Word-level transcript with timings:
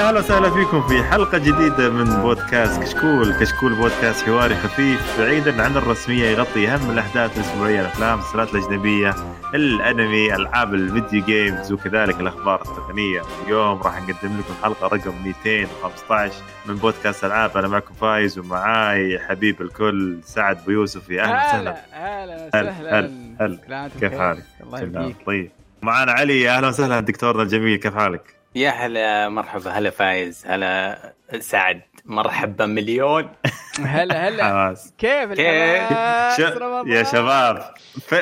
يا 0.00 0.10
هلا 0.10 0.20
وسهلا 0.20 0.50
فيكم 0.50 0.88
في 0.88 1.02
حلقة 1.02 1.38
جديدة 1.38 1.90
من 1.90 2.22
بودكاست 2.22 2.82
كشكول، 2.82 3.32
كشكول 3.40 3.74
بودكاست 3.74 4.26
حواري 4.26 4.54
خفيف 4.54 5.20
بعيدا 5.20 5.62
عن 5.62 5.76
الرسمية 5.76 6.24
يغطي 6.24 6.68
أهم 6.68 6.90
الأحداث 6.90 7.36
الأسبوعية 7.36 7.80
الأفلام 7.80 8.14
المسلسلات 8.14 8.54
الأجنبية، 8.54 9.14
الأنمي، 9.54 10.34
ألعاب 10.34 10.74
الفيديو 10.74 11.24
games 11.24 11.72
وكذلك 11.72 12.20
الأخبار 12.20 12.62
التقنية، 12.62 13.22
اليوم 13.44 13.82
راح 13.82 14.02
نقدم 14.02 14.38
لكم 14.38 14.54
حلقة 14.62 14.86
رقم 14.86 15.12
215 15.24 16.34
من 16.66 16.74
بودكاست 16.74 17.24
ألعاب، 17.24 17.56
أنا 17.56 17.68
معكم 17.68 17.94
فايز 17.94 18.38
ومعاي 18.38 19.18
حبيب 19.18 19.62
الكل 19.62 20.18
سعد 20.24 20.58
بيوسف 20.66 21.10
يا 21.10 21.22
أهلا 21.22 21.48
وسهلا. 21.48 21.70
هلا 21.92 22.24
هلا 22.24 22.46
وسهلا 22.46 23.10
هلا 23.40 23.90
كيف. 24.00 24.18
حالك؟ 24.18 24.44
الله 24.62 24.80
يبقيك 24.80 25.16
طيب. 25.26 25.50
معانا 25.82 26.12
علي. 26.12 26.40
يا 26.40 26.56
أهلا 26.56 26.68
وسهلا 26.68 27.00
دكتورنا 27.00 27.42
الجميل 27.42 27.76
كيف 27.76 27.94
حالك؟ 27.94 28.39
يا 28.54 28.70
هلا 28.70 29.28
مرحبا. 29.28 29.70
هلا 29.70 29.90
فايز 29.90 30.44
هلا 30.46 30.98
سعد 31.38 31.80
مرحبا 32.04 32.66
مليون. 32.66 33.28
هلا 33.84 34.28
هلا. 34.28 34.44
حماس. 34.44 34.94
كيف 34.98 35.32
كيف؟ 35.32 35.40
الحماس؟ 35.40 36.36
ش... 36.36 36.40
يا 36.86 37.02
شباب. 37.02 37.74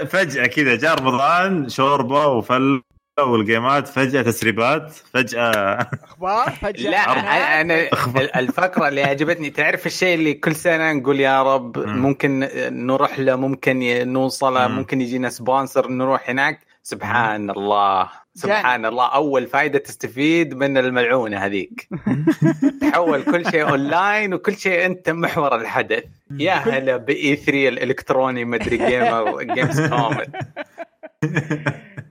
فجأة 0.08 0.46
كذا 0.46 0.76
جاء 0.76 0.94
رمضان 0.94 1.68
شوربة 1.68 2.26
وفل 2.26 2.82
والجيمات 3.18 3.88
فجأة 3.88 4.22
تسريبات 4.22 4.92
فجأة 4.92 5.78
أخبار؟ 6.04 6.50
فجأة. 6.50 6.90
لا. 6.90 7.60
أنا 7.60 7.82
ال- 8.16 8.36
الفقرة 8.36 8.88
اللي 8.88 9.02
عجبتني 9.02 9.50
تعرف 9.50 9.86
الشيء 9.86 10.14
اللي 10.14 10.34
كل 10.34 10.54
سنة 10.54 10.92
نقول 10.92 11.20
يا 11.20 11.42
رب 11.42 11.78
مم. 11.78 11.98
ممكن 11.98 12.48
نروح 12.86 13.18
له 13.18 13.36
ممكن 13.36 14.08
نوصله 14.12 14.68
مم. 14.68 14.76
ممكن 14.76 15.00
يجينا 15.00 15.28
sponsor 15.28 15.88
نروح 15.88 16.30
هناك. 16.30 16.60
سبحان 16.82 17.50
الله. 17.50 18.08
سبحان 18.38 18.86
الله 18.86 19.06
أول 19.06 19.46
فائده 19.46 19.78
تستفيد 19.78 20.54
من 20.54 20.78
الملعونة 20.78 21.36
هذيك. 21.38 21.88
تحول 22.80 23.22
كل 23.22 23.50
شيء 23.50 23.68
اونلاين 23.70 24.34
وكل 24.34 24.56
شيء 24.56 24.86
أنت 24.86 25.10
محور 25.10 25.54
الحدث. 25.60 26.04
يا 26.30 26.52
هلا 26.54 26.96
E3 26.96 27.68
الإلكتروني 27.68 28.44
مدري 28.44 28.76
gamer 28.76 29.42
Gamescom 29.42 30.16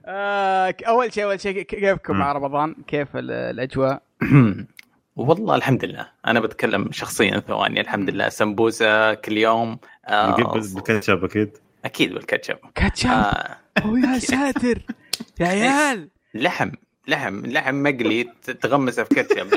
آه، 0.06 0.74
أول 0.88 1.12
شيء 1.14 1.24
أول 1.24 1.40
شيء 1.40 1.62
كيفكم. 1.62 2.16
مع 2.16 2.32
رمضان؟ 2.32 2.74
كيف 2.86 3.16
ال- 3.16 3.30
الأجواء؟ 3.30 4.02
والله 5.16 5.54
الحمد 5.54 5.84
لله. 5.84 6.08
أنا 6.26 6.40
بتكلم 6.40 6.92
شخصيا 6.92 7.40
ثواني. 7.40 7.80
الحمد 7.80 8.10
لله. 8.10 8.28
سمبوسة 8.28 9.14
كل 9.14 9.36
يوم. 9.38 9.78
آه 10.06 10.36
بالكاتشب 10.36 11.24
أكيد. 11.24 11.50
أكيد 11.84 12.14
بالكاتشب. 12.14 12.56
كاتشب؟ 12.74 13.10
آه. 13.10 13.56
أوه 13.84 13.98
يا 14.14 14.18
ساتر. 14.18 14.78
يا 15.40 15.46
عيال. 15.46 16.08
لحم 16.34 16.70
لحم 17.08 17.46
لحم 17.46 17.82
مقلي 17.82 18.32
تغمسه 18.60 19.04
في 19.04 19.14
كاتشب 19.14 19.54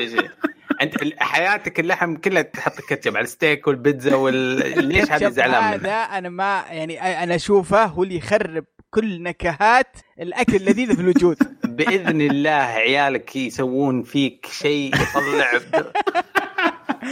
أنت 0.82 0.96
حياتك 1.18 1.80
اللحم 1.80 2.16
كلها 2.16 2.42
تحط 2.42 2.82
كاتشب 2.82 3.18
على 3.18 3.24
الستيك 3.24 3.68
والبيتزا 3.68 4.16
وال... 4.16 4.88
ليش 4.88 5.12
هذا 5.12 5.30
زعلان 5.30 5.64
هذا 5.64 5.78
منه؟ 5.78 5.90
أنا 5.90 6.30
ما 6.30 6.66
يعني 6.70 7.24
أنا 7.24 7.36
أشوفه 7.36 7.86
هو 7.86 8.04
اللي 8.04 8.16
يخرب 8.16 8.66
كل 8.90 9.24
نكهات 9.24 9.98
الأكل 10.20 10.56
اللذيذه 10.56 10.94
في 10.94 11.02
الوجود 11.02 11.38
بإذن 11.78 12.22
الله 12.22 12.50
عيالك 12.50 13.36
يسوون 13.36 14.04
فيك 14.04 14.46
شيء 14.52 14.96
يطلع. 14.96 15.52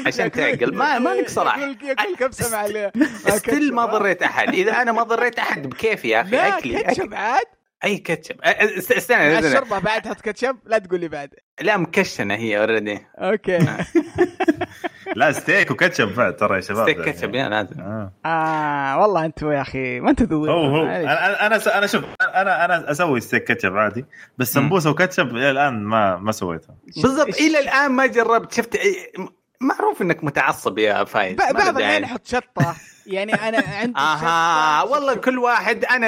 عشان 0.06 0.32
تعقل 0.32 0.76
ما 0.76 1.00
ما 1.00 1.10
لك 1.10 1.30
صراحة 1.30 1.62
يقول 1.62 2.16
كبسة 2.20 2.52
مع 2.52 2.66
ما. 3.72 3.86
ضريت 3.86 4.24
أحد 4.24 4.54
إذا 4.54 4.82
أنا 4.82 4.92
ما 4.92 5.04
ضريت 5.04 5.40
أحد 5.40 5.68
بكيفي 5.68 6.10
يا 6.10 6.22
أخي 6.22 6.38
أكلي 6.38 6.84
كاتشب. 6.84 7.14
عاد 7.14 7.46
أي 7.84 7.98
كاتشب. 7.98 8.36
استنى 8.42 8.98
استنى. 8.98 9.40
الشوربة 9.40 9.80
بعد 9.80 10.02
تحط 10.02 10.22
كاتشب؟ 10.22 10.56
لا 10.66 10.78
تقول 10.78 11.00
لي 11.00 11.08
بعد. 11.08 11.30
لا 11.62 11.78
مكشنة 11.78 12.36
هي 12.36 12.60
already 12.60 13.00
okay. 13.18 13.60
لا 15.16 15.32
steak 15.32 15.72
و 15.72 15.77
ketchup 15.77 16.16
بعد 16.16 16.36
ترى 16.36 16.56
يا 16.56 16.62
شباب. 16.62 16.84
ستيك 16.84 16.98
يعني. 16.98 17.12
كاتشب 17.12 17.36
يا 17.36 17.50
لازم 17.50 17.82
آه. 17.82 18.14
آه 18.26 19.00
والله 19.02 19.26
أنتم 19.26 19.52
يا 19.52 19.62
أخي 19.62 20.00
ما 20.00 20.10
أنتم 20.10 20.26
ذوق 20.26 20.50
هو. 20.50 20.66
هو. 20.76 20.86
أنا 20.86 21.46
أنا 21.48 21.78
أنا 21.78 21.88
شوف 21.88 22.04
أنا 22.22 22.66
أنا 22.66 22.92
أسوي 22.92 23.20
steak 23.22 23.44
ketchup 23.44 23.78
عادي 23.78 24.06
بس 24.38 24.54
سمبوسة 24.54 24.90
وكاتشب 24.90 25.28
إلى 25.36 25.52
الآن 25.52 25.84
ما 25.84 26.16
ما 26.18 26.32
سويتها. 26.32 26.76
بالضبط 27.04 27.36
إلى 27.38 27.60
الآن 27.60 27.92
ما 27.92 28.06
جربت. 28.06 28.54
شفت 28.54 28.76
إيه، 28.76 29.12
معروف 29.62 30.02
إنك 30.02 30.24
متعصب 30.24 30.78
يا 30.78 31.04
فايز. 31.04 31.38
بعض 31.38 31.50
الاحيان 31.56 31.76
داعي. 31.76 32.02
يحط 32.02 32.28
شطة. 32.28 32.76
يعني 33.10 33.34
أنا 33.34 33.64
عندي 33.68 34.00
آها 34.00 34.84
والله 34.84 35.16
كل 35.16 35.40
واحد 35.40 35.86
أنا 35.86 36.08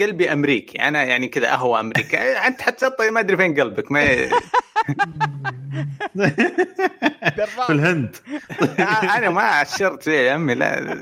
قلبي 0.00 0.32
أمريكي 0.32 0.78
أنا 0.82 1.02
يعني 1.02 1.28
كذا 1.28 1.52
اهوى 1.52 1.80
أمريكا 1.80 2.46
أنت 2.46 2.62
حتشطي 2.62 3.10
ما 3.10 3.20
أدري 3.20 3.36
فين 3.36 3.60
قلبك 3.60 3.92
ما. 3.92 4.04
في 7.66 7.70
الهند. 7.70 8.16
أنا 9.16 9.30
ما 9.30 9.42
عشرت 9.42 10.02
فيه 10.02 10.12
يا 10.12 10.34
أمي 10.34 10.54
لا. 10.54 10.98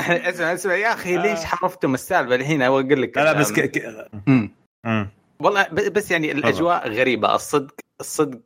اسمع 0.00 0.52
اسمع 0.52 0.74
يا 0.74 0.92
أخي 0.92 1.16
ليش 1.16 1.44
حرفتم 1.44 1.94
السالفة 1.94 2.34
الحين؟ 2.34 2.62
أقول 2.62 3.02
لك 3.02 3.18
لا 3.18 3.32
بس 3.32 3.52
ك... 3.52 3.82
والله 5.40 5.66
بس 5.68 6.10
يعني 6.10 6.32
الأجواء 6.32 6.88
غريبة 6.88 7.34
الصدق 7.34 7.74
الصدق. 8.00 8.40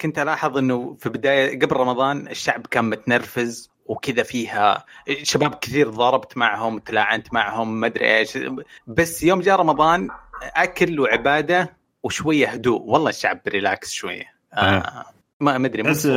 كنت 0.00 0.18
ألاحظ 0.18 0.58
إنه 0.58 0.96
في 1.00 1.08
بداية 1.08 1.58
قبل 1.58 1.76
رمضان 1.76 2.28
الشعب 2.28 2.66
كان 2.66 2.84
متنرفز 2.84 3.73
وكذا 3.86 4.22
فيها. 4.22 4.84
شباب 5.22 5.54
كثير 5.54 5.90
ضربت 5.90 6.36
معهم 6.36 6.78
تلاعنت 6.78 7.34
معهم 7.34 7.80
ما 7.80 7.86
أدري 7.86 8.18
إيش. 8.18 8.38
بس 8.86 9.22
يوم 9.22 9.40
جاء 9.40 9.56
رمضان 9.60 10.08
أكل 10.42 11.00
وعبادة 11.00 11.76
وشوية 12.02 12.46
هدوء. 12.46 12.82
والله 12.82 13.10
الشعب 13.10 13.40
ريلاكس 13.48 13.92
شوية. 13.92 14.34
آه 14.54 15.04
ما 15.40 15.58
ما 15.58 15.66
أدري 15.66 15.82
تحس 15.82 16.08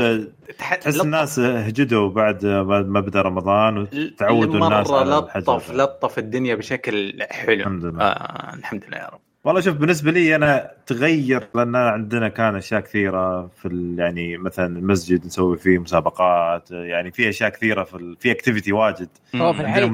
تحس 0.58 1.02
الناس 1.02 1.40
هجدوا 1.40 2.10
بعد 2.10 2.46
بعد 2.46 2.88
ما 2.88 3.00
بدأ 3.00 3.22
رمضان 3.22 3.78
وتعودوا 3.78 4.66
الناس 4.66 4.92
الحجر 4.92 5.40
لطف 5.40 5.72
لطف 5.72 6.20
الدنيا 6.20 6.56
بشكل 6.56 7.24
حلو. 7.32 7.54
الحمد 7.54 7.86
لله. 7.86 8.04
آه 8.04 8.54
الحمد 8.54 8.86
لله 8.86 8.98
يا 8.98 9.08
رب. 9.08 9.27
والله 9.48 9.62
شوف 9.62 9.76
بالنسبة 9.78 10.12
لي 10.12 10.36
أنا 10.36 10.72
تغير 10.86 11.48
لأن 11.56 11.76
عندنا 11.76 12.28
كان 12.28 12.56
أشياء 12.56 12.82
كثيرة 12.82 13.48
في 13.48 13.96
يعني 13.98 14.38
مثلا 14.38 14.66
المسجد 14.80 15.26
نسوي 15.26 15.58
فيه 15.58 15.78
مسابقات 15.80 16.72
يعني 16.72 17.12
في 17.12 17.30
أشياء 17.30 17.50
كثيرة 17.50 17.84
في 17.84 18.16
في 18.20 18.32
اكتيفيتي 18.32 18.72
واجد. 18.72 19.10
في 19.54 19.60
الحي 19.62 19.86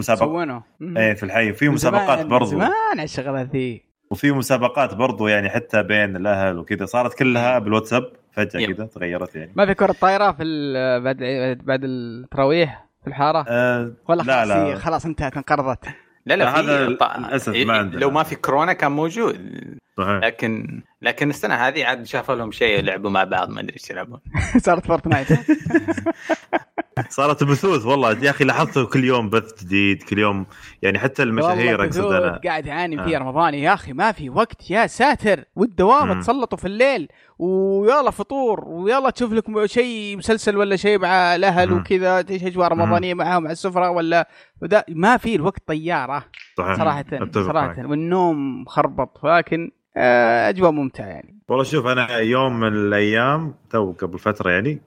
مم. 0.79 0.97
إيه 0.97 1.13
في 1.13 1.23
الحي. 1.23 1.53
في 1.53 1.69
مسابقات 1.69 2.25
برضو. 2.25 2.45
زمان 2.45 2.99
الشغلة 2.99 3.41
ذي. 3.41 3.83
وفي 4.11 4.31
مسابقات 4.31 4.93
برضو 4.95 5.27
يعني 5.27 5.49
حتى 5.49 5.83
بين 5.83 6.15
الأهل 6.15 6.57
وكذا. 6.57 6.85
صارت 6.85 7.13
كلها 7.13 7.59
بالواتساب 7.59 8.11
فجأة. 8.31 8.65
كذا 8.65 8.85
تغيرت 8.85 9.35
يعني. 9.35 9.51
ما 9.55 9.65
في 9.65 9.73
كرة 9.73 9.91
طايرة 10.01 10.31
في 10.31 10.43
ال- 10.43 11.03
بعد 11.03 11.17
بعد 11.63 11.81
التراويح 11.83 12.85
في 13.01 13.07
الحارة؟ 13.07 13.45
آه 13.47 13.91
ولا 14.09 14.21
لا 14.23 14.43
خلاص 14.45 14.47
لا. 14.57 14.75
خلاص 14.75 15.05
انتهت 15.05 15.37
انقرضت. 15.37 15.85
لا 16.25 16.33
لا 16.33 16.59
هذا 16.59 16.87
طا- 16.97 17.17
للأسف 17.19 17.53
إيه، 17.53 17.65
ما 17.65 17.73
عندنا. 17.77 17.99
لو 17.99 18.11
ما 18.11 18.23
في 18.23 18.35
كورونا 18.35 18.73
كان 18.73 18.91
موجود 18.91 19.39
صحيح. 19.97 20.23
لكن 20.23 20.81
لكن 21.01 21.29
السنة 21.29 21.55
هذه 21.55 21.85
عاد 21.85 22.03
شافوا 22.03 22.35
لهم 22.35 22.51
شيء 22.51 22.79
يلعبوا 22.79 23.09
مع 23.09 23.23
بعض 23.23 23.49
ما 23.49 23.59
أدري 23.61 23.73
إيش 23.73 23.89
يلعبون. 23.89 24.19
صارت 24.65 24.87
فورتنايت 24.87 25.27
صارت 27.09 27.43
بثوث 27.43 27.85
والله. 27.85 28.17
يا 28.25 28.29
أخي 28.29 28.43
لاحظت 28.43 28.93
كل 28.93 29.03
يوم 29.03 29.29
بث 29.29 29.63
جديد 29.63 30.03
كل 30.03 30.19
يوم 30.19 30.45
يعني 30.81 30.99
حتى 30.99 31.23
المشاهير 31.23 31.85
أقصد 31.85 32.11
أنا. 32.11 32.41
قاعد 32.43 32.65
يعاني 32.65 32.99
آه. 33.01 33.05
فيه 33.05 33.17
رمضان. 33.17 33.53
يا 33.53 33.73
أخي 33.73 33.93
ما 33.93 34.11
في 34.11 34.29
وقت. 34.29 34.71
يا 34.71 34.87
ساتر. 34.87 35.43
والدوام. 35.55 36.19
تسلطوا 36.21 36.57
في 36.57 36.65
الليل. 36.65 37.07
ويلا 37.39 38.11
فطور. 38.11 38.63
ويلا 38.67 39.09
تشوف 39.09 39.33
لك 39.33 39.65
شيء 39.65 40.17
مسلسل 40.17 40.57
ولا 40.57 40.75
شيء 40.75 40.99
مع 40.99 41.35
الأهل 41.35 41.69
مم. 41.69 41.77
وكذا. 41.77 42.21
تعيش 42.21 42.43
أجواء 42.43 42.67
رمضانية 42.71 43.13
معاهم 43.13 43.43
على 43.43 43.51
السفرة 43.53 43.89
ولا 43.89 44.29
ما 44.89 45.17
في 45.17 45.35
الوقت 45.35 45.67
طيارة. 45.67 46.25
صحيح. 46.57 46.77
صراحة 46.77 47.05
صراحة. 47.33 47.75
والنوم 47.85 48.61
مخربط 48.61 49.25
لكن 49.25 49.71
آه، 49.71 49.82
أجواء 49.97 50.71
ممتعة 50.71 51.05
يعني. 51.05 51.37
والله 51.49 51.63
شوف 51.63 51.85
أنا 51.85 52.17
يوم 52.17 52.59
من 52.59 52.67
الأيام 52.67 53.55
تو 53.69 53.91
قبل 53.91 54.19
فترة 54.19 54.51
يعني 54.51 54.81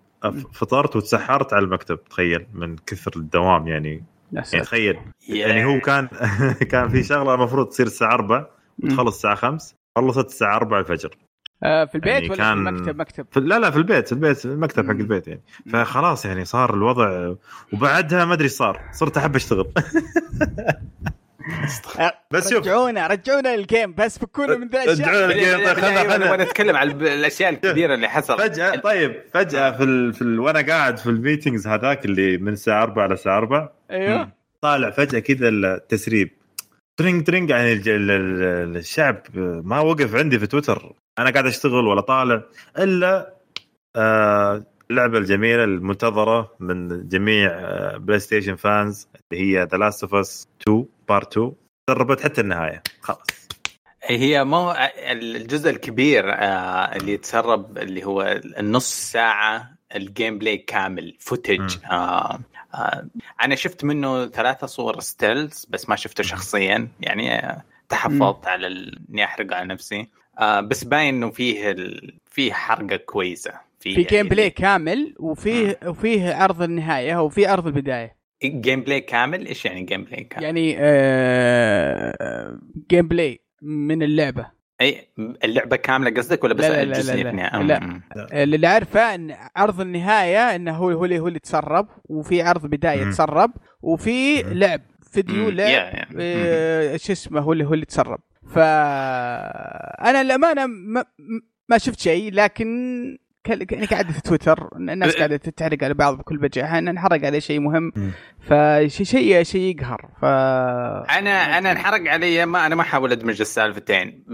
فطرت 0.53 0.97
وتسحرت 0.97 1.53
على 1.53 1.65
المكتب 1.65 2.05
تخيل 2.05 2.47
من 2.55 2.77
كثر 2.87 3.13
الدوام 3.17 3.69
يعني. 3.69 4.05
يعني. 4.33 4.61
تخيل 4.65 4.97
يعني 5.29 5.65
هو 5.65 5.81
كان 5.81 6.09
كان 6.71 6.89
في 6.89 7.03
شغلة 7.03 7.35
المفروض 7.35 7.67
تصير 7.69 7.87
الساعة 7.87 8.15
4 8.15 8.51
وتخلص 8.83 9.15
الساعة 9.15 9.35
5 9.35 9.75
خلصت 9.97 10.27
الساعة 10.27 10.57
4 10.57 10.81
الفجر. 10.81 11.17
آه، 11.65 11.85
في 11.85 11.95
البيت 11.95 12.13
يعني 12.15 12.29
ولا 12.29 12.37
كان- 12.37 12.65
في 12.65 12.71
المكتب؟ 12.71 12.97
مكتب. 13.01 13.27
في 13.31 13.41
لا 13.41 13.59
لا 13.59 13.71
في 13.71 13.77
البيت 13.77 14.07
في 14.07 14.13
البيت 14.13 14.45
المكتب 14.47 14.85
حق. 14.85 14.91
البيت 14.91 15.29
يعني. 15.29 15.43
فخلاص 15.73 16.27
يعني 16.27 16.45
صار 16.45 16.75
الوضع 16.75 17.35
وبعدها 17.73 18.25
ما 18.25 18.33
أدري 18.33 18.45
إيش 18.45 18.53
صار 18.53 18.81
صرت 18.93 19.17
أحب 19.17 19.35
أشتغل. 19.37 19.67
بس 22.31 22.51
شوف. 22.51 22.59
رجعونا 22.59 23.07
رجعونا 23.07 23.57
لل 23.57 23.70
game 23.70 23.95
بس 23.95 24.19
فكونا 24.19 24.57
من 24.57 24.69
ذا 24.69 24.83
الاشياء 24.83 25.09
رجعونا 25.09 25.33
لل 25.33 25.40
game. 25.40 25.57
طيب 25.67 25.75
خلنا 25.81 26.11
خلنا 26.13 26.45
نتكلم 26.45 26.77
عن 26.77 26.91
الأشياء 26.91 27.51
الكبيرة 27.51 27.95
اللي 27.95 28.09
حصلت. 28.09 28.41
فجأة 28.41 28.77
طيب 28.77 29.23
فجأة 29.35 29.71
في 29.71 29.83
ال... 29.85 30.13
في 30.13 30.23
ال... 30.23 30.41
وأنا 30.41 30.61
قاعد 30.67 30.99
في 30.99 31.07
ال 31.07 31.14
meetings 31.14 31.67
هذاك 31.67 32.05
اللي 32.05 32.37
من 32.37 32.53
الساعة 32.53 32.83
4 32.83 33.07
للساعه 33.07 33.39
4 33.39 33.73
أيوه. 33.91 34.29
طالع 34.61 34.91
فجأة 34.91 35.19
كذا 35.19 35.49
التسريب. 35.49 36.31
trending 36.97 37.27
trending 37.27 37.51
يعني 37.51 37.73
الج- 37.73 37.89
ال- 37.89 38.11
ال- 38.11 38.77
الشعب 38.77 39.23
ما 39.65 39.81
وقف 39.81 40.15
عندي 40.15 40.39
في 40.39 40.47
تويتر. 40.47 40.93
أنا 41.19 41.31
قاعد 41.31 41.47
أشتغل 41.47 41.87
ولا 41.87 42.01
طالع 42.01 42.43
إلا 42.79 43.35
آه 43.97 44.65
اللعبة 44.91 45.19
الجميلة 45.19 45.65
المنتظرة 45.65 46.53
من 46.61 47.09
جميع 47.09 47.51
PlayStation 47.97 48.57
fans 48.57 49.09
اللي 49.33 49.43
هي 49.45 49.69
The 49.73 49.79
Last 49.79 50.03
of 50.03 50.15
Us 50.15 50.49
2 50.63 50.85
Part 51.09 51.33
2 51.33 51.53
قربت 51.89 52.21
حتى 52.21 52.41
النهاية. 52.41 52.83
خلاص. 53.01 53.19
هي 54.03 54.45
مو 54.45 54.75
الجزء 54.99 55.71
الكبير 55.71 56.33
آه 56.33 56.97
اللي 56.97 57.13
يتسرب 57.13 57.79
اللي 57.79 58.05
هو 58.05 58.41
النص 58.59 59.13
ساعة 59.13 59.71
ال 59.97 60.39
gameplay 60.39 60.57
كامل 60.57 61.17
footage 61.21 61.77
آه 61.91 62.39
آه 62.75 63.09
أنا 63.43 63.55
شفت 63.55 63.85
منه 63.85 64.27
ثلاثة 64.27 64.67
صور 64.67 65.01
stills 65.01 65.67
بس 65.71 65.89
ما 65.89 65.97
شفته 65.97 66.23
شخصيا. 66.23 66.89
يعني 67.01 67.57
تحفظت 67.89 68.47
على 68.47 68.67
إني 69.11 69.25
احرق 69.25 69.55
على 69.55 69.67
نفسي. 69.69 70.09
آه 70.39 70.61
بس 70.61 70.85
باين 70.85 71.15
إنه 71.15 71.31
فيه 71.31 71.71
ال... 71.71 72.15
فيه 72.31 72.53
حرقة 72.53 72.97
كويسة. 72.97 73.66
فيه 73.95 73.95
في 73.95 74.03
جيم 74.17 74.29
بلاي 74.29 74.51
كامل 74.51 75.15
وفيه 75.19 75.79
وفيه 75.87 76.35
عرض 76.35 76.63
النهاية 76.63 77.23
وفي 77.23 77.47
عرض 77.47 77.67
البداية 77.67 78.17
gameplay 78.45 79.01
كامل 79.01 79.47
إيش 79.47 79.65
يعني 79.65 79.83
gameplay 79.83 80.25
كامل؟ 80.25 80.45
يعني 80.45 80.77
آه 80.79 82.59
جيم 82.91 83.09
بلاي 83.09 83.41
من 83.63 84.03
اللعبة 84.03 84.47
اي 84.81 85.09
اللعبة 85.45 85.77
كاملة 85.77 86.11
قصدك 86.11 86.45
ولا 86.45 86.55
بس 86.55 86.65
لا 86.65 86.69
لا 86.71 86.75
لا 86.77 86.83
الجزء 86.83 87.15
لا 87.15 87.23
لا. 87.23 87.29
يبني؟ 87.31 87.67
لا. 87.67 87.81
أم- 87.81 88.17
اللي 88.33 88.67
عارفه 88.67 89.15
إن 89.15 89.35
عرض 89.57 89.81
النهاية 89.81 90.57
إنه 90.57 90.73
هو 90.77 90.91
هو 90.91 91.05
اللي 91.05 91.19
هو 91.19 91.29
اللي 91.29 91.39
تسرب 91.39 91.89
وفي 92.05 92.43
عرض 92.43 92.67
بداية 92.67 93.05
مم. 93.05 93.11
تسرب 93.11 93.51
وفي. 93.83 94.43
لعب 94.43 94.81
فيديو 95.13 95.45
مم. 95.45 95.51
لعب. 95.51 96.07
آه، 96.21 96.97
شو 96.97 97.13
اسمه 97.13 97.41
هو 97.41 97.53
اللي 97.53 97.65
هو 97.65 97.75
اللي 97.75 97.87
تسرب 97.87 98.19
فأنا 98.55 100.23
للأمانة 100.23 100.67
ما, 100.67 101.05
ما 101.69 101.79
شفت 101.79 102.01
شيء 102.01 102.33
لكن 102.33 102.67
يعني 103.49 103.87
قاعد 103.87 104.11
في 104.11 104.21
تويتر. 104.21 104.69
الناس 104.77 105.15
أه. 105.15 105.19
قاعدة 105.19 105.37
تتحرق 105.37 105.85
على 105.85 105.95
بعض 105.95 106.19
بكل 106.19 106.39
بجاحه 106.39 106.79
ان 106.79 106.89
انحرق 106.89 107.25
عليه 107.25 107.39
شيء 107.39 107.61
مهم. 107.61 107.93
فشيء 108.41 109.07
شيء 109.07 109.43
شيء 109.43 109.77
يقهر. 109.77 110.09
ف 110.21 110.25
أنا 110.25 111.59
أنا 111.59 111.73
انحرق 111.73 112.11
علي 112.11 112.47
ما 112.47 112.67
أنا 112.67 112.75
ما 112.75 112.83
أحاول 112.83 113.13
أدمج 113.13 113.41
السالفتين. 113.41 114.25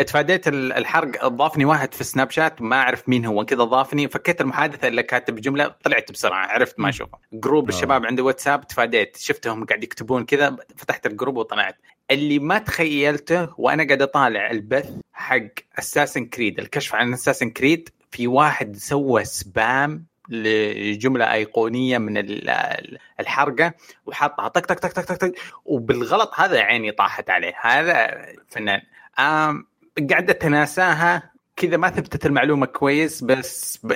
اتفاديت 0.00 0.48
ال- 0.48 0.72
الحرق 0.72 1.26
ضافني 1.28 1.64
واحد 1.64 1.94
في 1.94 2.04
سناب 2.04 2.30
شات 2.30 2.62
ما 2.62 2.76
أعرف 2.76 3.08
مين 3.08 3.24
هو 3.26 3.44
كذا 3.44 3.64
ضافني. 3.64 4.08
فكيت 4.08 4.40
المحادثة 4.40 4.88
اللي 4.88 5.02
كاتب 5.02 5.34
جملة 5.36 5.74
طلعت 5.84 6.12
بسرعة 6.12 6.46
عرفت 6.46 6.80
ما 6.80 6.88
أشوفه. 6.88 7.18
group 7.32 7.70
آه. 7.70 7.74
الشباب 7.76 8.06
عندي 8.06 8.22
واتساب 8.22 8.66
تفاديت 8.66 9.16
شفتهم 9.16 9.64
قاعد 9.64 9.84
يكتبون 9.84 10.24
كذا 10.24 10.56
فتحت 10.76 11.06
ال 11.06 11.11
group 11.11 11.36
وطلعت. 11.36 11.76
اللي 12.10 12.38
ما 12.38 12.58
تخيلته 12.58 13.48
وأنا 13.58 13.84
قاعد 13.86 14.02
أطالع 14.02 14.50
البث 14.50 14.90
حق 15.12 15.38
Assassin's 15.78 16.24
Creed 16.24 16.58
الكشف 16.58 16.94
عن 16.94 17.12
Assassin's 17.12 17.50
Creed 17.50 17.88
في 18.12 18.26
واحد 18.26 18.76
سوى 18.76 19.24
spam 19.24 20.04
لجملة 20.28 21.32
أيقونية 21.32 21.98
من 21.98 22.18
ال- 22.18 22.48
ال- 22.50 22.98
الحرقه 23.20 23.72
وحطها 24.06 24.48
طق 24.48 24.66
طق 24.66 24.78
طق 24.78 24.88
طق 25.02 25.14
طق, 25.14 25.32
وبالغلط 25.64 26.30
هذا 26.36 26.60
عيني 26.60 26.92
طاحت 26.92 27.30
عليه. 27.30 27.52
هذا 27.62 28.26
فنان. 28.48 28.80
آم 29.18 29.66
قاعد 30.10 30.30
أتناساها. 30.30 31.32
كذا 31.56 31.76
ما 31.76 31.90
ثبتت 31.90 32.26
المعلومة 32.26 32.66
كويس 32.66 33.24
بس. 33.24 33.86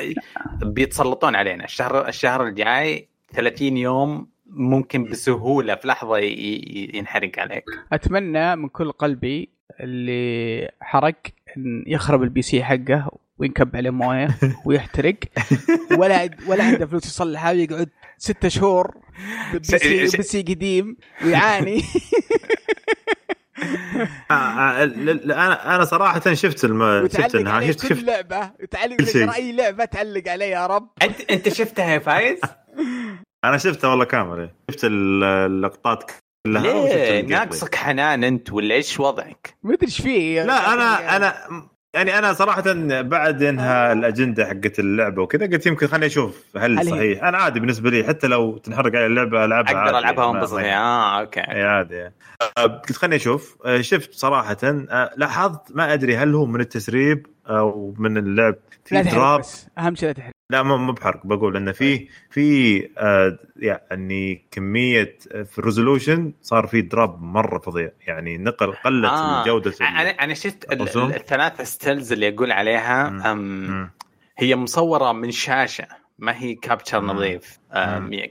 بيتسلطون 0.62 1.36
علينا. 1.36 1.64
الشهر 1.64 2.08
الشهر 2.08 2.46
الجاي 2.46 3.08
30 3.32 3.76
يوم 3.76 4.28
ممكن 4.46 5.04
بسهولة 5.04 5.74
في 5.74 5.88
لحظة 5.88 6.18
ينحرق 6.18 7.38
عليك. 7.38 7.64
أتمنى 7.92 8.56
من 8.56 8.68
كل 8.68 8.92
قلبي 8.92 9.48
اللي 9.80 10.70
حرق 10.80 11.14
يخرب 11.86 12.22
ال 12.22 12.42
PC 12.42 12.64
حقه 12.64 13.10
وينكب 13.38 13.76
عليه 13.76 13.90
مويه 13.90 14.28
ويحترق 14.64 15.14
ولا 15.90 16.30
ولا 16.46 16.64
عنده 16.64 16.86
فلوس 16.86 17.06
يصلحها 17.06 17.52
ويقعد 17.52 17.88
ستة 18.18 18.48
شهور 18.48 18.94
بسي, 19.54 20.42
قديم 20.42 20.96
ويعاني 21.24 21.82
آه، 24.30 24.34
آه، 24.34 24.84
ل- 24.84 25.28
ل- 25.28 25.32
أنا 25.32 25.74
أنا 25.76 25.84
صراحة 25.84 26.34
شفت 26.34 26.64
الم... 26.64 27.08
شفت 27.08 27.34
النهايه 27.34 27.70
شفت 27.70 27.86
كل 27.86 27.88
شفت 27.88 28.04
لعبة 28.04 28.50
تعلق 28.70 29.34
أي 29.34 29.52
لعبة 29.52 29.84
تعلق 29.84 30.28
عليه 30.28 30.46
يا 30.46 30.66
رب 30.66 30.88
انت 31.02 31.20
أنت 31.30 31.48
شفتها 31.48 31.84
يا 31.94 31.98
فايز؟ 31.98 32.40
أنا 33.44 33.58
شفته 33.58 33.88
والله 33.88 34.04
كامل 34.04 34.40
إيه. 34.40 34.54
شفت 34.70 34.84
ال- 34.84 35.24
اللقطات 35.24 36.10
كلها 36.46 36.62
ليه. 36.62 37.22
ناقصك 37.22 37.74
حنان 37.74 38.24
أنت 38.24 38.52
ولا 38.52 38.74
إيش 38.74 39.00
وضعك؟ 39.00 39.56
ما 39.62 39.74
أدري 39.74 39.86
إيش 39.86 40.00
فيه 40.00 40.42
لا 40.42 40.72
أنا 40.72 41.16
أنا 41.16 41.34
يعني 41.96 42.18
أنا 42.18 42.32
صراحة 42.32 42.62
بعد 43.02 43.42
انها 43.42 43.92
الأجندة 43.92 44.46
حقت 44.46 44.78
اللعبة 44.78 45.22
وكذا 45.22 45.46
قلت 45.46 45.66
يمكن 45.66 45.86
خليني 45.86 46.06
أشوف 46.06 46.44
هل 46.56 46.78
هل 46.78 46.78
هي- 46.78 46.90
صحيح. 46.90 47.24
أنا 47.24 47.38
عادي 47.38 47.60
بالنسبة 47.60 47.90
لي 47.90 48.04
حتى 48.04 48.26
لو 48.26 48.58
تنحرق 48.58 48.86
علي 48.96 49.06
اللعبة 49.06 49.44
ألعبها 49.44 49.84
أقدر 49.84 49.98
ألعبها 49.98 50.24
وانبسط 50.24 50.54
آه 50.58 51.20
okay. 51.20 51.40
إي 51.40 51.62
عادي. 51.62 52.02
آه، 52.58 52.62
قلت 52.66 52.92
خليني 52.92 53.16
أشوف. 53.16 53.56
آه، 53.66 53.80
شفت 53.80 54.12
صراحة 54.14 54.56
آه، 54.64 55.10
لاحظت 55.16 55.60
ما 55.76 55.92
أدري 55.92 56.16
هل 56.16 56.34
هو 56.34 56.46
من 56.46 56.60
التسريب 56.60 57.26
أو 57.48 57.94
من 57.98 58.16
اللعب. 58.18 58.54
في 58.86 59.02
drop 59.02 59.42
أهم 59.78 59.94
شيء 59.94 60.08
لا 60.08 60.12
تحرق 60.14 60.32
لا 60.50 60.62
مو 60.62 60.92
بحرق 60.92 61.26
بقول 61.26 61.56
انه 61.56 61.72
في 61.72 62.08
في 62.30 62.78
آه 62.98 63.38
يعني 63.56 64.46
كمية 64.50 65.18
آه، 65.32 65.42
في 65.42 65.58
ال 65.58 65.65
resolution 65.65 66.32
صار 66.42 66.66
في 66.66 66.80
drop 66.80 67.22
مرة 67.22 67.58
فظيع 67.58 67.90
يعني 68.06 68.38
نقل 68.38 68.72
قلت 68.72 69.04
آه. 69.04 69.44
جودة 69.44 69.74
أنا 69.80 70.10
أنا 70.10 70.34
شفت 70.34 70.64
ال- 70.64 70.72
الرسوم؟ 70.72 71.10
ال- 71.10 71.14
الثلاث 71.14 71.62
stills 71.62 72.12
اللي 72.12 72.28
أقول 72.28 72.52
عليها 72.52 73.10
مم. 73.10 73.20
أم 73.22 73.38
مم. 73.70 73.90
هي 74.38 74.56
مصورة 74.56 75.12
من 75.12 75.30
شاشة 75.30 75.86
ما 76.18 76.38
هي 76.42 76.54
capture. 76.54 77.00
نظيف 77.04 77.58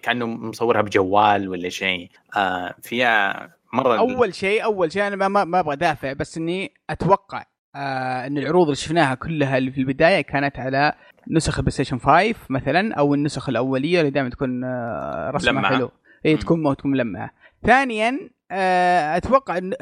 كأنه 0.04 0.26
مصورها 0.28 0.82
بجوال 0.82 1.50
ولا 1.50 1.70
شيء 1.70 2.10
آه، 2.38 2.76
فيها 2.82 3.50
مرة 3.74 3.98
أول 3.98 4.36
شيء 4.36 4.64
أول 4.64 4.92
شيء 4.92 5.08
أنا 5.08 5.16
ما 5.16 5.28
ما, 5.28 5.44
ما 5.44 5.60
أبغى 5.60 5.74
أدافع 5.74 6.14
بس 6.14 6.38
إني 6.38 6.74
أتوقع 6.90 7.44
آه 7.76 8.28
إن 8.28 8.38
العروض 8.38 8.64
اللي 8.66 8.76
شفناها 8.76 9.16
كلها 9.16 9.58
اللي 9.58 9.72
في 9.72 9.78
البداية 9.82 10.22
كانت 10.22 10.60
على 10.60 10.94
نسخ 11.32 11.58
ال 11.60 11.72
PlayStation 11.72 11.98
5 12.00 12.36
مثلا 12.50 12.94
أو 12.96 13.14
النسخ 13.14 13.50
الأولية 13.50 14.00
اللي 14.00 14.12
دائما 14.12 14.30
تكون 14.30 14.64
آه 14.64 15.32
رسمها. 15.34 15.70
حلو. 15.70 15.92
اي. 16.26 16.38
تكون 16.38 16.64
مو 16.64 16.74
تكون 16.74 16.92
ملمعة. 16.92 17.32
ثانيا 17.66 18.30
آه 18.52 19.18
أتوقع 19.18 19.58
إن 19.58 19.74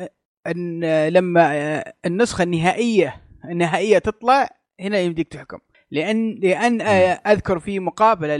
إن 0.48 1.08
لما 1.08 1.54
آه 1.54 1.94
النسخة 2.06 2.44
النهائية 2.44 3.22
النهائية 3.46 3.98
تطلع 3.98 4.50
هنا 4.80 5.00
يمديك 5.00 5.28
تحكم. 5.28 5.58
لأن 5.92 6.40
لأن 6.44 6.82
آه 6.82 7.12
أذكر 7.28 7.60
في 7.60 7.80
مقابلة 7.80 8.36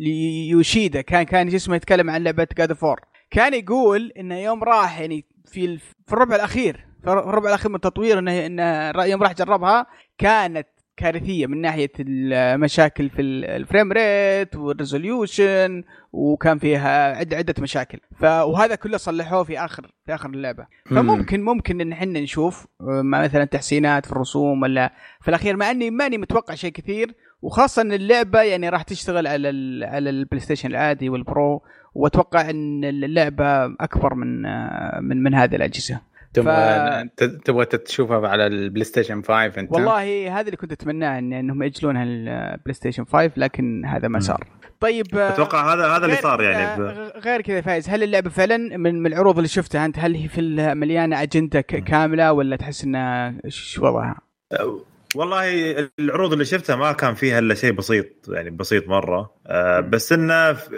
ليوشيدا 0.00 1.00
كان 1.00 1.22
كان 1.22 1.48
اسمه 1.48 1.76
يتكلم 1.76 2.10
عن 2.10 2.24
لعبة 2.24 2.46
God 2.58 2.72
of 2.72 2.83
War 2.83 3.00
كان 3.30 3.54
يقول 3.54 4.12
إنه 4.18 4.38
يوم 4.38 4.64
راح 4.64 5.00
يعني 5.00 5.24
في 5.46 5.78
في 5.78 6.12
الربع 6.12 6.36
الأخير 6.36 6.86
في 7.04 7.10
الربع 7.12 7.48
الأخير 7.48 7.68
من 7.70 7.74
التطوير 7.76 8.18
انه 8.18 8.46
انه 8.46 9.04
يوم 9.04 9.22
راح 9.22 9.32
جربها 9.32 9.86
كانت 10.18 10.66
كارثية 10.96 11.46
من 11.46 11.60
ناحية 11.60 11.90
المشاكل 12.00 13.10
في 13.10 13.22
ال- 13.22 13.44
ال 13.44 13.52
frame 13.52 13.92
rate 13.92 14.56
وال 14.56 14.77
resolution 14.77 15.82
وكان 16.12 16.58
فيها 16.58 17.16
عده 17.16 17.36
عدة 17.36 17.54
مشاكل. 17.58 17.98
ف 18.16 18.22
وهذا 18.24 18.74
كله 18.74 18.96
صلحوه 18.96 19.44
في 19.44 19.58
اخر 19.58 19.86
في 20.06 20.14
آخر 20.14 20.28
اللعبة. 20.30 20.66
فممكن 20.96 21.42
ممكن 21.42 21.80
إن 21.80 21.92
إحنا 21.92 22.20
نشوف 22.20 22.66
آه، 22.80 23.02
مع 23.02 23.22
مثلا 23.22 23.44
تحسينات 23.44 24.06
في 24.06 24.12
الرسوم 24.12 24.62
ولا 24.62 24.92
في 25.20 25.28
الأخير 25.28 25.56
مع 25.56 25.70
إني 25.70 25.90
ماني 25.90 26.18
متوقع 26.18 26.54
شيء 26.54 26.72
كثير 26.72 27.14
وخاصة 27.42 27.82
إن 27.82 27.92
اللعبة 27.92 28.42
يعني 28.42 28.68
راح 28.68 28.82
تشتغل 28.82 29.26
على 29.26 29.48
ال 29.50 29.84
على 29.84 30.10
ال 30.10 30.40
PlayStation 30.40 30.70
العادي 30.70 31.08
وال 31.08 31.30
Pro 31.30 31.62
وأتوقع 31.94 32.50
إن 32.50 32.84
اللعبة 32.84 33.64
أكبر 33.64 34.14
من 34.14 34.46
آه، 34.46 34.98
من 35.00 35.22
من 35.22 35.34
هذه 35.34 35.56
الأجهزة. 35.56 36.00
تبغى 36.34 37.08
ت- 37.16 37.24
تبغى 37.24 37.64
تشوفها 37.64 38.28
على 38.28 38.46
ال 38.46 38.84
PlayStation 38.84 39.22
5 39.22 39.60
انت؟ 39.60 39.72
والله 39.72 40.32
هذا 40.40 40.46
اللي 40.46 40.56
كنت 40.56 40.72
اتمناه 40.72 41.18
إن 41.18 41.32
إنهم 41.32 41.62
يأجلونها 41.62 42.02
ال 42.04 42.74
PlayStation 42.74 43.04
5 43.04 43.30
لكن 43.36 43.84
هذا 43.84 44.08
ما. 44.08 44.20
صار. 44.20 44.46
طيب 44.80 45.06
آه، 45.18 45.28
أتوقع 45.28 45.74
هذا 45.74 45.86
هذا 45.96 46.04
اللي 46.04 46.16
صار 46.16 46.42
يعني. 46.42 46.82
ب... 46.82 46.86
غ- 46.86 47.18
غير 47.18 47.40
كذا 47.40 47.60
فايز. 47.60 47.88
هل 47.88 48.02
اللعبة 48.02 48.30
فعلا 48.30 48.56
من 48.56 49.02
من 49.02 49.06
العروض 49.12 49.36
اللي 49.36 49.48
شفتها 49.48 49.84
أنت 49.86 49.98
هل 49.98 50.14
هي 50.14 50.28
في 50.28 50.40
مليانة 50.74 51.22
أجندة 51.22 51.60
كاملة 51.60 52.32
ولا 52.32 52.56
تحس 52.56 52.84
إنها 52.84 53.34
إيش 53.44 53.78
وضعها؟ 53.78 54.18
والله 55.14 55.44
العروض 56.00 56.32
اللي 56.32 56.44
شفتها 56.44 56.76
ما 56.76 56.92
كان 56.92 57.14
فيها 57.14 57.38
إلا 57.38 57.54
شيء 57.54 57.72
بسيط 57.72 58.06
يعني 58.28 58.50
بسيط 58.50 58.88
مرة. 58.88 59.34
آه 59.46 59.80
بس 59.80 60.12
إنه 60.12 60.52
ف- 60.52 60.70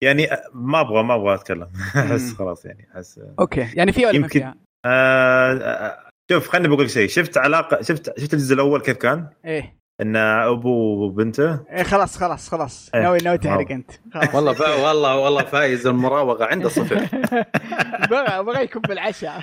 يعني 0.00 0.26
ما 0.54 0.80
أبغى 0.80 1.02
ما 1.02 1.14
أبغى 1.14 1.34
أتكلم. 1.34 1.68
أحس 1.96 2.32
خلاص 2.34 2.64
يعني 2.66 2.88
أحس 2.94 3.20
أوكي. 3.40 3.66
يعني 3.74 3.92
فيها 3.92 4.08
ولا 4.08 4.18
ما 4.18 4.24
يمكن- 4.24 4.38
فيها؟ 4.40 4.54
آه 4.84 5.52
آه، 5.52 5.98
شوف 6.32 6.48
خليني 6.48 6.68
بقول 6.68 6.84
لك 6.84 6.90
شيء 6.90 7.08
شفت 7.08 7.38
علاقة 7.38 7.82
شفت 7.82 8.20
شفت 8.20 8.34
الجزء 8.34 8.54
الأول 8.54 8.80
كيف 8.80 8.96
كان؟ 8.96 9.28
إيه 9.44 9.78
إن 10.00 10.16
أبو 10.16 11.04
وبنته 11.04 11.60
إيه 11.70 11.82
خلاص 11.82 12.16
خلاص 12.18 12.48
خلاص 12.48 12.90
إيه. 12.94 13.02
ناوي 13.02 13.18
ناوي 13.18 13.38
تحرق. 13.38 13.70
أنت 13.70 13.90
خلاص. 14.14 14.34
والله 14.34 14.52
فا... 14.52 14.74
والله 14.88 15.16
والله 15.16 15.44
فايز 15.44 15.86
المراوغة 15.86 16.44
عنده 16.44 16.68
صفر 16.68 16.94
بغى 18.10 18.42
بغى 18.44 18.62
يكون 18.64 18.82
بالعشاء 18.82 19.42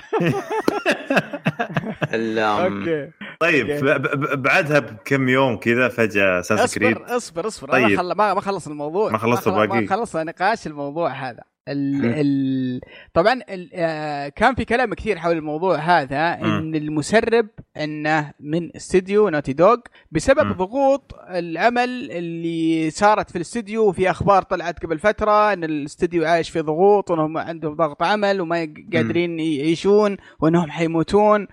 ال- 2.14 2.38
أم، 2.38 2.78
okay 2.80 3.10
طيب 3.40 3.70
okay. 3.70 3.82
ب- 3.98 4.02
ب- 4.20 4.42
بعدها 4.42 4.78
بكم 4.78 5.28
يوم 5.28 5.56
كذا 5.56 5.88
فجأة 5.88 6.40
Assassin's 6.40 6.74
Creed 6.78 6.96
اصبر 6.96 7.16
اصبر 7.16 7.46
اصبر 7.46 7.72
طيب. 7.72 7.88
ما, 7.90 7.96
خل... 7.96 8.12
ما 8.34 8.40
خلص 8.40 8.66
الموضوع 8.66 9.10
ما 9.10 9.18
خلصت 9.18 9.44
خل- 9.48 9.66
باقي. 9.66 9.80
ما 9.80 9.86
خلص 9.88 10.16
نقاش 10.16 10.66
الموضوع 10.66 11.10
هذا 11.10 11.42
ال... 11.68 12.04
ال... 12.04 12.80
طبعا 13.14 13.40
ال... 13.48 13.70
آه، 13.74 14.28
كان 14.28 14.54
في 14.54 14.64
كلام 14.64 14.94
كثير 14.94 15.18
حول 15.18 15.36
الموضوع 15.36 15.76
هذا. 15.76 16.40
إن 16.40 16.74
المسرب 16.74 17.48
إنه 17.76 18.32
من 18.40 18.76
استديو 18.76 19.28
Naughty 19.28 19.52
Dog 19.52 19.76
بسبب. 20.12 20.56
ضغوط 20.56 21.14
العمل 21.30 22.10
اللي 22.10 22.90
صارت 22.90 23.30
في 23.30 23.36
الاستديو 23.36 23.88
وفي 23.88 24.10
أخبار 24.10 24.42
طلعت 24.42 24.84
قبل 24.84 24.98
فترة 24.98 25.52
إن 25.52 25.64
الاستديو 25.64 26.24
عايش 26.24 26.50
في 26.50 26.60
ضغوط 26.60 27.10
وانهم 27.10 27.38
عندهم 27.38 27.74
ضغط 27.76 28.02
عمل 28.02 28.40
وما 28.40 28.74
قادرين 28.92 29.40
يعيشون 29.40 30.16
وإنهم 30.40 30.70
حيموتون 30.70 31.46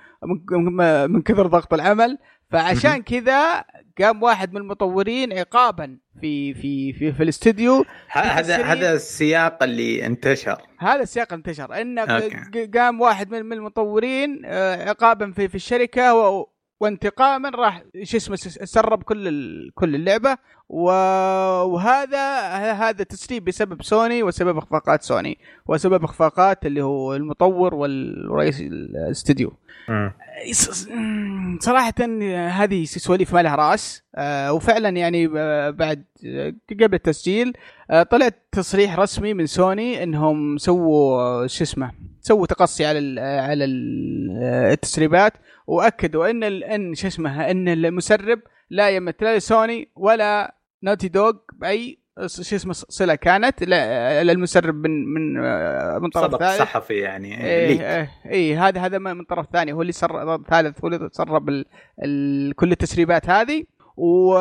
من 1.10 1.22
كثر 1.22 1.48
ضغط 1.48 1.74
العمل 1.74 2.18
فعشان 2.54 3.02
كذا 3.04 3.64
قام 4.00 4.24
واحد 4.24 4.54
من 4.54 4.62
المطورين 4.62 5.34
عقابا 5.34 5.98
في 6.22 6.54
في 6.54 6.94
في, 6.94 7.12
في 7.14 7.24
الاستوديو 7.24 7.86
ه- 8.12 8.18
هذا. 8.20 8.64
هذا 8.64 8.94
السياق 8.94 9.64
اللي 9.64 10.06
انتشر. 10.06 10.62
هذا 10.80 11.02
السياق 11.02 11.34
انتشر 11.34 11.82
إنه 11.82 12.06
قام 12.76 13.02
واحد 13.02 13.32
من 13.32 13.54
المطورين 13.54 14.42
آه، 14.46 14.90
عقابا 14.90 15.32
في 15.32 15.48
في 15.48 15.56
الشركة 15.56 16.14
وانتقاما 16.84 17.50
راح 17.50 17.84
شو 18.04 18.18
اسمه 18.18 18.36
سرب 18.66 19.04
كل 19.04 19.70
كل 19.76 19.96
اللعبة. 19.96 20.38
وهذا 20.70 22.42
هذا 22.74 23.04
تسريب 23.04 23.46
بسبب 23.46 23.84
سوني 23.84 24.24
وسبب 24.24 24.58
إخفاقات 24.58 25.04
سوني. 25.04 25.38
وسبب 25.68 26.04
إخفاقات 26.04 26.66
اللي 26.66 26.82
هو 26.82 27.16
المطور 27.16 27.76
والرئيس 27.76 28.62
الاستديو 28.62 29.54
صراحة 31.60 31.94
هذه 32.50 32.86
سواليف 32.86 33.34
ما 33.34 33.42
لها 33.42 33.56
رأس. 33.56 34.04
آه، 34.16 34.54
وفعلا 34.54 34.90
يعني 34.90 35.30
آه، 35.38 35.70
بعد 35.70 36.06
آه، 36.26 36.54
قبل 36.72 36.94
التسجيل 36.94 37.54
آه، 37.92 38.04
طلع 38.04 38.30
تصريح 38.52 39.00
رسمي 39.00 39.34
من 39.34 39.46
سوني 39.46 40.04
إنهم 40.04 40.58
سووا 40.58 41.48
شو 41.48 41.64
اسمه 41.64 41.92
سووا 42.26 42.46
تقصي 42.48 42.86
على 42.86 43.00
ال 43.00 43.20
على 43.20 43.66
ال- 43.66 44.40
آه، 44.44 44.72
التسريبات 44.74 45.34
وأكدوا 45.68 46.30
إن 46.30 46.44
ال- 46.44 46.64
إن 46.64 46.96
شو 46.96 47.08
اسمه 47.08 47.52
إن 47.52 47.68
المسرب 47.68 48.40
لا 48.70 48.90
يمت 48.90 49.24
لا 49.24 49.38
لسوني 49.38 49.90
ولا 49.96 50.56
Naughty 50.84 51.08
Dog 51.08 51.34
بأي 51.54 52.00
شو 52.28 52.56
اسمه 52.56 52.74
صلة 52.74 53.16
كانت 53.16 53.64
لا- 53.64 54.24
للمسرب 54.24 54.76
من 54.76 55.14
من 55.14 55.44
آه، 55.46 56.00
من 56.00 56.10
طرف 56.10 56.24
سبق 56.32 56.40
ثالث 56.40 56.60
صحفي 56.60 56.94
يعني 56.94 57.44
إيه 57.46 57.68
leak. 57.68 57.82
إيه, 57.82 58.10
إيه 58.26 58.68
هذا 58.68 58.82
هذا 58.82 58.98
من 58.98 59.24
طرف 59.24 59.46
ثاني 59.54 59.74
هو 59.74 59.82
اللي 59.82 59.92
سر 59.94 60.44
ثالث 60.50 60.82
هو 60.82 60.88
اللي 60.88 61.10
سرب 61.12 61.50
ال... 61.50 61.66
ال... 62.04 62.56
كل 62.56 62.72
التسريبات 62.72 63.30
هذه 63.30 63.64
و 63.98 64.34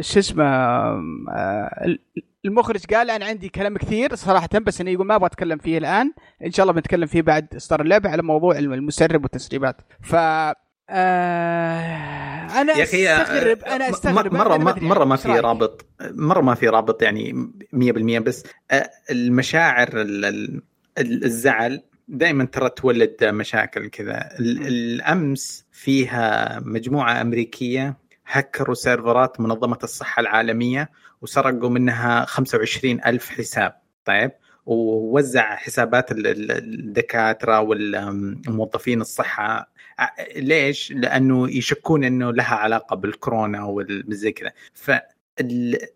شو 0.00 0.18
اسمه 0.18 0.44
آه، 0.44 1.96
المخرج 2.44 2.84
قال 2.94 3.10
أنا 3.10 3.24
عندي 3.26 3.48
كلام 3.48 3.76
كثير 3.78 4.14
صراحة 4.14 4.48
بس 4.66 4.80
إنه 4.80 4.90
يقول 4.90 5.06
ما 5.06 5.14
أبغى 5.16 5.26
أتكلم 5.26 5.58
فيه 5.58 5.78
الآن. 5.78 6.12
إن 6.44 6.52
شاء 6.52 6.64
الله 6.64 6.72
بنتكلم 6.72 7.06
فيه 7.06 7.22
بعد 7.22 7.46
إصدار 7.56 7.80
اللعبة 7.80 8.10
على 8.10 8.22
موضوع 8.22 8.58
المسرب 8.58 9.22
والتسريبات. 9.22 9.76
ف 10.02 10.14
آه 10.14 10.56
أنا 12.60 12.72
يا 12.76 12.82
أخي 12.84 13.08
أستغرب 13.08 13.58
أنا 13.64 13.90
أستغرب 13.90 14.34
مرة 14.34 14.54
أنا 14.54 14.64
ما 14.64 14.74
مرة 14.80 15.04
ما 15.04 15.14
إيش 15.14 15.22
في؟ 15.22 15.28
رابط 15.38 15.86
مرة 16.10 16.40
ما 16.40 16.54
في 16.54 16.68
رابط 16.68 17.02
يعني 17.02 17.50
100% 17.72 18.18
بس 18.22 18.44
آه، 18.70 18.90
المشاعر 19.10 19.88
ال- 20.00 20.24
ال- 20.24 20.62
ال- 20.98 21.24
الزعل 21.24 21.82
دائما 22.08 22.44
ترى 22.44 22.68
تولد 22.70 23.24
مشاكل 23.24 23.88
كذا. 23.88 24.28
ال- 24.40 24.66
الأمس 24.66 25.66
فيها 25.72 26.58
مجموعة 26.64 27.20
أمريكية 27.20 27.96
هكروا 28.30 28.74
سيرفرات 28.74 29.40
منظمة 29.40 29.78
الصحة 29.82 30.20
العالمية 30.20 30.90
وسرقوا 31.22 31.68
منها 31.70 32.24
25 32.24 33.00
ألف 33.06 33.28
حساب. 33.30 33.80
طيب 34.04 34.30
ووزع 34.66 35.56
حسابات 35.56 36.12
ال- 36.12 36.26
ال- 36.26 36.50
الدكاترة 36.50 37.60
والموظفين 37.60 39.00
الصحة. 39.00 39.70
ع- 39.98 40.14
ليش؟ 40.36 40.92
لأنه 40.92 41.50
يشكون 41.56 42.04
إنه 42.04 42.30
لها 42.32 42.54
علاقة 42.54 42.96
بالكورونا 42.96 43.64
والزي 43.64 44.32
كذا. 44.32 44.52
ف 44.74 44.90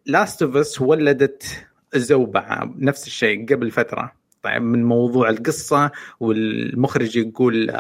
Last 0.07 0.43
of 0.43 0.57
Us 0.57 0.81
ولدت 0.81 1.67
زوبعة 1.95 2.75
نفس 2.79 3.07
الشيء 3.07 3.47
قبل 3.55 3.71
فترة. 3.71 4.12
طيب 4.43 4.62
من 4.62 4.85
موضوع 4.85 5.29
القصة 5.31 5.91
والمخرج 6.21 7.17
يقول 7.17 7.71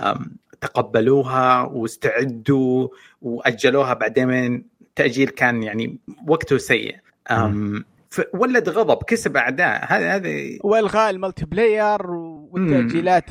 تقبلوها 0.64 1.62
واستعدوا 1.62 2.88
وأجلوها 3.22 3.94
بعدين 3.94 4.64
تأجيل 4.96 5.28
كان 5.28 5.62
يعني 5.62 5.98
وقته 6.28 6.58
سيء. 6.58 6.96
آم، 7.30 7.84
فولد 8.10 8.68
غضب 8.68 9.02
كسب 9.02 9.36
أعداء. 9.36 9.84
هذا 9.88 10.16
هذا 10.16 10.30
والغاء 10.64 11.10
ال 11.10 11.46
multiplayer 11.46 12.10
والتأجيلات 12.10 13.24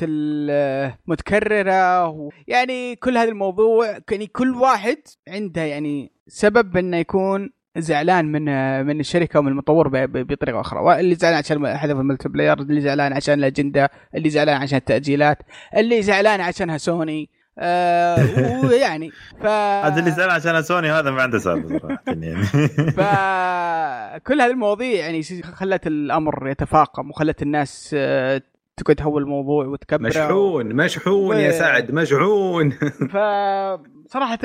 المتكررة 1.08 2.08
و... 2.08 2.30
يعني 2.48 2.96
كل 2.96 3.18
هذا 3.18 3.28
الموضوع 3.28 3.98
يعني 4.10 4.26
كل 4.26 4.54
واحد 4.54 4.98
عنده 5.28 5.62
يعني 5.62 6.12
سبب 6.28 6.76
إنه 6.76 6.96
يكون 6.96 7.50
زعلان 7.76 8.32
من 8.32 8.44
من 8.86 9.00
الشركة 9.00 9.38
ومن 9.38 9.48
المطور 9.48 9.88
ب- 9.88 9.96
ب- 9.96 10.26
بطريقة 10.26 10.60
أخرى. 10.60 11.00
اللي 11.00 11.14
زعلان 11.14 11.38
عشان 11.38 11.76
حذف 11.76 11.96
ال 11.96 12.28
multiplayer 12.28 12.58
اللي 12.60 12.80
زعلان 12.80 13.12
عشان 13.12 13.34
الأجندة 13.38 13.90
اللي 14.14 14.30
زعلان 14.30 14.62
عشان 14.62 14.78
التأجيلات 14.78 15.38
اللي 15.76 16.02
زعلان 16.02 16.40
عشانها 16.40 16.78
سوني. 16.78 17.28
آه 17.58 18.64
ويعني 18.64 19.10
ف 19.42 19.46
هذا 19.46 20.00
اللي 20.00 20.10
زعل 20.10 20.30
عشان 20.30 20.62
سوني 20.62 20.90
هذا 20.90 21.10
ما 21.10 21.22
عنده 21.22 21.38
سالفة 21.38 21.78
صراحة. 21.78 22.02
يعني. 22.22 22.44
فكل 22.90 24.40
هذه 24.40 24.50
المواضيع 24.50 25.00
يعني 25.04 25.22
خلت 25.42 25.86
الأمر 25.86 26.48
يتفاقم 26.48 27.10
وخلت 27.10 27.42
الناس 27.42 27.90
آه، 27.98 28.42
تقعد 28.76 28.96
تهول 28.96 29.22
الموضوع 29.22 29.66
وتكبره. 29.66 30.08
مشحون 30.08 30.66
مشحون 30.74 31.36
يا 31.36 31.48
و- 31.48 31.52
سعد 31.52 31.90
مشحون. 31.92 32.72
فصراحة 34.14 34.38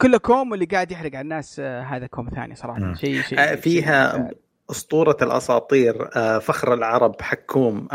كل 0.00 0.16
كوم 0.18 0.50
واللي 0.50 0.64
قاعد 0.64 0.92
يحرق 0.92 1.10
على 1.14 1.20
الناس 1.20 1.56
آه، 1.60 1.82
هذا 1.82 2.06
كوم 2.06 2.28
ثاني 2.28 2.54
صراحة 2.54 2.80
مم. 2.80 2.94
شيء 2.94 3.22
شيء 3.22 3.38
آه، 3.40 3.54
فيها 3.54 4.12
شيء- 4.12 4.38
أسطورة 4.70 5.16
الأساطير 5.22 6.08
آه، 6.16 6.38
فخر 6.38 6.74
العرب 6.74 7.22
حكوم 7.22 7.88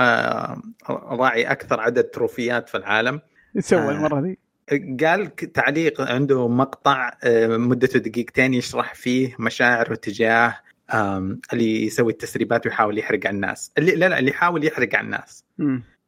راعي 0.89 1.51
أكثر 1.51 1.79
عدد 1.79 2.03
تروفيات 2.03 2.69
في 2.69 2.77
العالم 2.77 3.21
إيش 3.55 3.65
سوى. 3.65 3.91
المرة 3.91 4.21
دي؟ 4.21 4.39
قال 5.05 5.35
تعليق 5.35 6.01
عنده 6.01 6.47
مقطع 6.47 7.11
مدته 7.47 7.99
دقيقتين 7.99 8.53
يشرح 8.53 8.93
فيه 8.93 9.35
مشاعره 9.39 9.95
تجاه 9.95 10.55
اللي 11.53 11.85
يسوي 11.85 12.11
التسريبات 12.11 12.65
ويحاول 12.65 12.97
يحرق 12.97 13.19
على 13.27 13.35
الناس 13.35 13.71
اللي 13.77 13.95
لا 13.95 14.09
لا 14.09 14.19
اللي 14.19 14.31
يحاول 14.31 14.65
يحرق 14.65 14.95
على 14.95 15.05
الناس. 15.05 15.43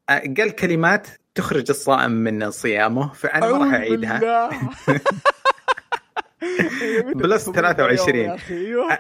آه، 0.10 0.24
قال 0.38 0.52
كلمات 0.56 1.08
تخرج 1.36 1.66
الصائم 1.70 2.12
من 2.12 2.52
صيامه 2.52 3.14
فأنا 3.14 3.52
ما 3.52 3.66
راح 3.66 3.90
بالله. 3.90 4.50
بلس 7.16 7.50
23. 7.50 8.20
يا 8.20 8.36
أخي، 8.36 8.54
أيوه. 8.54 8.98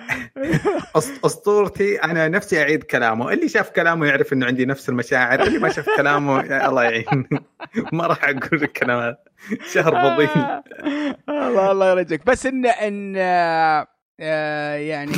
أسطورتي 1.25 2.03
أنا 2.03 2.27
نفسي 2.27 2.61
أعيد 2.61 2.83
كلامه 2.83 3.33
اللي 3.33 3.49
شاف 3.49 3.69
كلامه 3.69 4.07
يعرف 4.07 4.33
إنه 4.33 4.45
عندي 4.45 4.65
نفس 4.65 4.89
المشاعر 4.89 5.43
اللي 5.43 5.59
ما 5.59 5.69
شاف 5.69 5.85
كلامه 5.97 6.39
الله 6.67 6.83
يعين 6.83 7.27
ما 7.93 8.07
راح 8.07 8.23
أقول 8.23 8.63
الكلام 8.63 9.15
شهر 9.73 9.91
بضيع 9.91 10.29
آه، 10.35 10.63
الله 11.47 11.71
الله 11.71 11.91
يرجعك 11.91 12.25
بس 12.25 12.45
ان 12.45 12.65
ان 12.65 13.15
آه، 14.19 14.75
يعني 14.75 15.11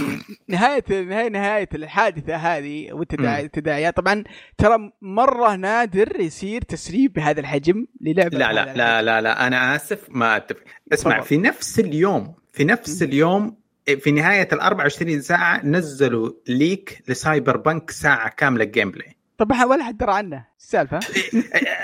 نهايه 0.47 0.83
نهايه 0.89 1.29
نهاية 1.29 1.69
الحادثة 1.75 2.35
هذه 2.35 2.91
والتداعي- 2.93 3.43
التداعيات 3.43 3.97
طبعا 3.97 4.23
ترى 4.57 4.91
مرة 5.01 5.55
نادر 5.55 6.19
يصير 6.19 6.61
تسريب 6.61 7.13
بهذا 7.13 7.39
الحجم 7.39 7.85
للعبة 8.01 8.37
لا 8.37 8.53
لا. 8.53 8.73
لا 8.73 9.01
لا 9.01 9.21
لا 9.21 9.47
أنا 9.47 9.75
آسف 9.75 10.07
ما 10.09 10.37
أتفق 10.37 10.63
اسمع 10.93 11.13
تفضل. 11.17 11.27
في 11.27 11.37
نفس 11.37 11.79
اليوم 11.79 12.35
في 12.53 12.63
نفس. 12.63 13.01
اليوم 13.01 13.57
في 13.99 14.11
نهاية 14.11 14.47
ال 14.53 14.59
24 14.59 15.21
ساعة 15.21 15.65
نزلوا 15.65 16.31
leak 16.47 17.03
ل 17.07 17.57
Cyberpunk 17.57 17.91
ساعة 17.91 18.29
كاملة 18.29 18.63
جيم 18.65 18.91
بلاي 18.91 19.16
طب 19.37 19.51
ولا 19.69 19.83
حد 19.83 19.97
درى 19.97 20.11
عنه. 20.11 20.45
السالفة؟ 20.59 20.99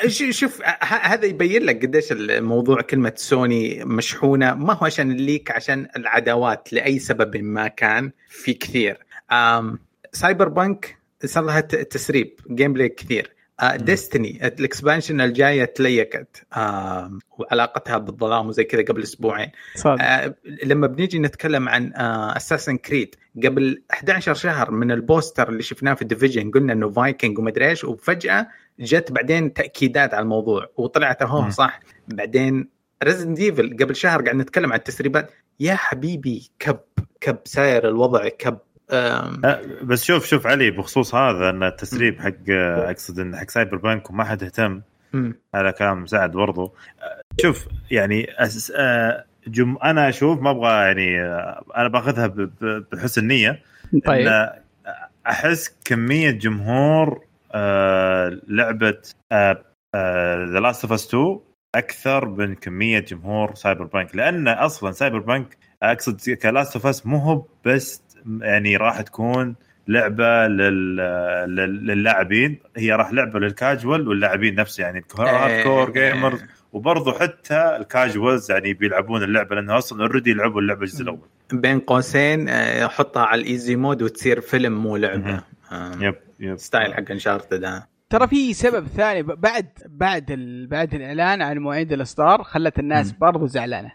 شوف 0.39 0.62
هذا 0.83 1.25
يبين 1.25 1.63
لك 1.63 1.86
قديش 1.86 2.12
الموضوع 2.12 2.81
كلمة 2.81 3.13
سوني 3.15 3.86
مشحونة. 3.86 4.53
ما 4.53 4.74
هو 4.74 4.86
عشان 4.86 5.12
ال 5.12 5.20
leak 5.20 5.51
عشان 5.51 5.88
العداوات 5.95 6.74
لأي 6.74 7.00
سبب 7.00 7.38
ما 7.38 7.67
كان 7.67 8.12
في 8.29 8.53
كثير. 8.53 9.05
Cyberpunk 10.12 10.98
صار 11.25 11.43
لها 11.43 11.60
تسريب 11.62 12.39
gameplay 12.51 12.89
كثير. 12.89 13.33
Destiny 13.75 14.48
ال 14.48 14.55
expansion 14.55 15.22
الجاية 15.22 15.65
ت 15.65 15.77
leaked 15.77 16.46
آه 16.57 17.19
وعلاقتها 17.38 17.98
بالظلام 17.98 18.48
وزي 18.48 18.63
كذا 18.63 18.81
قبل 18.81 19.03
أسبوعين. 19.03 19.51
آه 20.01 20.36
لما 20.63 20.88
بنيجي 20.88 21.19
نتكلم 21.19 21.69
عن 21.69 21.93
Assassin's 22.36 22.77
Creed 22.77 23.15
قبل 23.43 23.83
11 23.91 24.33
شهر 24.33 24.72
من 24.72 24.91
ال 24.92 25.00
poster 25.00 25.50
اللي 25.50 25.63
شفناه 25.63 25.93
في 25.93 26.01
ال 26.01 26.07
Division 26.07 26.51
قلنا 26.51 26.74
إنه 26.74 26.89
فايكنج 26.91 27.39
ومدري 27.39 27.69
إيش 27.69 27.83
وفجأة 27.83 28.48
جت 28.79 29.12
بعدين 29.12 29.53
تأكيدات 29.53 30.13
على 30.13 30.24
الموضوع 30.24 30.69
وطلعت 30.77 31.22
أهو. 31.22 31.50
صح؟ 31.50 31.79
بعدين 32.07 32.69
Resident 33.03 33.39
Evil 33.39 33.77
قبل 33.79 33.95
شهر 33.95 34.22
قاعد 34.22 34.36
نتكلم 34.36 34.72
عن 34.74 34.79
التسريبات. 34.79 35.31
يا 35.60 35.75
حبيبي 35.75 36.51
كب 36.60 36.79
كب 37.22 37.38
ساير 37.45 37.88
الوضع 37.88 38.27
كب. 38.27 38.57
بس 39.84 40.04
شوف 40.04 40.25
شوف 40.25 40.48
علي 40.48 40.72
بخصوص 40.72 41.16
هذا 41.16 41.50
أن 41.50 41.63
التسريب 41.63 42.20
حق 42.20 42.50
أقصد 42.50 43.20
إن 43.20 43.36
حق 43.38 43.50
Cyberpunk 43.50 44.10
وما 44.10 44.24
حد 44.24 44.44
اهتم. 44.44 44.82
على 45.54 45.72
كلام 45.72 46.06
سعد 46.06 46.32
برضو. 46.32 46.74
آه، 47.02 47.22
شوف 47.42 47.68
يعني 47.92 48.28
أس... 48.38 48.74
آه، 48.75 49.25
جم... 49.48 49.78
أنا 49.84 50.10
أشوف 50.10 50.42
ما 50.42 50.52
أبغى 50.52 50.72
يعني 50.72 51.22
آه، 51.22 51.63
أنا 51.78 51.88
باخذها. 51.88 52.34
بحسن 52.92 53.28
نية. 53.28 53.62
طيب. 54.06 54.28
إن 54.28 54.50
أحس 55.28 55.78
كمية 55.86 56.32
جمهور 56.32 57.25
آه 57.52 58.40
لعبة 58.48 58.98
The 60.46 60.60
Last 60.60 60.84
of 60.84 60.94
Us 60.94 61.08
2 61.08 61.40
أكثر 61.75 62.25
من 62.30 62.56
كمية 62.56 63.00
جمهور 63.00 63.56
Cyberpunk 63.56 64.15
لأن 64.16 64.48
أصلا 64.48 64.92
Cyberpunk 64.92 65.58
اقصد 65.84 66.30
ك 66.30 66.39
Last 66.39 66.75
of 66.75 66.86
Us 66.86 67.06
مو 67.06 67.18
هو 67.18 67.46
بس 67.66 68.02
يعني 68.42 68.77
راح 68.77 69.01
تكون 69.01 69.56
لعبة 69.88 70.48
لل... 70.48 70.96
لل... 71.56 71.88
للاعبين. 71.88 72.60
هي 72.77 72.92
راح 72.92 73.13
لعبة 73.13 73.39
للكاجوال 73.39 74.08
واللاعبين 74.08 74.56
نفسه 74.56 74.84
يعني 74.84 75.03
hardcore 75.20 75.92
gamers 75.92 76.44
وبرضه 76.74 77.20
حتى 77.20 77.77
ال 77.80 77.88
casuals 77.88 78.51
يعني 78.51 78.74
بيلعبون 78.74 79.24
اللعبة 79.24 79.56
لأنه 79.56 79.77
أصلا 79.77 80.01
already 80.01 80.34
لعبوا 80.34 80.62
اللعبة 80.62 80.82
الجزء 80.82 81.03
الأول. 81.03 81.20
بين 81.53 81.80
قوسين 81.80 82.50
آه، 82.50 82.88
حطها 82.88 83.24
على 83.25 83.42
ال 83.42 83.48
easy 83.48 83.75
mode 83.75 84.01
وتصير 84.01 84.42
فيلم 84.42 84.74
مو 84.84 84.98
لعبة. 84.98 85.44
آه، 85.72 85.92
yep 86.00 86.15
yep. 86.39 86.58
ستايل 86.58 86.94
حق 86.94 87.12
Uncharted 87.12 87.60
ده 87.60 87.88
ترى 88.10 88.27
في 88.27 88.53
سبب 88.53 88.88
ثاني 88.88 89.24
ب- 89.24 89.42
بعد 89.42 89.68
بعد 89.86 90.32
ال... 90.32 90.68
بعد 90.68 90.94
الإعلان 90.94 91.42
عن 91.42 91.58
مواعيد 91.58 91.94
الإصدار 91.94 92.44
خلت 92.44 92.80
الناس. 92.80 93.12
برضو 93.12 93.46
زعلانة. 93.46 93.92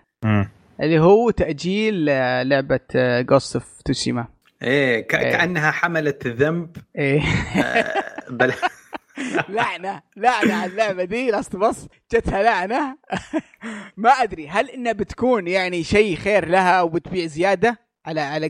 اللي 0.80 0.98
هو 0.98 1.30
تأجيل 1.30 2.08
آه، 2.08 2.42
لعبة 2.42 2.80
Ghost 3.20 3.56
of 3.56 3.82
Tsushima 3.84 4.26
إيه 4.62 4.94
إيه. 4.96 5.00
كأنها 5.06 5.70
حملت 5.70 6.26
ذنب. 6.26 6.76
إيه. 6.98 7.22
آه، 7.56 8.04
بل 8.30 8.52
لعنة 9.48 10.02
لعنة 10.16 10.54
على 10.54 10.70
اللعبة 10.70 11.04
The 11.04 11.30
Last 11.30 11.56
of 11.56 11.71
Us 11.71 11.86
جتها 12.12 12.42
لعنة. 12.42 12.96
ما 13.96 14.10
أدري 14.10 14.48
هل 14.48 14.70
إنها 14.70 14.92
بتكون 14.92 15.48
يعني 15.48 15.84
شيء 15.84 16.16
خير 16.16 16.48
لها 16.48 16.82
وبتبيع 16.82 17.26
زيادة 17.26 17.78
على 18.06 18.20
على 18.20 18.48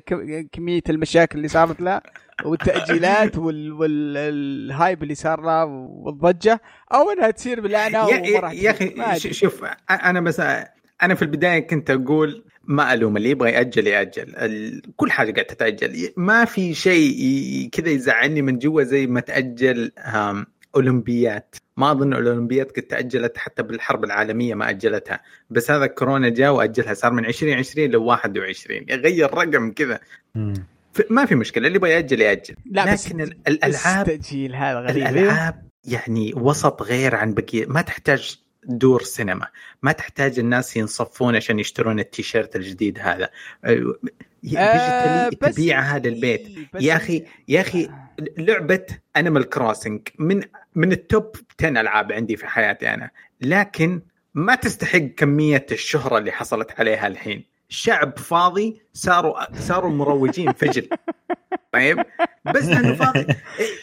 كمية 0.53 0.83
المشاكل 0.89 1.39
اللي 1.39 1.49
صارت 1.49 1.81
لها 1.81 2.03
والتأجيلات 2.45 3.39
وال 3.39 3.73
وال 3.73 4.16
hype 4.16 5.03
اللي 5.03 5.15
صار 5.15 5.41
لها 5.41 5.65
والضجة 5.65 6.61
أو 6.95 7.11
إنها 7.11 7.31
تصير 7.31 7.61
بلعنة 7.61 8.09
يا, 8.09 8.71
أخي 8.71 9.33
شوف 9.33 9.65
أنا 9.91 10.21
بس 10.21 10.41
أنا 11.03 11.15
في 11.15 11.23
البداية 11.23 11.59
كنت 11.67 11.91
أقول 11.91 12.45
ما 12.65 12.95
ألوم 12.95 13.17
اللي 13.17 13.31
يبغى 13.31 13.51
يأجل 13.51 13.87
يأجل. 13.87 14.37
ال... 14.37 14.83
كل 14.97 15.11
حاجة 15.11 15.33
قاعدة 15.33 15.43
تتأجل. 15.55 16.13
ما 16.17 16.45
في 16.45 16.75
شيء 16.75 17.17
ي- 17.21 17.69
كذا 17.73 17.89
يزعلني 17.89 18.43
من 18.43 18.59
جوا 18.59 18.83
زي 18.83 19.07
ما 19.07 19.21
تأجل 19.21 19.93
أولمبيات. 20.77 21.57
ما 21.77 21.91
أظن 21.93 22.13
الأولمبيات 22.15 22.77
قد 22.77 22.83
تأجلت 22.83 23.39
حتى 23.39 23.63
بالحرب 23.63 24.05
العالمية 24.05 24.55
ما 24.55 24.71
أجلتها. 24.71 25.21
بس 25.51 25.71
هذا 25.71 25.87
كورونا 25.87 26.29
جاء 26.29 26.53
وأجلها 26.53 26.95
صار 26.95 27.13
من 27.13 27.25
2020 27.27 27.91
ل 27.91 27.97
21 27.97 28.85
يغير 28.89 29.35
رقم 29.35 29.71
كذا. 29.73 30.01
ما 31.11 31.25
في 31.27 31.35
مشكلة 31.35 31.67
اللي 31.67 31.77
يبغى 31.77 31.91
يأجل 31.91 32.21
يأجل. 32.21 32.55
لا 32.71 32.93
بس 32.93 33.07
لكن 33.09 33.21
ال- 33.21 33.39
الألعاب 33.49 34.09
التاجيل 34.09 34.55
هذا 34.55 34.81
غريب. 34.81 35.07
الألعاب 35.07 35.63
يعني 35.85 36.33
وسط 36.37 36.83
غير 36.83 37.15
عن 37.15 37.35
بقية. 37.35 37.67
ما 37.67 37.81
تحتاج 37.83 38.39
دور 38.65 39.03
سينما. 39.03 39.47
ما 39.83 39.93
تحتاج 39.93 40.39
الناس 40.39 40.77
ينصفون 40.77 41.37
عشان 41.37 41.59
يشترون 41.59 42.01
التيشيرت 42.01 42.57
الجديد 42.57 42.99
هذا. 42.99 43.29
أه، 43.65 43.95
آه، 44.57 45.31
بس- 45.43 45.55
تبيعها 45.55 45.99
للبيت 45.99 46.49
يا 46.81 46.97
أخي 46.97 47.25
يا 47.49 47.61
أخي 47.61 47.89
لعبة 48.39 48.87
Animal 49.17 49.49
Crossing 49.49 50.09
من 50.19 50.43
من 50.75 50.93
ال 50.93 51.04
top 51.04 51.37
10 51.61 51.69
ألعاب 51.81 52.13
عندي 52.13 52.37
في 52.37 52.47
حياتي 52.47 52.95
أنا. 52.95 53.11
لكن 53.41 54.03
ما 54.35 54.55
تستحق 54.55 54.99
كمية 54.99 55.67
الشهرة 55.73 56.19
اللي 56.19 56.33
حصلت 56.33 56.81
عليها 56.81 57.07
الحين. 57.07 57.45
شعب 57.69 58.19
فاضي 58.19 58.83
صاروا 58.93 59.61
صاروا 59.61 59.91
مروجين 59.91 60.53
فجل. 60.53 60.89
طيب؟ 61.73 61.99
بس 62.55 62.65
لأنه 62.65 62.95
فاضي. 63.05 63.27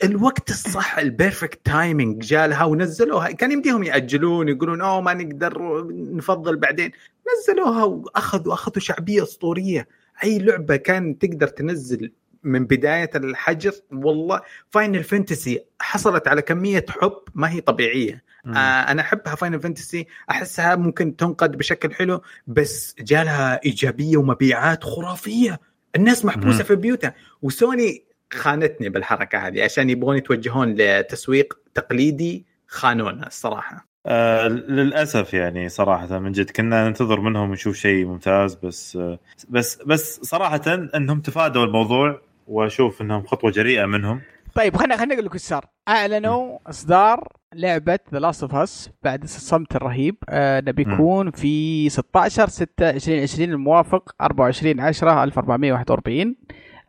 الوقت 0.04 0.50
الصح 0.50 0.98
ال 0.98 1.06
perfect 1.06 1.66
timing 1.66 2.22
جالها 2.26 2.64
ونزلوها. 2.64 3.32
كان 3.32 3.52
يمديهم 3.52 3.84
يأجلون 3.84 4.50
يقولون 4.50 4.82
أوه 4.82 5.02
ما 5.02 5.14
نقدر 5.14 5.84
نفضل 5.92 6.56
بعدين. 6.58 6.92
نزلوها 7.40 7.84
وأخذوا 7.84 8.54
أخذوا 8.54 8.80
شعبية 8.80 9.24
أسطورية. 9.24 9.88
أي 10.24 10.40
لعبة 10.40 10.76
كان 10.76 11.18
تقدر 11.18 11.48
تنزل 11.48 12.12
من 12.44 12.66
بداية 12.66 13.10
الحجر 13.16 13.72
والله 13.92 14.42
Final 14.70 15.04
Fantasy 15.04 15.60
حصلت 15.82 16.28
على 16.28 16.42
كمية 16.42 16.86
حب 16.90 17.18
ما 17.36 17.50
هي 17.52 17.62
طبيعية. 17.62 18.24
مم. 18.46 18.56
آه 18.56 18.92
أنا 18.92 19.02
أحبها 19.02 19.36
Final 19.36 19.62
Fantasy 19.62 20.08
أحسها 20.32 20.76
ممكن 20.76 21.16
تنقد 21.16 21.58
بشكل 21.58 21.94
حلو 21.94 22.22
بس 22.48 22.96
جالها 23.00 23.60
إيجابية 23.66 24.18
ومبيعات 24.18 24.84
خرافية. 24.84 25.60
الناس 25.96 26.26
محبوسة. 26.26 26.64
في 26.64 26.76
بيوتها. 26.76 27.14
وسوني 27.42 28.04
خانتني 28.34 28.90
بالحركة 28.90 29.38
هذه 29.38 29.64
عشان 29.64 29.90
يبغون 29.90 30.18
يتوجهون 30.18 30.76
لتسويق 30.78 31.58
تقليدي 31.74 32.46
خانونا 32.68 33.28
الصراحة. 33.28 33.88
آه 34.08 34.48
للأسف 34.48 35.34
يعني 35.34 35.70
صراحة 35.70 36.20
من 36.20 36.32
جد 36.32 36.50
كنا 36.50 36.88
ننتظر 36.88 37.20
منهم 37.20 37.52
نشوف 37.52 37.76
شيء 37.76 38.06
ممتاز 38.06 38.56
بس 38.56 38.96
آه 38.96 39.20
بس 39.50 39.80
بس 39.86 40.20
صراحة 40.24 40.62
إنهم 40.96 41.20
تفادوا 41.22 41.66
الموضوع 41.66 42.22
وأشوف 42.48 43.02
إنهم 43.02 43.26
خطوة 43.26 43.52
جريئة 43.52 43.86
منهم. 43.86 44.22
طيب 44.56 44.78
خلينا 44.78 44.98
خلينا 44.98 45.14
نقول 45.14 45.26
لك 45.26 45.34
إيش 45.34 45.42
صار. 45.42 45.66
أعلنوا 45.88 46.58
إصدار 46.70 47.28
لعبة 47.54 48.00
The 48.14 48.20
Last 48.20 48.44
of 48.44 48.56
Us 48.56 48.90
بعد 49.04 49.24
الصمت 49.24 49.76
الرهيب. 49.76 50.16
آه 50.30 50.60
بيكون 50.60 51.32
في 51.32 51.90
16 51.90 52.48
6 52.50 52.90
2020 52.90 53.50
الموافق 53.52 54.16
24 54.22 54.80
10 54.80 55.24
1441 55.24 56.36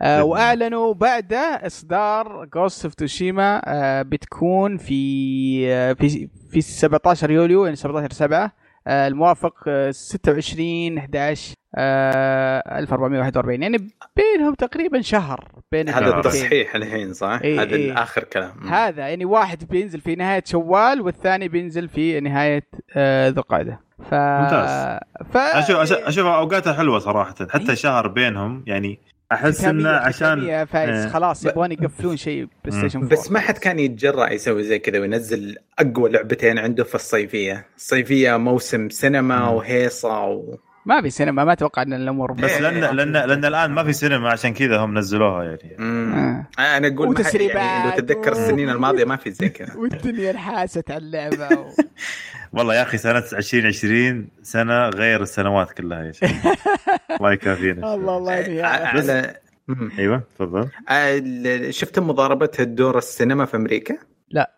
آه 0.03 0.25
وأعلنوا 0.25 0.95
بعد 0.95 1.33
إصدار 1.67 2.45
Ghost 2.55 2.85
of 2.85 2.95
Tsushima 2.95 3.63
آه 3.65 4.03
بتكون 4.03 4.77
في 4.77 5.67
آه 5.73 5.93
في 5.93 6.29
في 6.51 6.61
17 6.61 7.31
يوليو 7.31 7.65
يعني 7.65 7.77
17 7.77 8.13
7 8.13 8.45
آه 8.45 8.53
الموافق 8.87 9.55
آه 9.69 9.91
26 9.91 10.99
11 10.99 11.55
آه 11.79 12.79
1441 12.79 13.63
يعني 13.63 13.79
بينهم 14.17 14.55
تقريبا 14.55 15.01
شهر 15.01 15.49
بين 15.73 15.89
هذا. 15.89 16.17
التصحيح 16.17 16.75
الحين 16.75 17.13
صح؟ 17.13 17.39
إيه، 17.45 17.63
هذا 17.63 17.75
إيه. 17.77 18.03
اخر 18.03 18.25
كلام. 18.25 18.67
هذا 18.69 19.09
يعني 19.09 19.25
واحد 19.25 19.69
بينزل 19.69 20.01
في 20.01 20.15
نهاية 20.15 20.43
شوال 20.47 21.01
والثاني 21.01 21.49
بينزل 21.49 21.89
في 21.89 22.21
نهاية 22.21 22.63
آه 22.97 23.29
ذو 23.29 23.41
القعده 23.43 23.81
ف 24.11 24.15
ممتاز. 24.15 24.99
ف 25.33 25.37
أشوف 25.37 25.77
أشوف 25.77 25.99
أشوف 25.99 26.27
أوقاتها 26.27 26.73
حلوة 26.73 26.99
صراحة 26.99 27.35
حتى 27.51 27.77
شهر 27.77 28.09
بينهم 28.09 28.65
يعني 28.67 28.99
أحس 29.33 29.65
إنه 29.65 29.91
عشان 29.91 30.65
فايز 30.65 30.91
إيه. 31.05 31.09
خلاص 31.09 31.45
يبغون 31.45 31.73
يقفلون 31.73 32.17
شيء 32.17 32.49
PlayStation 32.65 32.99
4 32.99 33.11
بس 33.11 33.31
ما 33.31 33.41
حد 33.41 33.59
كان 33.59 33.79
يتجرأ 33.79 34.33
يسوي 34.33 34.63
زي 34.63 34.79
كذا 34.79 34.99
وينزل 34.99 35.57
أقوى 35.79 36.11
لعبتين 36.11 36.59
عنده 36.59 36.85
في 36.85 36.95
الصيفية، 36.95 37.67
الصيفية 37.77 38.37
موسم 38.37 38.89
سينما. 38.89 39.49
وهيصة 39.49 40.25
و... 40.25 40.57
ما 40.87 41.03
في 41.03 41.11
سينما 41.11 41.45
ما 41.45 41.53
أتوقع 41.53 41.83
إن 41.83 41.93
الأمور 41.93 42.33
بس 42.33 42.51
إيه. 42.51 42.61
لأن 42.61 42.97
لأن 42.97 43.13
لأن 43.13 43.45
الآن 43.45 43.71
ما 43.71 43.85
في 43.85 43.93
سينما 43.93 44.31
عشان 44.31 44.55
كذا 44.55 44.77
هم 44.79 44.99
نزلوها 44.99 45.45
يعني. 45.45 45.77
آه. 45.81 46.47
أنا 46.77 46.89
أقول 46.89 47.09
حد- 47.09 47.21
وتسريبات 47.21 47.57
يعني 47.57 47.91
لو 47.91 47.97
تتذكر 47.97 48.31
و- 48.31 48.33
السنين 48.33 48.71
الماضية 48.71 49.05
ما 49.05 49.17
في 49.17 49.31
زي 49.31 49.49
كذا 49.49 49.75
والدنيا 49.77 50.31
انحاست 50.31 50.91
على 50.91 50.99
اللعبة 51.05 51.49
و... 51.61 51.67
والله 52.53 52.75
يا 52.75 52.83
أخي 52.83 52.99
سنة 52.99 53.19
2020 53.33 54.29
سنة 54.43 54.89
غير 54.89 55.23
السنوات 55.23 55.73
كلها 55.73 56.05
يا 56.05 56.13
شيخ 56.13 56.31
الله 57.21 57.33
يكافينا 57.33 57.95
الله 57.95 58.17
الله 58.19 58.35
يهديها. 58.37 58.67
على 58.67 59.35
مم. 59.69 59.91
أيوه 59.99 60.23
تفضل 60.39 60.69
آه، 60.89 61.71
شفت 61.71 61.99
مضاربة 61.99 62.51
الدور 62.61 62.99
السينما 62.99 63.45
في 63.45 63.57
أمريكا؟ 63.57 63.97
لا 64.31 64.51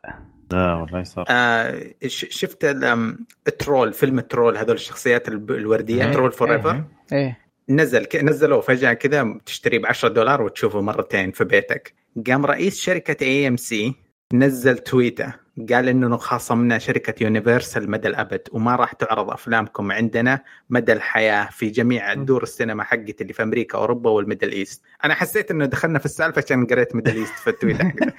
والله 0.52 1.02
صار. 1.02 1.24
آه، 1.28 1.82
ش- 2.06 2.26
شفت 2.30 2.64
ال- 2.64 2.84
أم، 2.84 3.26
Trolls 3.58 3.92
فيلم 3.92 4.20
Trolls 4.20 4.56
هذول 4.56 4.74
الشخصيات 4.76 5.28
الوردية 5.28 6.04
إيه، 6.04 6.12
Trolls 6.12 6.32
forever 6.32 6.70
إيه. 6.74 6.88
إيه. 7.12 7.38
نزل 7.68 8.06
نزلوه 8.14 8.60
فجأة 8.60 8.92
كذا 8.92 9.38
تشتريه 9.46 9.78
ب 9.78 9.86
10 9.86 10.08
دولار 10.08 10.42
وتشوفه 10.42 10.80
مرتين 10.80 11.30
في 11.32 11.44
بيتك. 11.44 11.94
قام 12.26 12.46
رئيس 12.46 12.80
شركة 12.80 13.24
AMC 13.24 13.94
نزل 14.32 14.78
تويتة 14.78 15.34
قال 15.72 15.88
إنه 15.88 16.16
خاصمنا 16.16 16.78
شركة 16.78 17.22
يونيفرسال 17.22 17.90
مدى 17.90 18.08
الأبد 18.08 18.40
وما 18.52 18.76
راح 18.76 18.92
تعرض 18.92 19.30
أفلامكم 19.30 19.92
عندنا 19.92 20.40
مدى 20.70 20.92
الحياة 20.92 21.48
في 21.52 21.70
جميع 21.70 22.14
دور 22.14 22.42
السينما 22.42 22.84
حقتي 22.84 23.16
اللي 23.20 23.32
في 23.32 23.42
أمريكا 23.42 23.78
أوروبا 23.78 24.10
وال 24.10 24.21
Middle 24.21 24.52
East. 24.52 24.82
أنا 25.04 25.14
حسيت 25.14 25.50
إنه 25.50 25.66
دخلنا 25.66 25.98
في 25.98 26.04
السالفة 26.04 26.42
عشان 26.46 26.66
قريت 26.66 26.94
Middle 26.94 27.16
East 27.16 27.34
في 27.34 27.50
التويته 27.50 27.84
حقته. 27.84 28.12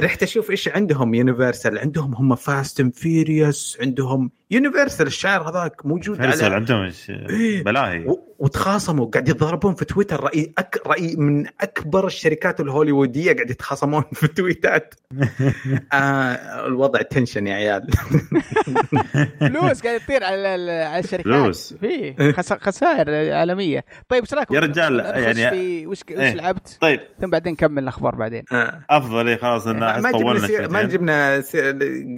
رحت 0.04 0.22
أشوف 0.22 0.50
إيش 0.50 0.68
عندهم 0.68 1.14
يونيفرسال. 1.14 1.78
عندهم 1.78 2.14
هم 2.14 2.34
Fast 2.34 2.80
and 2.80 2.94
Furious 2.94 3.78
عندهم 3.80 4.30
يونيفرسال 4.52 5.06
الشعر 5.06 5.48
هذاك 5.50 5.86
موجود 5.86 6.20
على 6.20 6.54
عندهم 6.54 6.90
إيه. 7.30 7.64
بلاهي 7.64 7.98
و- 8.06 8.28
وتخاصموا 8.38 9.06
قاعد 9.06 9.28
يتضاربون 9.28 9.74
في 9.74 9.84
تويتر 9.84 10.20
رأي 10.24 10.52
أك... 10.58 10.80
رأي 10.86 11.16
من 11.16 11.46
أكبر 11.60 12.06
الشركات 12.06 12.60
الهوليوودية 12.60 13.32
قاعد 13.34 13.50
يتخاصمون 13.50 14.04
في 14.12 14.28
تويتات 14.28 14.94
آه 15.92 16.66
الوضع 16.66 17.02
tension 17.02 17.46
يا 17.46 17.54
عيال 17.54 17.86
فلوس 19.40 19.82
قاعد 19.82 20.00
تطير 20.00 20.24
على 20.24 20.54
ال- 20.54 20.86
على 20.86 20.98
الشركات 21.04 21.24
فلوس. 21.26 21.74
في 21.80 22.32
خس- 22.32 22.52
خسائر 22.52 23.32
عالمية 23.34 23.84
طيب 24.08 24.22
إيش 24.22 24.34
رايك 24.34 24.50
يا 24.50 24.60
رجال، 24.60 25.00
يعني- 25.00 25.50
في 25.50 25.86
وش 25.86 26.00
وش 26.10 26.18
إيه. 26.18 26.34
لعبت 26.34 26.78
طيب 26.80 27.00
ثم 27.20 27.30
بعدين 27.30 27.52
نكمل 27.52 27.82
الأخبار 27.82 28.14
بعدين 28.14 28.44
آه. 28.52 28.80
أفضل 28.90 29.28
إيه، 29.28 29.36
خلاص 29.36 29.66
ما 29.66 30.10
جبنا. 30.12 30.68
ما. 30.68 30.82
جبنا. 30.82 31.42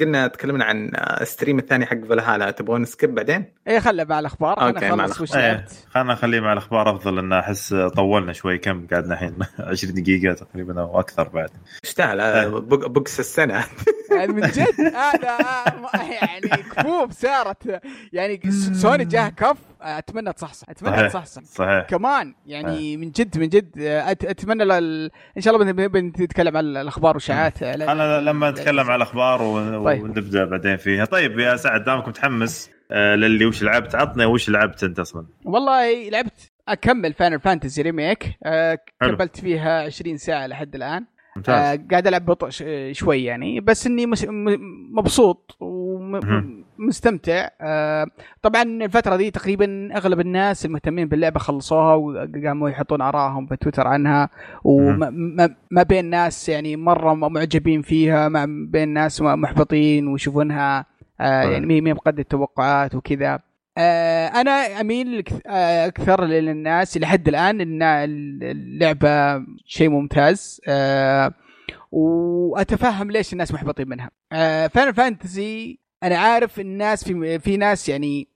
قلنا 0.00 0.26
تكلمنا 0.26 0.64
عن 0.64 0.90
ال 1.20 1.26
stream 1.26 1.58
الثاني 1.58 1.86
حق 1.86 1.96
فالهالا 2.24 2.50
تبغون 2.50 2.84
skip 2.84 3.14
بعدين؟ 3.14 3.44
إيه 3.68 3.78
خلى 3.78 4.04
مع 4.04 4.18
الأخبار 4.18 4.60
أنا 4.60 4.94
مع 4.96 5.04
إيه 5.04 5.48
لعبت 5.48 5.86
خلينا 5.90 6.12
نخليه 6.12 6.40
مع 6.40 6.52
الأخبار. 6.52 6.96
أفضل 6.96 7.16
لأن 7.16 7.32
أحس 7.32 7.74
طولنا 7.74 8.32
شوي 8.32 8.58
كم 8.58 8.86
قعدنا 8.92 9.14
الحين؟ 9.14 9.36
20 9.58 9.94
دقيقة 9.94 10.34
تقريبا 10.34 10.80
أو 10.80 11.00
أكثر 11.00 11.28
بعد. 11.28 11.50
إيه. 11.98 12.42
آه، 12.46 12.48
بق- 12.48 12.86
بقس 12.86 13.20
السنة. 13.20 13.64
يعني 14.16 14.32
من 14.32 14.40
جد؟ 14.40 14.80
هذا 14.80 15.28
آه، 15.94 16.02
يعني 16.12 16.62
كفوف 16.62 17.12
صارت 17.12 17.80
يعني 18.12 18.40
سوني 18.82 19.04
جاه 19.04 19.28
كف. 19.28 19.56
أتمنى 19.84 20.32
تصحصح. 20.32 20.70
أتمنى 20.70 20.96
صحيح. 20.96 21.08
تصحصح. 21.08 21.42
صحيح. 21.42 21.86
كمان 21.86 22.34
يعني 22.46 22.96
من 22.96 23.10
جد 23.10 23.38
من 23.38 23.48
جد 23.48 23.70
أتمنى 24.24 24.64
لل... 24.64 25.10
إن 25.36 25.42
شاء 25.42 25.54
الله 25.54 25.72
بن- 25.72 25.86
بن- 25.88 26.10
بنتكلم 26.10 26.56
عن 26.56 26.64
الأخبار 26.76 27.08
والاشاعات 27.10 27.62
أنا 27.62 28.20
لما 28.20 28.50
نتكلم 28.50 28.90
عن 28.90 28.96
الأخبار 28.96 29.42
و- 29.42 29.84
طيب. 29.84 30.02
ونبدأ 30.02 30.44
بعدين 30.44 30.76
فيها. 30.76 31.04
طيب 31.04 31.38
يا 31.38 31.56
سعد 31.56 31.84
دامك 31.84 32.08
متحمس 32.08 32.70
آه، 32.92 33.14
للي 33.14 33.44
وش 33.46 33.62
لعبت؟ 33.62 33.94
عطني 33.94 34.24
وش 34.24 34.50
لعبت 34.50 34.84
أنت 34.84 34.98
أصلا؟ 34.98 35.26
والله 35.44 36.08
لعبت 36.08 36.52
أكمل 36.68 37.12
Final 37.12 37.40
Fantasy 37.40 37.82
Remake. 37.82 38.24
كملت 39.00 39.40
فيها 39.40 39.82
20 39.82 40.16
ساعة 40.16 40.46
لحد 40.46 40.74
الآن. 40.74 41.06
ممتاز 41.36 41.78
آه 41.78 41.84
قاعد 41.90 42.06
ألعب 42.06 42.24
بطء 42.26 42.48
ش- 42.48 42.64
شوي 42.92 43.24
يعني 43.24 43.60
بس 43.60 43.86
إني 43.86 44.06
مبسوط. 44.92 45.56
ومستمتع 46.78 47.48
آه 47.60 48.06
طبعا 48.42 48.62
الفترة 48.62 49.16
دي 49.16 49.30
تقريبا 49.30 49.88
أغلب 49.96 50.20
الناس 50.20 50.66
المهتمين 50.66 51.08
باللعبة 51.08 51.38
خلصوها 51.40 51.94
وقاموا 51.94 52.68
يحطون 52.70 53.00
آرائهم 53.00 53.46
في 53.46 53.56
تويتر 53.56 53.86
عنها 53.86 54.28
وما 54.64 55.10
ما- 55.10 55.54
ما 55.70 55.82
بين 55.82 56.04
ناس 56.10 56.48
يعني 56.48 56.76
مرة 56.76 57.14
معجبين 57.14 57.82
فيها 57.82 58.28
ما 58.28 58.46
بين 58.70 58.88
ناس 58.88 59.22
محبطين 59.22 60.08
ويشوفونها 60.08 60.86
آه. 61.20 61.42
يعني 61.42 61.66
مي 61.66 61.80
مي 61.80 61.92
بقد 61.92 62.18
التوقعات 62.18 62.94
وكذا 62.94 63.38
أنا 63.78 64.80
أميل 64.80 65.24
آه، 65.46 65.86
أكثر 65.86 66.24
للناس 66.24 66.96
لحد 66.98 67.28
الآن 67.28 67.60
إن 67.60 67.82
اللعبة 68.42 69.44
شيء 69.66 69.88
ممتاز 69.88 70.60
آه 70.68 71.32
وأتفهم 71.92 73.10
ليش 73.10 73.32
الناس 73.32 73.52
محبطين 73.52 73.88
منها. 73.88 74.10
آه 74.32 74.66
Final 74.66 74.94
Fantasy 74.94 75.78
أنا 76.02 76.18
عارف 76.18 76.60
الناس 76.60 77.04
في 77.04 77.38
في 77.38 77.56
ناس 77.56 77.88
يعني 77.88 78.28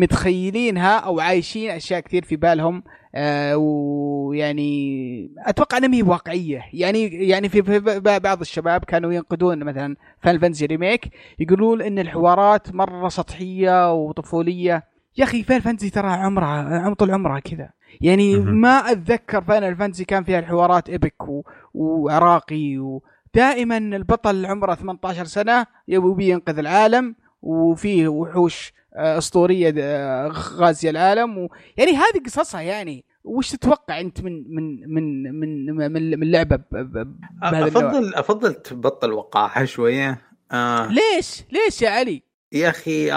متخيلينها 0.00 0.98
أو 0.98 1.20
عايشين 1.20 1.70
أشياء 1.70 2.00
كثير 2.00 2.24
في 2.24 2.36
بالهم 2.36 2.82
آه 3.14 3.56
ويعني 3.56 5.30
أتوقع 5.38 5.78
أنها 5.78 5.94
هي 5.94 6.02
واقعية. 6.02 6.64
يعني 6.72 7.28
يعني 7.28 7.48
في, 7.48 7.62
في 7.62 8.00
بعض 8.24 8.40
الشباب 8.40 8.84
كانوا 8.84 9.12
ينقدون 9.12 9.64
مثلا 9.64 9.96
Final 10.22 10.40
Fantasy 10.40 10.66
Remake 10.66 11.10
يقولون 11.38 11.82
إن 11.82 11.98
الحوارات 11.98 12.74
مرة 12.74 13.08
سطحية 13.08 13.92
وطفولية. 13.94 14.84
يا 15.18 15.24
أخي 15.24 15.42
Final 15.42 15.62
Fantasy 15.62 15.90
ترى 15.90 16.08
عمرها 16.08 16.78
عم 16.78 16.94
طول 16.94 17.10
عمرها 17.10 17.40
كذا. 17.40 17.70
يعني. 18.00 18.36
ما 18.36 18.68
أتذكر 18.92 19.42
Final 19.42 19.76
Fantasy 19.76 20.04
كان 20.04 20.24
فيها 20.24 20.38
الحوارات 20.38 20.88
epic 20.88 21.28
و... 21.28 21.42
وعراقي 21.74 22.78
ودائما 22.78 23.76
البطل 23.78 24.46
عمره 24.46 24.74
18 24.74 25.24
سنة 25.24 25.66
يبي 25.88 26.28
ينقذ 26.28 26.58
العالم 26.58 27.14
وفيه 27.42 28.08
وحوش 28.08 28.72
أسطورية 28.94 29.74
آه، 29.78 30.28
غازيه 30.56 30.90
العالم. 30.90 31.38
و... 31.38 31.48
يعني 31.76 31.92
هذه 31.92 32.22
قصصها 32.26 32.60
يعني 32.60 33.04
وش 33.24 33.50
تتوقع 33.50 34.00
أنت 34.00 34.20
من 34.20 34.54
من 34.54 34.94
من 34.94 35.34
من 35.40 35.92
من, 35.92 36.20
من 36.20 36.30
لعبة 36.30 36.56
ب... 36.56 36.62
ب... 36.70 37.16
بهذا 37.42 37.66
النوع؟ 37.66 37.90
افضل 37.90 38.14
أفضل 38.14 38.54
تبطل 38.54 39.12
وقاحة 39.12 39.64
شوية. 39.64 40.22
آه. 40.52 40.86
ليش؟ 40.86 41.44
ليش 41.52 41.82
يا 41.82 41.90
علي؟ 41.90 42.22
يا 42.52 42.68
أخي 42.68 43.10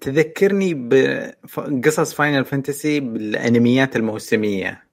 تذكرني 0.00 0.74
بقصص 0.74 2.14
Final 2.14 2.44
Fantasy 2.44 3.00
بالأنميات 3.00 3.96
الموسمية. 3.96 4.84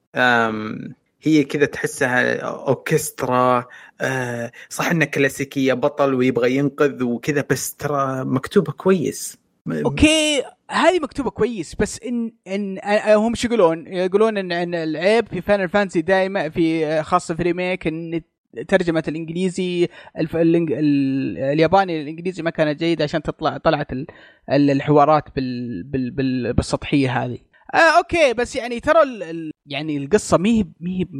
هي 1.23 1.43
كذا 1.43 1.65
تحسها 1.65 2.39
أوركسترا 2.39 3.65
أه 4.01 4.51
صح 4.69 4.91
إنها 4.91 5.07
كلاسيكية 5.07 5.73
بطل 5.73 6.13
ويبغى 6.13 6.55
ينقذ 6.55 7.03
وكذا 7.03 7.45
بس 7.49 7.75
ترى 7.75 8.25
مكتوبة 8.25 8.71
كويس. 8.71 9.37
okay 9.85 10.43
هذه 10.71 10.99
مكتوبة 10.99 11.29
كويس 11.29 11.75
بس 11.75 11.99
ان 12.03 12.31
ان 12.47 12.77
آه، 12.83 13.15
هم 13.15 13.35
شو 13.35 13.47
يقولون؟ 13.47 13.87
يقولون 13.87 14.37
ان 14.37 14.51
إن 14.51 14.75
العيب 14.75 15.27
في 15.27 15.41
Final 15.41 15.69
Fantasy 15.69 16.01
دائما 16.01 16.49
في 16.49 17.03
خاصة 17.03 17.35
في 17.35 17.43
Remake 17.43 17.87
إن 17.87 18.21
ترجمة 18.67 19.03
الإنجليزي 19.07 19.87
الف... 20.17 20.35
الإنج... 20.35 20.71
ال... 20.71 21.37
الياباني 21.37 22.01
الإنجليزي 22.01 22.43
ما 22.43 22.49
كانت 22.49 22.79
جيدة 22.79 23.03
عشان 23.03 23.21
تطلع 23.21 23.57
طلعت 23.57 23.93
ال... 23.93 24.07
ال- 24.51 24.71
الحوارات 24.71 25.23
بال... 25.35 25.83
بال... 25.83 26.11
بال... 26.11 26.53
بالسطحية 26.53 27.23
هذه 27.23 27.37
آه 27.73 27.97
okay 27.97 28.33
بس 28.33 28.55
يعني 28.55 28.79
ترى 28.79 29.01
ال... 29.03 29.23
ال... 29.23 29.51
يعني 29.65 29.97
القصة 29.97 30.37
ما 30.37 30.49
هي 30.49 30.65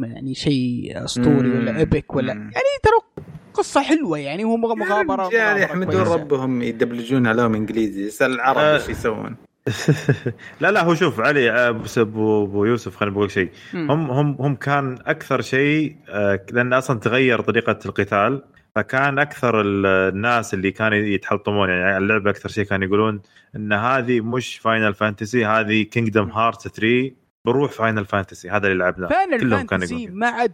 يعني 0.04 0.34
شيء 0.36 0.92
أسطوري. 1.06 1.50
ولا 1.50 1.78
epic 1.80 2.16
ولا 2.16 2.34
مم. 2.34 2.40
يعني 2.42 2.66
ترى 2.84 3.24
قصة 3.54 3.82
حلوة 3.82 4.18
يعني 4.20 4.44
هو 4.44 4.58
مغ- 4.58 4.76
مغامرة 4.76 5.24
يا 5.24 5.28
رجال 5.28 5.44
مغامرة 5.44 5.62
يحمدون. 5.64 6.02
ربهم 6.02 6.62
يدبلجون 6.62 7.28
عليهم 7.28 7.56
إنجليزي 7.56 8.08
اسال 8.08 8.32
العرب 8.34 8.58
آه. 8.58 8.76
إيش 8.76 8.90
يسوون 8.90 9.36
لا 10.62 10.72
لا 10.72 10.84
هو 10.84 10.96
شوف 10.96 11.20
علي 11.20 11.52
آه، 11.52 11.72
بس 11.72 11.98
ابو 11.98 12.44
أبو 12.46 12.66
يوسف 12.66 12.96
خليني 12.96 13.16
بقول 13.16 13.32
شيء. 13.32 13.50
هم 13.74 14.12
هم 14.12 14.36
هم 14.40 14.56
كان 14.56 14.98
أكثر 15.06 15.42
شيء 15.42 15.96
آه، 16.10 16.40
لأن 16.52 16.74
أصلا 16.74 17.00
تغير 17.00 17.42
طريقة 17.42 17.80
القتال 17.86 18.44
فكان 18.76 19.20
أكثر 19.20 19.62
ال- 19.62 19.86
الناس 19.86 20.54
اللي 20.54 20.72
كانوا 20.72 20.98
يتحطمون 20.98 21.70
يعني 21.70 21.84
على 21.84 21.98
اللعبة 21.98 22.30
أكثر 22.30 22.50
شيء 22.50 22.66
كانوا 22.66 22.88
يقولون 22.88 23.22
إن 23.56 23.74
هذه 23.74 24.22
مش 24.22 24.58
Final 24.58 24.94
Fantasy 24.94 25.46
هذه 25.46 25.82
Kingdom 25.84 26.30
Hearts 26.30 26.68
3 26.68 27.12
بروح 27.46 27.72
Final 27.72 28.06
Fantasy 28.06 28.50
هذا 28.50 28.68
اللي 28.68 28.78
لعبناه. 28.84 29.08
Final 29.08 29.40
كلهم 29.40 29.50
كانوا 29.66 29.68
Fantasy 29.68 29.96
يقولون 29.96 30.20
ما 30.20 30.28
عاد 30.28 30.52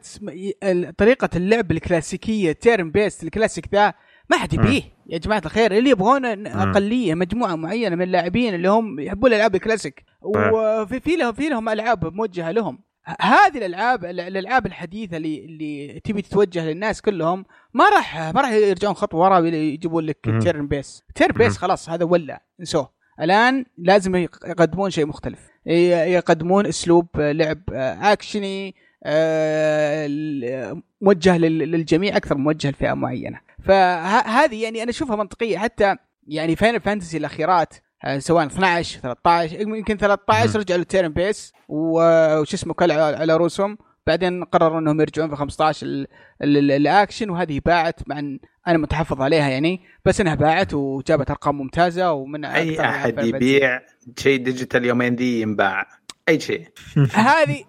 طريقة 0.98 1.30
اللعب 1.36 1.72
الكلاسيكية 1.72 2.52
turn-based 2.52 3.24
الكلاسيك 3.24 3.66
ذا 3.74 3.94
ما 4.30 4.38
حد 4.38 4.54
يبيه. 4.54 4.82
يا 5.10 5.18
جماعة 5.18 5.42
الخير 5.46 5.72
اللي 5.78 5.90
يبغون 5.90 6.22
ن- 6.40 6.48
أقلية 6.48 7.14
مجموعة 7.16 7.56
معينة 7.56 7.96
من 7.96 8.02
اللاعبين 8.02 8.54
اللي 8.56 8.70
هم 8.70 9.00
يحبون 9.00 9.30
الألعاب 9.32 9.56
الكلاسيك. 9.56 10.04
وفي 10.22 11.00
في 11.00 11.16
لهم 11.16 11.34
في 11.34 11.50
لهم 11.50 11.70
ألعاب 11.70 12.14
موجهة 12.14 12.52
لهم. 12.52 12.80
هذه 13.22 13.58
الالعاب 13.58 14.06
ال- 14.06 14.20
الألعاب 14.20 14.66
الحديثة 14.66 15.18
اللي 15.18 15.46
اللي 15.46 16.00
تبي 16.04 16.22
تتوجه 16.22 16.66
للناس 16.70 17.02
كلهم 17.02 17.46
ما 17.78 17.90
راح 17.90 18.18
ما 18.20 18.42
راح 18.42 18.52
يرجعون 18.52 18.94
خطوه 18.94 19.20
ورا 19.22 19.40
ويجيبون 19.40 20.04
لك. 20.06 20.18
turn-based 20.42 21.04
turn-based. 21.16 21.58
خلاص 21.58 21.90
هذا 21.90 22.06
ولى 22.06 22.42
انسوه 22.60 22.90
الآن 23.22 23.66
لازم 23.78 24.16
يق- 24.16 24.46
يقدمون 24.46 24.90
شيء 24.90 25.06
مختلف 25.06 25.40
يقدمون 25.66 26.66
أسلوب 26.66 27.08
لعب 27.16 27.62
آه، 27.74 28.14
اكشني 28.14 28.76
آه، 29.04 30.08
ل- 30.08 30.82
موجه 31.02 31.38
لل- 31.38 31.72
للجميع 31.72 32.18
أكثر 32.18 32.38
موجه 32.38 32.70
لفئة 32.70 32.94
معينة 32.94 33.40
فهذه 33.64 34.64
يعني 34.64 34.84
أنا 34.84 34.90
أشوفها 34.92 35.16
منطقية 35.16 35.58
حتى 35.58 35.96
يعني 36.28 36.56
Final 36.56 36.82
Fantasy 36.82 37.18
الأخيرات 37.18 37.74
آه، 38.06 38.18
سواء 38.20 38.46
12 38.46 39.00
13 39.00 39.62
يمكن 39.62 39.98
13 39.98 40.50
مهم. 40.50 40.58
رجعوا 40.58 40.78
لل 40.80 41.14
turn-based 41.14 41.54
وش 41.70 42.54
اسمه 42.54 42.74
كل 42.74 42.92
على 42.92 43.18
على 43.18 43.38
رؤوسهم 43.38 43.78
بعدين 44.08 44.44
قرروا 44.44 44.80
انهم 44.80 45.02
يرجعون 45.02 45.30
في 45.30 45.36
15 45.36 45.86
ال- 45.88 46.08
ال- 46.42 46.58
ال- 46.58 46.72
الاكشن 46.72 47.30
وهذه 47.30 47.62
باعت 47.66 48.00
مع 48.08 48.20
إن 48.20 48.40
أنا 48.68 48.78
متحفظ 48.78 49.22
عليها 49.22 49.50
يعني 49.50 49.82
بس 50.06 50.22
انها 50.22 50.36
باعت 50.36 50.74
وجابت 50.74 51.30
ارقام 51.30 51.58
ممتازة 51.58 52.12
ومن 52.12 52.46
أي 52.46 52.80
أحد. 52.82 53.18
يبيع 53.26 53.82
شيء 54.20 54.44
digital 54.44 54.86
يومين 54.86 55.16
ذي 55.16 55.42
ينباع 55.42 55.88
أي 56.30 56.40
شيء 56.40 56.68
هذه 57.14 57.64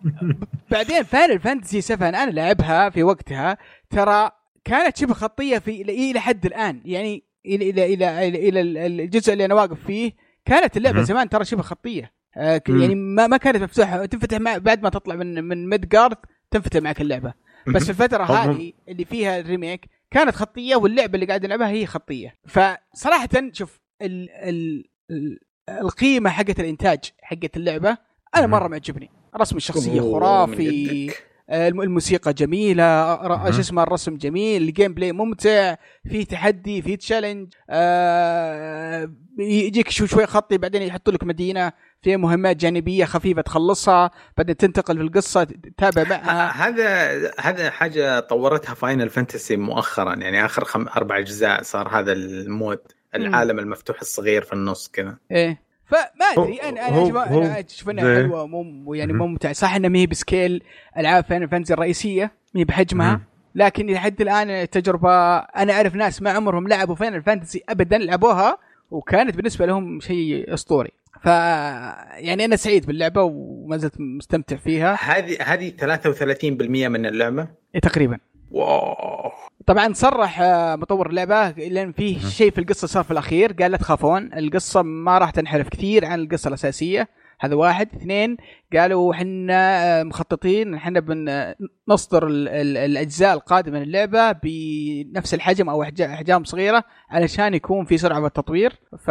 بعدين 0.70 1.02
Final 1.02 1.40
Fantasy 1.40 1.80
7 1.80 2.08
أنا 2.08 2.30
لعبها 2.30 2.90
في 2.90 3.02
وقتها 3.02 3.58
ترى 3.90 4.30
كانت 4.64 4.96
شبه 4.96 5.14
خطية 5.14 5.58
في 5.58 5.82
إلى 5.82 6.10
إلى 6.10 6.20
حد 6.20 6.46
الآن 6.46 6.80
يعني 6.84 7.24
إلى 7.46 7.70
إلى 7.70 7.94
إلى 7.94 8.48
إلى 8.48 8.60
الجزء 8.86 9.32
اللي 9.32 9.44
أنا 9.44 9.54
واقف 9.54 9.84
فيه 9.86 10.12
كانت 10.44 10.76
اللعبة. 10.76 11.02
زمان 11.02 11.28
ترى 11.28 11.44
شبه 11.44 11.62
خطية. 11.62 12.17
يعني 12.36 12.94
ما 12.94 13.26
ما 13.26 13.36
كانت 13.36 13.62
مفتوحة. 13.62 14.06
تنفتح 14.06 14.38
بعد 14.58 14.82
ما 14.82 14.88
تطلع 14.88 15.14
من 15.14 15.44
من 15.44 15.68
Midgar 15.68 16.16
تنفتح 16.50 16.80
معك 16.80 17.00
اللعبة. 17.00 17.34
بس 17.66 17.84
في 17.84 17.90
الفترة 17.90 18.24
هذه 18.24 18.72
اللي 18.88 19.04
فيها 19.04 19.40
ال 19.40 19.47
Remake 19.47 19.88
كانت 20.10 20.34
خطية 20.34 20.76
واللعبة 20.76 21.14
اللي 21.14 21.26
قاعد 21.26 21.46
نلعبها 21.46 21.68
هي 21.68 21.86
خطية. 21.86 22.34
فصراحة 22.46 23.28
شوف 23.52 23.80
ال 24.02 24.30
ال 24.30 24.84
ال 25.10 25.38
القيمة 25.68 26.30
حقت 26.30 26.60
الإنتاج 26.60 26.98
حقت 27.22 27.56
اللعبة 27.56 27.98
أنا. 28.36 28.46
مرة 28.46 28.68
معجبني. 28.68 29.10
رسم 29.36 29.56
الشخصية 29.56 30.00
خرافي. 30.00 31.10
آه، 31.10 31.14
الموسيقى 31.50 32.32
جميلة. 32.32 33.16
شو 33.50 33.60
اسمه 33.60 33.82
الرسم 33.82 34.16
جميل 34.16 34.62
ال 34.62 34.94
gameplay 34.94 35.12
ممتع 35.12 35.74
في 36.08 36.24
تحدي 36.24 36.82
في 36.82 36.96
challenge 36.96 37.54
آه 37.70 39.12
يجيك 39.38 39.90
شو 39.90 40.06
شوي 40.06 40.26
خطي 40.26 40.58
بعدين 40.58 40.82
يحطوا 40.82 41.12
لك 41.12 41.24
مدينة 41.24 41.72
فيها 42.02 42.16
مهمات 42.16 42.56
جانبية 42.56 43.04
خفيفة 43.04 43.42
تخلصها 43.42 44.10
بعدين 44.36 44.56
تنتقل 44.56 44.96
في 44.96 45.02
القصة 45.02 45.44
تتابع 45.44 46.04
معها. 46.04 46.68
هذا 46.68 47.32
هذا 47.40 47.70
حاجة 47.70 48.20
طورتها 48.20 48.74
Final 48.74 49.10
Fantasy 49.10 49.56
مؤخرا 49.56 50.14
يعني 50.14 50.44
آخر 50.44 50.64
خم... 50.64 50.88
أربع 50.88 51.18
أجزاء 51.18 51.62
صار 51.62 51.88
هذا 51.88 52.12
ال 52.12 52.25
mode 52.25 52.78
العالم 53.14 53.58
المفتوح 53.58 54.00
الصغير 54.00 54.42
في 54.42 54.52
النص 54.52 54.88
كذا. 54.88 55.16
إيه. 55.30 55.67
فما 55.88 56.26
أدري 56.36 56.56
أنا 56.56 56.88
أنا 56.88 56.96
هو- 56.96 57.08
أشوف- 57.24 57.28
هو 57.28 57.42
أنا 57.42 57.60
أشوف 57.60 57.90
انها 57.90 58.14
حلوة 58.22 58.46
مو 58.46 58.94
يعني. 58.94 59.12
ممتع. 59.12 59.52
صح 59.52 59.74
انها 59.74 59.88
ما 59.90 59.98
هي 59.98 60.06
ب 60.06 60.15
scale 60.15 60.62
ألعاب 60.98 61.24
Final 61.24 61.48
Fantasy 61.48 61.74
الرئيسية 61.74 62.32
ما 62.54 62.60
هي 62.60 62.64
بحجمها. 62.64 63.20
لكن 63.54 63.86
لحد 63.86 64.20
الآن 64.20 64.50
التجربة 64.50 65.36
أنا 65.38 65.72
أعرف 65.72 65.94
ناس 65.94 66.22
ما 66.22 66.30
عمرهم 66.30 66.68
لعبوا 66.68 66.94
Final 66.94 67.22
Fantasy 67.22 67.62
ابدا 67.68 67.98
لعبوها 67.98 68.58
وكانت 68.90 69.36
بالنسبة 69.36 69.66
لهم 69.66 70.00
شيء 70.00 70.54
أسطوري. 70.54 70.90
ف 71.22 71.26
يعني 71.26 72.44
أنا 72.44 72.56
سعيد 72.56 72.86
باللعبة 72.86 73.22
وما 73.22 73.76
زلت 73.76 73.94
مستمتع 74.00 74.56
فيها. 74.56 74.98
هذه 75.02 75.36
هذه 75.42 75.68
33% 75.70 76.88
من 76.88 77.06
اللعبة؟ 77.06 77.48
إيه 77.74 77.80
تقريبا. 77.80 78.18
واو. 78.50 79.30
طبعا 79.66 79.92
صرح 79.92 80.40
آه، 80.40 80.76
مطور 80.76 81.10
اللعبة 81.10 81.50
لأن 81.50 81.92
فيه 81.92 82.18
شيء 82.18 82.50
في 82.50 82.58
القصة 82.58 82.86
صار 82.86 83.04
في 83.04 83.10
الأخير. 83.10 83.52
قال 83.52 83.70
لا 83.70 83.76
تخافون 83.76 84.32
القصة 84.34 84.82
ما 84.82 85.18
راح 85.18 85.30
تنحرف 85.30 85.68
كثير 85.68 86.04
عن 86.04 86.20
القصة 86.20 86.48
الأساسية. 86.48 87.08
هذا 87.40 87.54
واحد. 87.54 87.88
اثنين 87.96 88.36
قالوا 88.76 89.14
إحنا 89.14 90.00
آه، 90.00 90.02
مخططين 90.02 90.74
إحنا 90.74 91.00
بنصدر 91.00 92.26
ال- 92.26 92.48
ال- 92.48 92.76
الأجزاء 92.76 93.34
القادمة 93.34 93.78
من 93.78 93.82
اللعبة 93.84 94.32
بنفس 94.32 95.34
الحجم 95.34 95.68
أو 95.68 95.82
أحجام 95.82 96.44
صغيرة 96.44 96.84
علشان 97.10 97.54
يكون 97.54 97.84
في 97.84 97.98
سرعة 97.98 98.20
بالتطوير. 98.20 98.72
ف... 99.04 99.10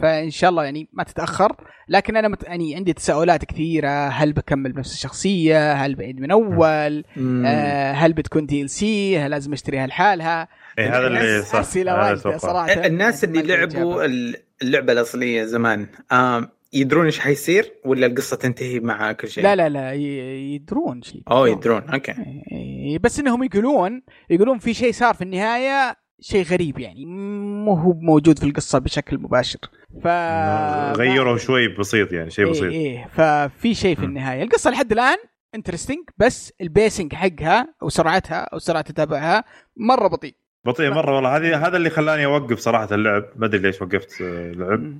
فإن 0.00 0.30
شاء 0.30 0.50
الله 0.50 0.64
يعني 0.64 0.88
ما 0.92 1.04
تتأخر. 1.04 1.56
لكن 1.88 2.16
أنا 2.16 2.28
مت... 2.28 2.42
يعني 2.44 2.76
عندي 2.76 2.92
تساؤلات 2.92 3.44
كثيرة. 3.44 4.08
هل 4.08 4.32
بكمل 4.32 4.72
بنفس 4.72 4.92
الشخصية؟ 4.94 5.72
هل 5.72 5.94
بعيد 5.94 6.20
من 6.20 6.30
أول؟ 6.30 7.04
آه، 7.46 7.92
هل 7.92 8.12
بتكون 8.12 8.46
DLC 8.46 9.18
هل 9.18 9.30
لازم 9.30 9.52
أشتريها 9.52 9.86
لحالها؟ 9.86 10.48
إيه 10.78 10.88
هذا 10.98 11.06
اللي 11.06 11.20
الناس 11.20 11.44
صح 11.50 11.58
أتوقع. 11.76 12.36
صراحة. 12.36 12.72
الناس 12.86 13.24
اللي 13.24 13.42
لعبوا. 13.42 14.04
اللعبة 14.62 14.92
الأصلية 14.92 15.44
زمان. 15.44 15.86
آم، 16.12 16.48
يدرون 16.72 17.04
إيش 17.06 17.18
حيصير 17.20 17.72
ولا 17.84 18.06
القصة 18.06 18.36
تنتهي 18.36 18.80
مع 18.80 19.12
كل 19.12 19.28
شيء؟ 19.28 19.44
لا 19.44 19.56
لا 19.56 19.68
لا 19.68 19.92
ي- 19.92 20.54
يدرون 20.54 21.02
شيء. 21.02 21.22
اوه 21.30 21.48
يدرون 21.48 21.82
okay. 21.82 22.14
إيه، 22.52 22.98
بس 22.98 23.20
إنهم 23.20 23.42
يقولون 23.44 24.02
يقولون 24.30 24.58
في 24.58 24.74
شيء 24.74 24.92
صار 24.92 25.14
في 25.14 25.22
النهاية 25.24 25.96
شيء 26.20 26.44
غريب 26.44 26.78
يعني 26.78 27.04
مو 27.06 27.74
هو 27.74 27.92
موجود 27.92 28.38
في 28.38 28.46
القصة 28.46 28.78
بشكل 28.78 29.18
مباشر. 29.18 29.58
ف 30.02 30.06
غيروا 30.96 31.36
شوي 31.38 31.68
بسيط 31.68 32.12
يعني 32.12 32.30
شيء 32.30 32.44
إيه 32.44 32.50
بسيط. 32.50 32.72
إيه 32.72 33.06
ففي 33.06 33.74
شيء 33.74 33.96
في. 33.96 34.04
النهاية. 34.04 34.42
القصة 34.42 34.70
لحد 34.70 34.92
الآن 34.92 35.16
interesting 35.54 35.98
بس 36.18 36.52
ال 36.60 36.68
pacing 36.68 37.14
حقها 37.14 37.74
أو 37.82 37.88
سرعتها 37.88 38.38
أو 38.52 38.58
سرعة 38.58 38.82
تتابعها 38.82 39.44
مرة 39.76 40.08
بطيء. 40.08 40.34
بطيء 40.66 40.90
مرة 40.90 41.14
والله. 41.14 41.36
هذه 41.36 41.66
هذا 41.66 41.76
اللي 41.76 41.90
خلاني 41.90 42.24
أوقف 42.24 42.58
صراحة 42.58 42.94
اللعب. 42.94 43.24
ما 43.36 43.46
أدري 43.46 43.60
ليش 43.62 43.82
وقفت 43.82 44.22
آه، 44.22 44.52
لعب. 44.52 44.98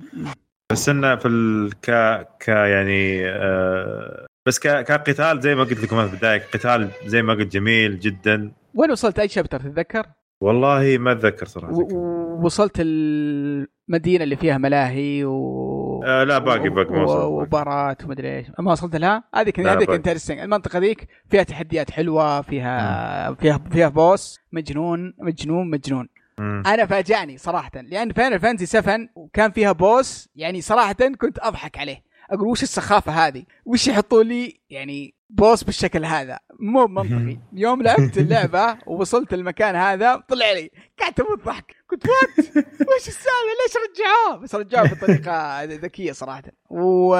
بس 0.71 0.89
إنه 0.89 1.15
في 1.15 1.27
ال... 1.27 1.69
ك 1.81 1.91
ك 2.39 2.47
يعني 2.47 3.27
آه 3.29 4.25
بس 4.47 4.59
ك... 4.59 4.83
كقتال 4.83 5.41
زي 5.41 5.55
ما 5.55 5.63
قلت 5.63 5.83
لكم 5.83 6.07
في 6.07 6.13
البداية 6.13 6.41
قتال 6.53 6.89
زي 7.05 7.21
ما 7.21 7.33
قلت 7.33 7.51
جميل 7.53 7.99
جدا. 7.99 8.51
وين 8.75 8.91
وصلت 8.91 9.19
أي 9.19 9.27
chapter 9.27 9.59
تتذكر؟ 9.59 10.05
والله 10.41 10.97
ما 10.97 11.11
أتذكر 11.11 11.45
صراحة. 11.45 11.73
و- 11.73 11.87
ووصلت 11.93 12.79
المدينة 12.79 14.23
اللي 14.23 14.35
فيها 14.35 14.57
ملاهي 14.57 15.25
و 15.25 16.03
آه 16.05 16.23
لا 16.23 16.37
باقي 16.37 16.69
باقي 16.69 16.91
ما 16.91 17.03
وصلت. 17.03 17.23
وبارات 17.25 18.03
ومدري 18.05 18.37
إيش. 18.37 18.47
ما 18.59 18.71
وصلت 18.71 18.95
لها؟ 18.95 19.23
هذيك 19.35 19.59
لا، 19.59 19.73
هذيك. 19.73 19.89
interesting 19.89 20.39
المنطقة 20.39 20.79
ذيك 20.79 21.07
فيها 21.29 21.43
تحديات 21.43 21.91
حلوة 21.91 22.41
فيها 22.41 23.33
فيها 23.33 23.57
فيها 23.71 23.87
boss. 23.89 24.39
مجنون 24.51 25.13
مجنون 25.19 25.69
مجنون. 25.69 26.07
مم. 26.39 26.63
أنا 26.65 26.85
فاجأني 26.85 27.37
صراحة 27.37 27.71
لأن 27.81 28.13
Final 28.13 28.39
Fantasy 28.39 28.65
7 28.65 28.99
وكان 29.15 29.51
فيها 29.51 29.71
boss 29.71 30.29
يعني 30.35 30.61
صراحة 30.61 30.93
كنت 30.93 31.39
أضحك 31.39 31.77
عليه. 31.77 32.03
أقول 32.29 32.47
وش 32.47 32.63
السخافة 32.63 33.11
هذه؟ 33.11 33.43
وش 33.65 33.87
يحطوا 33.87 34.23
لي 34.23 34.61
يعني 34.69 35.15
boss 35.29 35.63
بالشكل 35.63 36.05
هذا؟ 36.05 36.39
مو 36.59 36.87
منطقي 36.87 37.37
يوم 37.53 37.81
لعبت 37.81 38.17
اللعبة 38.17 38.77
ووصلت 38.87 39.33
المكان 39.33 39.75
هذا 39.75 40.15
طلع 40.15 40.51
لي 40.51 40.69
قعدت 41.01 41.19
أموت 41.19 41.45
ضحك 41.45 41.75
كنت 41.87 42.03
وات 42.05 42.47
وش 42.65 43.07
السالفة؟ 43.07 43.53
ليش 43.63 43.75
رجعوه؟ 43.89 44.43
بس 44.43 44.55
رجعوه 44.55 44.89
بطريقة 44.89 45.63
ذكية 45.85 46.11
صراحة. 46.11 46.43
و 46.69 47.15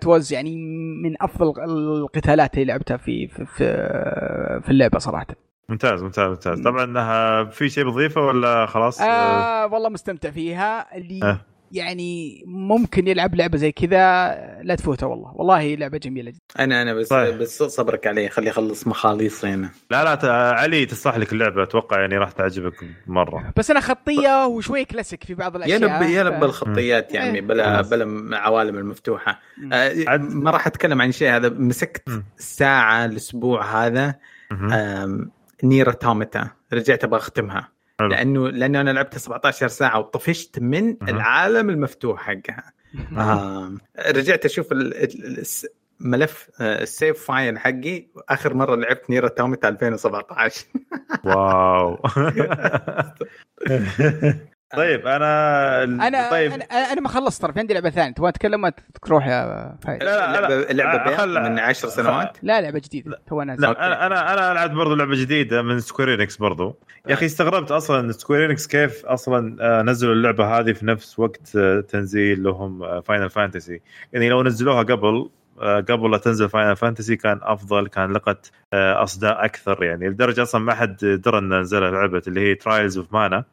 توز 0.00 0.32
يعني 0.32 0.56
من 1.04 1.22
أفضل 1.22 1.64
القتالات 1.64 2.54
اللي 2.54 2.64
لعبتها 2.64 2.96
في 2.96 3.28
في 3.28 3.46
في, 3.46 3.64
في 4.64 4.70
اللعبة 4.70 4.98
صراحة. 4.98 5.26
ممتاز 5.68 6.02
ممتاز 6.02 6.28
ممتاز 6.30 6.60
طبعا 6.60 6.84
إنها 6.84 7.44
في 7.44 7.68
شيء 7.68 7.84
بضيفه 7.90 8.20
ولا 8.20 8.66
خلاص 8.66 9.00
آه. 9.00 9.66
والله 9.66 9.88
مستمتع 9.88 10.30
فيها 10.30 10.96
اللي 10.96 11.20
آه. 11.22 11.40
يعني 11.72 12.42
ممكن 12.46 13.08
يلعب 13.08 13.34
لعبة 13.34 13.58
زي 13.58 13.72
كذا 13.72 13.98
لا 14.62 14.74
تفوته 14.74 15.06
والله 15.06 15.32
والله 15.34 15.74
لعبة 15.74 15.98
جميلة 15.98 16.30
جدا 16.30 16.64
أنا 16.64 16.82
أنا 16.82 16.94
بس 16.94 17.08
طيب. 17.08 17.38
بس 17.38 17.62
صبرك 17.62 18.06
علي 18.06 18.28
خلي 18.28 18.50
اخلص 18.50 18.86
مخاليصي 18.86 19.54
أنا 19.54 19.70
لا 19.90 20.04
لا. 20.22 20.32
علي 20.52 20.86
تصلح 20.86 21.16
لك 21.16 21.32
اللعبة 21.32 21.62
أتوقع 21.62 22.00
يعني 22.00 22.16
راح 22.18 22.30
تعجبك 22.32 22.84
مرة 23.06 23.52
بس 23.56 23.70
أنا 23.70 23.80
خطية 23.80 24.46
وشوي 24.46 24.84
كلاسيك 24.84 25.24
في 25.24 25.34
بعض 25.34 25.56
الأشياء 25.56 25.82
ينب 25.82 26.02
ينب 26.10 26.34
ف- 26.34 26.40
بالخطيات 26.40 27.14
يا 27.14 27.20
عمي 27.20 27.40
بلا 27.40 27.76
خلاص. 27.76 27.90
بلا 27.90 28.04
العوالم 28.04 28.78
المفتوحة. 28.78 29.40
آه 29.72 29.94
عاد- 30.08 30.34
ما 30.34 30.50
راح 30.50 30.66
أتكلم 30.66 31.02
عن 31.02 31.12
شيء 31.12 31.30
هذا 31.36 31.48
مسكت. 31.48 32.08
ساعة 32.36 33.04
الأسبوع 33.04 33.86
هذا 33.86 34.14
Nier 35.62 35.86
Automata 35.88 36.50
رجعت 36.72 37.04
أبغى 37.04 37.18
أختمها. 37.20 37.68
حلو. 38.00 38.08
لأنه 38.08 38.48
لأنه 38.48 38.80
أنا 38.80 38.90
لعبت 38.90 39.18
17 39.18 39.68
ساعة 39.68 39.98
وطفشت 39.98 40.58
من 40.58 40.96
العالم 41.08 41.70
المفتوح 41.70 42.20
حقها. 42.22 42.72
آم، 43.12 43.78
رجعت 44.06 44.44
أشوف 44.44 44.72
ال- 44.72 44.94
ال- 45.04 45.38
الس- 45.38 45.66
ملف 46.00 46.50
آه، 46.60 46.82
ال 46.82 46.90
save 46.90 47.24
file 47.24 47.58
حقي. 47.58 48.06
آخر 48.28 48.54
مرة 48.54 48.74
لعبت 48.76 49.10
Nier 49.10 49.22
Automata 49.24 49.68
2017 49.68 50.66
wow. 51.24 52.02
طيب 54.76 55.06
أنا 55.06 55.84
أنا 55.84 56.30
طيب. 56.30 56.52
أنا 56.52 56.64
أنا 56.64 57.00
ما 57.00 57.08
خلصت 57.08 57.42
ترى 57.42 57.52
في 57.52 57.58
عندي 57.60 57.74
لعبة 57.74 57.90
ثانية 57.90 58.12
تبغى 58.14 58.32
تتكلم 58.32 58.60
ما 58.60 58.72
تروح 59.04 59.26
يا 59.26 59.76
فهد 59.82 60.02
لا 60.02 60.40
لا 60.40 60.48
لا 60.48 60.72
لعبه 60.72 61.16
خل- 61.16 61.42
من 61.42 61.58
10 61.58 61.88
سنوات؟ 61.88 62.36
لا 62.42 62.60
لعبة 62.60 62.78
جديدة 62.78 63.20
تو 63.28 63.42
أنا 63.42 63.54
أنا 64.06 64.32
أنا 64.34 64.54
لعبت 64.54 64.72
برضو 64.72 64.94
لعبة 64.94 65.14
جديدة 65.14 65.62
من 65.62 65.80
Square 65.80 66.14
Enix 66.14 66.36
برضو. 66.36 66.78
يا 67.08 67.14
أخي 67.14 67.26
استغربت 67.26 67.70
أصلا 67.70 68.12
Square 68.12 68.50
Enix 68.50 68.66
كيف 68.66 69.06
أصلا 69.06 69.56
آه، 69.60 69.82
نزلوا 69.82 70.14
اللعبة 70.14 70.58
هذه 70.58 70.72
في 70.72 70.86
نفس 70.86 71.18
وقت 71.18 71.56
آه، 71.56 71.80
تنزيل 71.80 72.42
لهم 72.42 73.00
Final 73.00 73.30
Fantasy 73.30 73.80
يعني 74.12 74.28
لو 74.28 74.42
نزلوها 74.42 74.82
قبل 74.82 75.30
آه، 75.60 75.80
قبل 75.80 76.10
لا 76.10 76.18
تنزل 76.18 76.48
Final 76.48 76.76
Fantasy 76.76 77.16
كان 77.16 77.40
أفضل 77.42 77.86
كان 77.88 78.12
لقت 78.12 78.50
آه، 78.72 79.02
أصداء 79.02 79.44
أكثر 79.44 79.84
يعني 79.84 80.08
لدرجة 80.08 80.42
أصلا 80.42 80.60
ما 80.60 80.74
حد 80.74 80.96
درى 81.24 81.38
إن 81.38 81.60
نزلها 81.60 81.90
لعبة 81.90 82.22
اللي 82.28 82.40
هي 82.50 82.54
Trials 82.54 82.98
of 82.98 83.12
Mana 83.14 83.44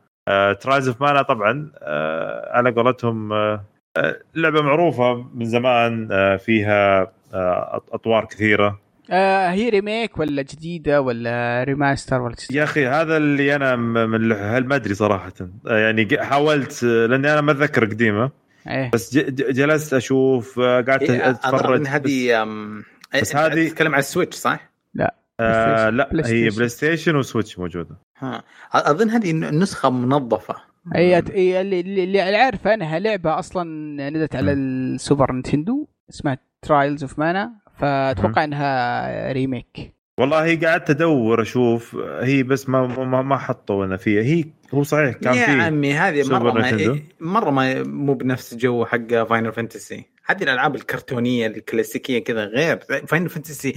Trials 0.62 0.88
of 0.88 1.02
Mana 1.02 1.22
طبعا 1.22 1.72
آه، 1.82 2.52
على 2.58 2.72
قولتهم 2.72 3.34
آه، 3.34 3.64
آه، 3.98 4.20
لعبة 4.36 4.62
معروفة 4.62 5.14
من 5.36 5.46
زمان 5.46 6.08
آه، 6.12 6.38
فيها 6.38 7.02
آه، 7.34 7.78
أط- 7.80 7.94
أطوار 7.94 8.26
كثيرة. 8.26 8.80
آه 9.12 9.50
هي 9.50 9.70
remake 9.70 10.20
ولا 10.20 10.42
جديدة 10.42 11.02
ولا 11.02 11.64
remaster 11.64 12.22
ولا 12.22 12.36
يا 12.52 12.64
أخي 12.64 12.88
هذا 12.88 13.18
اللي 13.18 13.56
أنا 13.56 13.76
من 13.76 14.32
هل 14.32 14.66
ما 14.68 14.76
أدري 14.76 14.94
صراحة. 14.94 15.34
آه، 15.68 15.78
يعني 15.78 16.08
حاولت 16.24 16.84
لأني 16.84 17.34
أنا 17.34 17.42
ما 17.42 17.52
أتذكر 17.52 17.86
قديمة. 17.86 18.32
إيه. 18.68 18.92
بس 18.94 19.18
ج- 19.18 19.30
ج- 19.36 19.52
جلست 19.54 19.94
أشوف 19.94 20.60
قعدت 20.60 21.10
إيه، 21.10 21.30
أتفرج. 21.30 21.88
هذه 21.88 22.44
بس 23.22 23.36
أنت 23.36 23.54
هذه- 23.54 23.68
تتكلم 23.70 23.92
على 23.92 24.00
ال 24.00 24.05
Switch 24.05 24.36
صح؟ 24.38 24.72
آه 25.42 25.90
لا 25.90 26.10
Play 26.12 26.46
هي. 26.46 26.50
PlayStation 26.50 26.70
و 26.70 27.16
Switch 27.16 27.60
موجودة. 27.60 27.98
ها 28.18 28.44
أظن 28.74 29.10
هذه 29.10 29.32
النسخه 29.32 29.90
منظفة. 29.90 30.56
هي 30.94 31.20
اللي, 31.20 31.80
اللي 31.80 32.04
اللي 32.04 32.22
عارفه 32.22 32.74
أنها 32.74 33.00
لعبة 33.00 33.40
أصلا 33.40 34.10
نزلت 34.10 34.36
على 34.36 34.54
ال 34.54 34.67
Super 34.67 35.32
Nintendo 35.32 35.88
اسمها 36.10 36.38
Trials 36.62 37.04
of 37.04 37.20
Mana 37.20 37.52
فأتوقع 37.78 38.44
إنها 38.44 39.32
remake 39.32 39.94
والله 40.20 40.60
قعدت 40.60 40.90
أدور 40.90 41.42
أشوف 41.42 41.96
هي 42.22 42.44
بس 42.44 42.70
ما 42.70 42.88
ما, 42.88 43.22
ما 43.22 43.38
حطوا 43.38 43.86
لنا 43.86 43.98
فيها. 43.98 44.22
هي 44.22 44.46
هو 44.74 44.84
صحيح 44.84 45.16
كان 45.16 45.34
يا 45.34 45.46
في 45.46 45.52
عمي 45.52 45.94
هذه 45.94 46.30
مرة 46.30 46.52
ما. 46.52 47.00
مرة 47.20 47.50
ما 47.50 47.84
مو 47.84 48.14
بنفس 48.14 48.56
جو 48.56 48.86
حق 48.86 49.24
Final 49.30 49.54
Fantasy 49.54 50.06
هذه 50.26 50.44
الألعاب 50.44 50.76
الكرتونية 50.76 51.48
الكلاسيكية 51.48 52.24
كذا 52.24 52.46
غير 52.46 52.80
Final 53.08 53.30
Fantasy. 53.30 53.76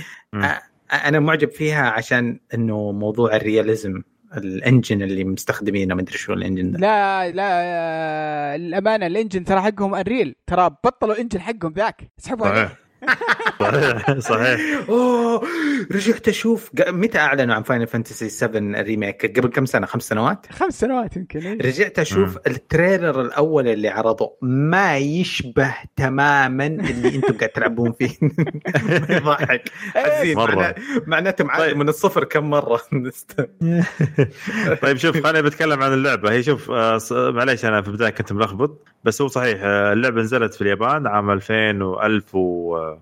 أنا 0.92 1.20
معجب 1.20 1.50
فيها 1.50 1.90
عشان 1.90 2.38
إنه 2.54 2.92
موضوع 2.92 3.36
ال 3.36 3.44
realism 3.44 4.02
ال 4.36 4.45
engine 4.45 5.02
اللي 5.02 5.24
مستخدمينه 5.24 5.94
ما 5.94 6.00
أدري 6.02 6.18
شو 6.18 6.32
ال 6.32 6.38
engine 6.38 6.70
ده. 6.70 6.78
لا 6.78 7.30
لا 7.30 8.54
الأمانة 8.54 9.06
ال 9.06 9.12
engine 9.12 9.44
ترى 9.44 9.60
حقهم 9.60 9.94
Unreal 9.94 10.34
ترى 10.46 10.76
بطلوا 10.84 11.20
engine 11.20 11.40
حقهم 11.40 11.72
ذاك. 11.72 12.10
اسحبوا 12.18 12.46
عليه. 12.46 12.83
صحيح 13.60 14.18
صحيح. 14.18 14.60
أوه 14.88 15.42
رجعت 15.92 16.28
أشوف 16.28 16.70
متى 16.88 17.18
أعلنوا 17.18 17.54
عن 17.54 17.62
Final 17.62 17.86
Fantasy 17.86 18.28
7 18.28 18.58
ال 18.58 18.68
remake؟ 18.68 19.38
قبل 19.38 19.48
كم 19.48 19.66
سنة؟ 19.66 19.86
خمس 19.86 20.02
سنوات؟ 20.08 20.46
خمس 20.52 20.80
سنوات 20.80 21.16
يمكن 21.16 21.38
إيه. 21.38 21.58
رجعت 21.62 21.98
أشوف 21.98 22.38
ال 22.46 22.55
trailer 22.55 23.20
الأول 23.20 23.68
اللي 23.68 23.88
عرضه 23.88 24.36
ما 24.42 24.96
يشبه 24.98 25.74
تماما 25.96 26.66
اللي 26.66 27.14
أنتم 27.14 27.34
قاعد 27.38 27.48
تلعبون 27.50 27.92
فيه. 27.92 28.10
يضحك. 29.16 29.62
حزين. 29.94 30.36
مرة. 30.36 30.54
معناه- 30.54 30.74
معناته 31.06 31.44
معاد 31.44 31.60
طيب. 31.68 31.76
من 31.76 31.88
الصفر 31.88 32.24
كم 32.24 32.50
مرة؟ 32.50 32.80
طيب 34.82 34.96
شوف 34.96 35.22
خليني 35.26 35.42
بتكلم 35.42 35.82
عن 35.82 35.92
اللعبة. 35.92 36.32
هي 36.32 36.42
شوف 36.42 36.70
آه، 36.70 36.98
معليش 37.12 37.64
أنا 37.64 37.82
في 37.82 37.88
البداية 37.88 38.10
كنت 38.10 38.32
ملخبط 38.32 38.84
بس 39.04 39.22
هو 39.22 39.28
صحيح 39.28 39.60
آه، 39.62 39.92
اللعبة 39.92 40.20
نزلت 40.20 40.54
في 40.54 40.60
اليابان 40.62 41.06
عام 41.06 41.30
2000 41.30 41.82
و 41.82 42.02
1000 42.02 42.34
و 42.34 42.93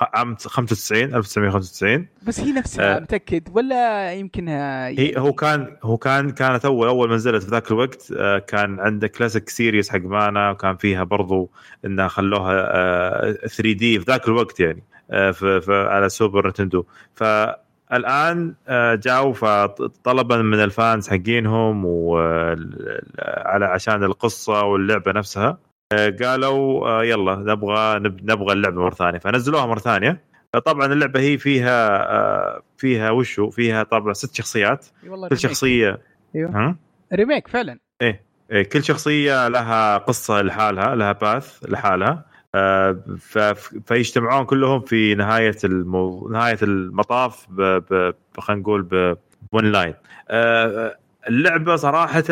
عام 0.00 0.36
95 0.36 1.14
1995 1.14 2.06
بس 2.22 2.40
هي 2.40 2.52
نفسها 2.52 2.96
آه. 2.96 3.00
متأكد؟ 3.00 3.48
ولا 3.54 4.12
يمكنها 4.12 4.88
هي 4.88 5.14
هو 5.18 5.32
كان 5.32 5.76
هو 5.82 5.96
كان 5.96 6.30
كانت 6.30 6.64
اول 6.64 6.88
أول 6.88 7.08
ما 7.08 7.14
نزلت 7.14 7.42
في 7.42 7.50
ذاك 7.50 7.70
الوقت 7.70 8.12
آه، 8.16 8.38
كان 8.38 8.80
عندك 8.80 9.10
كلاسيك 9.10 9.48
سيريس 9.48 9.90
حق 9.90 9.98
مانا 10.00 10.50
وكان 10.50 10.76
فيها 10.76 11.04
برضو 11.04 11.50
إنها 11.84 12.08
خلوها 12.08 12.52
آه، 12.54 13.32
3D 13.32 13.98
في 14.00 14.04
ذاك 14.08 14.28
الوقت 14.28 14.60
يعني 14.60 14.82
آه، 15.10 15.30
في 15.30 15.60
في 15.60 15.72
على 15.72 16.08
Super 16.08 16.48
Nintendo. 16.48 16.84
فالآن 17.14 18.54
آه، 18.68 18.94
جاوا 18.94 19.32
فطلبا 19.32 20.36
من 20.42 20.60
ال 20.64 20.73
fans 20.73 21.08
حقينهم 21.08 21.84
وعلى 21.84 23.64
عشان 23.64 24.04
القصة 24.04 24.64
واللعبة 24.64 25.12
نفسها. 25.12 25.58
قالوا 26.22 26.88
آه، 26.88 27.04
يلا 27.04 27.34
نبغى 27.36 27.98
نب- 27.98 28.30
نبغى 28.30 28.52
اللعبة 28.52 28.80
مرة 28.82 28.94
ثانية. 28.94 29.18
فنزلوها 29.18 29.66
مرة 29.66 29.78
ثانية. 29.78 30.20
طبعا 30.64 30.92
اللعبة 30.92 31.20
هي 31.20 31.38
فيها 31.38 32.10
آه، 32.12 32.62
فيها 32.76 33.10
وشو؟ 33.10 33.50
فيها 33.50 33.82
طبعا 33.82 34.12
ست 34.12 34.34
شخصيات. 34.34 34.86
والله 35.08 35.28
كل 35.28 35.34
remake. 35.34 35.42
شخصية. 35.50 35.98
ها؟ 36.36 36.76
remake 37.14 37.48
فعلا. 37.48 37.78
إيه، 38.02 38.22
كل 38.62 38.84
شخصية 38.84 39.48
لها 39.48 39.98
قصة 39.98 40.42
لحالها 40.42 40.94
لها 40.94 41.12
path 41.12 41.58
لحالها. 41.68 42.24
آه، 42.54 42.98
فيجتمعون 43.86 44.44
كلهم 44.44 44.80
في 44.80 45.14
نهاية 45.14 45.56
المو... 45.64 46.28
نهاية 46.28 46.58
المطاف 46.62 47.46
ب... 47.50 47.62
ب... 47.62 48.14
خلينا 48.38 48.62
نقول 48.62 48.82
ب... 48.82 49.16
one 49.52 49.64
line 49.72 49.94
آه، 50.30 50.96
اللعبة 51.28 51.76
صراحة 51.76 52.24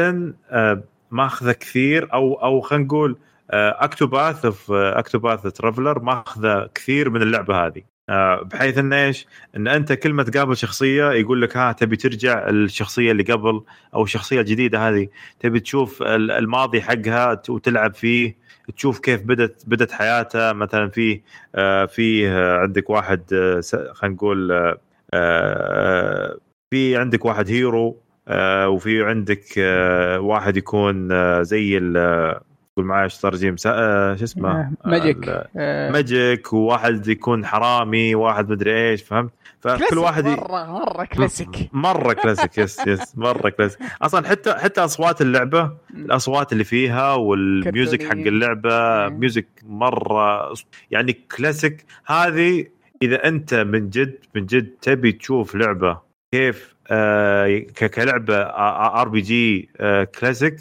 آه، 0.50 0.82
ماخذة 1.10 1.52
كثير 1.52 2.12
أو 2.12 2.34
أو 2.34 2.60
خلينا 2.60 2.84
نقول 2.84 3.16
Octopath 3.52 4.46
في 4.46 4.92
Octopath 4.96 5.42
Traveler 5.42 5.98
ماخذة 6.02 6.70
كثير 6.74 7.10
من 7.10 7.22
اللعبة 7.22 7.66
هذه. 7.66 7.82
آه، 8.08 8.42
بحيث 8.42 8.78
إن 8.78 8.92
إيش؟ 8.92 9.26
إن 9.56 9.68
أنت 9.68 9.92
كل 9.92 10.12
ما 10.12 10.22
تقابل 10.22 10.56
شخصية 10.56 11.10
يقول 11.12 11.42
لك 11.42 11.56
ها 11.56 11.72
تبي 11.72 11.96
ترجع 11.96 12.48
الشخصية 12.48 13.10
اللي 13.12 13.22
قبل 13.22 13.62
أو 13.94 14.02
الشخصية 14.02 14.40
الجديدة 14.40 14.88
هذه. 14.88 15.08
تبي 15.40 15.60
تشوف 15.60 16.02
ال- 16.02 16.30
الماضي 16.30 16.82
حقها 16.82 17.42
وتلعب 17.48 17.94
فيه 17.94 18.36
تشوف 18.76 18.98
كيف 19.00 19.22
بدت 19.22 19.62
بدت 19.66 19.92
حياتها. 19.92 20.52
مثلا 20.52 20.88
في 20.88 21.20
آه، 21.54 21.86
في 21.86 22.28
آه، 22.28 22.58
عندك 22.58 22.90
واحد 22.90 23.24
خلينا 23.94 24.14
نقول 24.16 24.48
في 26.70 26.96
عندك 26.96 27.24
واحد 27.24 27.48
hero 27.50 27.96
وفي 28.66 29.02
عندك 29.04 29.44
واحد 30.20 30.56
يكون 30.56 31.08
زي 31.44 31.78
ال- 32.80 32.84
آه، 32.84 32.84
قول 32.84 32.84
معي 32.84 33.04
إيش 33.04 33.18
ترجم 33.18 33.56
س- 33.56 33.66
آه، 33.66 34.16
شو 34.16 34.24
اسمه؟ 34.24 34.60
آه، 34.60 34.72
magic 34.84 35.28
آه، 35.56 35.90
magic 35.90 36.52
وواحد 36.52 37.08
يكون 37.08 37.46
حرامي 37.46 38.14
واحد 38.14 38.50
مدري 38.50 38.90
إيش 38.90 39.02
فهمت؟ 39.02 39.30
فكل 39.60 39.98
واحد 39.98 40.26
ي- 40.26 40.30
مره 40.30 40.64
مرة 40.64 41.04
كلاسيك 41.04 41.48
مرة 41.72 42.12
كلاسيك 42.12 42.58
يس 42.58 42.86
يس 42.86 43.18
مرة 43.18 43.48
كلاسيك 43.48 43.80
أصلا 44.02 44.28
حتى 44.28 44.54
حتى 44.54 44.84
أصوات 44.84 45.20
اللعبة 45.22 45.72
الأصوات 45.94 46.52
اللي 46.52 46.64
فيها 46.64 47.14
وال 47.14 47.39
music 47.39 48.02
حق. 48.02 48.12
اللعبة. 48.12 49.08
music 49.08 49.46
مرة 49.62 50.52
يعني 50.90 51.12
كلاسيك 51.12 51.84
هذه 52.06 52.66
إذا 53.02 53.28
أنت 53.28 53.54
من 53.54 53.90
جد 53.90 54.18
من 54.34 54.46
جد 54.46 54.66
تبي 54.82 55.12
تشوف 55.12 55.54
لعبة 55.54 55.98
كيف 56.34 56.74
آه 56.90 57.58
كلعبة 57.94 58.36
RPG 59.00 59.70
classic 60.20 60.54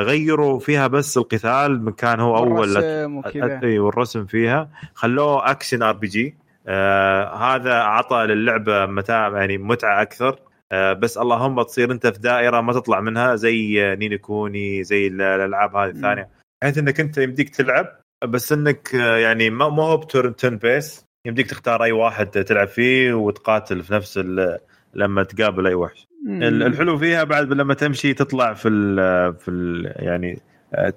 غيروا 0.00 0.58
فيها 0.58 0.86
بس 0.86 1.16
القتال 1.18 1.82
من 1.84 1.92
كان 1.92 2.20
هو 2.20 2.36
أول 2.36 2.76
إي 3.64 3.78
والرسم 3.78 4.26
فيها. 4.26 4.68
خلوه 4.94 5.50
action 5.50 5.82
RPG 5.82 6.36
هذا 7.38 7.72
اعطى 7.72 8.16
للعبة 8.26 8.86
متاع 8.86 9.28
يعني 9.38 9.58
متعة 9.58 10.02
أكثر. 10.02 10.38
آه 10.72 10.92
بس 10.92 11.18
اللهم 11.18 11.62
تصير 11.62 11.92
أنت 11.92 12.06
في 12.06 12.18
دائرة 12.18 12.60
ما 12.60 12.72
تطلع 12.72 13.00
منها 13.00 13.34
زي 13.36 13.84
آه، 13.92 13.94
Ni 13.94 14.06
no 14.06 14.18
Kuni 14.18 14.84
زي 14.84 15.06
ال- 15.06 15.22
الألعاب 15.22 15.76
هذه. 15.76 15.90
الثانية. 15.90 16.28
بحيث 16.62 16.78
إنك 16.78 17.00
أنت 17.00 17.18
يمديك 17.18 17.48
تلعب 17.50 17.86
بس 18.24 18.52
إنك 18.52 18.94
آه، 18.94 19.16
يعني 19.16 19.50
ما 19.50 19.64
هو 19.64 19.96
ب 19.96 20.04
turn 20.04 20.36
turn 20.36 20.56
base 20.56 21.04
يمديك 21.26 21.46
تختار 21.50 21.82
أي 21.84 21.92
واحد 21.92 22.26
تلعب 22.26 22.68
فيه 22.68 23.14
وتقاتل 23.14 23.82
في 23.82 23.94
نفس 23.94 24.18
لما 24.96 25.22
تقابل 25.22 25.66
أي 25.66 25.74
وحش. 25.74 26.08
الحلو 26.42 26.98
فيها 26.98 27.24
بعد 27.24 27.52
لما 27.52 27.74
تمشي 27.74 28.14
تطلع 28.14 28.54
في 28.54 28.68
ال 28.68 28.96
في 29.34 29.50
ال 29.50 29.92
يعني 29.96 30.42
آه، 30.74 30.94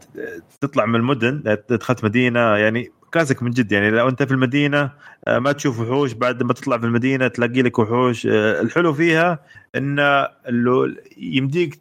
تطلع 0.62 0.86
من 0.86 0.96
المدن 0.96 1.58
دخلت 1.70 2.04
مدينة. 2.04 2.40
يعني 2.40 2.92
كلاسيك 3.14 3.44
من 3.44 3.52
جد 3.52 3.72
يعني 3.72 3.90
لو 3.90 4.10
أنت 4.10 4.24
في 4.24 4.32
المدينة 4.32 4.92
آه، 5.28 5.40
ما 5.40 5.52
تشوف 5.52 5.80
وحوش 5.80 6.14
بعد 6.14 6.44
ما 6.44 6.54
تطلع 6.54 6.78
في 6.78 6.86
المدينة 6.86 7.28
تلاقي 7.28 7.62
لك 7.62 7.80
وحوش. 7.80 8.28
آه، 8.28 8.62
الحلو 8.62 8.94
فيها 8.94 9.40
إن 9.76 10.00
اللي 10.48 10.96
يمديك 11.18 11.80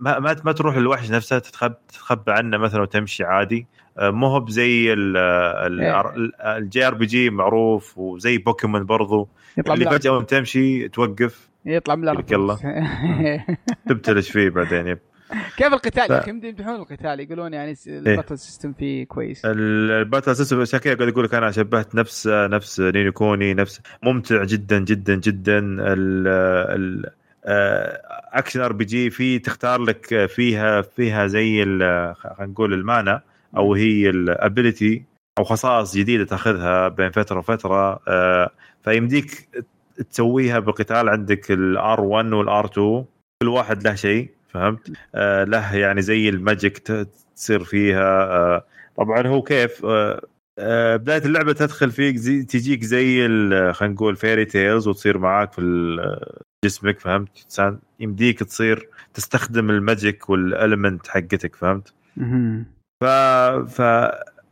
ما 0.00 0.36
ما 0.44 0.52
تروح 0.52 0.76
للوحش 0.76 1.10
نفسه 1.10 1.38
تتخبى 1.38 1.74
تتخبى 1.88 2.32
عنه 2.32 2.58
مثلا 2.58 2.82
وتمشي 2.82 3.24
عادي. 3.24 3.66
آه، 3.98 4.10
مو 4.10 4.26
هو 4.26 4.40
بزي 4.40 4.92
ال 6.56 6.86
JRPG 6.86 7.30
معروف 7.30 7.98
وزي 7.98 8.38
بوكيمون 8.38 8.84
برضو. 8.84 9.28
اللي. 9.58 9.90
فجأة 9.90 10.10
وأنت 10.10 10.30
تمشي 10.30 10.88
توقف. 10.88 11.49
يطلع 11.64 11.94
من 11.94 12.02
الأرض. 12.02 12.32
يلا. 12.32 12.56
تبتلش 13.88 14.30
فيه 14.30 14.48
بعدين 14.48 14.86
yep. 14.86 14.98
كيف 15.56 15.66
القتال 15.72 16.06
ف- 16.08 16.10
يا 16.10 16.18
أخي 16.18 16.30
يمدحون 16.30 16.74
القتال 16.74 17.20
يقولون 17.20 17.54
يعني 17.54 17.74
س- 17.74 17.88
ال 17.88 17.95
battle 17.95 18.38
system 18.38 18.72
فيه 18.72 19.04
كويس. 19.06 19.42
ال 19.44 19.57
battle 19.57 20.36
system 20.36 20.60
عشان 20.60 20.78
كذا 20.78 20.94
قاعد 20.94 21.08
أقول 21.08 21.24
لك 21.24 21.34
أنا 21.34 21.50
شبهت 21.50 21.94
نفس 21.94 22.26
نفس 22.28 22.80
Ni 22.80 22.96
no 22.96 23.12
Kuni 23.12 23.54
نفس 23.54 23.80
ممتع 24.02 24.44
جدا 24.44 24.78
جدا 24.78 25.14
جدا. 25.14 25.58
ال 25.58 26.28
ال 26.28 27.10
action 28.32 28.60
RPG 28.60 29.10
في 29.10 29.38
تختار 29.38 29.80
لك 29.80 30.26
فيها 30.26 30.82
فيها 30.82 31.26
زي 31.26 31.62
خلينا 31.64 32.14
نقول 32.40 32.74
ال 32.74 32.84
mana 32.84 33.22
أو 33.56 33.74
هي 33.74 34.10
ال 34.10 34.22
ability 34.22 35.04
أو 35.38 35.44
خصائص 35.44 35.96
جديدة 35.96 36.24
تأخذها 36.24 36.88
بين 36.88 37.10
فترة 37.10 37.38
وفترة. 37.38 38.00
آه، 38.08 38.50
فيمديك 38.84 39.48
تسويها 40.02 40.58
بالقتال 40.58 41.08
عندك 41.08 41.50
ال 41.50 41.75
R 41.75 42.00
1 42.00 42.32
وال 42.32 42.53
R 42.53 42.64
2 42.66 43.04
كل 43.42 43.48
واحد 43.48 43.82
له 43.84 43.94
شيء 43.94 44.30
فهمت؟ 44.48 44.92
آه، 45.14 45.44
له 45.44 45.76
يعني 45.76 46.02
زي 46.02 46.28
ال 46.28 46.36
magic 46.36 46.78
تصير 47.36 47.64
فيها 47.64 48.22
آه، 48.24 48.64
طبعا 48.96 49.26
هو 49.26 49.42
كيف 49.42 49.84
آه، 49.84 50.22
آه، 50.58 50.96
بداية 50.96 51.24
اللعبة 51.24 51.52
تدخل 51.52 51.90
فيك 51.90 52.16
زي 52.16 52.42
تجيك 52.42 52.84
زي 52.84 53.26
خلينا 53.72 53.94
نقول 53.94 54.16
fairy 54.16 54.44
tales 54.44 54.88
وتصير 54.88 55.18
معاك 55.18 55.52
في 55.52 55.60
ال- 55.60 56.40
جسمك 56.64 57.00
فهمت؟ 57.00 57.46
يمديك 58.00 58.38
تصير 58.38 58.88
تستخدم 59.14 59.70
ال 59.70 59.80
magic 59.80 60.30
وال 60.30 60.47
element 60.47 61.08
حقتك 61.08 61.56
فهمت؟ 61.56 61.94
ف 63.02 63.04
ف 63.68 63.82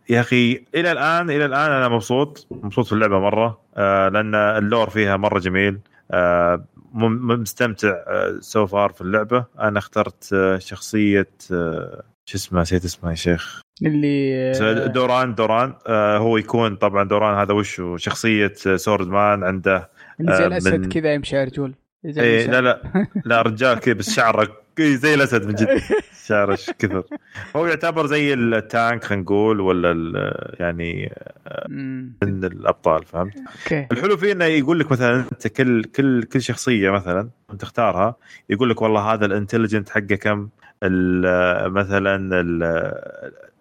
يا 0.08 0.20
أخي 0.20 0.64
إلى 0.74 0.92
الآن 0.92 1.30
إلى 1.30 1.44
الآن 1.44 1.70
أنا 1.70 1.88
مبسوط 1.88 2.46
مبسوط 2.50 2.86
في 2.86 2.92
اللعبة 2.92 3.18
مرة 3.20 3.60
آه 3.76 4.08
لأن 4.08 4.34
ال 4.34 4.46
lore 4.46 4.90
فيها 4.90 5.16
مرة 5.16 5.38
جميل 5.38 5.78
آه 6.10 6.64
مستمتع 6.94 7.94
so 8.40 8.66
far 8.66 8.92
في 8.92 9.00
اللعبة 9.00 9.44
أنا 9.60 9.78
اخترت 9.78 10.32
آه 10.32 10.58
شخصية 10.58 11.28
آه 11.52 12.02
شو 12.24 12.36
اسمه 12.38 12.60
نسيت 12.60 12.84
اسمه 12.84 13.10
يا 13.10 13.14
شيخ 13.14 13.60
اللي 13.82 14.88
دوران 14.88 15.34
دوران 15.34 15.74
آه 15.86 16.18
هو 16.18 16.36
يكون 16.36 16.76
طبعا 16.76 17.04
دوران 17.04 17.38
هذا 17.38 17.52
وش؟ 17.54 17.82
شخصية 17.96 18.52
swordman 18.76 19.44
عنده 19.44 19.90
اللي 20.20 20.36
زي 20.36 20.44
آه، 20.44 20.46
الاسد 20.46 20.74
من- 20.80 20.88
كذا 20.88 21.14
يمشي 21.14 21.36
على 21.36 21.44
رجول 21.46 21.74
المسا. 22.04 22.50
لا 22.50 22.60
لا 22.60 23.06
لا 23.24 23.42
رجال 23.42 23.78
كذا 23.80 23.94
بس 23.94 24.10
شعره 24.16 24.48
زي 24.82 25.14
الأسد 25.14 25.46
من 25.46 25.54
جد. 25.54 25.80
شعره 26.26 26.58
كثر. 26.78 27.02
هو 27.56 27.66
يعتبر 27.66 28.06
زي 28.06 28.34
ال 28.34 28.48
tank 28.48 29.04
خلينا 29.04 29.22
نقول 29.22 29.60
ولا 29.60 29.90
يعني. 30.60 31.12
من 31.68 32.44
الأبطال 32.44 33.04
فهمت؟ 33.04 33.34
okay. 33.36 33.86
الحلو 33.92 34.16
فيه 34.16 34.32
إنه 34.32 34.44
يقول 34.44 34.78
لك 34.80 34.92
مثلا 34.92 35.24
أنت 35.32 35.46
كل 35.46 35.84
كل 35.84 36.22
كل 36.22 36.42
شخصية 36.42 36.90
مثلا 36.90 37.28
تختارها 37.58 38.16
يقول 38.50 38.70
لك 38.70 38.82
والله 38.82 39.00
هذا 39.12 39.26
ال 39.26 39.32
intelligent 39.32 39.88
حقه 39.90 40.14
كم؟ 40.14 40.48
مثلا 41.66 42.40
ال- 42.40 42.62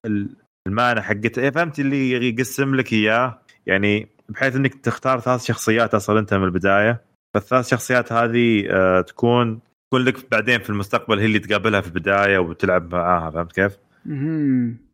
ال- 0.05 0.29
ال 0.67 0.74
mana 0.74 1.01
حقته. 1.01 1.41
إيه 1.41 1.49
فهمت 1.49 1.79
اللي 1.79 2.29
يقسم 2.29 2.75
لك 2.75 2.93
إياه؟ 2.93 3.39
يعني 3.65 4.07
بحيث 4.29 4.55
إنك 4.55 4.73
تختار 4.75 5.19
ثلاث 5.19 5.45
شخصيات 5.45 5.93
أصلا 5.95 6.19
أنت 6.19 6.33
من 6.33 6.43
البداية. 6.43 7.01
فالثلاث 7.33 7.67
شخصيات 7.69 8.11
هذه 8.13 8.67
آه، 8.69 9.01
تكون 9.01 9.59
تكون 9.87 10.03
لك 10.05 10.31
بعدين 10.31 10.59
في 10.59 10.69
المستقبل 10.69 11.19
هي 11.19 11.25
اللي 11.25 11.39
تقابلها 11.39 11.81
في 11.81 11.87
البداية 11.87 12.37
وتلعب 12.37 12.95
معاها 12.95 13.31
فهمت 13.31 13.51
كيف؟ 13.51 13.77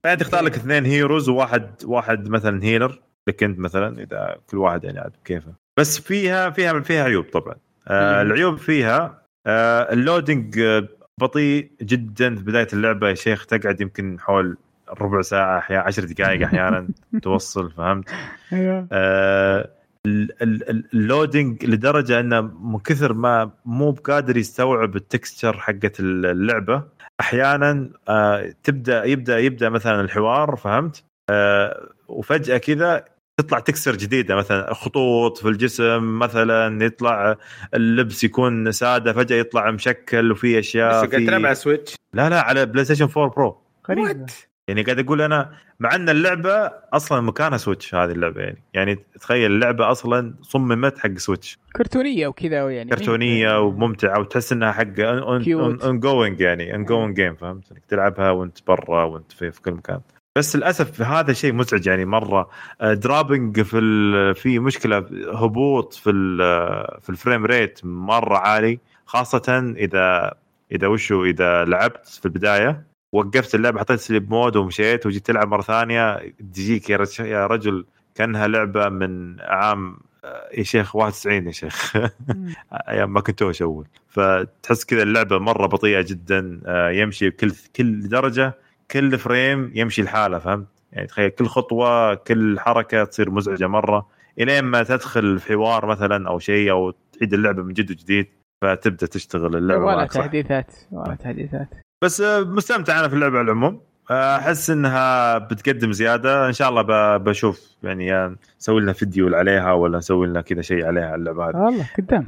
بعدين 0.04 0.18
تختار 0.20 0.44
لك 0.44 0.56
اثنين 0.56 0.86
هيروز 0.86 1.30
وواحد 1.30 1.72
واحد 1.86 2.30
مثلا 2.30 2.64
هيلر 2.64 3.00
لك 3.28 3.44
انت 3.44 3.60
مثلا 3.60 4.04
إذا 4.04 4.36
كل 4.50 4.58
واحد 4.58 4.84
يعني 4.84 5.00
عاد 5.00 5.12
بكيفه. 5.24 5.54
بس 5.80 6.00
فيها 6.00 6.50
فيها 6.50 6.80
فيها 6.80 7.04
عيوب 7.04 7.26
طبعا. 7.26 7.56
آه. 7.88 8.22
العيوب 8.22 8.58
فيها 8.58 9.24
آه 9.48 9.94
اللودنج 9.94 10.60
آه، 10.60 10.88
بطيء 11.22 11.72
جدا 11.82 12.36
في 12.36 12.44
بداية 12.44 12.68
اللعبة 12.74 13.10
يا 13.10 13.14
شيخ 13.14 13.46
تقعد 13.46 13.82
يمكن 13.82 14.20
حول 14.20 14.58
ربع 15.02 15.22
ساعة 15.22 15.58
أحيانا 15.58 15.84
عشر 15.84 16.04
دقائق 16.04 16.42
أحيانا 16.46 16.88
توصل 17.24 17.72
فهمت؟ 17.72 18.10
أيوه. 18.54 18.88
آه 18.92 19.70
ال 20.06 20.26
loading 20.26 21.66
لدرجة 21.66 22.20
أنه 22.20 22.42
من 22.42 22.80
كثر 22.80 23.14
ما 23.14 23.52
مو 23.66 23.92
بقادر 23.92 24.38
يستوعب 24.38 24.96
ال 24.96 25.03
texture 25.03 25.58
حقت 25.58 26.00
اللعبة 26.00 26.84
أحيانا 27.20 27.90
آه 28.10 28.54
تبدأ 28.64 29.04
يبدأ 29.04 29.40
يبدأ 29.40 29.70
مثلا 29.70 30.02
الحوار 30.02 30.56
فهمت؟ 30.56 31.04
آه 31.30 31.90
وفجأة 32.08 32.58
كذا 32.58 33.06
تطلع 33.38 33.60
texture 33.60 33.96
جديدة 33.96 34.36
مثلا 34.36 34.74
خطوط 34.74 35.38
في 35.38 35.48
الجسم 35.48 36.20
مثلا 36.20 36.86
يطلع 36.86 37.38
اللبس 37.74 38.24
يكون 38.24 38.72
سادة 38.72 39.14
فجأة 39.14 39.38
يطلع 39.38 39.72
مشكل 39.72 40.32
وفي 40.32 40.60
أشياء 40.60 40.90
بس 40.90 41.10
قاعد. 41.10 41.26
تلعب 41.26 41.46
على 41.46 41.56
Switch 41.56 41.96
لا 42.14 42.30
لا 42.30 42.42
على 42.42 42.66
PlayStation 42.66 43.08
4 43.18 43.30
Pro 43.30 43.58
غريبة 43.90 44.26
يعني 44.68 44.82
قاعد 44.84 45.00
أقول 45.00 45.22
أنا 45.22 45.52
مع 45.80 45.96
أن 45.96 46.10
اللعبة 46.10 46.72
أصلا 46.94 47.22
مكانها 47.22 47.58
Switch 47.58 47.96
هذه 47.96 48.12
اللعبة 48.12 48.42
يعني. 48.42 48.64
يعني 48.74 49.00
تخيل 49.22 49.52
اللعبة 49.52 49.92
أصلا 49.92 50.34
صممت 50.42 50.98
حق 51.00 51.18
Switch 51.18 51.60
كرتونية 51.76 52.28
وكذا 52.28 52.70
يعني. 52.72 52.90
كرتونية 52.90 53.60
وممتعة 53.60 54.20
وتحس 54.20 54.52
إنها 54.52 54.72
حق. 54.72 55.00
ongoing 55.00 56.40
يعني 56.42 56.74
ongoing 56.76 57.16
game 57.16 57.36
فهمت؟ 57.36 57.72
إنك 57.72 57.86
تلعبها 57.86 58.32
وأنت 58.32 58.58
برا 58.68 59.04
وأنت 59.04 59.32
في, 59.32 59.52
في 59.52 59.62
كل 59.62 59.72
مكان. 59.72 60.00
بس 60.38 60.56
للأسف 60.56 61.02
هذا 61.02 61.32
الشيء 61.32 61.54
مزعج 61.54 61.88
يعني 61.88 62.06
مرة. 62.06 62.50
dropping 62.82 63.62
في 63.62 63.78
ال- 63.80 64.36
في 64.36 64.60
مشكلة 64.60 64.98
هبوط 65.34 65.94
في 65.94 66.10
ال- 66.10 67.02
في 67.02 67.10
ال 67.10 67.16
frame 67.16 67.46
rate 67.46 67.80
مرة 67.84 68.38
عالي 68.38 68.80
خاصة 69.06 69.74
إذا 69.78 70.34
إذا 70.72 70.88
وشو 70.88 71.24
إذا 71.26 71.66
لعبت 71.66 72.08
في 72.08 72.26
البداية. 72.26 72.93
وقفت 73.14 73.56
اللعبة 73.56 73.80
حطيت 73.80 74.00
sleep 74.00 74.30
mode 74.30 74.56
ومشيت 74.56 75.06
وجيت 75.06 75.26
تلعب 75.26 75.48
مرة 75.48 75.62
ثانية. 75.62 76.34
تجيك 76.54 76.90
يا 76.90 76.98
رج- 76.98 77.20
يا 77.20 77.48
رجل 77.48 77.86
كأنها 78.16 78.48
لعبة 78.48 78.90
من 78.90 79.42
عام 79.42 79.98
آه، 80.26 80.50
يا 80.58 80.64
شيخ 80.64 80.96
91 80.96 81.48
يا 81.48 81.52
شيخ. 81.52 81.96
أيام 82.90 83.14
Macintosh 83.14 83.62
أول 83.62 83.88
فتحس 84.10 84.86
كذا 84.86 85.04
اللعبة 85.04 85.38
مرة 85.40 85.68
بطيئة 85.68 86.02
جدا 86.02 86.62
آه، 86.66 86.90
يمشي 86.90 87.32
كل 87.32 87.52
كل 87.76 88.08
درجة 88.10 88.54
كل 88.92 89.18
frame 89.18 89.72
يمشي 89.76 90.02
لحاله 90.02 90.40
فهمت؟ 90.40 90.68
يعني 90.92 91.08
تخيل 91.08 91.30
كل 91.30 91.46
خطوة 91.46 92.16
كل 92.16 92.60
حركة 92.60 93.04
تصير 93.04 93.30
مزعجة 93.32 93.68
مرة. 93.68 94.08
إلين 94.40 94.64
ما 94.64 94.84
تدخل 94.84 95.40
في 95.40 95.54
حوار 95.54 95.86
مثلا 95.86 96.30
أو 96.30 96.40
شيء 96.40 96.72
أو 96.72 96.94
تعيد 97.20 97.34
اللعبة 97.34 97.64
من 97.64 97.74
جد 97.74 97.92
وجديد 97.92 98.28
فتبدأ 98.62 99.08
تشتغل 99.08 99.56
اللعبة 99.56 99.86
ولا 99.86 100.06
تحديثات 100.06 100.74
ولا 100.92 101.16
تحديثات. 101.16 101.68
بس 102.04 102.22
آه، 102.22 102.40
مستمتع 102.42 103.00
أنا 103.00 103.08
في 103.08 103.16
اللعبة 103.16 103.38
على 103.38 103.46
العموم. 103.46 103.82
آه، 104.12 104.36
أحس 104.38 104.70
إنها 104.70 105.38
بتقدم 105.38 105.92
زيادة. 105.92 106.48
إن 106.48 106.54
شاء 106.54 106.70
الله 106.70 107.18
بشوف 107.18 107.62
يعني 107.84 108.08
يا 108.08 108.36
نسوي 108.60 108.82
لنا 108.82 108.94
فيديو 108.94 109.36
عليها 109.36 109.72
ولا 109.72 109.98
نسوي 109.98 110.28
لنا 110.28 110.42
كذا 110.42 110.62
شيء 110.62 110.86
عليها 110.86 111.06
على 111.06 111.16
اللعبة 111.16 111.50
هذه. 111.50 111.56
والله 111.56 111.86
قدام. 111.98 112.26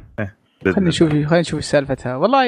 بإذن 0.62 0.74
خلينا. 0.74 0.88
نشوف 0.88 1.08
خلينا 1.08 1.40
نشوف 1.40 1.64
سالفتها. 1.64 2.16
والله 2.16 2.46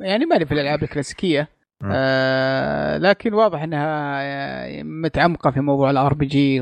يعني 0.00 0.26
ماني 0.26 0.46
في 0.46 0.52
الألعاب 0.54 0.82
الكلاسيكية. 0.82 1.48
آه 1.84 2.98
لكن 2.98 3.34
واضح 3.34 3.62
إنها 3.62 4.18
آه، 4.22 4.82
متعمقة 4.82 5.50
في 5.50 5.60
موضوع 5.60 5.90
ال 5.90 6.14
RPG 6.14 6.60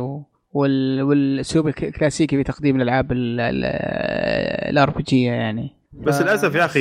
والأسلوب 0.52 1.68
الك- 1.68 1.84
الكلاسيكي 1.84 2.36
في 2.36 2.42
تقديم 2.42 2.76
الألعاب 2.76 3.12
ال 3.12 4.90
RPG 4.90 5.22
يعني. 5.22 5.79
بس 5.92 6.18
ف- 6.18 6.22
للأسف 6.22 6.54
يا 6.54 6.64
أخي 6.64 6.80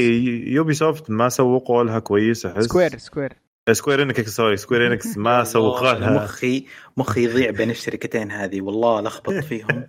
Ubisoft 0.53 1.09
ما 1.11 1.29
سوقوا 1.29 1.83
لها 1.83 1.99
كويس 1.99 2.45
أحس. 2.45 2.63
Square 2.63 2.97
Square. 2.97 3.33
Square 3.71 4.01
Enix 4.01 4.29
sorry 4.35 4.57
Square 4.57 4.87
Enix 4.87 5.17
ما 5.17 5.43
سوقوا 5.43 5.93
لها 5.93 6.23
مخي 6.23 6.65
مخي 6.97 7.23
يضيع 7.23 7.51
بين 7.51 7.69
الشركتين 7.69 8.31
هذه. 8.31 8.61
والله 8.61 9.01
لخبط 9.01 9.33
فيهم. 9.49 9.83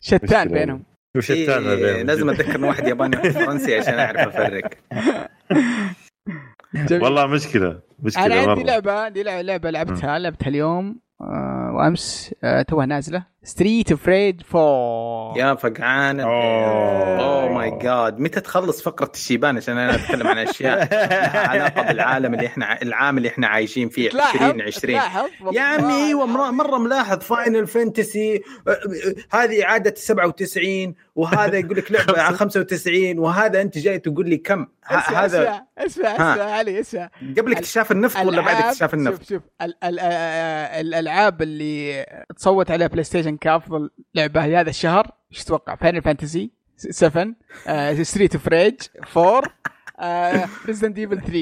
شتان. 0.00 0.48
بينهم. 0.48 0.82
وش 1.16 1.30
الثاني 1.30 1.68
إيه 1.68 1.74
بينهم؟ 1.86 2.06
لازم 2.06 2.30
أتذكر 2.30 2.56
إن 2.56 2.64
واحد 2.64 2.86
ياباني 2.88 3.16
وواحد 3.16 3.30
فرنسي 3.30 3.78
عشان 3.78 3.94
أعرف 3.98 4.18
أفرق. 4.36 4.70
والله 7.02 7.26
مشكلة 7.26 7.80
مشكلة 8.02 8.26
أنا 8.26 8.50
عندي. 8.50 8.62
لعبة 8.64 8.92
عندي 8.92 9.22
لعبة 9.22 9.70
لعبتها 9.70 10.18
لعبتها 10.18 10.48
اليوم 10.48 11.00
آه 11.20 11.72
وأمس 11.74 12.34
آه 12.44 12.62
توها 12.62 12.86
نازلة. 12.86 13.31
Streets 13.44 13.92
of 13.94 14.10
Rage 14.10 14.42
4 14.54 15.38
يا 15.38 15.54
فقعان. 15.54 16.20
أوه. 16.20 17.52
my 17.52 17.78
God 17.82 18.18
متى 18.18 18.40
تخلص 18.40 18.82
فقرة 18.82 19.10
الشيبان؟ 19.14 19.56
عشان 19.56 19.78
أنا 19.78 19.94
أتكلم 19.94 20.26
عن 20.26 20.38
أشياء 20.38 20.88
علاقة 21.48 21.82
بالعالم 21.82 22.34
اللي 22.34 22.46
إحنا 22.46 22.82
العام 22.82 23.18
اللي 23.18 23.28
إحنا 23.28 23.46
عايشين 23.46 23.88
فيه 23.88 24.10
تلاحظ 24.10 24.42
2020 24.42 24.94
تلاحظ 24.94 25.28
يا 25.52 25.62
عمي 25.62 25.94
أيوه 26.06 26.26
مرة 26.26 26.78
ملاحظ 26.78 27.18
Final 27.18 27.66
Fantasy 27.66 28.42
هذه 29.32 29.64
إعادة 29.64 29.94
97 29.96 30.94
وهذا 31.14 31.58
يقول 31.58 31.76
لك 31.76 31.92
لعبة 31.92 32.20
على 32.22 32.36
95 32.36 33.18
وهذا 33.18 33.60
أنت 33.60 33.78
جاي 33.78 33.98
تقول 33.98 34.28
لي 34.28 34.36
كم؟ 34.36 34.66
اسمع 34.86 35.24
هذا 35.24 35.62
اسمع 35.78 36.08
اسمع. 36.08 36.32
اسمع 36.34 36.44
علي 36.44 36.80
اسمع. 36.80 37.10
قبل 37.38 37.52
اكتشاف 37.52 37.92
النفط 37.92 38.20
ولا 38.26 38.40
بعد 38.42 38.64
اكتشاف 38.64 38.94
النفط؟ 38.94 39.18
شوف 39.22 39.28
شوف 39.28 39.42
ال 39.62 39.74
ال 39.84 39.98
الألعاب 40.80 41.42
اللي 41.42 42.06
تصوت 42.36 42.70
عليها 42.70 42.86
PlayStation 42.86 43.31
كافضل 43.36 43.90
لعبة 44.14 44.60
هذا 44.60 44.70
الشهر 44.70 45.10
إيش 45.32 45.44
تتوقع؟ 45.44 45.74
Final 45.74 46.02
Fantasy 46.02 46.50
7 46.76 47.34
Streets 48.02 48.34
of 48.34 48.48
Rage 48.48 48.74
4 49.16 49.42
Resident 50.66 50.98
Evil 50.98 51.20
3 51.20 51.32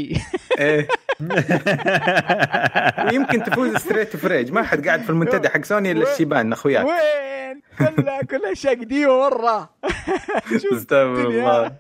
إيه 0.59 0.89
ويمكن 3.11 3.43
تفوز 3.43 3.77
Streets 3.77 4.17
of 4.17 4.29
Rage 4.29 4.53
ما 4.53 4.63
حد 4.63 4.87
قاعد 4.87 5.01
في 5.03 5.11
المنتدى 5.11 5.49
حق 5.49 5.65
سوني 5.65 5.93
إلا 5.93 6.13
الشيبان 6.13 6.53
أخوياك. 6.53 6.87
وين؟ 6.87 7.61
كلها 7.79 8.23
كلها 8.23 8.53
اشياء 8.53 8.75
قديمه 8.75 9.21
مره 9.21 9.71
استغفر. 10.73 11.29
الله. 11.29 11.73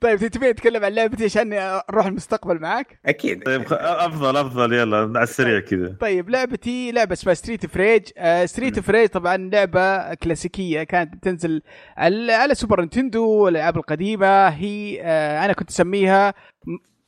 طيب 0.00 0.26
تبي 0.26 0.50
نتكلم 0.50 0.84
عن 0.84 0.92
لعبتي 0.92 1.24
عشان 1.24 1.48
نروح 1.90 2.06
المستقبل 2.06 2.60
معك؟ 2.60 2.98
أكيد. 3.06 3.42
طيب 3.42 3.62
أفضل 3.72 4.36
أفضل 4.36 4.72
يلا 4.72 4.96
على 4.96 5.22
السريع 5.22 5.60
كذا. 5.60 5.96
طيب 6.00 6.30
لعبتي 6.30 6.92
لعبة 6.92 7.12
اسمها 7.12 7.34
Streets 7.34 7.66
of 7.66 7.78
Rage 7.78 8.02
Streets 8.44 8.80
of 8.80 8.89
Rage 8.89 9.08
طبعا 9.08 9.36
لعبة 9.36 10.14
كلاسيكية 10.14 10.82
كانت 10.82 11.24
تنزل 11.24 11.62
على, 11.96 12.54
Super 12.54 12.80
Nintendo 12.80 13.28
والالعاب 13.28 13.76
القديمة. 13.76 14.48
هي 14.48 15.00
آه 15.02 15.44
أنا 15.44 15.52
كنت 15.52 15.70
أسميها 15.70 16.34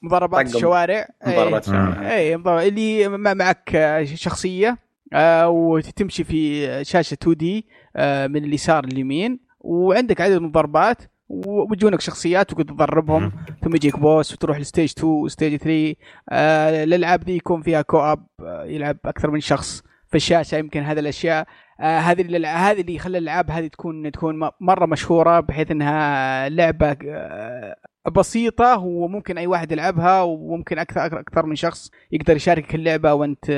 مضاربات 0.03 0.47
طقم. 0.47 0.57
الشوارع 0.57 1.09
مضاربات 1.27 1.69
إيه. 1.69 1.75
شوارع. 1.75 2.11
اي 2.15 2.37
مضاربات 2.37 2.69
اللي 2.69 3.09
مع- 3.09 3.35
معك 3.35 3.71
آه، 3.75 4.05
شخصية 4.05 4.79
آه 5.13 5.49
وتمشي 5.49 6.25
في 6.25 6.67
شاشة 6.85 7.15
2D 7.15 7.67
آه 7.97 8.27
من 8.27 8.45
اليسار 8.45 8.87
لليمين 8.87 9.41
وعندك 9.61 10.21
عدد 10.21 10.39
من 10.39 10.47
الضربات 10.47 10.99
وبيجونك 11.29 12.01
شخصيات 12.01 12.53
وتقعد 12.53 12.65
تضربهم. 12.65 13.33
ثم 13.65 13.75
يجيك 13.77 13.99
boss 13.99 14.33
وتروح 14.33 14.59
ل 14.59 14.64
stage 14.64 14.91
2 14.99 15.13
و 15.13 15.20
stage 15.20 15.57
3 15.57 15.95
آه 16.31 16.85
الألعاب 16.85 17.21
دي 17.21 17.37
يكون 17.37 17.63
فيها 17.63 17.83
co-op 17.83 18.27
آه 18.41 18.65
يلعب 18.65 18.97
أكثر 19.05 19.31
من 19.31 19.41
شخص 19.41 19.83
في 20.11 20.17
الشاشة 20.17 20.57
يمكن 20.59 20.81
هذه 20.83 20.99
الأشياء 20.99 21.47
آه 21.81 21.99
هذه 21.99 22.21
اللي 22.23 22.47
هذه 22.49 22.81
اللي 22.81 22.95
يخلي 22.95 23.19
الألعاب 23.19 23.51
هذه 23.51 23.67
تكون 23.67 24.13
تكون 24.13 24.51
مرة 24.61 24.87
مشهورة 24.87 25.41
بحيث 25.41 25.71
إنها 25.71 26.49
لعبة 26.49 26.97
بسيطة 28.11 28.79
وممكن 28.79 29.39
أي 29.39 29.47
واحد 29.47 29.73
يلعبها 29.73 30.23
وممكن 30.23 30.79
أكثر 30.79 31.07
أكثر 31.07 31.47
من 31.47 31.55
شخص 31.55 31.91
يقدر 32.13 32.37
يشاركك 32.37 32.75
اللعبة 32.75 33.15
وأنت 33.15 33.51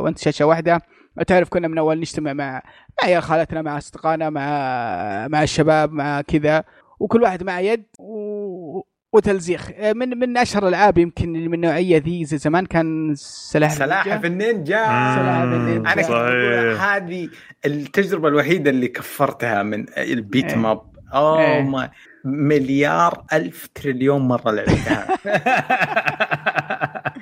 وأنت 0.00 0.18
شاشة 0.18 0.46
واحدة 0.46 0.80
تعرف 1.26 1.48
كنا 1.48 1.68
من 1.68 1.78
أول 1.78 2.00
نجتمع 2.00 2.32
مع 2.32 2.62
مع 3.02 3.08
يا 3.08 3.20
خالتنا 3.20 3.62
مع 3.62 3.78
أصدقائنا 3.78 4.30
مع 4.30 5.28
مع 5.28 5.42
الشباب 5.42 5.92
مع 5.92 6.20
كذا 6.20 6.64
وكل 7.00 7.22
واحد 7.22 7.42
مع 7.42 7.60
يد 7.60 7.84
و... 7.98 8.80
وتلزيخ 9.12 9.70
من 9.80 10.18
من 10.18 10.38
أشهر 10.38 10.62
الألعاب 10.62 10.98
يمكن 10.98 11.32
من 11.32 11.54
النوعية 11.54 11.98
ذي 11.98 12.24
زي 12.24 12.38
زمان 12.38 12.66
كان 12.66 13.14
سلاحف 13.16 13.78
سلاحف 13.78 14.24
النينجا. 14.24 14.26
النينجا 14.26 15.16
سلاحف 15.16 15.44
النينجا. 15.44 15.92
أنا 15.92 16.02
كنت. 16.02 16.80
هذه 16.80 17.28
التجربة 17.66 18.28
الوحيدة 18.28 18.70
اللي 18.70 18.88
كفرتها 18.88 19.62
من 19.62 19.86
البيت. 19.98 20.54
ماب 20.54 20.80
اوه 21.14 21.40
إيه. 21.40 21.90
مليار 22.26 23.24
ألف 23.32 23.66
تريليون 23.74 24.20
مرة 24.28 24.50
لعبتها. 24.50 25.06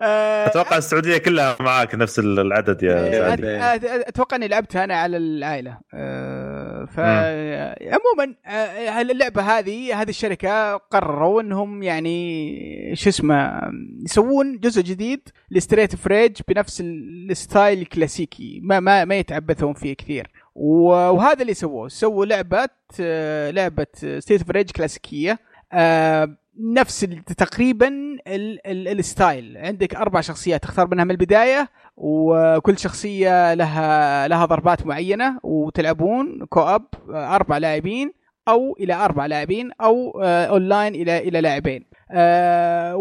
أتوقع 0.00 0.76
السعودية 0.76 1.18
كلها 1.18 1.56
معاك 1.60 1.94
نفس 1.94 2.18
العدد 2.18 2.82
يا 2.82 3.36
أت- 3.78 4.08
أتوقع 4.08 4.36
إني 4.36 4.48
لعبتها 4.48 4.84
أنا 4.84 4.94
على 4.96 5.16
العائلة. 5.16 5.78
آه، 5.94 6.84
ف 6.84 7.00
عموما 7.00 8.34
آه، 8.46 9.00
اللعبة 9.00 9.42
هذه 9.42 10.02
هذه 10.02 10.08
الشركة 10.08 10.76
قرروا 10.76 11.40
إنهم 11.42 11.82
يعني 11.82 12.96
شو 12.96 13.08
اسمه 13.10 13.60
يسوون 14.04 14.58
جزء 14.58 14.82
جديد 14.82 15.28
ل 15.50 15.56
Streets 15.56 15.96
of 15.96 16.09
Rage 16.09 16.36
بنفس 16.48 16.80
ال- 16.80 17.30
ال 17.30 17.38
style 17.38 17.78
الكلاسيكي. 17.80 18.60
ما 18.64 18.80
ما 18.80 19.04
ما 19.04 19.14
يتعبثون 19.14 19.74
فيه 19.74 19.94
كثير. 19.94 20.30
وهذا 20.58 21.42
اللي 21.42 21.54
سووه. 21.54 21.88
سووا 21.88 22.24
لعبة 22.26 22.68
آه، 23.00 23.50
لعبة 23.50 23.86
Streets 24.18 24.42
of 24.42 24.51
Rage 24.51 24.70
كلاسيكية. 24.70 25.38
آه، 25.72 26.36
نفس 26.74 27.00
تقريبا 27.36 27.88
ال- 28.26 28.66
ال- 28.66 28.88
ال 28.98 29.06
style. 29.06 29.56
عندك 29.58 29.94
أربع 29.94 30.20
شخصيات 30.20 30.62
تختار 30.62 30.88
منها 30.90 31.04
من 31.04 31.10
البداية 31.10 31.68
وكل 31.96 32.78
شخصية 32.78 33.54
لها 33.54 34.28
لها 34.28 34.44
ضربات 34.44 34.86
معينة 34.86 35.38
وتلعبون 35.42 36.46
co-op 36.48 36.82
أربع 37.10 37.58
لاعبين 37.58 38.12
أو 38.48 38.76
إلى 38.80 38.94
أربع 38.94 39.26
لاعبين 39.26 39.70
أو 39.80 40.20
آه، 40.22 40.44
اونلاين 40.46 40.94
إلى 40.94 41.18
إلى 41.18 41.40
لاعبين. 41.40 41.84
آه، 42.10 42.96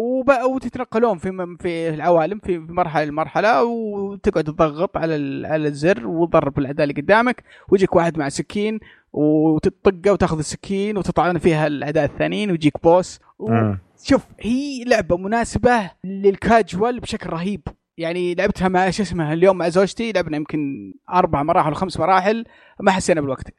وتتنقلون 0.49 1.17
في 1.17 1.55
في 1.59 1.89
العوالم 1.89 2.39
في 2.39 2.57
مرحلة 2.59 3.05
لمرحلة 3.05 3.63
وتقعد 3.63 4.43
تضغط 4.43 4.97
على 4.97 5.47
على 5.47 5.67
الزر 5.67 6.07
وتضرب 6.07 6.59
الاعداء 6.59 6.83
اللي 6.83 7.01
قدامك 7.01 7.43
ويجيك 7.69 7.95
واحد 7.95 8.17
مع 8.17 8.29
سكين 8.29 8.79
وتطقه 9.13 10.11
وتاخذ 10.11 10.37
السكين 10.37 10.97
وتطعن 10.97 11.37
فيها 11.37 11.67
الأعداء 11.67 12.05
الثانيين 12.05 12.51
ويجيك 12.51 12.83
boss. 12.83 13.19
مم. 13.39 13.79
شوف 14.03 14.25
هي 14.39 14.83
لعبة 14.83 15.17
مناسبة 15.17 15.91
للكاجوال 16.03 16.99
بشكل 16.99 17.29
رهيب. 17.29 17.61
يعني 17.97 18.35
لعبتها 18.35 18.67
مع 18.67 18.89
شو 18.89 19.03
اسمه 19.03 19.33
اليوم 19.33 19.57
مع 19.57 19.69
زوجتي 19.69 20.11
لعبنا 20.11 20.37
يمكن 20.37 20.93
أربع 21.13 21.43
مراحل 21.43 21.71
وخمس 21.71 21.99
مراحل 21.99 22.45
ما 22.79 22.91
حسينا 22.91 23.21
بالوقت. 23.21 23.53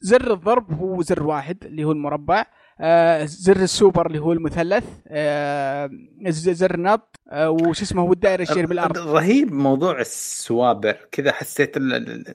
زر 0.00 0.32
الضرب 0.32 0.72
هو 0.72 1.02
زر 1.02 1.22
واحد 1.22 1.64
اللي 1.64 1.84
هو 1.84 1.92
المربع. 1.92 2.40
آه، 2.40 2.46
زر 3.24 3.56
السوبر 3.56 4.06
اللي 4.06 4.18
هو 4.18 4.32
المثلث 4.32 4.84
آه، 5.08 5.90
زر 6.28 6.74
النط 6.74 7.16
آه، 7.30 7.50
وش 7.50 7.82
اسمه 7.82 8.02
هو 8.02 8.12
الدائرة 8.12 8.42
الشيل 8.42 8.66
بالأرض. 8.66 8.98
رهيب 8.98 9.52
موضوع 9.52 10.00
السوابر 10.00 10.96
كذا 11.12 11.32
حسيت 11.32 11.74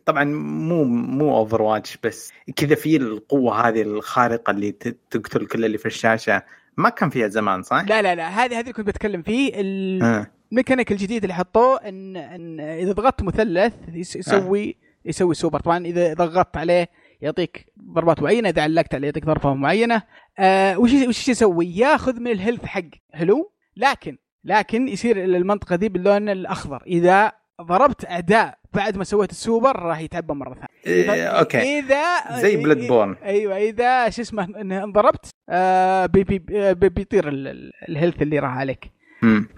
طبعا 0.05 0.23
مو 0.23 0.83
مو 0.83 1.37
Overwatch 1.37 1.97
بس 2.03 2.31
كذا 2.55 2.75
في 2.75 2.97
القوة 2.97 3.67
هذه 3.67 3.81
الخارقة 3.81 4.51
اللي 4.51 4.71
تقتل 5.11 5.45
كل 5.45 5.65
اللي 5.65 5.77
في 5.77 5.85
الشاشة. 5.85 6.43
ما 6.77 6.89
كان 6.89 7.09
فيها 7.09 7.27
زمان 7.27 7.63
صح؟ 7.63 7.85
لا 7.87 8.01
لا 8.01 8.15
لا 8.15 8.27
هذه 8.29 8.59
هذه 8.59 8.71
كنت 8.71 8.87
بتكلم 8.87 9.21
فيه. 9.21 9.51
ال- 9.55 10.03
آه. 10.03 10.27
الميكانيك 10.51 10.91
الجديد 10.91 11.23
اللي 11.23 11.33
حطوه 11.33 11.77
ان 11.77 12.17
إن 12.17 12.59
إذا 12.59 12.91
ضغطت 12.91 13.23
مثلث 13.23 13.73
يس- 13.93 14.15
يسوي 14.15 14.75
يسوي 15.05 15.35
سوبر. 15.35 15.59
طبعا 15.59 15.85
إذا 15.85 16.13
ضغطت 16.13 16.57
عليه 16.57 16.89
يعطيك 17.23 17.65
ضربات 17.93 18.21
معينة 18.21 18.49
إذا 18.49 18.61
علقت 18.61 18.95
عليه 18.95 19.07
يعطيك 19.07 19.25
ضربة 19.25 19.53
معينة. 19.53 20.01
آه 20.39 20.79
وش 20.79 20.91
وش 21.07 21.29
يسوي؟ 21.29 21.77
ياخذ 21.77 22.19
من 22.19 22.31
ال 22.31 22.36
health 22.36 22.65
حق 22.65 22.81
حلو؟ 23.13 23.51
لكن 23.77 24.17
لكن 24.43 24.87
يصير 24.87 25.23
المنطقة 25.23 25.75
ذي 25.75 25.89
باللون 25.89 26.29
الأخضر. 26.29 26.83
إذا 26.87 27.31
ضربت 27.61 28.05
اعداء 28.05 28.57
بعد 28.73 28.97
ما 28.97 29.03
سويت 29.03 29.31
السوبر 29.31 29.75
راح 29.79 29.99
يتعبى 29.99 30.33
مرة 30.33 30.53
ثانية. 30.53 30.67
إيه، 30.87 31.27
okay. 31.27 31.79
إذا 31.79 32.03
زي 32.41 32.57
Bloodborne 32.57 33.15
أيوه 33.23 33.57
إذا 33.57 34.09
شو 34.09 34.21
اسمه 34.21 34.43
انضربت 34.83 35.29
آه 35.49 36.05
بي 36.05 36.23
بي 36.23 36.39
بي 36.73 36.89
بيطير 36.89 37.27
ال- 37.27 37.47
ال- 37.47 37.71
ال 37.89 37.94
health 37.94 38.21
اللي 38.21 38.39
راح 38.39 38.51
عليك. 38.57 38.91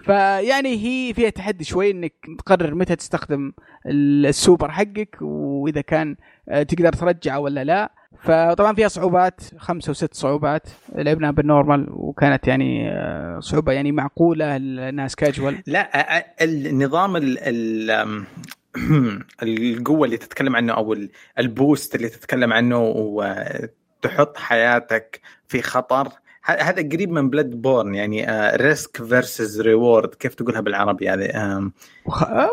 فيعني 0.04 0.68
هي 0.84 1.14
فيها 1.14 1.30
تحدي 1.30 1.64
شوي 1.64 1.90
إنك 1.90 2.12
تقرر 2.38 2.74
متى 2.74 2.96
تستخدم 2.96 3.52
السوبر 3.86 4.70
حقك 4.70 5.16
وإذا 5.20 5.80
كان 5.80 6.16
آه، 6.48 6.62
تقدر 6.62 6.92
ترجعه 6.92 7.38
ولا 7.38 7.64
لا. 7.64 7.92
فطبعا 8.22 8.74
فيها 8.74 8.88
صعوبات 8.88 9.40
خمسة 9.58 9.90
وست 9.90 10.14
صعوبات. 10.14 10.62
لعبناها 10.94 11.30
بال 11.30 11.44
normal 11.44 11.86
وكانت 11.90 12.48
يعني 12.48 12.90
آه، 12.90 13.38
صعوبة 13.40 13.72
يعني 13.72 13.92
معقولة 13.92 14.56
الناس 14.56 15.16
كاجوال 15.16 15.62
لا 15.66 16.24
النظام 16.44 17.16
ال 17.16 17.38
ال 17.38 17.90
أم، 17.90 18.24
القوة 19.42 20.04
اللي 20.04 20.16
تتكلم 20.16 20.56
عنه 20.56 20.72
أو 20.72 20.92
ال- 20.92 21.10
ال 21.38 21.47
boost 21.47 21.94
اللي 21.94 22.08
تتكلم 22.08 22.52
عنه 22.52 22.78
وتحط 22.96 24.36
حياتك 24.36 25.20
في 25.48 25.62
خطر 25.62 26.08
هذا 26.46 26.88
قريب 26.88 27.10
من 27.10 27.30
Bloodborne 27.30 27.94
يعني 27.94 28.26
risk 28.56 29.04
versus 29.04 29.60
reward 29.60 30.14
كيف 30.14 30.34
تقولها 30.34 30.60
بالعربي 30.60 31.10
هذه؟ 31.10 31.24
آه، 31.24 31.70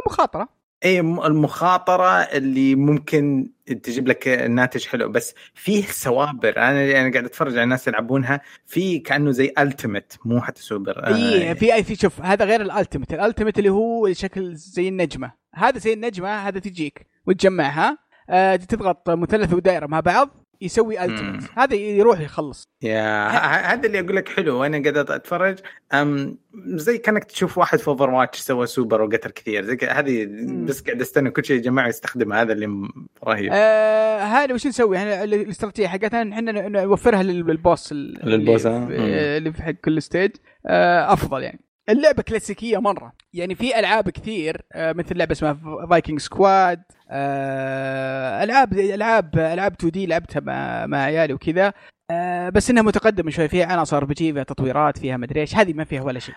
مخاطرة. 0.06 0.50
اي 0.86 1.00
المخاطرة 1.00 2.22
اللي 2.22 2.76
ممكن 2.76 3.52
تجيب 3.84 4.08
لك 4.08 4.28
ناتج 4.28 4.86
حلو 4.86 5.10
بس 5.10 5.34
فيه 5.54 5.86
سوابر. 5.86 6.58
أنا 6.58 6.84
يعني 6.84 7.12
قاعد 7.12 7.26
أتفرج 7.26 7.54
على 7.54 7.64
الناس 7.64 7.88
يلعبونها 7.88 8.42
في 8.66 9.00
كأنه 9.00 9.32
زي 9.32 9.54
ultimate 9.60 10.18
مو 10.26 10.42
حتى 10.42 10.62
سوبر. 10.62 11.08
اي 11.08 11.56
في 11.56 11.74
أي 11.74 11.84
في 11.84 11.96
شوف 11.96 12.22
هذا 12.22 12.46
غير 12.46 12.62
ال 12.62 12.68
ultimate 12.68 13.14
ال 13.14 13.19
ultimate 13.19 13.60
اللي 13.60 13.70
هو 13.70 14.14
شكل 14.14 14.56
زي 14.56 14.88
النجمة. 14.88 15.32
هذا 15.54 15.78
زي 15.78 15.94
النجمة 15.94 16.30
هذا 16.30 16.60
تجيك 16.60 17.08
وتجمعها 17.28 17.98
آه 18.30 18.56
تضغط 18.56 19.10
مثلث 19.10 19.54
ودائرة 19.54 19.86
مع 19.86 20.00
بعض 20.00 20.43
يسوي 20.64 21.04
ultimate 21.06 21.44
هذا 21.58 21.76
يروح 21.76 22.20
يخلص. 22.20 22.64
يا 22.82 23.28
هذا 23.74 23.88
اللي 23.88 24.00
أقول 24.00 24.16
لك 24.16 24.30
حلو 24.30 24.64
أنا 24.64 24.82
قاعد 24.82 24.98
أتفرج. 24.98 25.58
أم 25.94 26.38
زي 26.66 26.98
كأنك 26.98 27.24
تشوف 27.24 27.58
واحد 27.58 27.80
في 27.80 27.88
Overwatch 27.88 28.40
سوى 28.40 28.68
سوبر 28.68 29.02
وقتل 29.02 29.30
كثير. 29.30 29.64
زي 29.64 29.78
هذه. 29.90 30.28
بس 30.66 30.82
قاعد 30.82 31.02
أستنى 31.02 31.30
كل 31.32 31.46
شيء 31.46 31.58
يجمعه 31.58 31.88
يستخدمه 31.88 32.42
هذا 32.42 32.54
اللي 32.54 32.90
رهيب. 33.24 33.50
آه 33.54 34.20
هذا 34.20 34.54
وش 34.54 34.68
نسوي؟ 34.68 34.98
إحنا 34.98 35.24
ال- 35.24 35.34
الاستراتيجية 35.34 35.88
حقتنا 35.88 36.34
إحنا 36.36 36.52
ن- 36.52 36.72
نوفرها 36.72 37.24
لل- 37.24 37.46
لل 37.48 37.63
boss 37.63 37.92
ال- 37.92 38.30
لل 38.30 38.40
boss، 38.40 38.66
اللي 38.66 38.78
آه. 38.78 38.88
في. 38.88 39.38
اللي 39.38 39.54
في 39.54 39.64
حق 39.64 39.72
كل 39.72 40.02
stage 40.02 40.32
آه 40.66 41.14
أفضل 41.14 41.44
يعني. 41.44 41.60
اللعبة 41.90 42.24
كلاسيكية 42.24 42.78
مرة. 42.78 43.14
يعني 43.34 43.56
في 43.56 43.80
ألعاب 43.80 44.10
كثير 44.10 44.62
آه 44.74 44.94
مثل 44.94 45.18
لعبة 45.18 45.32
اسمها 45.32 45.58
Viking 45.90 46.20
Squad 46.20 46.82
آه 47.16 48.44
ألعاب 48.44 48.74
ألعاب 48.74 49.40
ألعاب 49.40 49.74
2 49.74 49.92
دي 49.92 50.06
لعبتها 50.06 50.40
مع, 50.40 50.86
مع 50.86 50.98
عيالي 50.98 51.34
وكذا. 51.34 51.74
آه 52.12 52.50
بس 52.50 52.70
إنها 52.70 52.84
متقدمة 52.84 53.32
شوي 53.32 53.48
فيها 53.48 53.66
عناصر 53.66 54.06
بجي 54.06 54.34
فيها 54.34 54.44
تطويرات 54.44 54.98
فيها 54.98 55.18
مدري 55.18 55.42
إيش. 55.42 55.56
هذه 55.56 55.74
ما 55.74 55.84
فيها 55.84 56.02
ولا 56.02 56.20
شيء. 56.20 56.36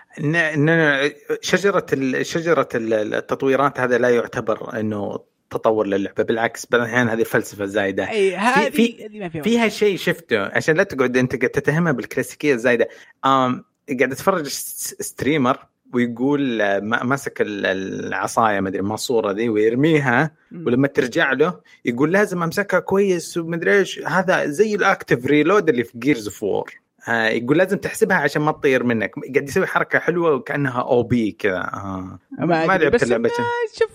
شجرة 1.41 1.85
شجرة 2.21 2.69
ال- 2.75 3.13
التطويرات 3.13 3.79
هذا 3.79 3.97
لا 3.97 4.09
يعتبر 4.09 4.79
إنه 4.79 5.19
تطور 5.49 5.87
للعبة 5.87 6.23
بالعكس 6.23 6.65
بعض 6.71 6.81
الأحيان 6.81 7.09
هذه 7.09 7.23
فلسفة 7.23 7.65
زايدة. 7.65 8.09
أي 8.09 8.35
هذه 8.35 8.69
في- 8.69 9.09
ما 9.13 9.29
فيها 9.29 9.41
فيها 9.43 9.67
شيء. 9.67 9.97
شفته 9.97 10.39
عشان 10.45 10.75
لا 10.77 10.83
تقعد 10.83 11.17
أنت 11.17 11.35
قاعد 11.35 11.49
تتهمها 11.49 11.91
بالكلاسيكية 11.91 12.53
الزايدة. 12.53 12.87
قاعد 13.23 14.11
أتفرج 14.11 14.47
streamer 14.47 15.57
ويقول 15.93 16.57
ما- 16.81 17.03
ماسك 17.03 17.41
ال- 17.41 17.65
العصاية 18.05 18.59
ما 18.59 18.69
أدري 18.69 18.79
الماسوره 18.79 19.31
ذي 19.31 19.49
ويرميها. 19.49 20.31
ولما 20.65 20.87
ترجع 20.87 21.31
له 21.33 21.59
يقول 21.85 22.11
لازم 22.11 22.43
أمسكها 22.43 22.79
كويس 22.79 23.37
ومدري 23.37 23.77
إيش. 23.79 23.99
هذا 23.99 24.45
زي 24.45 24.75
ال 24.75 24.82
active 24.82 25.25
reload 25.25 25.69
اللي 25.69 25.83
في 25.83 25.97
Gears 25.99 26.27
of 26.27 26.43
War 26.43 26.71
يقول 27.09 27.57
لازم 27.57 27.77
تحسبها 27.77 28.17
عشان 28.17 28.41
ما 28.41 28.51
تطير 28.51 28.83
منك. 28.83 29.11
قاعد 29.35 29.49
يسوي 29.49 29.65
حركة 29.67 29.99
حلوة 29.99 30.33
وكأنها 30.33 30.81
OP 30.81 31.31
كذا. 31.31 31.57
آه. 31.57 32.19
ما, 32.39 32.65
لعبت 32.77 32.93
بس 32.93 33.03
اللعبة 33.03 33.29
شوف 33.79 33.91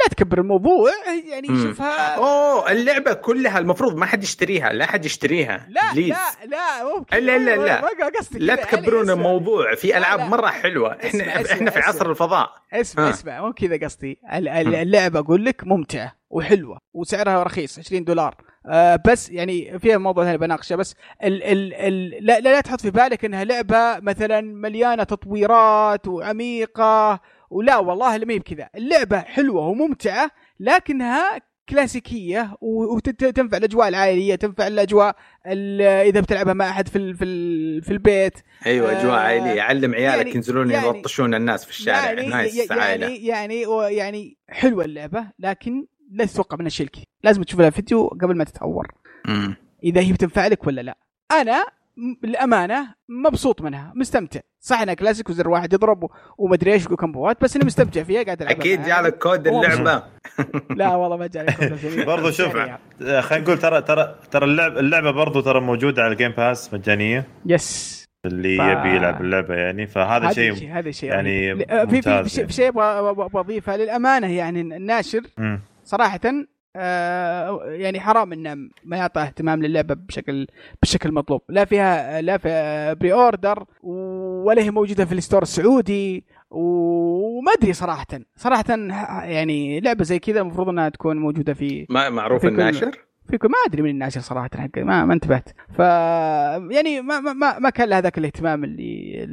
لا 0.00 0.06
تكبر 0.10 0.38
الموضوع 0.38 0.90
يعني 1.30 1.48
مم. 1.48 1.62
شوفها 1.62 2.14
أوه 2.16 2.72
اللعبة 2.72 3.12
كلها 3.12 3.58
المفروض 3.58 3.96
ما 3.96 4.06
حد 4.06 4.22
يشتريها 4.22 4.72
لا 4.72 4.86
حد 4.86 5.04
يشتريها 5.04 5.66
لا 5.70 5.92
please. 5.94 6.08
لا 6.08 6.46
لا 6.46 6.96
ممكن 6.96 7.16
لا، 7.16 7.38
لا، 7.38 7.56
لا. 7.56 7.80
ما 7.80 7.88
قصدي 8.18 8.38
لا 8.38 8.54
كذا. 8.54 8.64
تكبرون 8.64 8.92
يعني 8.94 9.02
اسمع- 9.02 9.12
الموضوع 9.14 9.74
في 9.74 9.98
ألعاب 9.98 10.18
لا. 10.18 10.24
مرة 10.28 10.46
حلوة 10.46 10.92
إحنا 10.92 11.08
اسمع، 11.08 11.40
اسمع، 11.40 11.52
إحنا 11.56 11.70
في 11.70 11.78
اسمع. 11.78 11.88
عصر 11.88 12.10
الفضاء 12.10 12.50
اسمع 12.72 13.06
ها. 13.06 13.10
اسمع 13.10 13.40
مو 13.46 13.52
كذا 13.52 13.76
قصدي. 13.84 14.18
اللعبة 14.32 15.18
أقول 15.18 15.44
لك 15.44 15.64
ممتعة 15.66 16.12
وحلوة 16.30 16.78
وسعرها 16.94 17.42
رخيص 17.42 17.78
20 17.78 18.04
دولار 18.04 18.34
آه 18.68 18.98
بس 19.06 19.30
يعني 19.30 19.78
فيها 19.78 19.98
موضوع 19.98 20.24
ثاني 20.24 20.38
بناقشه 20.38 20.76
بس 20.76 20.94
ال 21.24 21.42
ال 21.42 21.74
ال 21.74 22.26
لا, 22.26 22.40
لا, 22.40 22.48
لا 22.48 22.60
تحط 22.60 22.80
في 22.80 22.90
بالك 22.90 23.24
إنها 23.24 23.44
لعبة 23.44 23.98
مثلا 24.00 24.40
مليانة 24.40 25.02
تطويرات 25.04 26.08
وعميقة 26.08 27.20
ولا 27.52 27.78
والله 27.78 28.18
ما 28.18 28.34
هي 28.34 28.38
بكذا 28.38 28.68
اللعبة 28.76 29.20
حلوة 29.20 29.66
وممتعة 29.66 30.30
لكنها 30.60 31.38
كلاسيكيه 31.68 32.56
وتنفع 32.60 33.56
الأجواء 33.56 33.88
العائلية 33.88 34.34
تنفع 34.34 34.66
الأجواء 34.66 35.16
إذا 36.08 36.20
بتلعبها 36.20 36.54
مع 36.54 36.70
أحد 36.70 36.88
في 36.88 37.14
في, 37.14 37.80
في 37.80 37.90
البيت. 37.90 38.38
أيوه 38.66 39.00
أجواء 39.00 39.14
آه 39.14 39.20
عائلية. 39.20 39.62
علم 39.62 39.94
عيالك 39.94 40.16
يعني 40.16 40.34
ينزلون 40.34 40.70
يعني 40.70 40.86
يلطشون 40.86 41.34
الناس 41.34 41.64
في 41.64 41.70
الشارع. 41.70 42.04
يعني 42.04 42.26
nice 42.26 42.70
يعني 42.70 42.82
عائلة. 42.82 43.06
يعني 43.06 43.62
يعني 43.96 44.36
حلوة 44.48 44.84
اللعبة 44.84 45.26
لكن 45.38 45.86
لا 46.10 46.24
تتوقع 46.24 46.56
منها 46.56 46.70
شيء. 46.70 46.88
لازم 47.22 47.42
تشوف 47.42 47.60
لها 47.60 47.70
فيديو 47.70 48.08
قبل 48.08 48.36
ما 48.36 48.44
تتهور 48.44 48.94
إذا 49.84 50.00
هي 50.00 50.12
بتنفع 50.12 50.46
لك 50.46 50.66
ولا 50.66 50.80
لا. 50.80 50.98
أنا 51.32 51.66
بالامانه 51.96 52.94
مبسوط 53.08 53.62
منها 53.62 53.92
مستمتع. 53.96 54.40
صح 54.60 54.80
إنها 54.80 54.94
كلاسيك 54.94 55.30
وزر 55.30 55.48
واحد 55.48 55.72
يضرب 55.72 56.10
ومدري 56.38 56.72
إيش 56.72 56.90
و 56.90 56.97
combo 56.97 57.35
ات 57.35 57.42
بس 57.42 57.56
أنا 57.56 57.64
مستمتع 57.64 58.02
فيها 58.02 58.22
قاعد 58.22 58.42
ألعبها 58.42 58.60
أكيد 58.60 58.82
جالك 58.82 59.18
كود 59.18 59.46
اللعبة. 59.46 60.02
لا 60.70 60.96
والله 60.96 61.16
ما 61.16 61.26
جالي 61.26 61.52
كود 61.52 62.06
برضو 62.12 62.30
شوف 62.30 62.52
خلينا 62.52 63.44
نقول 63.44 63.58
ترى 63.58 63.82
ترى 63.82 64.14
ترى 64.30 64.44
اللعبه 64.44 64.80
اللعبة 64.80 65.10
برضو 65.10 65.40
ترى 65.40 65.60
موجودة 65.60 66.02
على 66.02 66.12
ال 66.12 66.16
Game 66.16 66.32
Pass 66.32 66.74
مجانية. 66.74 67.26
yes 67.46 68.02
اللي 68.26 68.56
ف... 68.56 68.60
يبي 68.60 68.96
يلعب 68.96 69.20
اللعبة 69.20 69.54
يعني 69.54 69.86
فهذا 69.86 70.32
شيء 70.32 70.72
هذا 70.72 70.90
شيء 70.90 71.10
يعني 71.10 71.56
في 71.86 72.02
في 72.02 72.46
في 72.46 72.52
شيء 72.52 72.68
أبغى 72.68 73.40
اضيفه 73.40 73.76
للأمانة 73.76 74.26
يعني 74.26 74.60
الناشر 74.60 75.22
صراحة 75.84 76.20
آه 76.76 77.64
يعني 77.64 78.00
حرام 78.00 78.32
إنه 78.32 78.54
ما 78.84 78.96
يعطى 78.96 79.20
اهتمام 79.22 79.62
للعبة 79.62 79.94
بشكل 79.94 80.46
بشكل 80.82 81.12
مطلوب. 81.12 81.42
لا 81.48 81.64
فيها 81.64 82.20
لا 82.20 82.38
في 82.38 82.96
pre-order 83.00 83.64
ولا 83.82 84.62
هي 84.62 84.70
موجودة 84.70 85.04
في 85.04 85.12
ال 85.12 85.17
store 85.17 85.42
السعودي 85.42 86.24
وما 86.50 87.52
أدري 87.58 87.72
صراحة. 87.72 88.06
صراحة 88.36 88.64
يعني 89.24 89.80
لعبة 89.80 90.04
زي 90.04 90.18
كذا 90.18 90.40
المفروض 90.40 90.68
إنها 90.68 90.88
تكون 90.88 91.16
موجودة 91.16 91.54
في 91.54 91.86
ما 91.90 92.10
معروف 92.10 92.44
الناشر؟ 92.44 92.90
فيكم 93.30 93.48
ما 93.48 93.54
أدري 93.68 93.82
من 93.82 93.90
الناشر 93.90 94.20
صراحة 94.20 94.50
حق 94.56 94.78
ما 94.78 95.04
ما 95.04 95.14
انتبهت. 95.14 95.48
ف 95.76 95.78
يعني 95.78 97.00
ما 97.00 97.20
ما 97.20 97.58
ما 97.58 97.70
كان 97.70 97.88
لها 97.88 98.00
ذاك 98.00 98.18
الاهتمام 98.18 98.64
اللي 98.64 99.24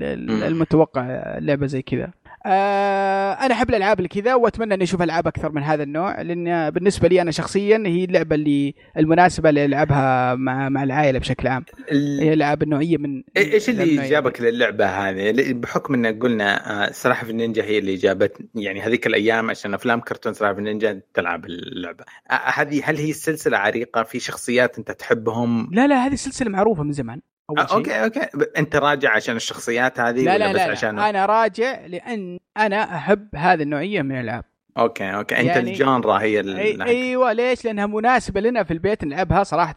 المتوقع 0.47 1.37
لعبة 1.39 1.65
زي 1.65 1.81
كذا. 1.81 2.11
آه 2.45 3.33
أنا 3.33 3.53
أحب 3.53 3.69
الألعاب 3.69 3.99
اللي 3.99 4.09
كذا 4.09 4.35
وأتمنى 4.35 4.73
إني 4.73 4.83
أشوف 4.83 5.01
ألعاب 5.01 5.27
أكثر 5.27 5.51
من 5.51 5.63
هذا 5.63 5.83
النوع 5.83 6.21
لأن 6.21 6.69
بالنسبة 6.69 7.07
لي 7.07 7.21
أنا 7.21 7.31
شخصيا 7.31 7.83
هي 7.85 8.03
اللعبة 8.03 8.35
اللي 8.35 8.75
المناسبة 8.97 9.49
اللي 9.49 9.65
العبها 9.65 10.35
مع 10.35 10.69
مع 10.69 10.83
العائلة 10.83 11.19
بشكل 11.19 11.47
عام. 11.47 11.65
هي 11.89 12.33
الالعاب 12.33 12.63
النوعيه 12.63 12.97
من 12.97 13.23
إيش 13.37 13.69
اللي 13.69 14.09
جابك 14.09 14.41
للعبة 14.41 14.85
هذه؟ 14.85 15.53
بحكم 15.53 15.93
إن 15.93 16.19
قلنا 16.19 16.87
آه، 16.87 16.91
سلاحف 16.91 17.29
النينجا 17.29 17.63
هي 17.63 17.77
اللي 17.77 17.95
جابت 17.95 18.37
يعني 18.55 18.81
هذيك 18.81 19.07
الأيام 19.07 19.49
عشان 19.49 19.73
أفلام 19.73 19.99
كرتون 19.99 20.33
سلاحف 20.33 20.57
النينجا 20.57 21.01
تلعب 21.13 21.45
اللعبة. 21.45 22.05
هذه 22.29 22.81
هل 22.85 22.97
هي 22.97 23.13
سلسلة 23.13 23.57
عريقة؟ 23.57 24.03
في 24.03 24.19
شخصيات 24.19 24.77
أنت 24.77 24.91
تحبهم؟ 24.91 25.69
لا 25.71 25.87
لا 25.87 26.05
هذه 26.05 26.15
سلسلة 26.15 26.49
معروفة 26.49 26.83
من 26.83 26.91
زمان. 26.91 27.21
okay 27.49 28.03
okay. 28.03 28.19
أنت 28.57 28.75
راجع 28.75 29.15
عشان 29.15 29.35
الشخصيات 29.35 29.99
هذه 29.99 30.23
لا 30.23 30.33
ولا 30.33 30.37
لا 30.37 30.53
بس 30.53 30.59
لا 30.59 30.71
عشان 30.71 30.99
أنا 30.99 31.25
راجع 31.25 31.85
لأن 31.85 32.39
أنا 32.57 32.95
أحب 32.95 33.27
هذه 33.35 33.63
النوعية 33.63 34.01
من 34.01 34.11
الألعاب. 34.11 34.43
okay 34.77 35.15
okay. 35.15 35.39
أنت 35.39 35.47
يعني 35.47 35.69
ال 35.71 35.80
genre 35.80 36.21
هي 36.21 36.39
أي 36.39 36.81
أيوه 36.81 37.33
ليش؟ 37.33 37.65
لأنها 37.65 37.85
مناسبة 37.85 38.41
لنا 38.41 38.63
في 38.63 38.73
البيت 38.73 39.03
نلعبها 39.03 39.43
صراحة. 39.43 39.75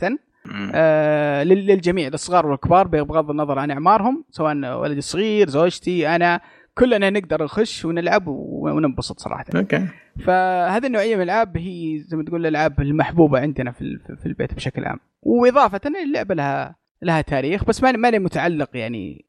آه 0.75 1.43
للجميع 1.43 2.09
للصغار 2.09 2.47
والكبار 2.47 2.87
بغض 2.87 3.31
النظر 3.31 3.59
عن 3.59 3.71
أعمارهم 3.71 4.25
سواء 4.31 4.57
ولدي 4.81 4.99
الصغير 4.99 5.49
زوجتي 5.49 6.09
أنا 6.09 6.41
كلنا 6.75 7.11
نقدر 7.11 7.45
نخش 7.45 7.85
ونلعب 7.85 8.25
وننبسط 8.27 9.21
صراحة. 9.21 9.45
أوكي. 9.57 9.87
فهذه 10.27 10.87
النوعية 10.87 11.17
من 11.17 11.23
الألعاب 11.23 11.57
هي 11.57 11.99
زي 12.07 12.17
ما 12.17 12.25
تقول 12.25 12.41
الألعاب 12.41 12.81
المحبوبة 12.81 13.41
عندنا 13.41 13.73
في 13.73 13.99
في 14.21 14.27
البيت 14.27 14.55
بشكل 14.55 14.85
عام. 14.85 14.99
وإضافة 15.23 15.81
اللعبة 16.05 16.35
لها 16.35 16.82
لها 17.03 17.21
تاريخ 17.21 17.65
بس 17.65 17.83
ماني 17.83 17.99
ماني 17.99 18.19
متعلق 18.19 18.69
يعني 18.75 19.25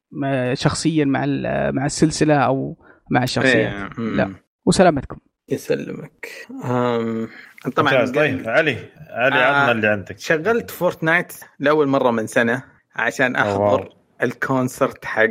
شخصيا 0.54 1.06
مع 1.06 1.26
مع 1.72 1.86
السلسلة 1.86 2.36
أو 2.36 2.78
مع 3.10 3.24
الشخصيات. 3.24 3.74
إيه، 4.00 4.06
لا. 4.06 4.34
وسلامتكم. 4.66 5.18
يسلمك. 5.50 6.28
أم... 6.66 7.30
طبعا 7.76 8.06
طيب 8.06 8.50
علي 8.50 8.78
علي 9.10 9.36
آه 9.36 9.46
عطنا 9.46 9.72
اللي 9.72 9.88
عندك. 9.88 10.20
شغلت 10.20 10.72
Fortnite 10.72 11.34
لأول 11.60 11.88
مرة 11.88 12.12
من 12.12 12.28
سنة 12.28 12.64
عشان 12.96 13.36
أحضر 13.36 13.90
ال 14.24 14.34
concert 14.34 15.06
حق 15.06 15.30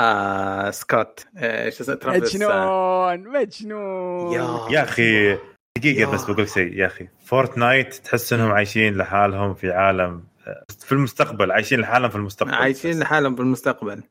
آه 0.00 0.70
سكوت. 0.70 1.26
إيش 1.36 1.80
اسمه؟ 1.80 1.98
مجنون 2.06 3.28
مجنون. 3.28 4.72
يا 4.72 4.82
أخي 4.82 5.38
دقيقة 5.78 6.12
بس 6.12 6.24
بقول 6.24 6.48
شيء 6.48 6.72
يا 6.72 6.86
أخي. 6.86 7.08
Fortnite 7.24 7.94
تحس 7.94 8.32
إنهم 8.32 8.52
عايشين 8.52 8.96
لحالهم 8.96 9.54
في 9.54 9.70
عالم 9.70 10.29
في 10.78 10.92
المستقبل 10.92 11.52
عايشين 11.52 11.80
لحالهم 11.80 12.10
في 12.10 12.16
المستقبل. 12.16 12.54
عايشين 12.54 12.98
لحالهم 12.98 13.34
في 13.34 13.40
المستقبل. 13.40 14.02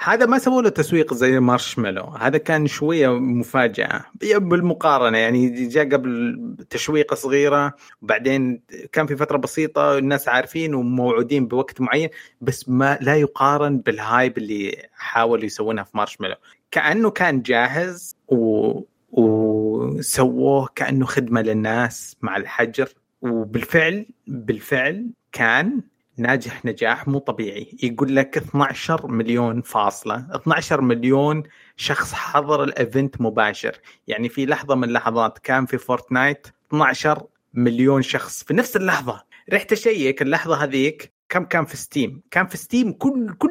هذا 0.00 0.26
ما 0.26 0.38
سووا 0.38 0.62
له 0.62 0.68
تسويق 0.68 1.14
زي 1.14 1.40
Marshmello. 1.40 2.02
هذا 2.02 2.38
كان 2.38 2.66
شوية 2.66 3.18
مفاجأة. 3.18 4.04
بالمقارنة 4.22 5.18
يعني 5.18 5.66
جاء 5.68 5.88
قبل 5.88 6.38
تشويقة 6.70 7.14
صغيرة 7.14 7.74
وبعدين 8.02 8.62
كان 8.92 9.06
في 9.06 9.16
فترة 9.16 9.36
بسيطة 9.36 9.98
الناس 9.98 10.28
عارفين 10.28 10.74
وموعودين 10.74 11.46
بوقت 11.46 11.80
معين 11.80 12.08
بس 12.40 12.68
ما 12.68 12.98
لا 13.00 13.16
يقارن 13.16 13.78
بالهايب 13.78 14.38
اللي 14.38 14.88
حاولوا 14.92 15.44
يسوونها 15.44 15.84
في 15.84 15.96
مارشميلو. 15.96 16.34
كأنه 16.70 17.10
كان 17.10 17.42
جاهز 17.42 18.16
و 18.28 18.80
وسووه 19.10 20.68
كأنه 20.74 21.06
خدمة 21.06 21.42
للناس 21.42 22.16
مع 22.22 22.36
الحجر. 22.36 22.88
وبالفعل 23.22 24.06
بالفعل 24.26 25.10
كان 25.32 25.80
ناجح 26.16 26.64
نجاح 26.64 27.08
مو 27.08 27.18
طبيعي. 27.18 27.76
يقول 27.82 28.16
لك 28.16 28.36
12 28.36 29.06
مليون 29.06 29.62
فاصلة. 29.62 30.26
12 30.34 30.80
مليون 30.80 31.42
شخص 31.76 32.12
حضر 32.12 32.64
ال 32.64 32.73
event 32.73 33.20
مباشر. 33.20 33.76
يعني 34.06 34.28
في 34.28 34.46
لحظة 34.46 34.74
من 34.74 34.84
اللحظات 34.84 35.38
كان 35.38 35.66
في 35.66 35.78
Fortnite 35.78 36.46
12 36.68 37.22
مليون 37.54 38.02
شخص 38.02 38.44
في 38.44 38.54
نفس 38.54 38.76
اللحظة. 38.76 39.22
رحت 39.52 39.72
أشيك 39.72 40.22
اللحظة 40.22 40.64
هذيك 40.64 41.12
كم 41.28 41.44
كان 41.44 41.64
في 41.64 41.76
Steam 41.76 42.22
كان 42.30 42.46
في 42.46 42.56
Steam 42.56 42.92
كل 42.92 43.34
كل 43.38 43.50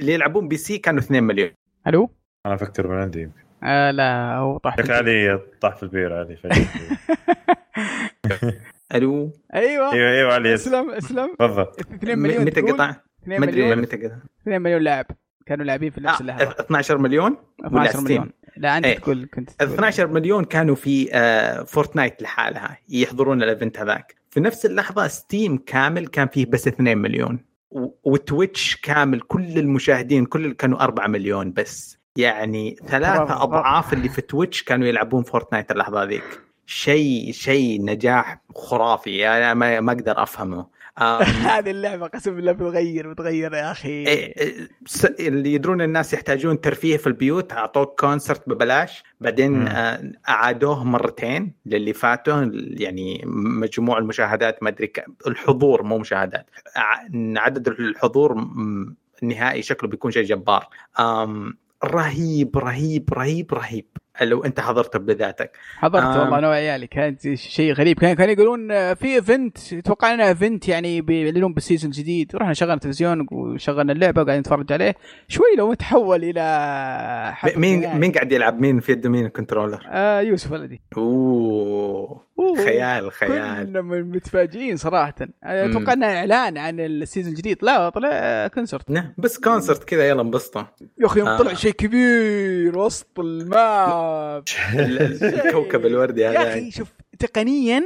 اللي 0.00 0.12
يلعبون 0.12 0.48
PC 0.48 0.78
كانوا 0.78 1.00
2 1.00 1.24
مليون. 1.24 1.50
ألو؟ 1.86 2.10
أنا 2.46 2.54
أفكر 2.54 2.88
من 2.88 2.96
عندي 2.96 3.30
آه 3.62 3.90
لا 3.90 4.36
هو 4.36 4.58
طاح 4.58 4.76
في 4.76 4.92
علي 4.92 5.40
طاح 5.60 5.76
في 5.76 5.82
البير 5.82 6.14
علي 6.14 6.36
ألو. 8.94 9.32
أيوه. 9.54 9.92
أيوه 9.92 10.10
أيوه 10.10 10.34
علي 10.34 10.54
أسلم 10.54 10.90
أسلم. 10.90 11.34
تفضل. 11.38 11.66
2 11.80 12.18
مليون 12.18 12.44
متى 12.44 12.60
قطع؟ 12.60 12.94
ما 13.26 13.44
ادري 13.44 13.76
متى 13.76 13.96
قطع. 13.96 14.16
2 14.42 14.62
مليون 14.62 14.82
لاعب. 14.82 15.06
كانوا 15.46 15.64
لاعبين 15.64 15.90
في 15.90 16.00
نفس 16.00 16.20
اللحظة. 16.20 16.50
12 16.60 16.98
مليون 16.98 17.36
12 17.66 18.00
مليون. 18.00 18.30
لا 18.56 18.76
أنت 18.76 18.86
إيه. 18.86 18.98
تقول 18.98 19.28
كنت 19.34 19.50
تقول. 19.50 19.72
12 19.72 20.06
مليون 20.06 20.44
كانوا 20.44 20.74
في 20.74 21.08
آه 21.12 21.62
Fortnite 21.62 22.22
لحالها 22.22 22.78
يحضرون 22.88 23.42
ال 23.42 23.48
event 23.48 23.78
هذاك. 23.78 24.14
في 24.30 24.40
نفس 24.40 24.66
اللحظة 24.66 25.08
Steam 25.08 25.56
كامل 25.56 26.06
كان 26.06 26.28
فيه 26.28 26.46
بس 26.46 26.68
2 26.68 26.98
مليون. 26.98 27.44
و 28.04 28.14
Twitch 28.14 28.76
كامل 28.76 29.20
كل 29.20 29.58
المشاهدين 29.58 30.26
كل 30.26 30.52
كانوا 30.52 30.80
4 30.80 31.06
مليون 31.06 31.52
بس. 31.52 31.98
يعني 32.16 32.76
ثلاثة 32.86 33.42
أضعاف 33.42 33.92
اللي 33.92 34.08
في 34.08 34.22
Twitch 34.22 34.62
كانوا 34.62 34.86
يلعبون 34.86 35.22
Fortnite 35.22 35.70
اللحظة 35.70 36.04
ذيك. 36.04 36.40
شيء 36.70 37.32
شيء 37.32 37.84
نجاح 37.84 38.40
خرافي 38.54 39.16
يعني 39.16 39.54
ما 39.54 39.80
ما 39.80 39.92
أقدر 39.92 40.22
أفهمه. 40.22 40.66
هذه 41.50 41.70
اللعبة 41.70 42.06
قسم 42.06 42.36
بالله 42.36 42.52
بتغير 42.52 43.12
بتغير 43.12 43.54
يا 43.54 43.70
أخي. 43.70 43.88
إيه، 43.88 44.34
إيه، 44.36 45.28
اللي 45.28 45.54
يدرون 45.54 45.82
الناس 45.82 46.12
يحتاجون 46.12 46.60
ترفيه 46.60 46.96
في 46.96 47.06
البيوت 47.06 47.52
أعطوك 47.52 48.00
concert 48.00 48.48
ببلاش 48.48 49.02
بعدين 49.20 49.68
آه، 49.68 50.12
أعادوه 50.28 50.84
مرتين 50.84 51.52
للي 51.66 51.92
فاتوا 51.92 52.50
يعني 52.54 53.22
مجموع 53.26 53.98
المشاهدات 53.98 54.62
ما 54.62 54.68
أدري 54.68 54.92
الحضور 55.26 55.82
مو 55.82 55.98
مشاهدات 55.98 56.50
عدد 57.36 57.68
الحضور 57.68 58.46
النهائي 59.22 59.62
شكله 59.62 59.90
بيكون 59.90 60.10
شيء 60.10 60.24
جبار. 60.24 60.68
رهيب 61.84 62.58
رهيب 62.58 63.12
رهيب 63.12 63.54
رهيب. 63.54 63.86
لو 64.22 64.44
انت 64.44 64.60
حضرته 64.60 64.98
بذاتك. 64.98 65.50
حضرت 65.76 66.16
والله 66.16 66.38
أنا 66.38 66.48
وعيالي 66.48 66.86
كانت 66.86 67.34
شيء 67.34 67.72
غريب. 67.72 67.98
كان 67.98 68.14
كانوا 68.14 68.32
يقولون 68.32 68.72
آه، 68.72 68.94
في 68.94 69.14
event 69.14 69.74
توقعنا 69.74 70.14
انه 70.14 70.28
event 70.28 70.68
يعني 70.68 71.00
بيعلنون 71.00 71.54
بال 71.54 71.63
season 71.63 71.90
الجديد. 71.90 72.36
رحنا 72.36 72.52
شغلنا 72.52 72.74
التلفزيون 72.74 73.26
وشغلنا 73.32 73.92
اللعبة 73.92 74.22
وقاعدين 74.22 74.40
نتفرج 74.40 74.72
عليه. 74.72 74.94
شوي 75.28 75.56
لو 75.58 75.74
تحول 75.74 76.24
إلى 76.24 77.34
مين 77.56 77.82
يعني. 77.82 78.00
مين 78.00 78.12
قاعد 78.12 78.32
يلعب؟ 78.32 78.60
مين 78.60 78.80
في 78.80 78.92
يد 78.92 79.06
مين 79.06 79.26
ال 79.26 79.31
controller؟ 79.31 79.86
آه 79.88 80.20
يوسف 80.20 80.52
ولدي. 80.52 80.80
أوه. 80.96 82.29
خيال 82.64 83.12
خيال. 83.12 83.66
كنا 83.66 83.80
متفاجئين 83.82 84.76
صراحة. 84.76 85.14
أتوقع 85.44 85.92
انه 85.92 86.06
إعلان 86.06 86.58
عن 86.58 86.80
ال 86.80 86.87
season 86.87 87.32
الجديد. 87.32 87.58
لا 87.62 87.88
طلع 87.88 88.46
concert 88.48 88.90
نعم 88.90 89.14
بس 89.18 89.38
concert 89.38 89.84
كذا 89.84 90.08
يلا 90.08 90.22
انبسطوا. 90.22 90.62
يا 91.00 91.06
أخي 91.06 91.20
يوم 91.20 91.28
آه. 91.28 91.38
طلع 91.38 91.54
شيء 91.54 91.72
كبير 91.72 92.78
وسط 92.78 93.20
الماء 93.20 94.42
شباب 94.46 94.80
ال- 94.80 95.02
ال- 95.24 95.24
الكوكب 95.46 95.86
الوردي 95.86 96.20
يا 96.20 96.30
هذا 96.30 96.50
أخي 96.52 96.70
شوف 96.70 96.88
تقنيا. 97.18 97.82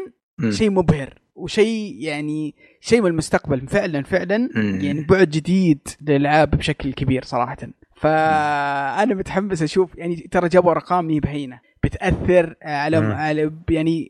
شيء 0.51 0.71
مبهر 0.71 1.19
وشيء 1.35 1.97
يعني 2.01 2.55
شيء 2.81 3.01
من 3.01 3.07
المستقبل. 3.07 3.69
فعلا 3.69 4.03
فعلا. 4.03 4.49
يعني 4.57 5.07
بعد 5.09 5.31
جديد 5.31 5.89
للألعاب 6.01 6.51
بشكل 6.51 6.93
كبير 6.93 7.25
صراحة. 7.25 7.57
فأنا 7.97 9.15
متحمس 9.15 9.63
أشوف 9.63 9.91
يعني 9.97 10.17
ترى 10.17 10.49
جابوا 10.49 10.71
أرقام 10.71 11.07
مي 11.07 11.21
بهينة. 11.21 11.61
بتأثر 11.85 12.55
على 12.63 13.01
مم. 13.01 13.13
على 13.13 13.51
يعني 13.71 14.09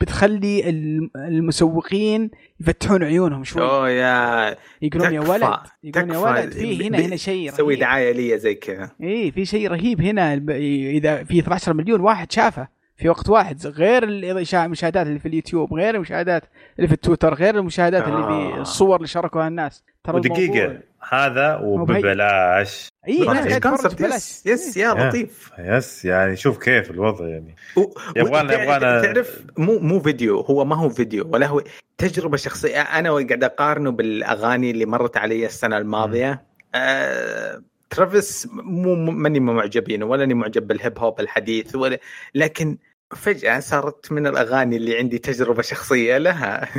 بتخلي 0.00 0.68
الم- 0.68 1.10
المسوقين 1.16 2.30
يفتحون 2.60 3.04
عيونهم 3.04 3.44
شوي 3.44 3.62
أوه 3.62 3.90
يا 3.90 4.56
يقولون 4.82 5.14
يا 5.14 5.20
ولد 5.20 5.58
يقولون 5.84 6.10
يا. 6.14 6.18
ولد 6.18 6.52
في 6.52 6.88
هنا 6.88 6.98
هنا 6.98 7.16
شيء 7.16 7.50
سوي 7.50 7.66
رهيب. 7.74 7.80
دعاية 7.80 8.12
لي 8.12 8.38
زي 8.38 8.54
كذا 8.54 8.90
إيه 9.02 9.30
في 9.30 9.44
شيء 9.44 9.68
رهيب 9.70 10.00
هنا 10.00 10.34
الب- 10.34 10.50
إذا 10.50 11.24
في 11.24 11.38
12 11.38 11.74
مليون 11.74 12.00
واحد 12.00 12.32
شافه 12.32 12.68
في 12.96 13.08
وقت 13.08 13.28
واحد 13.28 13.66
غير 13.66 14.04
المشاهدات 14.04 15.06
اللي 15.06 15.18
في 15.18 15.28
اليوتيوب 15.28 15.74
غير 15.74 15.94
المشاهدات 15.94 16.42
اللي 16.76 16.88
في 16.88 16.94
التويتر 16.94 17.34
غير 17.34 17.58
المشاهدات 17.58 18.08
اللي 18.08 18.22
في 18.22 18.28
آه. 18.58 18.60
الصور 18.60 18.96
اللي 18.96 19.06
شاركوها 19.08 19.48
الناس 19.48 19.84
ترى 20.04 20.16
الموضوع- 20.18 20.76
هذا 21.08 21.56
وببلاش. 21.56 22.88
اي 23.08 23.18
تتفرج 23.18 23.52
ال 23.52 23.57
concert 23.57 23.94
ببلاش. 23.94 24.14
yes 24.14 24.46
yes 24.46 24.76
yeah 24.76 24.88
yeah. 24.88 25.08
لطيف. 25.08 25.50
yes 25.58 26.04
يعني 26.04 26.36
شوف 26.36 26.58
كيف 26.58 26.90
الوضع 26.90 27.28
يعني. 27.28 27.54
و- 27.76 27.92
يبغانا- 28.16 28.52
يبغانا- 28.62 29.02
تعرف 29.02 29.40
مو 29.58 29.78
مو 29.78 30.00
فيديو 30.00 30.40
هو 30.40 30.64
ما 30.64 30.76
هو 30.76 30.88
فيديو 30.88 31.28
ولا 31.32 31.46
هو 31.46 31.62
تجربة 31.98 32.36
شخصية. 32.36 32.80
أنا 32.80 33.10
قاعد 33.10 33.44
أقارنه 33.44 33.90
بالأغاني 33.90 34.70
اللي 34.70 34.86
مرت 34.86 35.16
علي 35.16 35.46
السنة 35.46 35.78
الماضية. 35.78 36.42
آه... 36.74 37.62
ترافيس 37.90 38.48
مو 38.52 38.94
مو- 38.94 39.12
ماني 39.12 39.40
معجبين 39.40 40.02
ولا 40.02 40.24
أني 40.24 40.34
معجب 40.34 40.66
بال 40.66 40.79
hip 40.79 40.98
hop 40.98 41.20
الحديث 41.20 41.74
ولا 41.76 41.98
لكن 42.34 42.78
فجأة 43.16 43.60
صارت 43.60 44.12
من 44.12 44.26
الأغاني 44.26 44.76
اللي 44.76 44.98
عندي 44.98 45.18
تجربة 45.18 45.62
شخصية 45.62 46.18
لها. 46.18 46.68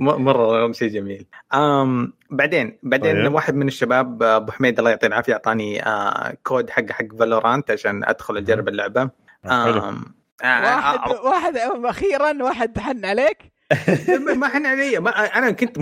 مرة 0.00 0.72
شيء 0.72 0.88
جميل. 0.88 1.26
أم 1.54 2.12
بعدين 2.30 2.78
بعدين 2.82 3.22
طيب. 3.22 3.34
واحد 3.34 3.54
من 3.54 3.68
الشباب 3.68 4.22
أبو 4.22 4.52
حميد 4.52 4.78
الله 4.78 4.90
يعطيه 4.90 5.06
العافية 5.06 5.32
أعطاني 5.32 5.86
آه 5.86 6.34
كود 6.44 6.70
حق 6.70 6.90
حق 6.92 7.04
فالورانت 7.18 7.70
عشان 7.70 8.04
أدخل 8.04 8.36
أجرب 8.36 8.68
اللعبة. 8.68 9.10
حلو. 9.44 9.88
أم 9.88 10.04
آه 10.44 10.76
واحد 10.76 11.10
واحد 11.24 11.56
أخيرا 11.84 12.42
واحد 12.42 12.78
حن 12.78 13.04
عليك؟ 13.04 13.38
ما- 14.36 14.48
حن 14.48 14.66
علي. 14.66 14.98
ما 14.98 15.10
أنا 15.10 15.50
كنت 15.50 15.78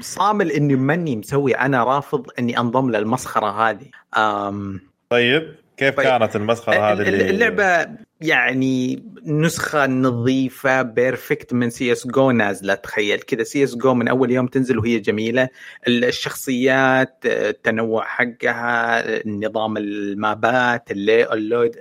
صامل 0.00 0.50
إني 0.50 0.76
ماني 0.76 1.16
مسوي 1.16 1.52
أنا 1.54 1.84
رافض 1.84 2.26
إني 2.38 2.58
أنضم 2.58 2.90
للمسخرة 2.90 3.70
هذه. 3.70 3.86
أم 4.16 4.80
طيب. 5.10 5.54
كيف 5.80 5.96
طيب. 5.96 6.06
كانت 6.06 6.36
المسخرة 6.36 6.74
هذه 6.74 6.92
ال- 7.00 7.08
اللي 7.08 7.30
اللعبة 7.30 7.96
يعني 8.20 9.04
نسخة 9.24 9.86
نظيفة 9.86 10.82
perfect 10.82 11.52
من 11.54 11.70
سي 11.70 11.92
اس 11.92 12.06
جو 12.06 12.30
نازلة 12.30 12.74
تخيل 12.74 13.18
كذا. 13.20 13.42
سي 13.42 13.64
اس 13.64 13.76
جو 13.76 13.94
من 13.94 14.08
أول 14.08 14.30
يوم 14.30 14.46
تنزل 14.46 14.78
وهي 14.78 14.98
جميلة. 14.98 15.48
الشخصيات 15.88 17.18
التنوع 17.24 18.04
حقها 18.04 19.28
نظام 19.28 19.76
ال 19.76 19.99
map 19.99 20.67
ات 20.67 20.90
اللي 20.90 21.32
ال 21.32 21.41
load 21.41 21.76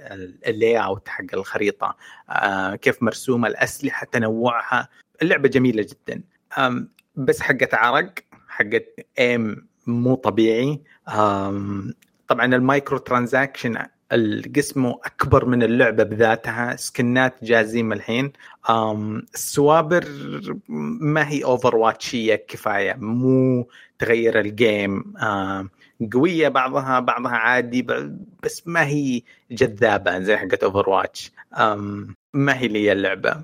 ال 0.47 0.78
layout 0.78 1.08
حق 1.08 1.26
الخريطة. 1.34 1.95
آه، 2.30 2.76
كيف 2.76 3.04
مرسومة 3.04 3.47
الأسلحة 3.47 4.08
تنوعها. 4.12 4.89
اللعبة 5.22 5.50
جميلة 5.50 5.88
جدا. 5.91 6.22
بس 7.16 7.41
حقت 7.41 7.74
عرق 7.74 8.14
حقت 8.47 8.86
ايم 9.20 9.68
مو 9.88 10.16
طبيعي. 10.16 10.82
طبعا 12.30 12.46
المايكرو 12.46 12.98
ترانزاكشن 12.98 13.78
القسم 14.12 14.86
أكبر 14.86 15.46
من 15.46 15.64
اللعبة 15.64 16.04
بذاتها. 16.04 16.76
سكنات 16.76 17.44
جازين 17.44 17.94
الحين. 17.94 18.32
السوابر 19.34 20.06
ما 21.02 21.30
هي 21.30 21.44
اوفر 21.44 21.76
واتشيه 21.76 22.36
كفاية. 22.36 22.94
مو 22.94 23.68
تغير 24.00 24.40
الجيم 24.40 25.14
قوية 26.14 26.48
بعضها 26.48 27.00
بعضها 27.00 27.32
عادي 27.32 27.88
بس 28.44 28.64
ما 28.66 28.86
هي 28.86 29.22
جذابة 29.52 30.20
زي 30.20 30.38
حقت 30.38 30.64
اوفر 30.64 30.90
واتش 30.90 31.32
ما 32.34 32.58
هي 32.60 32.68
لي 32.68 32.92
اللعبة. 32.92 33.44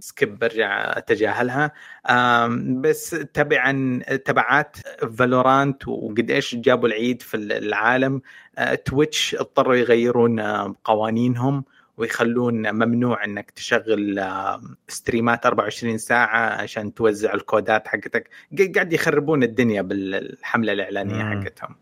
skip 0.00 0.38
برجع 0.38 0.98
أتجاهلها. 0.98 1.72
بس 2.80 3.10
تبعا 3.10 3.98
تبعات 4.24 4.76
Valorant 5.18 5.88
وقد 5.88 6.30
إيش 6.30 6.54
جابوا 6.54 6.88
العيد 6.88 7.22
في 7.22 7.36
العالم 7.36 8.20
آه، 8.58 8.74
Twitch 8.74 9.34
اضطروا 9.34 9.74
يغيرون 9.74 10.40
آه، 10.40 10.74
قوانينهم 10.84 11.64
ويخلون 11.96 12.70
ممنوع 12.74 13.24
إنك 13.24 13.50
تشغل 13.50 14.24
stream 14.88 15.38
ات 15.38 15.46
24 15.46 15.98
ساعة 15.98 16.62
عشان 16.62 16.94
توزع 16.94 17.34
الكودات 17.34 17.88
حقتك. 17.88 18.28
ق- 18.58 18.72
قاعد 18.74 18.92
يخربون 18.92 19.42
الدنيا 19.42 19.82
بالحملة 19.82 20.72
الإعلانية 20.72 21.24
مم. 21.24 21.42
حقتهم. 21.44 21.76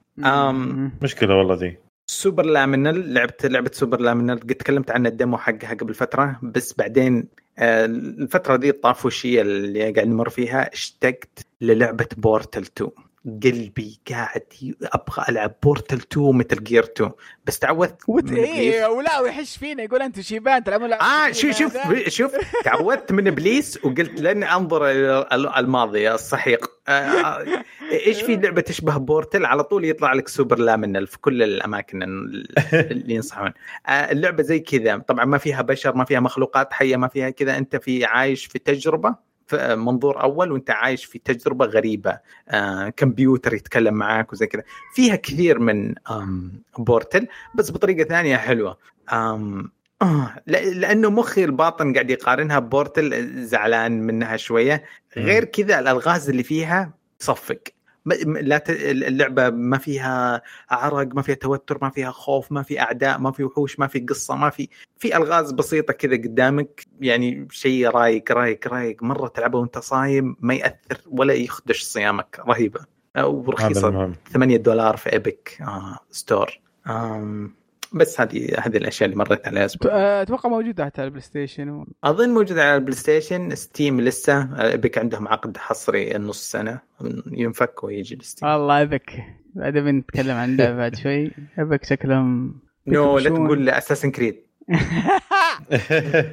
مشكلة 1.03 1.35
والله 1.37 1.55
دي. 1.57 1.79
Superliminal 2.07 3.15
لعبت 3.15 3.47
لعبه 3.47 3.71
Superliminal 3.75 4.41
قد 4.41 4.47
تكلمت 4.55 4.91
عن 4.91 5.07
ال 5.07 5.13
demo 5.13 5.39
حقها 5.39 5.75
قبل 5.75 5.95
فترة 5.95 6.39
بس 6.43 6.75
بعدين 6.79 7.29
الفترة 7.59 8.57
دي 8.57 8.71
الطافوشية 8.71 9.43
اللي 9.43 9.81
قاعد 9.93 9.99
نمر 10.09 10.29
فيها 10.29 10.73
اشتقت 10.73 11.47
للعبة 11.61 12.09
بورتل 12.17 12.63
2 12.63 12.91
قلبي 13.27 14.01
قاعد 14.11 14.43
أبغى 14.83 15.25
ألعب 15.29 15.55
بورتل 15.63 15.97
2 15.97 16.37
مثل 16.37 16.65
جير 16.65 16.85
2 16.85 17.11
بس 17.47 17.59
تعودت. 17.59 18.03
وت... 18.09 18.33
إيه 18.33 18.87
ولا 18.87 19.21
ويحش 19.21 19.57
فينا 19.57 19.83
يقول 19.83 20.03
أنتم 20.03 20.23
شيبان 20.23 20.65
تلعبون 20.65 20.93
آه 20.93 21.33
شوف 21.33 21.51
شوف. 21.59 21.77
شوف 22.19 22.33
تعودت 22.65 23.13
من 23.13 23.27
إبليس 23.29 23.79
وقلت 23.85 24.21
لن 24.21 24.43
أنظر 24.45 24.91
إلى 24.91 25.27
ال- 25.33 25.49
الماضي 25.57 26.15
السحيق 26.15 26.71
آه، 26.89 26.91
آه، 26.91 27.65
إيش 27.93 28.23
في 28.23 28.37
لعبة 28.37 28.61
تشبه 28.61 28.97
بورتل 28.97 29.45
على 29.45 29.65
طول 29.65 29.85
يطلع 29.85 30.13
لك 30.13 30.29
سوبر 30.29 30.59
لامينال 30.59 31.07
في 31.07 31.19
كل 31.19 31.43
الأماكن 31.43 32.03
ال- 32.03 32.47
اللي 32.75 33.15
ينصحون. 33.15 33.53
آه، 33.87 33.91
اللعبة 33.91 34.43
زي 34.43 34.61
كذا. 34.61 34.97
طبعا 34.99 35.25
ما 35.25 35.39
فيها 35.39 35.63
بشر 35.63 35.95
ما 35.97 36.05
فيها 36.05 36.21
مخلوقات 36.21 36.73
حية 36.73 36.97
ما 36.97 37.09
فيها 37.09 37.31
كذا. 37.31 37.59
أنت 37.59 37.77
في 37.77 38.05
عايش 38.05 38.47
في 38.47 38.59
تجربة؟ 38.59 39.32
منظور 39.55 40.23
أول 40.23 40.53
وأنت 40.53 40.71
عايش 40.71 41.05
في 41.05 41.19
تجربة 41.19 41.67
غريبة 41.67 42.19
آه، 42.49 42.89
كمبيوتر 42.89 43.55
يتكلم 43.55 43.95
معاك 43.95 44.33
وزي 44.33 44.47
كذا. 44.47 44.63
فيها 44.95 45.17
كثير 45.17 45.59
من 45.59 45.95
آم، 46.11 46.53
بورتل 46.79 47.27
بس 47.55 47.71
بطريقة 47.71 48.09
ثانية 48.09 48.37
حلوة. 48.37 48.79
آم، 49.13 49.71
آه 50.03 50.35
لا- 50.47 50.65
لأنه 50.71 51.11
مخي 51.11 51.45
الباطن 51.45 51.93
قاعد 51.93 52.11
يقارنها 52.11 52.59
ببورتل 52.59 53.27
زعلان 53.47 54.01
منها 54.03 54.37
شوية. 54.37 54.85
غير 55.17 55.45
كذا 55.45 55.79
الألغاز 55.79 56.31
اللي 56.31 56.43
فيها 56.43 56.95
تصفق. 57.19 57.59
لا 58.27 58.59
ت- 58.59 58.71
اللعبة 58.71 59.51
ما 59.51 59.79
فيها 59.79 60.43
عرق 60.71 61.15
ما 61.15 61.23
فيها 61.23 61.35
توتر 61.35 61.79
ما 61.83 61.91
فيها 61.91 62.11
خوف 62.11 62.53
ما 62.53 62.63
في 62.63 62.81
أعداء 62.81 63.19
ما 63.19 63.33
في 63.33 63.45
وحوش 63.45 63.79
ما 63.79 63.87
في 63.87 63.99
قصة 64.01 64.37
ما 64.37 64.51
في 64.51 64.69
في 64.97 65.17
ألغاز 65.17 65.53
بسيطة 65.53 65.93
كذا 65.93 66.13
قدامك. 66.17 66.87
يعني 67.01 67.49
شيء 67.51 67.89
رايق 67.89 68.33
رايق 68.33 68.69
رايق. 68.69 69.03
مرة 69.03 69.29
تلعبه 69.29 69.59
وأنت 69.59 69.79
صايم 69.79 70.37
ما 70.41 70.55
يأثر 70.55 71.01
ولا 71.07 71.35
يخدش 71.35 71.83
صيامك. 71.83 72.41
رهيبة. 72.49 72.81
ورخيصه 73.19 73.89
المهم. 73.89 74.13
8 74.33 74.57
دولار 74.57 74.97
في 74.97 75.13
Epic 75.13 75.59
آه 75.61 75.99
store 76.11 76.61
آم. 76.87 77.55
بس 77.95 78.21
هذه 78.21 78.49
هذه 78.59 78.77
الأشياء 78.77 79.11
اللي 79.11 79.19
مرت 79.19 79.47
عليها 79.47 79.65
أسبوع. 79.65 79.93
آه، 79.93 80.23
أتوقع 80.23 80.49
موجودة 80.49 80.85
حتى 80.85 81.01
على 81.01 81.07
ال 81.07 81.23
PlayStation. 81.23 81.69
و... 81.69 81.87
أظن 82.05 82.31
موجود 82.31 82.59
على 82.59 82.77
ال 82.77 82.97
PlayStation 82.97 83.55
Steam 83.55 84.01
لسه. 84.01 84.63
Epic 84.63 84.99
عندهم 84.99 85.29
عقد 85.29 85.57
حصري 85.57 86.15
نص 86.19 86.51
سنة. 86.51 86.81
ينفك 87.33 87.85
ويجي 87.85 88.15
الستيم 88.15 88.49
والله 88.49 88.83
ابك 88.83 89.25
بعد 89.55 89.73
بنتكلم 89.73 90.37
عن 90.37 90.53
اللعبه 90.53 90.77
بعد 90.77 90.97
شوي. 90.97 91.31
ابك 91.59 91.85
شكلهم 91.85 92.61
نو 92.87 93.19
لا. 93.19 93.31
تقول 93.31 93.69
اساسن 93.69 94.11
كريد 94.11 94.43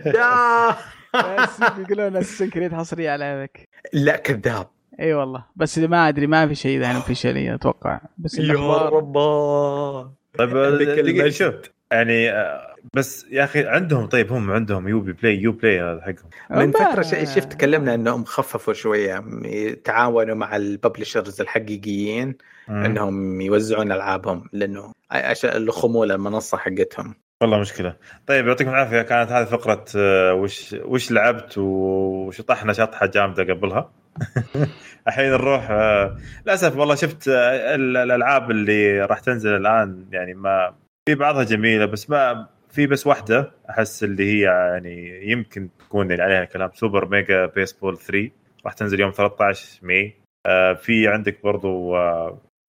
لا 0.06 0.76
بس 1.16 1.64
بيقولون 1.78 2.16
اساسن 2.16 2.50
كريد 2.50 2.74
حصريه 2.74 3.12
على 3.12 3.26
ابك 3.26 3.70
لا 3.94 4.18
كذاب. 4.18 4.68
إي 5.00 5.14
والله. 5.14 5.46
بس 5.56 5.78
ما 5.78 6.08
أدري 6.08 6.28
ما 6.28 6.48
في 6.48 6.56
شيء 6.56 6.80
ذا 6.80 6.96
اوفيشالي 6.96 7.56
أتوقع. 7.56 8.02
بس 8.18 8.40
يا 8.40 8.90
ربا. 8.90 10.12
طيب 10.38 10.58
المجد. 10.58 11.30
شوف. 11.30 11.56
يعني 11.92 12.32
آه، 12.32 12.76
بس 12.94 13.26
يا 13.32 13.44
أخي 13.44 13.68
عندهم 13.68 14.06
طيب 14.06 14.32
هم 14.34 14.52
عندهم 14.52 14.88
يوبي 14.88 15.14
بلاي 15.14 15.42
يو 15.42 15.52
بلاي 15.52 15.82
هذا 15.82 16.02
حقهم. 16.02 16.30
من 16.52 16.72
فترة 16.72 17.02
شفت 17.26 17.54
تكلمنا 17.54 17.94
إنهم 17.94 18.24
خففوا 18.24 18.74
شوية 18.74 19.24
يتعاونوا 19.46 20.36
مع 20.36 20.56
ال 20.56 20.64
publishers 20.64 21.42
الحقيقيين 21.42 22.36
مم. 22.68 22.86
إنهم 22.86 23.42
يوزعون 23.42 23.92
ألعابهم 23.92 24.50
لأنه 24.54 24.94
عشان 25.12 25.50
الخمول 25.50 26.12
المنصة 26.12 26.58
حقتهم. 26.58 27.16
والله 27.42 27.60
مشكلة. 27.60 27.96
طيب 28.28 28.48
يعطيكم 28.48 28.70
العافية. 28.70 29.02
كانت 29.02 29.32
هذه 29.32 29.46
فقرة 29.46 29.86
آه، 29.96 30.34
وش 30.34 30.76
وش 30.86 31.12
لعبت 31.12 31.58
وشطحنا 31.58 32.74
شطحة 32.74 33.06
جامدة 33.06 33.44
قبلها. 33.54 33.92
الحين 35.08 35.26
نروح 35.32 35.68
آه، 35.72 36.18
للأسف 36.46 36.78
والله 36.78 36.96
شفت 36.96 37.28
آه، 37.28 37.76
ال- 37.76 37.98
الألعاب 37.98 38.52
اللي 38.52 39.02
راح 39.02 39.20
تنزل 39.20 39.56
الآن 39.56 40.06
يعني 40.12 40.34
ما 40.34 40.74
في 41.10 41.16
بعضها 41.16 41.44
جميلة 41.44 41.86
بس 41.86 42.10
ما 42.10 42.48
في 42.70 42.88
بس 42.88 43.08
واحدة 43.08 43.52
أحس 43.70 44.04
اللي 44.04 44.24
هي 44.34 44.42
يعني 44.44 45.30
يمكن 45.32 45.70
تكون 45.80 46.12
اللي 46.12 46.24
عليها 46.24 46.46
كلام 46.46 46.70
Super 46.74 47.10
Mega 47.10 47.46
Baseball 47.46 47.98
3 47.98 48.30
راح 48.66 48.74
تنزل 48.74 49.00
يوم 49.00 49.12
13 49.12 49.80
ماي. 49.82 50.14
آه 50.46 50.74
في 50.74 51.08
عندك 51.08 51.44
برضو 51.44 51.96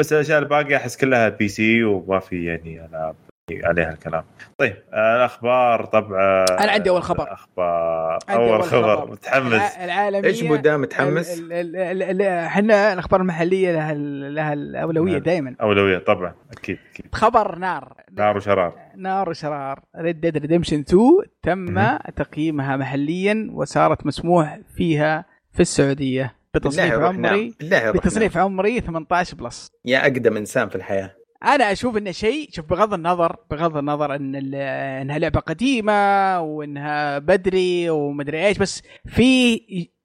بس 0.00 0.12
الأشياء 0.12 0.38
الباقية 0.38 0.76
أحس 0.76 0.96
كلها 0.96 1.28
PC 1.28 1.84
وما 1.84 2.18
في 2.18 2.44
يعني 2.44 2.84
ألعاب. 2.86 3.16
عليها 3.64 3.92
الكلام. 3.92 4.24
طيب 4.58 4.76
الأخبار 4.94 5.84
طبعا 5.84 6.44
أنا 6.60 6.72
عندي 6.72 6.90
أول 6.90 7.02
خبر. 7.02 7.32
أخبار 7.32 8.18
أول 8.30 8.62
خبر 8.62 9.10
متحمس. 9.10 9.76
العالمية 9.76 10.28
إيش 10.28 10.42
بدا 10.42 10.76
متحمس؟ 10.76 11.40
إحنا 12.22 12.92
الأخبار 12.92 13.20
المحلية 13.20 13.72
لها 13.72 13.94
لها 14.30 14.52
الأولوية 14.52 15.18
دائما 15.18 15.54
أولوية 15.60 15.98
طبعا 15.98 16.34
أكيد 16.52 16.78
أكيد. 16.92 17.06
خبر 17.14 17.56
نار. 17.58 17.94
نار 18.12 18.36
وشرار. 18.36 18.74
نار 18.96 19.28
وشرار. 19.28 19.80
Red 19.96 20.20
Dead 20.20 20.36
Redemption 20.38 20.78
2 20.80 21.00
تم 21.42 21.58
م- 21.58 21.98
تقييمها 22.16 22.76
محليا 22.76 23.50
وصارت 23.52 24.06
مسموح 24.06 24.58
فيها 24.76 25.24
في 25.52 25.60
السعودية. 25.60 26.34
بتصنيف 26.54 26.92
عمري 26.94 27.54
بتصنيف 27.72 28.36
عمري 28.36 28.80
18 28.80 29.36
plus. 29.36 29.70
يا 29.84 30.02
أقدم 30.02 30.36
إنسان 30.36 30.68
في 30.68 30.76
الحياة. 30.76 31.10
أنا 31.44 31.72
أشوف 31.72 31.96
إنه 31.96 32.10
شيء 32.10 32.48
شوف 32.52 32.66
بغض 32.66 32.94
النظر 32.94 33.36
بغض 33.50 33.76
النظر 33.76 34.14
إن 34.14 34.54
إنها 34.54 35.18
لعبة 35.18 35.40
قديمة 35.40 36.40
وإنها 36.40 37.18
بدري 37.18 37.90
ومدري 37.90 38.46
إيش 38.46 38.58
بس 38.58 38.82
في 39.06 39.58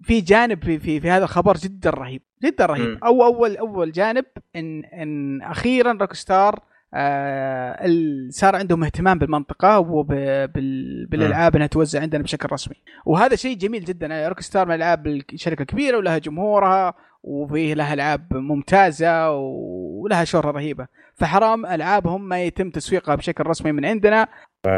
في 0.04 0.22
جانب 0.22 0.64
في 0.64 0.80
في, 0.80 1.00
في 1.00 1.10
هذا 1.10 1.24
الخبر 1.24 1.58
جدا 1.58 1.90
رهيب 1.90 2.22
جدا 2.44 2.66
رهيب. 2.66 2.90
م. 2.90 2.98
أو 3.04 3.24
أول 3.24 3.58
أول 3.58 3.92
جانب 3.92 4.26
إن 4.56 4.84
إن 4.84 5.42
أخيرا 5.42 5.98
Rockstar 6.02 6.60
آه 6.94 7.88
صار 8.30 8.56
عندهم 8.56 8.84
اهتمام 8.84 9.20
بالمنطقة 9.20 9.80
وبالالعاب 9.80 11.56
إنها 11.56 11.68
توزع 11.68 12.02
عندنا 12.02 12.24
بشكل 12.24 12.50
رسمي. 12.52 12.76
وهذا 13.06 13.36
شيء 13.36 13.58
جميل 13.58 13.86
جدا 13.86 14.28
روك 14.28 14.42
ستار 14.42 14.66
من 14.68 14.72
الالعاب 14.72 15.08
الشركة 15.08 15.66
كبيرة 15.66 15.98
ولها 15.98 16.18
جمهورها 16.18 16.94
وفيه 17.26 17.74
لها 17.74 17.94
ألعاب 17.94 18.34
ممتازة 18.34 19.32
ولها 19.32 20.24
شهرة 20.24 20.52
رهيبة. 20.52 20.88
فحرام 21.16 21.66
ألعابهم 21.66 22.30
ما 22.30 22.44
يتم 22.44 22.70
تسويقها 22.70 23.16
بشكل 23.16 23.48
رسمي 23.48 23.72
من 23.72 23.86
عندنا. 23.86 24.28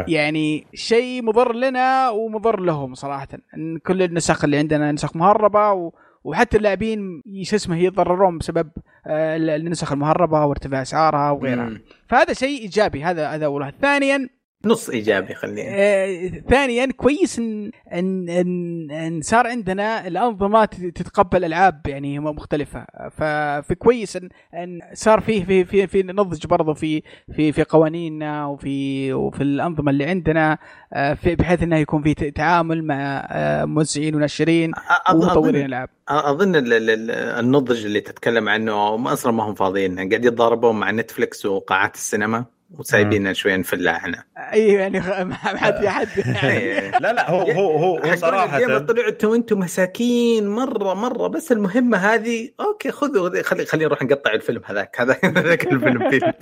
يعني 0.08 0.66
شيء 0.74 1.22
مضر 1.22 1.54
لنا 1.54 2.10
ومضر 2.10 2.60
لهم 2.60 2.94
صراحة. 2.94 3.28
إن 3.56 3.78
كل 3.78 4.02
النسخ 4.02 4.44
اللي 4.44 4.58
عندنا 4.58 4.92
نسخ 4.92 5.16
مهربة 5.16 5.72
و... 5.72 5.92
وحتى 6.24 6.56
اللاعبين 6.56 7.22
شو 7.42 7.56
اسمه 7.56 7.78
يتضررون 7.78 8.38
بسبب 8.38 8.70
النسخ 9.06 9.92
المهربة 9.92 10.44
وارتفاع 10.44 10.82
أسعارها 10.82 11.30
وغيرها. 11.30 11.80
فهذا 12.08 12.32
شيء 12.32 12.62
إيجابي. 12.62 13.04
هذا 13.04 13.28
هذا 13.28 13.46
اول 13.46 13.72
فثانيا 13.72 14.28
نص 14.64 14.90
إيجابي 14.90 15.34
خلينا. 15.34 15.70
آه 15.74 16.28
ثانيا 16.50 16.92
كويس 16.92 17.38
ان 17.38 17.70
ان 17.92 18.28
ان, 18.28 18.90
إن 18.90 19.20
صار 19.22 19.46
عندنا 19.46 20.06
الأنظمة 20.06 20.64
تتقبل 20.64 21.44
ألعاب 21.44 21.86
يعني 21.86 22.18
مختلفة. 22.18 22.86
ففي 23.10 23.74
كويس 23.78 24.16
ان 24.16 24.28
إن 24.54 24.80
صار 24.94 25.20
فيه 25.20 25.44
في 25.44 25.64
في 25.64 25.86
في 25.86 26.02
نضج 26.02 26.46
برضه 26.46 26.74
في 26.74 27.02
في 27.36 27.52
في 27.52 27.62
قوانيننا 27.64 28.46
وفي 28.46 29.12
وفي 29.12 29.42
الأنظمة 29.42 29.90
اللي 29.90 30.04
عندنا 30.04 30.58
آه 30.92 31.14
في 31.14 31.34
بحيث 31.34 31.62
إنه 31.62 31.76
يكون 31.76 32.02
في 32.02 32.14
تعامل 32.14 32.84
مع 32.84 33.28
آه 33.30 33.64
موزعين 33.64 34.14
وناشرين 34.14 34.72
ومطورين 35.14 35.66
ألعاب. 35.66 35.88
أظن 36.08 36.52
النضج 36.56 37.84
اللي 37.84 38.00
تتكلم 38.00 38.48
عنه 38.48 39.12
أصلا 39.12 39.32
ما 39.32 39.44
هم 39.44 39.54
فاضيين. 39.54 39.96
قاعد 39.96 40.24
يتضاربون 40.24 40.80
مع 40.80 40.90
Netflix 40.90 41.46
وقاعات 41.46 41.94
السينما. 41.94 42.57
وسايبيننا 42.70 43.32
شوي 43.32 43.56
نفلع 43.56 43.96
إحنا 43.96 44.24
أيوه 44.52 44.80
يعني 44.80 45.00
ما 45.24 45.34
حد 45.34 45.76
في 45.76 45.88
حد 45.88 46.08
لا 47.02 47.12
لا 47.12 47.30
هو 47.30 47.40
هو 47.40 47.76
هو, 47.76 47.98
هو 47.98 48.16
صراحة 48.16 48.78
طلعتوا 48.78 49.36
أنتم 49.36 49.58
مساكين 49.58 50.48
مره 50.48 50.94
مرة 50.94 51.26
بس 51.26 51.52
المهمة 51.52 51.96
هذه 51.96 52.50
okay 52.60 52.90
خذوا 52.90 53.42
خلي 53.42 53.64
خلينا 53.64 53.86
نروح 53.86 54.02
نقطع 54.02 54.32
الفيلم 54.32 54.62
هذاك. 54.64 55.00
هذا 55.00 55.18
ذاك 55.48 55.72
الفيلم 55.72 56.10
فيلم 56.10 56.32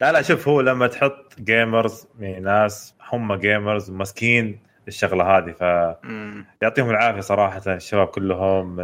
لا 0.00 0.12
لا 0.12 0.22
شوف 0.22 0.48
هو 0.48 0.60
لما 0.60 0.86
تحط 0.86 1.40
gamers 1.40 2.06
يعني 2.20 2.40
ناس 2.40 2.94
هم 3.12 3.34
gamers 3.34 3.90
ماسكين 3.90 4.71
الشغلة 4.88 5.24
هذه 5.38 5.52
ف 5.52 5.60
يعطيهم 6.62 6.90
العافية 6.90 7.20
صراحة 7.20 7.62
الشباب 7.66 8.06
كلهم 8.06 8.80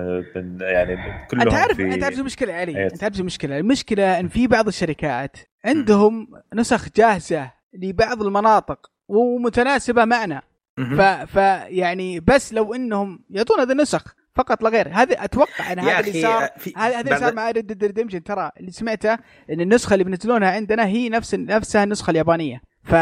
يعني 0.60 1.26
كلهم 1.30 1.42
أنت 1.42 1.54
عارف 1.54 1.80
أنت 1.80 2.04
عارف 2.04 2.18
المشكلة 2.18 2.52
علي؟ 2.52 2.86
أنت 2.86 3.04
عارف 3.04 3.20
المشكلة 3.20 3.58
المشكلة 3.58 4.20
إن 4.20 4.28
في 4.28 4.46
بعض 4.46 4.66
الشركات 4.68 5.36
عندهم 5.64 6.28
نسخ 6.54 6.88
جاهزة 6.96 7.50
لبعض 7.74 8.22
المناطق 8.22 8.90
ومتناسبة 9.08 10.04
معنا. 10.04 10.42
ف... 10.76 11.00
ف 11.02 11.36
يعني 11.68 12.20
بس 12.20 12.52
لو 12.52 12.74
إنهم 12.74 13.24
يعطونا 13.30 13.64
ذا 13.64 13.72
النسخ 13.72 14.14
فقط 14.34 14.62
لا 14.62 14.70
غير. 14.70 14.88
هذا 14.92 15.24
أتوقع 15.24 15.72
إن 15.72 15.78
هذا 15.78 16.00
اللي 16.00 16.22
صار 16.22 16.48
هذا 16.76 17.00
اللي 17.00 17.16
صار 17.16 17.34
مع 17.34 17.50
Red 17.50 17.84
Redemption 17.84 18.22
ترى 18.22 18.50
اللي 18.60 18.70
سمعته 18.70 19.12
إن 19.50 19.60
النسخة 19.60 19.94
اللي 19.94 20.04
بينزلونها 20.04 20.50
عندنا 20.50 20.86
هي 20.86 21.08
نفس 21.08 21.34
نفسها 21.34 21.84
النسخة 21.84 22.10
اليابانية. 22.10 22.60
ف... 22.88 22.94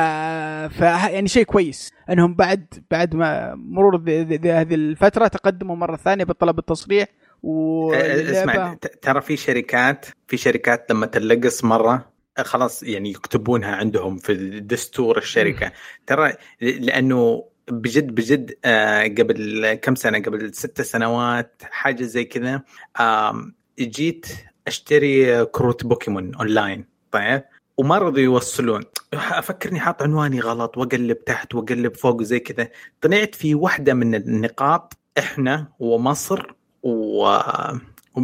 ف 0.79 0.81
يعني 0.81 1.29
شيء 1.29 1.45
كويس. 1.45 1.93
انهم 2.11 2.35
بعد 2.35 2.85
بعد 2.91 3.15
ما 3.15 3.55
مرور 3.55 3.97
هذه 4.45 4.75
الفترة 4.75 5.27
تقدموا 5.27 5.77
مرة 5.77 5.97
ثانية 5.97 6.25
بطلب 6.25 6.59
التصريح 6.59 7.09
و 7.43 7.93
اسمع 7.95 8.77
ترى 9.03 9.21
في 9.21 9.37
شركات 9.37 10.07
في 10.29 10.37
شركات 10.37 10.87
لما 10.91 11.07
تنقرص 11.07 11.65
مرة 11.65 12.13
خلاص 12.39 12.83
يعني 12.83 13.11
يكتبونها 13.11 13.77
عندهم 13.77 14.17
في 14.17 14.61
دستور 14.61 15.19
الشركة. 15.19 15.73
ترى 16.07 16.33
لأنه 16.61 17.45
بجد 17.69 18.15
بجد 18.15 18.55
آه 18.65 19.03
قبل 19.03 19.75
كم 19.75 19.95
سنة؟ 19.95 20.19
قبل 20.19 20.55
ست 20.55 20.83
سنوات 20.83 21.63
حاجة 21.71 22.03
زي 22.03 22.25
كذا 22.25 22.63
آه 23.01 23.51
جيت 23.81 24.27
أشتري 24.67 25.45
كروت 25.45 25.87
Pokémon 25.87 26.35
online. 26.35 26.85
طيب؟ 27.11 27.43
وما 27.79 27.99
رضوا 27.99 28.21
يوصلون. 28.21 28.83
أفكرني 29.15 29.81
حاط 29.81 30.03
عنواني 30.03 30.41
غلط 30.41 30.79
وأقلب 30.79 31.25
تحت 31.25 31.55
وأقلب 31.55 31.97
فوق 31.97 32.21
وزي 32.21 32.39
كذا. 32.39 32.69
طلعت 33.01 33.35
في 33.35 33.55
واحدة 33.55 33.95
من 33.95 34.15
النقاط 34.15 34.95
إحنا 35.19 35.69
ومصر 35.79 36.55
و 36.83 37.39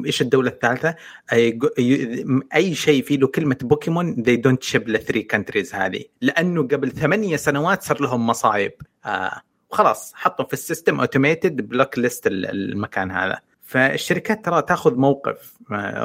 إيش 0.06 0.22
الدولة 0.22 0.50
الثالثة؟ 0.50 0.94
أي, 1.32 2.74
شيء 2.74 3.02
فيه 3.02 3.18
له 3.18 3.26
كلمة 3.26 3.56
Pokémon 3.62 4.14
they 4.14 4.36
don't 4.36 4.68
ship 4.70 4.88
ل 4.88 4.98
3 4.98 5.22
countries 5.22 5.74
هذه. 5.74 6.04
لأنه 6.20 6.62
قبل 6.62 6.90
ثمانية 6.90 7.36
سنوات 7.36 7.82
صار 7.82 8.02
لهم 8.02 8.26
مصايب. 8.26 8.72
آه 9.04 9.40
وخلاص 9.70 10.12
حطوا 10.14 10.44
في 10.44 10.52
ال 10.52 10.59
system 10.59 11.00
automated 11.00 11.68
block 11.68 11.98
list 11.98 12.26
المكان 12.26 13.10
هذا. 13.10 13.38
فالشركات 13.62 14.44
ترى 14.44 14.62
تاخذ 14.62 14.94
موقف. 14.96 15.54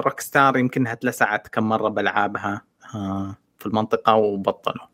Rockstar 0.05 0.57
يمكن 0.57 0.87
اتلسعت 0.87 1.47
كم 1.47 1.69
مرة 1.69 1.89
بالعابها 1.89 2.61
في 3.59 3.65
المنطقة 3.65 4.15
وبطلوا. 4.15 4.85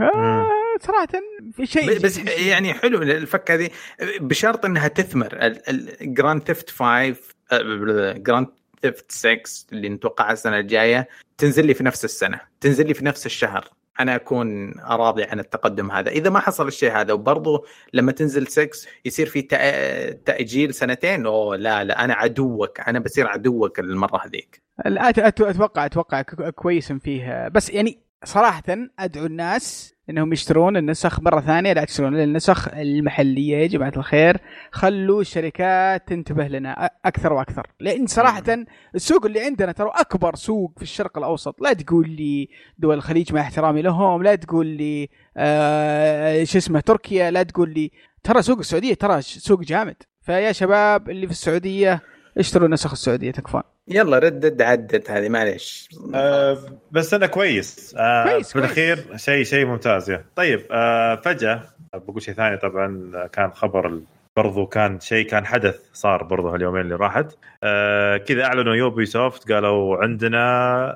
آه 0.00 0.48
صراحة 0.80 1.08
في 1.52 1.66
شيء 1.66 1.98
بس 1.98 2.18
يعني 2.18 2.74
حلو 2.74 3.02
الفكرة 3.02 3.50
هذه. 3.50 3.70
بشرط 4.20 4.64
إنها 4.64 4.88
تستمر. 4.88 5.28
ال 6.00 6.07
Grand 6.07 6.42
Theft 6.42 6.70
5 6.70 7.16
Grand 8.12 8.46
Theft 8.82 9.12
6 9.12 9.42
اللي 9.72 9.88
نتوقعها 9.88 10.32
السنة 10.32 10.58
الجاية 10.58 11.08
تنزل 11.38 11.66
لي 11.66 11.74
في 11.74 11.84
نفس 11.84 12.04
السنة 12.04 12.40
تنزل 12.60 12.86
لي 12.86 12.94
في 12.94 13.04
نفس 13.04 13.26
الشهر. 13.26 13.68
أنا 14.02 14.14
أكون 14.14 14.72
راضي 14.72 15.24
عن 15.24 15.40
التقدم 15.40 15.90
هذا. 15.90 16.10
إذا 16.10 16.30
ما 16.30 16.40
حصل 16.40 16.66
الشيء 16.68 16.92
هذا 16.92 17.12
وبرضه 17.12 17.64
لما 17.92 18.12
تنزل 18.12 18.46
6 18.46 18.70
يصير 19.04 19.26
في 19.26 19.42
تأجيل 20.24 20.74
سنتين 20.74 21.26
أوه 21.26 21.56
لا 21.56 21.84
لا 21.84 22.04
أنا 22.04 22.14
عدوك 22.14 22.80
أنا 22.80 22.98
بصير 22.98 23.26
عدوك 23.26 23.80
المرة 23.80 24.20
هذيك. 24.26 24.62
أتوقع 24.86 25.86
أتوقع 25.86 26.22
كويس 26.54 26.92
فيه. 26.92 27.48
بس 27.48 27.70
يعني 27.70 27.98
صراحة 28.24 28.62
أدعو 28.98 29.26
الناس 29.26 29.94
إنهم 30.10 30.32
يشترون 30.32 30.76
النسخ 30.76 31.20
مرة 31.20 31.40
ثانية 31.40 31.72
لا 31.72 31.84
تشترون 31.84 32.20
النسخ 32.20 32.68
المحلية 32.68 33.56
يا 33.56 33.66
جماعة 33.66 33.92
الخير. 33.96 34.36
خلوا 34.72 35.20
الشركات 35.20 36.08
تنتبه 36.08 36.48
لنا 36.48 36.90
أكثر 37.04 37.32
وأكثر. 37.32 37.66
لأن 37.80 38.06
صراحة 38.06 38.42
السوق 38.94 39.26
اللي 39.26 39.40
عندنا 39.40 39.72
ترى 39.72 39.90
أكبر 39.94 40.34
سوق 40.34 40.72
في 40.76 40.82
الشرق 40.82 41.18
الأوسط. 41.18 41.60
لا 41.62 41.72
تقول 41.72 42.10
لي 42.10 42.48
دول 42.78 42.96
الخليج 42.96 43.32
مع 43.32 43.40
احترامي 43.40 43.82
لهم 43.82 44.22
لا 44.22 44.34
تقول 44.34 44.66
لي 44.66 45.08
آه 45.36 46.44
شو 46.44 46.58
اسمه 46.58 46.80
تركيا 46.80 47.30
لا 47.30 47.42
تقول 47.42 47.74
لي. 47.74 47.90
ترى 48.22 48.42
سوق 48.42 48.58
السعودية 48.58 48.94
ترى 48.94 49.22
سوق 49.22 49.60
جامد. 49.60 49.96
فيا 50.22 50.52
شباب 50.52 51.10
اللي 51.10 51.26
في 51.26 51.32
السعودية 51.32 52.02
اشتروا 52.38 52.68
نسخ 52.68 52.92
السعوديه 52.92 53.30
تكفون 53.30 53.62
يلا 53.88 54.18
ردد 54.18 54.62
عدت 54.62 55.10
هذه 55.10 55.28
معليش. 55.28 55.88
آه 56.14 56.58
بس 56.90 57.14
أنا 57.14 57.26
كويس. 57.26 57.94
آه 57.98 58.24
كويس 58.24 58.52
في 58.52 58.58
الأخير 58.58 59.16
شيء 59.16 59.44
شيء 59.44 59.66
ممتاز 59.66 60.10
يعني. 60.10 60.24
طيب 60.36 60.66
آه 60.70 61.14
فجأة 61.16 61.62
بقول 61.94 62.22
شيء 62.22 62.34
ثاني. 62.34 62.56
طبعا 62.56 63.10
كان 63.32 63.50
خبر 63.50 64.00
برضو 64.36 64.66
كان 64.66 65.00
شيء 65.00 65.26
كان 65.26 65.46
حدث 65.46 65.80
صار 65.92 66.22
برضو 66.22 66.48
هاليومين 66.48 66.80
اللي 66.82 66.94
راحت. 66.94 67.36
آه 67.62 68.16
كذا 68.16 68.44
أعلنوا 68.44 68.74
Ubisoft 68.74 69.52
قالوا 69.52 70.02
عندنا 70.02 70.38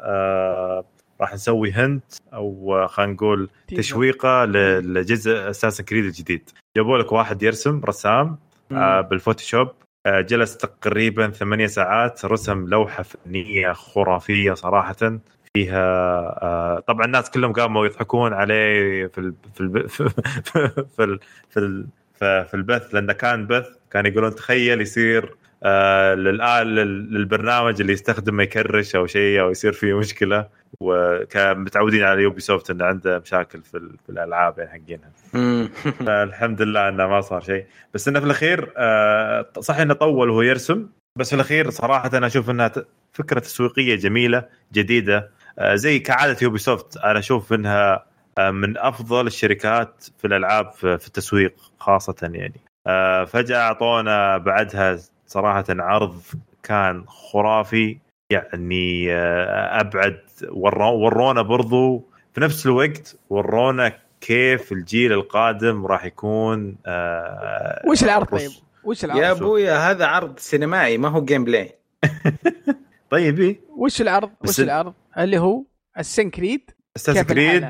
آه 0.05 0.85
راح 1.20 1.35
نسوي 1.35 1.72
hint 1.72 2.05
أو 2.35 2.87
خلينا 2.89 3.12
نقول. 3.12 3.51
تشويقة 3.68 4.45
للجزء 4.45 5.51
Assassin's 5.51 5.82
Creed 5.82 6.05
الجديد. 6.05 6.51
جابوا 6.76 6.99
لك 6.99 7.12
واحد 7.12 7.43
يرسم 7.43 7.80
رسام 7.85 8.39
آه 8.72 9.01
بال 9.01 9.12
Photoshop. 9.12 9.68
جلس 10.07 10.57
تقريبا 10.57 11.30
ثمانية 11.30 11.66
ساعات 11.66 12.24
رسم 12.24 12.68
لوحة 12.68 13.02
فنية 13.02 13.72
خرافية 13.72 14.52
صراحة. 14.55 15.20
فيها 15.55 15.78
آه 16.42 16.80
طبعا 16.80 17.05
الناس 17.07 17.30
كلهم 17.30 17.52
قاموا 17.52 17.86
يضحكون 17.86 18.32
عليه 18.32 19.07
في 19.07 19.18
ال 19.18 19.34
في 19.55 19.61
ال 19.61 19.88
في, 20.96 21.05
ال 21.05 21.20
في, 21.50 21.57
ال 21.61 21.86
في 22.46 22.55
البث 22.55 22.94
لأنه 22.94 23.12
كان 23.12 23.46
بث. 23.46 23.66
كان 23.90 24.07
يقولون 24.07 24.34
تخيل 24.34 24.80
يصير 24.80 25.36
آه 25.62 26.14
للآل 26.14 26.66
للبرنامج 26.76 27.80
اللي 27.80 27.92
يستخدمه 27.92 28.42
يكرش 28.42 28.96
أو 28.96 29.07
شيء 29.07 29.40
أو 29.40 29.50
يصير 29.50 29.72
فيه 29.72 29.98
مشكلة. 29.98 30.46
وكان 30.81 31.59
متعودين 31.59 32.03
على 32.03 32.22
Ubisoft 32.22 32.70
إنه 32.70 32.85
عنده 32.85 33.18
مشاكل 33.18 33.62
في, 33.62 33.77
ال- 33.77 33.97
في 34.07 34.12
الألعاب 34.12 34.59
يعني 34.59 34.70
حقينها. 34.70 35.11
فالحمد 36.07 36.62
لله 36.62 36.89
إنه 36.89 37.07
ما 37.07 37.20
صار 37.20 37.41
شيء. 37.41 37.66
بس 37.95 38.09
إنه 38.09 38.20
في 38.20 38.27
الأخير 38.27 38.72
آه، 38.77 39.47
صح 39.61 39.77
إنه 39.79 39.95
طول 39.95 40.31
وهو 40.31 40.43
يرسم 40.43 40.87
بس 41.18 41.29
في 41.29 41.35
الأخير 41.35 41.70
صراحة 41.70 42.11
أنا 42.14 42.27
أشوف 42.27 42.51
إنها 42.51 42.72
فكرة 43.12 43.39
تسويقية 43.41 43.95
جميلة 43.95 44.45
جديدة 44.72 45.31
آه، 45.59 45.75
زي 45.75 45.99
كعادة 45.99 46.37
Ubisoft 46.42 46.97
أنا 46.97 47.18
أشوف 47.18 47.53
إنها 47.53 48.07
آه، 48.39 48.51
من 48.51 48.79
أفضل 48.79 49.27
الشركات 49.27 50.05
في 50.18 50.27
الألعاب 50.27 50.72
في 50.72 50.99
في 50.99 51.07
التسويق 51.07 51.55
خاصة 51.79 52.14
يعني. 52.22 52.61
فجأة 53.27 53.57
أعطونا 53.59 54.39
بعدها 54.39 54.99
صراحة 55.27 55.64
عرض 55.70 56.22
كان 56.62 57.05
خرافي 57.07 57.99
يعني 58.31 59.12
أبعد 59.81 60.20
ورونا 60.53 61.43
برضو 61.43 62.09
في 62.32 62.41
نفس 62.41 62.66
الوقت 62.66 63.16
ورونا 63.30 63.93
كيف 64.20 64.72
الجيل 64.72 65.12
القادم 65.12 65.87
راح 65.87 66.05
يكون 66.05 66.76
آه 66.87 67.82
وش 67.87 68.05
العرض 68.05 68.26
طيب؟ 68.26 68.51
وش 68.85 69.05
العرض؟ 69.05 69.20
يا 69.22 69.30
أبويا 69.30 69.91
هذا 69.91 70.07
عرض 70.07 70.39
سينمائي 70.39 70.99
ما 70.99 71.09
هو 71.09 71.24
gameplay 71.24 71.74
طيب 73.11 73.41
إيه 73.41 73.61
وش 73.76 74.01
العرض؟ 74.01 74.30
وش 74.41 74.61
ال- 74.61 74.64
العرض؟ 74.64 74.95
اللي 75.18 75.39
هو 75.39 75.62
Assassin's 75.99 76.30
Creed 76.30 76.70
أساس 76.97 77.16
كيف؟ 77.16 77.64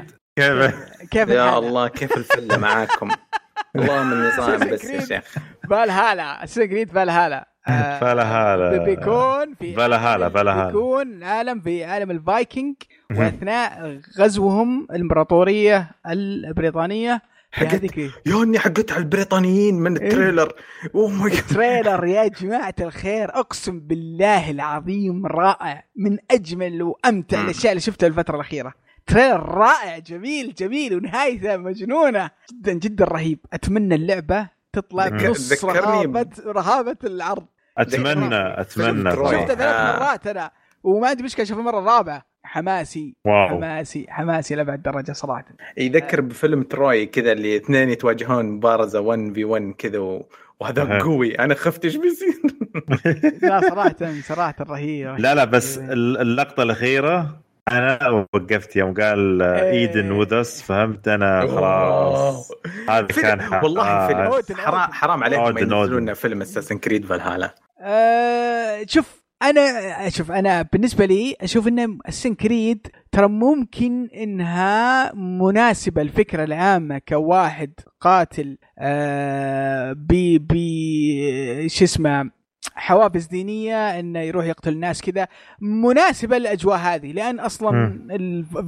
كيف 1.11 1.29
يا؟ 1.29 1.59
الله 1.59 1.89
كيف 1.89 2.17
الفله 2.17 2.57
معاكم 2.57 3.09
اللهم 3.77 4.13
النظام 4.13 4.71
بس 4.71 4.85
يا 4.85 5.01
شيخ 5.01 5.35
فالهالا 5.71 6.43
السن 6.45 6.65
كريد 6.65 6.93
آه، 7.69 7.99
فالهالا. 8.01 8.79
بي- 8.79 8.85
بيكون 8.97 9.55
في 9.55 9.75
فالهالا، 9.75 10.25
عالم- 10.25 10.31
فالهالا. 10.35 10.67
بيكون 10.67 11.23
عالم 11.23 11.61
في 11.61 11.85
عالم 11.85 12.11
الفايكنج 12.11 12.75
وأثناء 13.11 14.01
غزوهم 14.19 14.87
الإمبراطورية 14.91 15.91
البريطانية 16.07 17.23
حقت 17.53 17.83
يوني 18.27 18.59
حقت 18.59 18.93
على 18.93 19.01
البريطانيين 19.03 19.75
من 19.75 19.99
إيه. 19.99 20.09
التريلر 20.09 20.53
اوه 20.95 21.09
ماي 21.09 21.31
جاد 21.31 21.43
تريلر 21.47 22.05
يا 22.07 22.29
جماعة 22.29 22.75
الخير 22.81 23.31
أقسم 23.31 23.81
بالله 23.81 24.51
العظيم 24.51 25.27
رائع 25.27 25.85
من 25.97 26.19
أجمل 26.31 26.83
وأمتع 26.83 27.39
مم. 27.39 27.45
الأشياء 27.45 27.73
اللي 27.73 27.81
شفتها 27.81 28.07
الفترة 28.07 28.35
الأخيرة 28.37 28.73
تريلر 29.07 29.41
رائع 29.49 29.99
جميل 29.99 30.55
جميل 30.55 30.95
ونهايته 30.97 31.57
مجنونة 31.57 32.31
جدا 32.53 32.73
جدا 32.73 33.05
رهيب 33.05 33.39
أتمنى 33.53 33.95
اللعبة 33.95 34.49
تطلع 34.73 35.07
ذكرني 35.07 35.79
رهابة 35.81 36.27
رهابة 36.47 36.97
العرض 37.05 37.47
اتمنى 37.79 38.61
أتمنى. 38.61 39.11
شفته 39.11 39.47
ثلاث 39.47 39.61
آه. 39.61 39.99
مرات 39.99 40.27
أنا 40.27 40.51
وما 40.85 41.09
عندي 41.09 41.23
مشكلة 41.23 41.45
أشوف 41.45 41.59
المرة 41.59 41.79
الرابعة 41.79 42.23
حماسي. 42.45 43.15
واو. 43.25 43.49
حماسي. 43.49 44.07
حماسي 44.09 44.55
لأبعد 44.55 44.83
درجة 44.83 45.13
صراحة. 45.13 45.45
يذكر 45.77 46.21
بفيلم 46.21 46.63
تروي 46.63 47.07
كذا 47.07 47.33
اللي 47.33 47.57
اثنين 47.57 47.91
يتواجهون 47.91 48.45
مبارزه 48.45 49.01
1 49.01 49.33
في 49.35 49.45
1 49.45 49.73
كذا 49.79 49.99
و... 49.99 50.29
وهذا. 50.61 50.99
قوي. 50.99 51.39
أنا 51.39 51.55
خفت 51.55 51.85
إيش 51.85 51.97
بيصير؟ 51.97 52.35
لا 53.43 53.61
صراحة 53.61 53.97
صراحة 54.23 54.55
رهيب. 54.61 55.19
لا 55.19 55.35
لا 55.35 55.45
بس 55.45 55.79
ال- 55.79 56.21
اللقطة 56.21 56.63
الأخيرة 56.63 57.41
أنا 57.73 58.09
وقفت 58.35 58.77
يوم 58.77 58.95
قال 58.95 59.43
إيه. 59.43 59.71
Odin 59.71 60.11
with 60.11 60.45
us 60.45 60.63
فهمت؟ 60.63 61.09
أنا 61.09 61.41
خلاص. 61.41 62.53
هذا 62.89 63.07
كان 63.07 63.61
والله 63.63 63.87
آه، 63.89 64.07
فيلم 64.07 64.19
Odin، 64.21 64.55
حرام 64.93 65.25
عليكم 65.25 65.59
ينزلون 65.59 66.15
فيلم 66.15 66.41
Assassin's 66.43 66.79
Creed 66.79 67.07
Valhalla 67.07 67.55
أه 67.85 68.85
شوف 68.89 69.25
أنا 69.43 70.09
شوف 70.09 70.31
أنا 70.33 70.63
بالنسبة 70.63 71.05
لي 71.05 71.37
أشوف 71.41 71.69
إن 71.69 71.99
Assassin's 72.09 72.35
Creed 72.35 72.87
ترى 73.13 73.29
ممكن 73.29 74.09
إنها 74.17 75.13
مناسبة 75.15 76.03
الفكرة 76.03 76.45
العامة 76.45 76.99
كواحد 77.09 77.73
قاتل 78.01 78.59
أه 78.79 79.93
بي 79.93 80.39
بي 80.39 81.69
شو 81.69 81.85
اسمه 81.85 82.31
حوافز 82.75 83.27
دينية 83.27 84.01
إنه 84.01 84.21
يروح 84.21 84.45
يقتل 84.47 84.73
الناس 84.73 85.03
كذا. 85.03 85.29
مناسبة 85.61 86.39
للاجواء 86.39 86.79
هذه 86.79 87.13
لأن 87.13 87.41
أصلا 87.41 87.99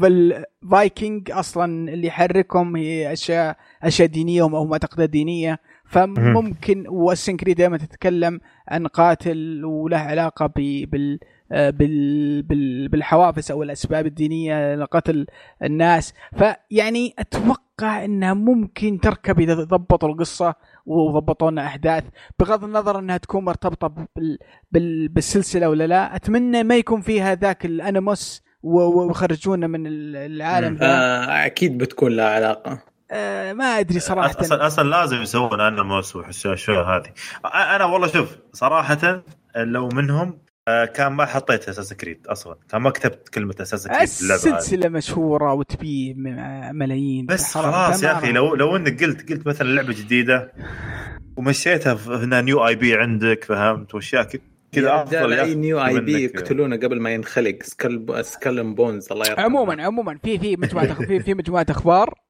الفايكنج 0.02 1.30
أصلا 1.30 1.92
اللي 1.92 2.06
يحركهم 2.06 2.76
هي 2.76 3.12
أشياء 3.12 3.56
أشياء 3.82 4.08
دينية 4.08 4.42
أو 4.42 4.66
معتقدات 4.66 5.10
دينية. 5.10 5.58
فممكن 5.89 6.84
والسنكري 6.89 7.55
دائما 7.55 7.76
تتكلم 7.76 8.41
عن 8.68 8.87
قاتل 8.87 9.64
وله 9.64 9.97
علاقة 9.99 10.47
ب 10.47 10.84
بال 10.91 11.18
آه، 11.53 11.70
بال 11.70 12.43
بال 12.43 12.89
بالحوافز 12.89 13.51
أو 13.51 13.62
الأسباب 13.62 14.07
الدينية 14.07 14.74
لقتل 14.74 15.26
الناس. 15.62 16.14
فيعني 16.37 17.14
أتوقع 17.18 18.05
إنها 18.05 18.34
ممكن 18.34 19.01
تركب 19.01 19.41
إذا 19.41 19.55
ضبطوا 19.55 20.09
القصة 20.09 20.55
وضبطوا 20.87 21.51
لنا 21.51 21.66
أحداث 21.66 22.05
بغض 22.41 22.64
النظر 22.64 22.99
إنها 22.99 23.16
تكون 23.16 23.45
مرتبطة 23.45 24.07
بال 24.16 24.39
بال 24.72 25.09
بالسلسلة 25.09 25.68
ولا 25.68 25.87
لا. 25.87 26.16
أتمنى 26.16 26.62
ما 26.62 26.76
يكون 26.76 27.01
فيها 27.01 27.34
ذاك 27.34 27.66
الانموس 27.66 28.43
ويخرجونا 28.62 29.66
من 29.66 29.87
العالم 29.87 30.74
ذا. 30.74 30.87
آه 30.87 31.47
أكيد 31.47 31.78
بتكون 31.78 32.16
لها 32.16 32.28
علاقة. 32.28 32.95
آه 33.11 33.52
ما 33.52 33.64
أدري 33.64 34.00
صراحة. 34.00 34.40
أصلا 34.40 34.66
أصلا 34.66 34.88
لازم 34.88 35.22
يسوون 35.22 35.61
انموس 35.61 36.16
والاشياء 36.16 36.84
هذه. 36.84 37.12
أنا 37.54 37.84
والله 37.84 38.07
شوف 38.09 38.36
صراحة 38.52 39.22
لو 39.57 39.88
منهم 39.88 40.38
آه، 40.68 40.84
كان 40.84 41.12
ما 41.12 41.26
حطيت 41.26 41.68
أساس 41.68 41.92
كريد 41.92 42.26
أصلا. 42.26 42.57
كان 42.70 42.80
ما 42.80 42.90
كتبت 42.90 43.28
كلمة 43.28 43.54
أساس 43.61 43.88
كريد 43.88 44.00
السلسلة 44.02 44.88
مشهورة 44.88 45.52
وتبيع 45.52 46.14
ملايين. 46.72 47.26
بس. 47.26 47.54
خلاص 47.54 48.02
يا 48.02 48.12
أخي 48.12 48.32
لو 48.32 48.54
لو 48.54 48.76
إنك 48.76 49.04
قلت 49.04 49.32
قلت 49.32 49.46
مثلا 49.46 49.68
لعبة 49.68 49.92
جديدة 49.92 50.52
ومشيتها 51.36 51.94
في- 51.94 52.11
هنا 52.11 52.40
new 52.40 52.66
IP 52.66 52.94
عندك 52.94 53.44
فهمت؟ 53.44 53.94
وأشياء 53.94 54.28
كذا 54.72 55.02
أفضل 55.02 55.32
يا 55.32 55.42
أي 55.42 55.54
new 55.54 55.84
IP. 55.84 56.24
يقتلونه 56.24 56.76
قبل 56.76 57.00
ما 57.00 57.11
ينخلق. 57.14 57.62
Skull 57.62 58.24
Skull 58.24 58.74
Bones 58.74 59.12
الله 59.12 59.26
يرحمه. 59.26 59.44
عموما 59.44 59.82
عموما 59.84 60.18
في 60.24 60.38
في 60.38 60.57
مجموعة 60.57 60.94
في 60.94 61.20
في 61.20 61.34
مجموعة 61.34 61.66
أخبار. 61.70 62.09
آه، 62.09 62.25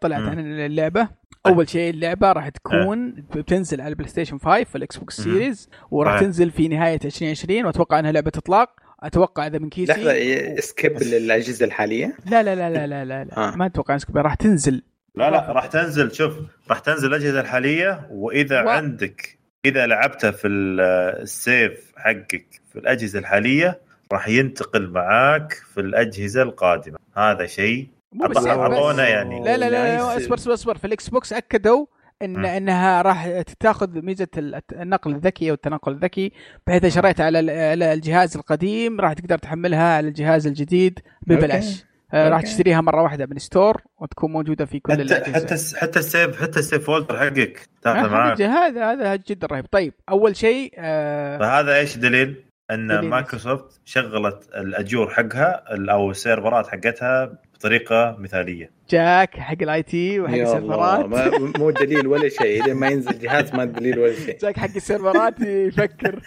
طلعت 0.00 0.20
مم. 0.20 0.28
عن 0.28 0.38
اللعبة 0.38 1.08
أول 1.46 1.68
شيء 1.68 1.90
اللعبة 1.90 2.32
راح 2.32 2.48
تكون 2.48 3.10
بتنزل 3.34 3.80
على 3.80 3.88
ال 3.90 4.08
PlayStation 4.08 4.38
5 4.38 4.64
في 4.64 4.76
ال 4.78 4.96
Xbox. 4.96 5.20
Series 5.20 5.68
وراح 5.90 6.14
آه. 6.14 6.20
تنزل 6.20 6.50
في 6.50 6.68
نهاية 6.68 6.98
2020 7.04 7.64
وأتوقع 7.64 7.98
إنها 7.98 8.12
لعبة 8.12 8.32
إطلاق 8.36 8.70
أتوقع 9.00 9.46
إذا 9.46 9.58
من 9.58 9.68
كيسي 9.70 9.92
لحظة 9.92 10.60
skip 10.60 11.02
للأجهزة 11.02 11.66
الحالية 11.66 12.16
لا 12.30 12.42
لا 12.42 12.54
لا 12.54 12.70
لا 12.70 12.86
لا 12.86 13.04
لا, 13.04 13.24
لا. 13.24 13.36
آه. 13.36 13.56
ما 13.56 13.66
أتوقع 13.66 13.98
إنها 14.10 14.22
راح 14.22 14.34
تنزل 14.34 14.82
لا 15.14 15.30
لا 15.30 15.52
راح 15.52 15.66
تنزل 15.66 16.12
شوف 16.14 16.34
راح 16.70 16.78
تنزل 16.78 17.08
الأجهزة 17.08 17.40
الحالية 17.40 18.08
وإذا 18.10 18.62
و- 18.62 18.68
عندك 18.68 19.38
إذا 19.64 19.86
لعبتها 19.86 20.30
في 20.30 20.48
ال- 20.48 20.80
ال 21.22 21.36
save 21.36 21.92
حقك 21.96 22.46
في 22.72 22.78
الأجهزة 22.78 23.18
الحالية 23.18 23.80
راح 24.12 24.28
ينتقل 24.28 24.88
معاك 24.90 25.52
في 25.74 25.80
الأجهزة 25.80 26.42
القادمة 26.42 26.98
هذا 27.16 27.46
شيء 27.46 27.88
مو 28.14 28.26
بس 28.28 28.36
أعطى- 28.38 28.98
يعني. 28.98 29.40
لا 29.44 29.56
لا 29.56 29.70
لا, 29.70 29.96
لا. 29.96 30.16
اصبر 30.16 30.34
اصبر 30.34 30.54
اصبر 30.54 30.78
في 30.78 30.86
ال 30.86 31.08
Xbox 31.08 31.32
أكدوا 31.32 31.86
إن 32.22 32.32
مم. 32.38 32.44
إنها 32.44 33.02
راح 33.02 33.42
تاخذ 33.60 34.02
ميزة 34.02 34.28
النقل 34.72 35.10
الذكي 35.14 35.50
أو 35.50 35.54
التنقل 35.54 35.92
الذكي 35.92 36.32
بحيث 36.66 36.86
شريت 36.86 37.20
على 37.20 37.40
ال- 37.40 37.50
على 37.50 37.92
الجهاز 37.92 38.36
القديم 38.36 39.00
راح 39.00 39.12
تقدر 39.12 39.38
تحملها 39.38 39.96
على 39.96 40.08
الجهاز 40.08 40.46
الجديد 40.46 40.98
ببلاش 41.26 41.84
آه، 42.14 42.28
راح 42.28 42.38
أوكي. 42.38 42.46
تشتريها 42.50 42.80
مرة 42.80 43.02
واحدة 43.02 43.26
من 43.26 43.38
store 43.38 43.82
وتكون 43.98 44.32
موجودة 44.32 44.64
في 44.64 44.80
كل 44.80 44.92
حتى 44.92 45.02
الأجهزة 45.02 45.32
حتى 45.44 45.54
الس- 45.54 45.76
حتى 45.76 45.98
ال 45.98 46.07
save 46.07 46.42
حتى 46.42 46.58
ال 46.58 46.64
save 46.64 46.86
folder 46.86 47.18
حقك 47.18 47.58
آه، 47.58 47.80
تاخذه 47.82 48.10
معاك 48.10 48.42
هذا 48.42 48.90
هذا 48.92 48.92
هذا 49.12 49.16
جدا 49.16 49.46
رهيب 49.46 49.66
طيب 49.70 49.94
أول 50.08 50.36
شيء 50.36 50.72
آه 50.78 51.38
فهذا 51.38 51.76
إيش 51.78 51.96
دليل؟ 51.96 52.44
إن 52.70 52.86
دليل. 52.88 53.10
مايكروسوفت 53.10 53.80
شغلت 53.84 54.48
ال 54.56 54.65
Azure 54.65 55.10
حقها 55.10 55.64
أو 55.90 56.10
السيرفرات 56.10 56.66
حقتها 56.66 57.38
بطريقة 57.64 58.16
مثالية. 58.18 58.70
جاك 58.90 59.36
حق 59.36 59.56
ال 59.62 59.82
IT 59.82 60.20
وحق 60.20 60.34
السيرفرات. 60.34 61.06
ما 61.06 61.30
مو 61.58 61.70
دليل 61.70 62.06
ولا 62.06 62.28
شيء. 62.28 62.64
لين 62.64 62.74
ما 62.74 62.88
ينزل 62.88 63.18
جهاز 63.18 63.54
ما 63.54 63.64
دليل 63.64 63.98
ولا 63.98 64.14
شيء. 64.14 64.38
جاك 64.38 64.56
حق 64.56 64.74
السيرفرات 64.76 65.40
يفكر. 65.40 66.22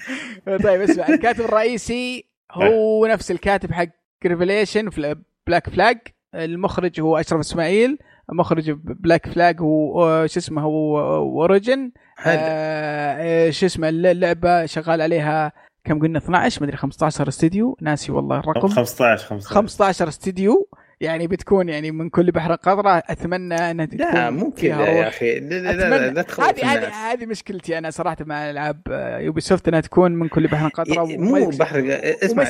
طيب 0.45 0.81
اسمع 0.81 1.07
الكاتب 1.07 1.45
الرئيسي 1.45 2.25
هو 2.51 3.05
نفس 3.05 3.31
الكاتب 3.31 3.71
حق 3.71 3.87
Revelations 4.25 4.89
في 4.89 5.15
Black 5.47 5.69
Flag 5.69 5.97
المخرج 6.35 7.01
هو 7.01 7.17
أشرف 7.17 7.39
إسماعيل. 7.39 7.97
مخرج 8.31 8.71
Black 8.71 9.27
Flag 9.27 9.61
هو 9.61 10.27
شو 10.27 10.39
اسمه 10.39 10.61
هو 10.61 10.99
Origins 10.99 11.91
آه 12.25 13.49
شو 13.49 13.65
اسمه 13.65 13.89
اللعبة 13.89 14.65
شغال 14.65 15.01
عليها 15.01 15.51
كم 15.83 15.99
قلنا 15.99 16.17
12 16.17 16.63
مدري 16.63 16.77
15 16.77 17.27
استديو. 17.27 17.77
ناسي 17.81 18.11
والله 18.11 18.39
الرقم. 18.39 18.67
15 18.67 19.25
15 19.25 19.55
15 19.55 20.07
استديو. 20.07 20.69
يعني 21.01 21.27
بتكون 21.27 21.69
يعني 21.69 21.91
من 21.91 22.09
كل 22.09 22.31
بحر 22.31 22.55
قطرة 22.55 23.03
أتمنى 23.07 23.55
أنها 23.55 23.85
تكون 23.85 23.99
لا 23.99 24.29
مو 24.29 24.51
كذا 24.51 24.87
يا 24.87 25.07
أخي. 25.07 25.39
لا 25.39 25.59
لا 25.59 25.71
لا, 25.73 26.11
لا 26.11 26.25
هذه 26.39 26.73
هذه 26.73 26.87
هذه 26.87 27.25
مشكلتي 27.25 27.77
أنا 27.77 27.89
صراحة 27.89 28.17
مع 28.19 28.49
ألعاب 28.49 28.81
Ubisoft 29.19 29.67
إنها 29.67 29.79
تكون 29.79 30.11
من 30.11 30.27
كل 30.27 30.47
بحر 30.47 30.67
قطرة 30.67 31.05
مو 31.05 31.49
بحر 31.49 31.83
اسمع 32.23 32.43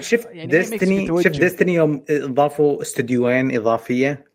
شفت 0.00 0.28
يعني 0.32 0.46
Destiny 0.46 1.06
شفت 1.22 1.40
Destiny 1.40 1.74
يوم 1.74 2.04
إضافوا 2.10 2.82
استديوين 2.82 3.56
إضافية. 3.56 4.28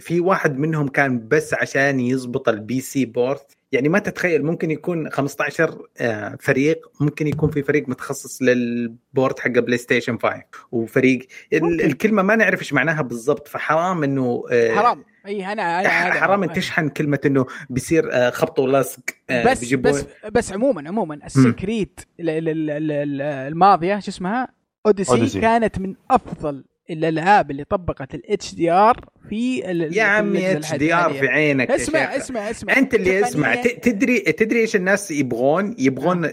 في 0.00 0.20
واحد 0.20 0.58
منهم 0.58 0.88
كان 0.88 1.28
بس 1.28 1.54
عشان 1.54 2.00
يزبط 2.00 2.48
ال 2.48 2.80
PC 2.80 3.04
port 3.04 3.57
يعني 3.72 3.88
ما 3.88 3.98
تتخيل 3.98 4.44
ممكن 4.44 4.70
يكون 4.70 5.10
15 5.10 5.86
آه، 6.00 6.38
فريق 6.40 6.90
ممكن 7.00 7.26
يكون 7.26 7.50
في 7.50 7.62
فريق 7.62 7.88
متخصص 7.88 8.42
لل 8.42 8.74
port 8.74 9.38
حق 9.38 9.50
PlayStation 9.50 10.18
5 10.18 10.42
وفريق 10.72 11.26
ممكن. 11.52 11.80
الكلمة 11.80 12.22
ما 12.22 12.36
نعرف 12.36 12.60
إيش 12.60 12.72
معناها 12.72 13.02
بالضبط 13.02 13.48
فحرام 13.48 14.02
إنه 14.04 14.44
آه، 14.50 14.74
حرام. 14.74 15.04
إي 15.26 15.52
أنا 15.52 15.80
أنا 15.80 16.12
حرام 16.20 16.42
ان 16.42 16.52
تشحن 16.52 16.88
كلمة 16.88 17.18
إنه 17.26 17.46
بيصير 17.70 18.12
آه، 18.12 18.30
خبط 18.30 18.58
ولصق 18.58 19.00
بس 19.30 19.60
بيجيبون... 19.60 19.92
بس 19.92 20.04
بس 20.32 20.52
عموما 20.52 20.88
عموما 20.88 21.20
ال 21.26 21.31
Assassin's 21.31 21.77
Creed 21.77 22.00
الماضية 22.20 23.98
شو 23.98 24.10
اسمها؟ 24.10 24.48
Odyssey, 24.86 25.40
كانت 25.40 25.78
من 25.78 25.94
أفضل 26.10 26.64
الألعاب 26.90 27.50
اللي 27.50 27.64
طبقت 27.64 28.14
ال 28.14 28.54
HDR 28.54 29.04
في 29.28 29.58
يا 29.92 30.02
عمي 30.02 30.52
HDR 30.52 31.12
في 31.12 31.28
عينك 31.28 31.70
اسمع 31.70 32.16
اسمع 32.16 32.50
اسمع. 32.50 32.76
أنت 32.76 32.94
اللي 32.94 33.20
اسمع. 33.20 33.54
تدري 33.54 34.18
تدري 34.18 34.60
إيش 34.60 34.76
الناس 34.76 35.10
يبغون؟ 35.10 35.74
يبغون 35.78 36.24
آه. 36.24 36.30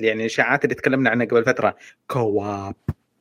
يعني 0.00 0.20
الاشاعات 0.20 0.64
اللي 0.64 0.74
تكلمنا 0.74 1.10
عنها 1.10 1.26
قبل 1.26 1.44
فترة. 1.44 1.76
co-op. 2.08 2.74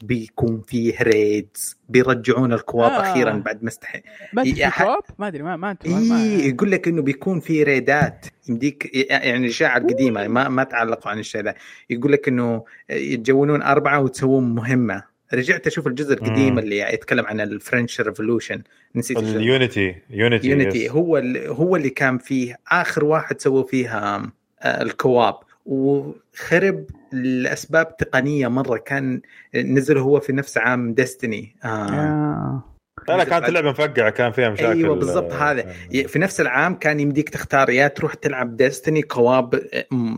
بيكون 0.03 0.61
فيه 0.67 1.01
raids 1.01 1.77
بيرجعون 1.89 2.53
ال 2.53 2.59
co-op 2.59 2.91
آه. 2.91 3.01
أخيرا 3.01 3.31
بعد 3.33 3.63
ما 3.63 3.69
استحي 3.69 4.01
ما 4.33 4.41
ادري 4.41 4.71
co-op؟ 4.77 5.03
ما 5.19 5.27
أدري 5.27 5.43
ما 5.43 5.55
ما 5.55 5.71
انت 5.71 5.85
اي 5.85 6.47
يقول 6.47 6.71
لك 6.71 6.87
إنه 6.87 7.01
بيكون 7.01 7.39
في 7.39 7.63
raid 7.63 8.13
ات 8.13 8.25
يمديك 8.49 8.95
يعني 9.09 9.37
الإشاعة 9.37 9.77
القديمة 9.77 10.27
ما 10.27 10.49
ما 10.49 10.63
تعلقوا 10.63 11.11
عن 11.11 11.19
الشيء 11.19 11.41
ذا. 11.41 11.53
يقول 11.89 12.11
لك 12.11 12.27
إنه 12.27 12.63
يتجونون 12.89 13.61
أربعة 13.61 14.01
وتسوون 14.01 14.55
مهمة. 14.55 15.16
رجعت 15.33 15.67
أشوف 15.67 15.87
الجزء 15.87 16.13
القديم 16.13 16.53
مم. 16.53 16.59
اللي 16.59 16.79
يتكلم 16.79 17.25
عن 17.25 17.41
الفرنش 17.41 18.01
ريفولوشن. 18.01 18.61
نسيت 18.95 19.17
ال 19.17 19.30
Unity 19.30 19.95
Unity 20.09 20.47
Unity. 20.47 20.89
هو 20.89 21.17
اللي 21.17 21.49
هو 21.49 21.75
اللي 21.75 21.89
كان 21.89 22.17
فيه. 22.17 22.59
آخر 22.71 23.05
واحد 23.05 23.41
سووا 23.41 23.63
فيها 23.63 24.31
آه، 24.61 24.81
ال 24.81 24.89
co-op. 24.89 25.35
وخرب 25.65 26.85
لأسباب 27.11 27.97
تقنية 27.97 28.47
مرة. 28.47 28.77
كان 28.77 29.21
نزل 29.55 29.97
هو 29.97 30.19
في 30.19 30.33
نفس 30.33 30.57
عام 30.57 30.93
Destiny 30.93 31.55
آه. 31.63 31.67
آه. 31.67 32.76
لا 33.09 33.17
لا 33.17 33.23
كانت 33.23 33.49
اللعبة 33.49 33.69
مفقعة 33.69 34.09
كان 34.09 34.31
فيها 34.31 34.49
مشاكل. 34.49 34.71
أيوه 34.71 34.95
بالضبط 34.95 35.33
هذا. 35.33 35.73
في 36.07 36.19
نفس 36.19 36.41
العام 36.41 36.75
كان 36.75 36.99
يمديك 36.99 37.29
تختار 37.29 37.69
يا 37.69 37.87
تروح 37.87 38.13
تلعب 38.13 38.57
Destiny 38.57 39.01
co-op 39.01 39.61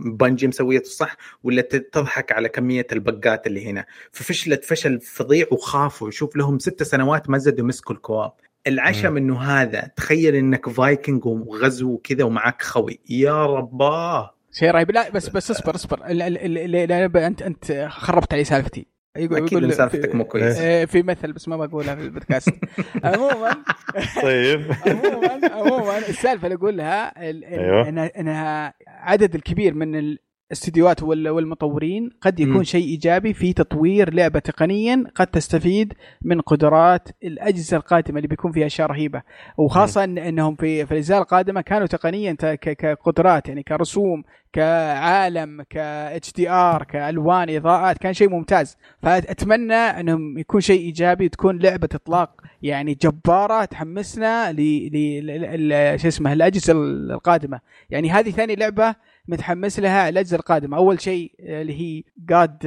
Bungie 0.05 0.47
مسويته 0.47 0.89
صح 0.89 1.17
ولا 1.43 1.61
تضحك 1.61 2.31
على 2.31 2.49
كمية 2.49 2.87
ال 2.91 3.02
bug 3.02 3.36
ات 3.36 3.47
اللي 3.47 3.69
هنا. 3.69 3.85
ففشلت 4.11 4.65
فشل 4.65 4.99
فظيع 4.99 5.45
وخافوا. 5.51 6.11
شوف 6.11 6.35
لهم 6.35 6.59
ست 6.59 6.83
سنوات 6.83 7.29
ما 7.29 7.37
زادوا 7.37 7.65
مسكوا 7.65 7.95
ال 7.95 8.00
co-op. 8.00 8.31
العشم 8.67 9.17
إنه 9.17 9.41
هذا 9.41 9.91
تخيل 9.95 10.35
إنك 10.35 10.69
فايكنج 10.69 11.25
وغزو 11.25 11.91
وكذا 11.91 12.23
ومعك 12.23 12.61
خوي. 12.61 12.99
يا 13.09 13.45
رباه! 13.45 14.35
شيء 14.51 14.71
رهيب. 14.71 14.91
لا 14.91 15.09
بس 15.09 15.29
بس 15.29 15.51
اصبر 15.51 15.75
اصبر. 15.75 15.99
أنت 16.05 17.41
أنت 17.41 17.87
خربت 17.89 18.33
علي 18.33 18.43
سالفتي. 18.43 18.87
يقول 19.19 19.37
أكيد 19.37 19.51
يقول 19.51 19.67
مسافتك 19.67 20.15
مو 20.15 20.25
كويس. 20.25 20.59
إيه، 20.59 20.85
في 20.85 21.03
مثل 21.03 21.33
بس 21.33 21.47
ما 21.47 21.65
بقولها 21.65 21.95
في 21.95 22.01
البودكاست. 22.01 22.53
عموما 23.03 23.55
طيب. 24.21 24.71
عموما 24.85 25.39
عموما 25.51 25.97
السالفة 25.97 26.47
اللي 26.47 26.55
أقولها 26.55 27.21
أيوه. 27.21 27.89
انها 27.89 28.73
عدد 28.87 29.35
الكبير 29.35 29.73
من 29.73 30.17
الاستديوهات 30.49 31.03
والمطورين 31.03 32.09
قد 32.21 32.39
يكون 32.39 32.63
شيء 32.63 32.85
إيجابي 32.85 33.33
في 33.33 33.53
تطوير 33.53 34.13
لعبة 34.13 34.39
تقنيا 34.39 35.03
قد 35.15 35.27
تستفيد 35.27 35.93
من 36.21 36.41
قدرات 36.41 37.09
الأجهزة 37.23 37.77
القادمة 37.77 38.17
اللي 38.17 38.27
بيكون 38.27 38.51
فيها 38.51 38.65
أشياء 38.65 38.87
رهيبة. 38.87 39.21
وخاصة 39.57 40.05
م. 40.05 40.17
إنهم 40.17 40.55
في 40.55 40.85
في 40.85 40.91
الأجزاء 40.91 41.21
القادمة 41.21 41.61
كانوا 41.61 41.87
تقنيا 41.87 42.33
كقدرات 42.61 43.47
يعني 43.47 43.63
كرسوم 43.63 44.23
كعالم 44.53 45.61
ك 45.61 45.77
HDR 45.77 46.83
كألوان 46.83 47.55
إضاءات 47.55 47.97
كان 47.97 48.13
شيء 48.13 48.29
ممتاز. 48.29 48.77
فأتمنى 49.03 49.73
إنهم 49.73 50.37
يكون 50.37 50.61
شيء 50.61 50.79
إيجابي 50.81 51.29
تكون 51.29 51.59
لعبة 51.59 51.89
إطلاق 51.93 52.41
يعني 52.61 52.93
جبارة 52.93 53.65
تحمسنا 53.65 54.51
ل 54.51 54.61
ل 55.69 55.99
شو 55.99 56.07
اسمه 56.07 56.33
الأجهزة 56.33 56.73
القادمة. 56.73 57.59
يعني 57.89 58.11
هذه 58.11 58.29
ثاني 58.29 58.55
لعبة 58.55 58.95
متحمس 59.27 59.79
لها 59.79 60.09
الأجزاء 60.09 60.39
القادمة. 60.39 60.77
أول 60.77 61.01
شيء 61.01 61.31
اللي 61.39 61.73
هي 61.81 62.03
God 62.29 62.57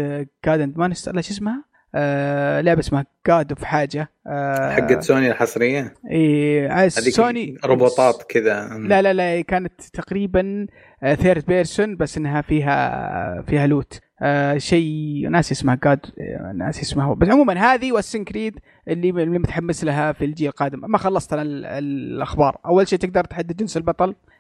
God 0.47 0.61
and 0.61 0.79
ما 0.79 0.95
شو 0.95 1.11
اسمها؟ 1.21 1.65
آه 1.95 2.61
لعبة 2.61 2.81
اسمها 2.81 3.07
God 3.27 3.53
of 3.53 3.65
حاجة. 3.65 4.11
آه 4.27 4.71
حقت 4.71 5.03
سوني 5.03 5.31
الحصرية؟ 5.31 5.95
اي 6.11 6.91
سوني 6.91 7.57
روبوتات 7.65 8.23
كذا. 8.29 8.69
لا 8.69 9.03
لا 9.03 9.13
لا 9.13 9.41
كانت 9.41 9.83
تقريبا 9.93 10.67
third 11.15 11.47
person 11.47 11.97
بس 11.97 12.19
إنها 12.19 12.41
فيها 12.41 13.43
فيها 13.43 13.67
loot 13.67 14.01
آه 14.23 14.59
شيء 14.59 15.29
ناسي 15.31 15.53
اسمها 15.53 15.79
God 15.85 16.01
آه، 16.21 16.53
ناسي 16.53 16.81
اسمها 16.81 17.15
بس 17.15 17.29
عموما 17.29 17.75
هذه 17.75 17.93
و 17.93 17.96
Assassin's 17.96 18.25
Creed 18.25 18.59
اللي 18.89 19.11
اللي 19.11 19.39
متحمس 19.39 19.85
لها 19.85 20.13
في 20.13 20.25
الجيل 20.25 20.49
القادم. 20.49 20.81
ما 20.83 20.99
خلصت 20.99 21.33
أنا 21.33 21.43
الأخبار. 21.79 22.59
أول 22.67 22.89
شيء 22.89 22.99
تقدر 22.99 23.25
تحدد 23.25 23.57
جنس 23.57 23.77
البطل. 23.77 24.09
آه 24.09 24.32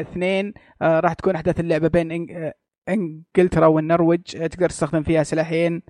اثنين 0.00 0.52
آه 0.82 1.00
راح 1.00 1.12
تكون 1.12 1.34
أحداث 1.34 1.60
اللعبة 1.60 1.88
بين 1.88 2.26
آه، 2.30 2.54
إنجلترا 2.88 3.66
والنرويج 3.66 4.36
آه 4.36 4.46
تقدر 4.46 4.68
تستخدم 4.68 5.02
فيها 5.02 5.22
سلاحين 5.22 5.82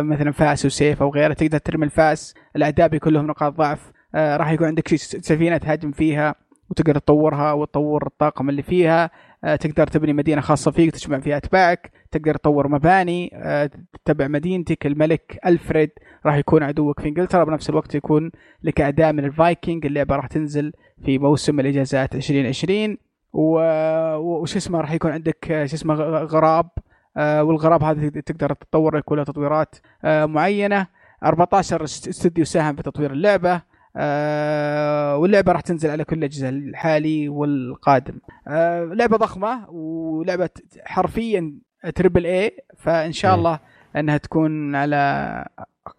مثلا 0.00 0.32
فاس 0.32 0.66
وسيف 0.66 1.02
أو 1.02 1.10
غيره 1.10 1.32
تقدر 1.32 1.58
ترمي 1.58 1.84
الفاس 1.84 2.34
الأعداء 2.56 2.88
بيكون 2.88 3.12
لهم 3.12 3.26
نقاط 3.26 3.52
ضعف 3.52 3.92
راح 4.14 4.50
يكون 4.50 4.66
عندك 4.66 4.88
سفينة 4.96 5.56
تهاجم 5.56 5.92
فيها 5.92 6.34
وتقدر 6.70 6.98
تطورها 6.98 7.52
وتطور 7.52 8.06
الطاقم 8.06 8.48
اللي 8.48 8.62
فيها. 8.62 9.10
تقدر 9.42 9.86
تبني 9.86 10.12
مدينة 10.12 10.40
خاصة 10.40 10.70
فيك 10.70 10.90
تجمع 10.90 11.20
فيها 11.20 11.36
أتباعك 11.36 11.92
تقدر 12.10 12.34
تطور 12.34 12.68
مباني 12.68 13.30
آه 13.34 13.70
تتبع 14.04 14.28
مدينتك. 14.28 14.86
الملك 14.86 15.38
ألفريد 15.46 15.90
راح 16.26 16.36
يكون 16.36 16.62
عدوك 16.62 17.00
في 17.00 17.08
إنجلترا 17.08 17.44
بنفس 17.44 17.70
الوقت 17.70 17.94
يكون 17.94 18.30
لك 18.62 18.80
اعداء 18.80 19.12
من 19.12 19.24
الفايكنج. 19.24 19.86
اللعبة 19.86 20.16
راح 20.16 20.26
تنزل 20.26 20.72
في 21.04 21.18
موسم 21.18 21.60
الإجازات 21.60 22.14
2020 22.14 22.96
وش 23.32 24.56
اسمه 24.56 24.80
راح 24.80 24.92
يكون 24.92 25.10
عندك 25.10 25.44
شو 25.48 25.76
اسمه 25.76 25.94
غراب. 26.24 26.70
آه 27.16 27.42
والغراب 27.44 27.82
هذا 27.84 28.08
تقدر 28.08 28.52
تطور 28.52 28.96
لك 28.96 29.10
ولا 29.10 29.24
تطويرات 29.24 29.76
آه 30.04 30.26
معينة. 30.26 30.86
14 31.24 31.84
استوديو 31.84 32.44
ساهم 32.44 32.76
في 32.76 32.82
تطوير 32.82 33.12
اللعبة. 33.12 33.62
آه 33.96 35.16
واللعبة 35.16 35.52
راح 35.52 35.60
تنزل 35.60 35.90
على 35.90 36.04
كل 36.04 36.18
الأجهزة 36.18 36.48
الحالي 36.48 37.28
والقادم. 37.28 38.18
آه 38.48 38.84
لعبة 38.84 39.16
ضخمة 39.16 39.70
ولعبة 39.70 40.50
حرفيا 40.84 41.52
تربل 41.94 42.26
اي 42.26 42.56
فإن 42.76 43.12
شاء 43.12 43.34
الله 43.34 43.58
إنها 43.96 44.16
تكون 44.16 44.76
على 44.76 45.46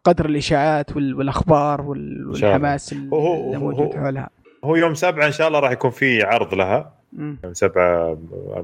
قدر 0.04 0.26
الإشاعات 0.26 0.96
والأخبار 0.96 1.82
والحماس 1.82 2.94
الموجود 2.94 3.96
حولها. 3.96 4.30
هو 4.64 4.76
يوم 4.76 4.94
سبعة 4.94 5.28
إن 5.28 5.32
شاء 5.32 5.48
الله 5.48 5.60
راح 5.60 5.72
يكون 5.72 5.92
في 5.92 6.24
عرض 6.24 6.54
لها. 6.54 6.94
يوم 7.18 7.54
سبعة 7.54 8.18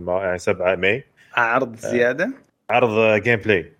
يعني 0.08 0.38
7 0.38 0.76
May. 0.76 1.04
عرض 1.36 1.76
زيادة؟ 1.76 2.30
عرض 2.70 3.22
gameplay 3.22 3.72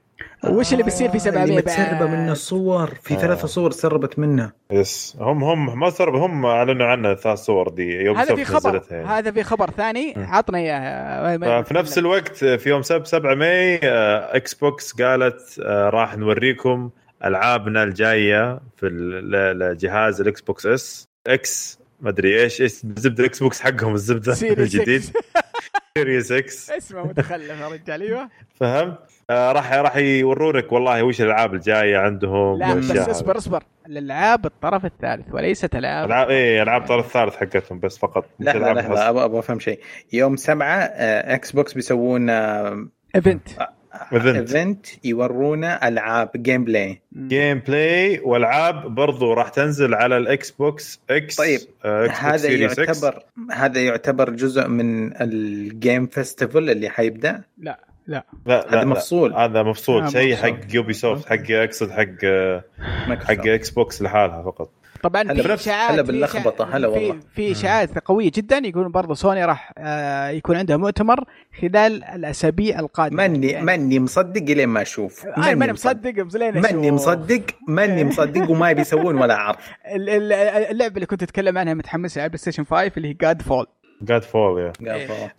وش 0.44 0.72
اللي 0.74 0.84
بيصير 0.84 1.10
في 1.10 1.20
700 1.20 1.44
اللي 1.44 1.56
متسربة 1.56 2.06
منه 2.06 2.34
صور 2.34 2.94
في 3.04 3.14
آه. 3.14 3.18
ثلاث 3.18 3.46
صور 3.46 3.72
تسربت 3.72 4.20
منه. 4.20 4.52
yes. 4.72 5.18
هم 5.20 5.44
هم 5.44 5.80
ما 5.80 5.90
سرب 5.90 6.16
هم 6.16 6.46
أعلنوا 6.46 6.88
عنه 6.88 7.16
ثلاث 7.16 7.40
صور 7.40 7.70
دي 7.70 7.84
يوم 7.84 8.18
هذا 8.18 8.36
في 8.36 8.46
خبر. 8.46 8.82
يعني. 8.92 9.08
هذا 9.08 9.32
في 9.32 9.44
خبر 9.44 9.70
ثاني. 9.70 10.14
عطنا 10.18 10.58
اياه 10.58 11.62
في 11.62 11.74
نفس 11.74 11.98
الوقت 11.98 12.36
في 12.46 12.70
يوم 12.70 12.82
7 12.82 13.36
May 13.36 13.80
Xbox 13.84 15.02
قالت 15.02 15.60
آه، 15.66 15.90
راح 15.90 16.18
نوريكم 16.18 16.90
ألعابنا 17.26 17.84
الجاية 17.84 18.60
في 18.78 18.88
الجهاز 18.88 20.22
ال 20.22 20.42
Xbox 20.42 20.66
S. 20.66 21.08
X 21.28 21.80
ما 22.02 22.10
أدري 22.10 22.42
إيش 22.44 22.62
إيش 22.62 22.72
زبده 22.74 23.20
ال 23.20 23.40
Xbox 23.40 23.62
حقهم 23.62 23.94
الزبدة 23.94 24.36
الجديد. 24.64 25.04
Series 25.98 26.32
X 26.32 26.72
اسمه 26.72 27.04
متخلف 27.04 27.50
يا 27.62 27.68
رجال 27.68 28.02
أيوه 28.02 28.30
فهمت؟ 28.56 28.98
آه 29.30 29.52
راح 29.52 29.74
راح 29.74 29.96
يورونك 29.98 30.72
والله 30.72 31.04
وش 31.04 31.22
الألعاب 31.22 31.54
الجاية 31.54 31.98
عندهم 31.98 32.58
لا 32.60 32.74
بس 32.74 32.92
هذه. 32.92 33.12
اصبر 33.12 33.38
اصبر 33.38 33.64
الألعاب 33.88 34.46
الطرف 34.46 34.86
الثالث 34.86 35.26
وليست 35.34 35.76
ألعاب 35.76 36.08
العاب 36.08 36.30
إيه 36.30 36.64
ألعاب 36.64 36.86
طرف 36.86 37.06
الثالث 37.06 37.36
حقتهم 37.36 37.80
بس 37.80 37.98
فقط 37.98 38.26
لا 38.40 38.52
لا 38.54 38.74
لا. 38.74 39.10
أبغى 39.10 39.40
أفهم 39.40 39.60
شيء 39.60 39.80
يوم 40.14 40.36
سبعة 40.36 40.78
آه، 40.78 41.36
Xbox 41.36 41.74
بيسوون 41.74 42.30
آه، 42.30 42.88
event 43.16 43.50
Event. 43.50 43.64
event 44.14 44.86
يورونا 45.06 45.88
ألعاب 45.88 46.30
جيم 46.36 46.64
بلاي 46.64 47.02
جيم 47.18 47.60
بلاي 47.60 48.20
والعاب 48.20 48.96
برضو 48.96 49.34
راح 49.34 49.50
تنزل 49.50 49.94
على 49.94 50.18
ال 50.18 50.52
Xbox 50.52 51.00
X 51.10 51.36
طيب، 51.36 51.60
آه، 51.86 52.06
X 52.06 52.16
هذا. 52.20 52.50
يعتبر 52.50 53.24
هذا 53.52 53.82
يعتبر 53.82 54.30
جزء 54.30 54.68
من 54.68 55.22
ال 55.22 55.39
Game 55.39 56.08
Festival 56.08 56.70
اللي 56.70 56.90
حيبدأ 56.90 57.42
لا 57.58 57.80
لا 58.08 58.26
لا 58.46 58.68
هذا 58.70 58.76
لا. 58.76 58.86
مفصول 58.86 59.34
هذا 59.34 59.64
مفصول 59.64 60.12
شيء. 60.12 60.36
حق 60.36 60.60
Ubisoft 60.74 61.30
حق 61.30 61.52
اقصد 61.52 61.92
حق 61.92 62.06
آه، 62.24 62.64
حق. 63.08 63.48
Xbox 63.48 64.02
لحالها 64.02 64.44
فقط 64.44 64.70
طبعا 65.04 65.22
هلا 65.22 65.44
بنفس- 65.44 65.68
إشاعات 65.68 65.92
هلا 66.00 66.28
إشاعات- 66.28 66.62
هلا 66.62 66.88
في- 66.92 66.94
والله. 66.94 67.20
في 67.36 67.52
إشاعات 67.52 68.00
قوية 68.00 68.32
جدا 68.36 68.58
يقولون 68.58 68.92
برضه 68.92 69.14
سوني 69.14 69.46
راح 69.46 69.72
آه، 69.78 70.30
يكون 70.30 70.56
عندها 70.56 70.78
مؤتمر 70.78 71.24
خلال 71.62 72.04
الأسابيع 72.04 72.80
القادمة. 72.80 73.18
ماني 73.18 73.48
يعني 73.48 73.66
ماني 73.66 74.00
مصدق 74.00 74.42
الين 74.42 74.70
ما 74.70 74.82
أشوف. 74.82 75.26
أنا 75.26 75.56
ماني 75.56 75.74
مصدق. 75.74 76.24
بس 76.24 76.36
لين 76.36 76.62
ماني. 76.62 76.92
مصدق 76.92 77.42
ماني 77.68 78.04
مصدق 78.04 78.50
وما 78.52 78.72
بيسوون 78.72 79.18
ولا 79.18 79.36
عرض 79.36 79.58
ال- 79.96 80.10
ال- 80.10 80.34
اللعبة 80.72 80.96
اللي 80.96 81.06
كنت 81.06 81.24
أتكلم 81.24 81.58
عنها 81.58 81.74
متحمس 81.74 82.18
على 82.18 82.30
PlayStation 82.30 82.64
5 82.64 82.92
اللي 82.98 83.08
هي 83.08 83.14
Godfall 83.14 83.66
Godfall 84.02 84.62
يا 84.62 84.74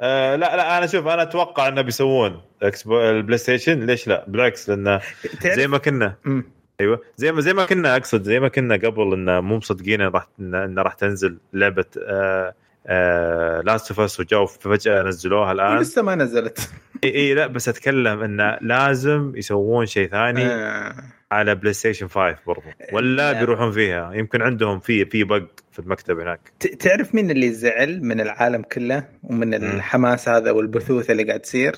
آه 0.01 0.37
لا 0.37 0.57
لا 0.57 0.79
أنا 0.79 0.87
شوف 0.87 1.07
أنا 1.07 1.23
أتوقع 1.23 1.69
إنه 1.69 1.83
بيسوون 1.83 2.41
ال 2.87 3.39
PlayStation 3.39 3.87
ليش 3.87 4.09
لا؟ 4.09 4.25
بالعكس 4.29 4.69
لأنه 4.71 5.01
زي 5.43 5.67
ما 5.67 5.79
كنا. 5.79 6.15
مم. 6.25 6.45
أيوه. 6.81 7.01
زي 7.17 7.33
ما 7.33 7.41
زي 7.41 7.53
ما 7.53 7.65
كنا 7.65 7.97
أقصد 7.97 8.23
زي 8.23 8.41
ما 8.41 8.49
كنا 8.49 8.75
قبل 8.75 9.13
انه 9.13 9.41
مو 9.41 9.57
مصدقين 9.57 10.01
راح 10.01 10.29
إن 10.41 10.79
راح 10.79 10.95
تنزل 10.95 11.39
لعبة 11.53 11.85
آه 12.03 12.55
آه 12.87 13.61
Last 13.61 13.91
of 13.91 14.01
Us 14.01 14.21
وجو 14.21 14.47
فجاه 14.47 15.03
نزلوها 15.03 15.53
الآن. 15.53 15.79
لسه 15.79 16.03
ما 16.03 16.15
نزلت. 16.15 16.71
إي 17.05 17.15
إي 17.15 17.35
لا 17.35 17.47
بس 17.47 17.69
أتكلم 17.69 18.23
انه 18.23 18.59
لازم 18.61 19.33
يسوون 19.37 19.87
شيء 19.87 20.09
ثاني 20.09 20.47
آه. 20.47 20.95
على 21.33 21.55
PlayStation 21.55 22.09
5 22.09 22.37
برضو. 22.47 22.63
ولا 22.93 23.33
لا. 23.33 23.41
بيروحون 23.41 23.73
فيها. 23.73 24.15
يمكن 24.15 24.43
عندهم 24.43 24.81
في 24.81 25.05
في 25.05 25.25
bug 25.25 25.47
في 25.73 25.79
المكتب 25.79 26.21
هناك. 26.21 26.41
تعرف 26.81 27.15
مين 27.15 27.31
اللي 27.31 27.53
زعل 27.53 28.03
من 28.03 28.21
العالم 28.21 28.63
كله؟ 28.63 29.05
ومن 29.23 29.55
الحماس 29.55 30.29
هذا 30.29 30.51
والبثوث 30.51 31.11
اللي 31.11 31.23
قاعد 31.25 31.41
تصير 31.41 31.77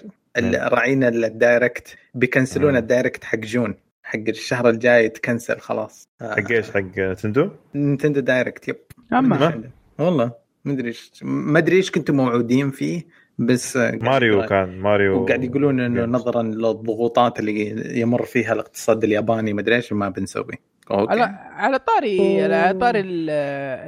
راعينا 0.55 1.09
ال 1.09 1.22
Direct 1.22 1.97
بيكنسلون. 2.15 2.77
ال 2.77 2.84
Direct 2.84 3.25
حق 3.25 3.39
June. 3.39 3.75
حق 4.11 4.29
الشهر 4.29 4.69
الجاي 4.69 5.09
تكنسل 5.09 5.59
خلاص. 5.61 6.09
آه. 6.23 6.31
حق 6.35 6.51
إيش؟ 6.53 6.71
حق 6.71 6.81
Nintendo؟ 6.99 7.51
Nintendo 7.75 8.21
Direct 8.21 8.69
yep. 8.69 8.77
أما. 9.13 9.63
والله 9.99 10.33
ما 10.65 10.73
أدري 10.73 10.89
إيش 10.89 11.11
ما 11.23 11.59
أدري 11.59 11.77
إيش 11.77 11.91
كنتم 11.91 12.17
موعودين 12.17 12.71
فيه 12.71 13.03
بس 13.39 13.77
آه، 13.77 13.89
قاعد 13.91 14.03
ماريو 14.03 14.43
كان 14.43 14.79
ماريو 14.79 15.23
وقاعد 15.23 15.45
يقولون 15.45 15.81
إنه 15.81 16.01
games. 16.01 16.15
نظرا 16.15 16.43
للضغوطات 16.43 17.41
اللي 17.41 18.01
يمر 18.01 18.23
فيها 18.23 18.53
الاقتصاد 18.53 19.05
الياباني 19.05 19.53
ما 19.53 19.61
أدري 19.61 19.75
إيش 19.77 19.93
ما 19.93 20.09
بنسوي. 20.09 20.55
على 20.91 21.01
okay. 21.23 21.33
على 21.51 21.79
طاري 21.79 22.43
على 22.45 22.79
طاري 22.79 23.01
ال- 23.01 23.31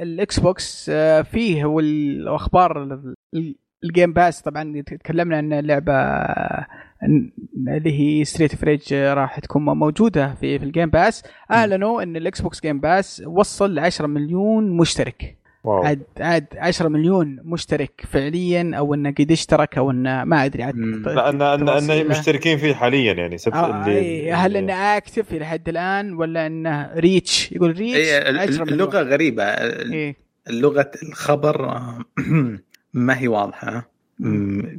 ال 0.07 0.39
Xbox 0.39 0.89
آه، 0.93 1.21
فيه 1.21 1.65
والأخبار 1.65 2.83
ال- 2.83 3.13
ال- 3.33 3.55
ال 3.83 3.89
Game 3.89 4.13
Pass 4.13 4.41
طبعا 4.41 4.81
تكلمنا 4.81 5.39
ان 5.39 5.53
اللعبه 5.53 5.93
آه، 5.93 6.65
اللي 7.67 7.99
هي 7.99 8.25
Streets 8.25 8.55
of 8.55 8.68
Rage 8.68 8.93
راح 8.93 9.39
تكون 9.39 9.63
موجودة 9.63 10.33
في 10.33 10.59
في 10.59 10.65
ال 10.65 10.70
Game 10.70 10.89
Pass 10.89 11.23
أعلنوا 11.51 12.03
إن 12.03 12.15
ال 12.15 12.41
Xbox 12.41 12.61
Game 12.61 12.79
Pass 12.79 13.23
وصل 13.25 13.75
ل 13.75 13.79
10 13.79 14.07
مليون 14.07 14.77
مشترك 14.77 15.37
wow 15.63 15.83
عاد 15.83 16.03
عاد 16.19 16.45
10 16.57 16.89
مليون 16.89 17.39
مشترك 17.43 18.01
فعليا 18.11 18.71
أو 18.77 18.93
إنه 18.93 19.11
قد 19.11 19.31
اشترك 19.31 19.77
أو 19.77 19.91
إنه 19.91 20.23
ما 20.23 20.45
أدري 20.45 20.63
عاد 20.63 20.75
مم. 20.75 21.03
لا 21.05 21.29
إن. 21.29 22.07
مشتركين 22.07 22.57
فيه 22.57 22.73
حاليا 22.73 23.13
يعني 23.13 23.37
سبت 23.37 23.55
آه 23.55 23.87
إيه، 23.87 24.35
هل 24.35 24.57
إنه 24.57 24.73
active 24.73 25.33
إلى 25.33 25.45
حد 25.45 25.69
الآن 25.69 26.13
ولا 26.13 26.47
إنه 26.47 26.93
reach 26.95 27.51
يقول 27.51 27.77
ريتش 27.77 27.97
إيه، 27.97 28.39
10 28.39 28.51
مليون. 28.51 28.69
اللغة 28.69 29.01
غريبة 29.01 29.43
إيه. 29.43 30.15
لغه 30.49 30.91
الخبر 31.03 31.69
آه، 31.69 32.05
ما 32.93 33.19
هي 33.19 33.27
واضحة 33.27 33.89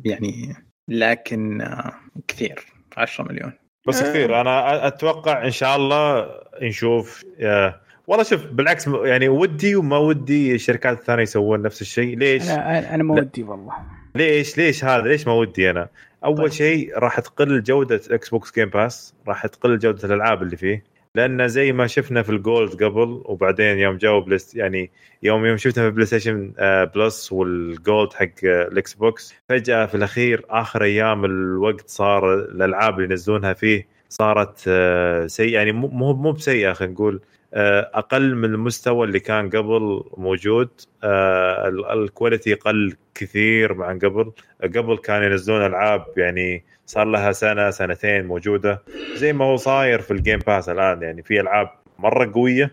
يعني 0.05 0.57
لكن 0.89 1.61
آه، 1.61 1.93
كثير. 2.29 2.65
10 2.97 3.25
مليون. 3.25 3.53
بس 3.87 4.03
كثير. 4.03 4.41
أنا 4.41 4.87
أتوقع 4.87 5.45
إن 5.45 5.51
شاء 5.51 5.77
الله 5.77 6.31
نشوف 6.63 7.25
آه، 7.41 7.81
والله 8.07 8.25
شوف 8.25 8.47
بالعكس 8.47 8.87
يعني 8.87 9.29
ودي 9.29 9.77
وما 9.77 9.99
ودي 9.99 10.55
الشركات 10.55 10.99
الثانية 10.99 11.23
يسوون 11.23 11.63
نفس 11.63 11.83
الشيء. 11.83 12.19
ليش؟ 12.19 12.51
أنا 12.51 12.95
أنا 12.95 13.03
ما. 13.03 13.15
ودي 13.15 13.43
والله. 13.43 13.75
ليش؟ 14.15 14.59
ليش 14.59 14.85
هذا؟ 14.85 15.03
ليش 15.03 15.27
ما 15.27 15.33
ودي 15.33 15.71
أنا؟ 15.71 15.89
أول 16.25 16.37
طيب. 16.37 16.49
شيء 16.49 16.99
راح 16.99 17.21
تقل 17.21 17.63
جودة 17.63 18.01
Xbox 18.11 18.55
Game 18.55 18.69
Pass 18.69 19.15
راح 19.29 19.47
تقل 19.47 19.79
جودة 19.79 20.09
الألعاب 20.09 20.43
اللي 20.43 20.57
فيه. 20.57 20.85
لأن 21.17 21.49
زي 21.49 21.73
ما 21.73 21.87
شفنا 21.87 22.23
في 22.23 22.31
ال 22.31 22.41
Gold 22.41 22.83
قبل 22.85 23.23
وبعدين 23.25 23.79
يوم 23.79 23.97
جاوا 23.97 24.21
Plus 24.21 24.55
يعني 24.55 24.91
يوم 25.23 25.47
يوم 25.47 25.57
شفنا 25.57 25.85
في 25.85 25.91
PlayStation 25.91 26.53
آه، 26.59 26.85
Plus 26.85 27.33
وال 27.33 27.60
Gold 27.60 28.13
حق 28.13 28.25
آه، 28.45 28.69
ال 28.69 28.95
Xbox 28.95 29.35
فجأة 29.49 29.87
في 29.87 29.95
الأخير 29.95 30.45
آخر 30.51 30.83
أيام 30.85 31.25
الوقت 31.25 31.89
صار 31.89 32.35
الألعاب 32.35 32.95
اللي 32.95 33.11
ينزلونها 33.11 33.53
فيه 33.53 33.87
صارت 34.09 34.65
آه، 34.69 35.27
سيئة. 35.27 35.55
يعني 35.55 35.73
مو 35.73 36.13
مو 36.13 36.33
بسيئة 36.33 36.73
خلينا 36.73 36.95
نقول. 36.95 37.15
آه، 37.15 37.34
أقل 37.55 38.35
من 38.35 38.45
المستوى 38.45 39.07
اللي 39.07 39.21
كان 39.21 39.51
قبل 39.51 40.03
موجود. 40.17 40.69
آه، 41.05 41.69
ال- 41.69 41.87
ال 42.03 42.09
quality 42.09 42.55
قل 42.55 42.97
كثير 43.15 43.83
عن 43.83 43.99
قبل. 43.99 44.33
قبل 44.63 44.97
كان 44.99 45.23
ينزلون 45.23 45.67
ألعاب 45.67 46.05
يعني 46.17 46.65
صار 46.87 47.05
لها 47.07 47.33
سنة 47.33 47.71
سنتين 47.71 48.25
موجودة. 48.27 48.83
زي 49.15 49.33
ما 49.33 49.45
هو 49.45 49.57
صاير 49.57 50.01
في 50.01 50.11
ال 50.11 50.16
Game 50.16 50.39
Pass 50.39 50.69
الآن 50.69 51.03
يعني 51.03 51.23
في 51.23 51.41
ألعاب 51.41 51.69
مرة 51.99 52.33
قوية. 52.35 52.71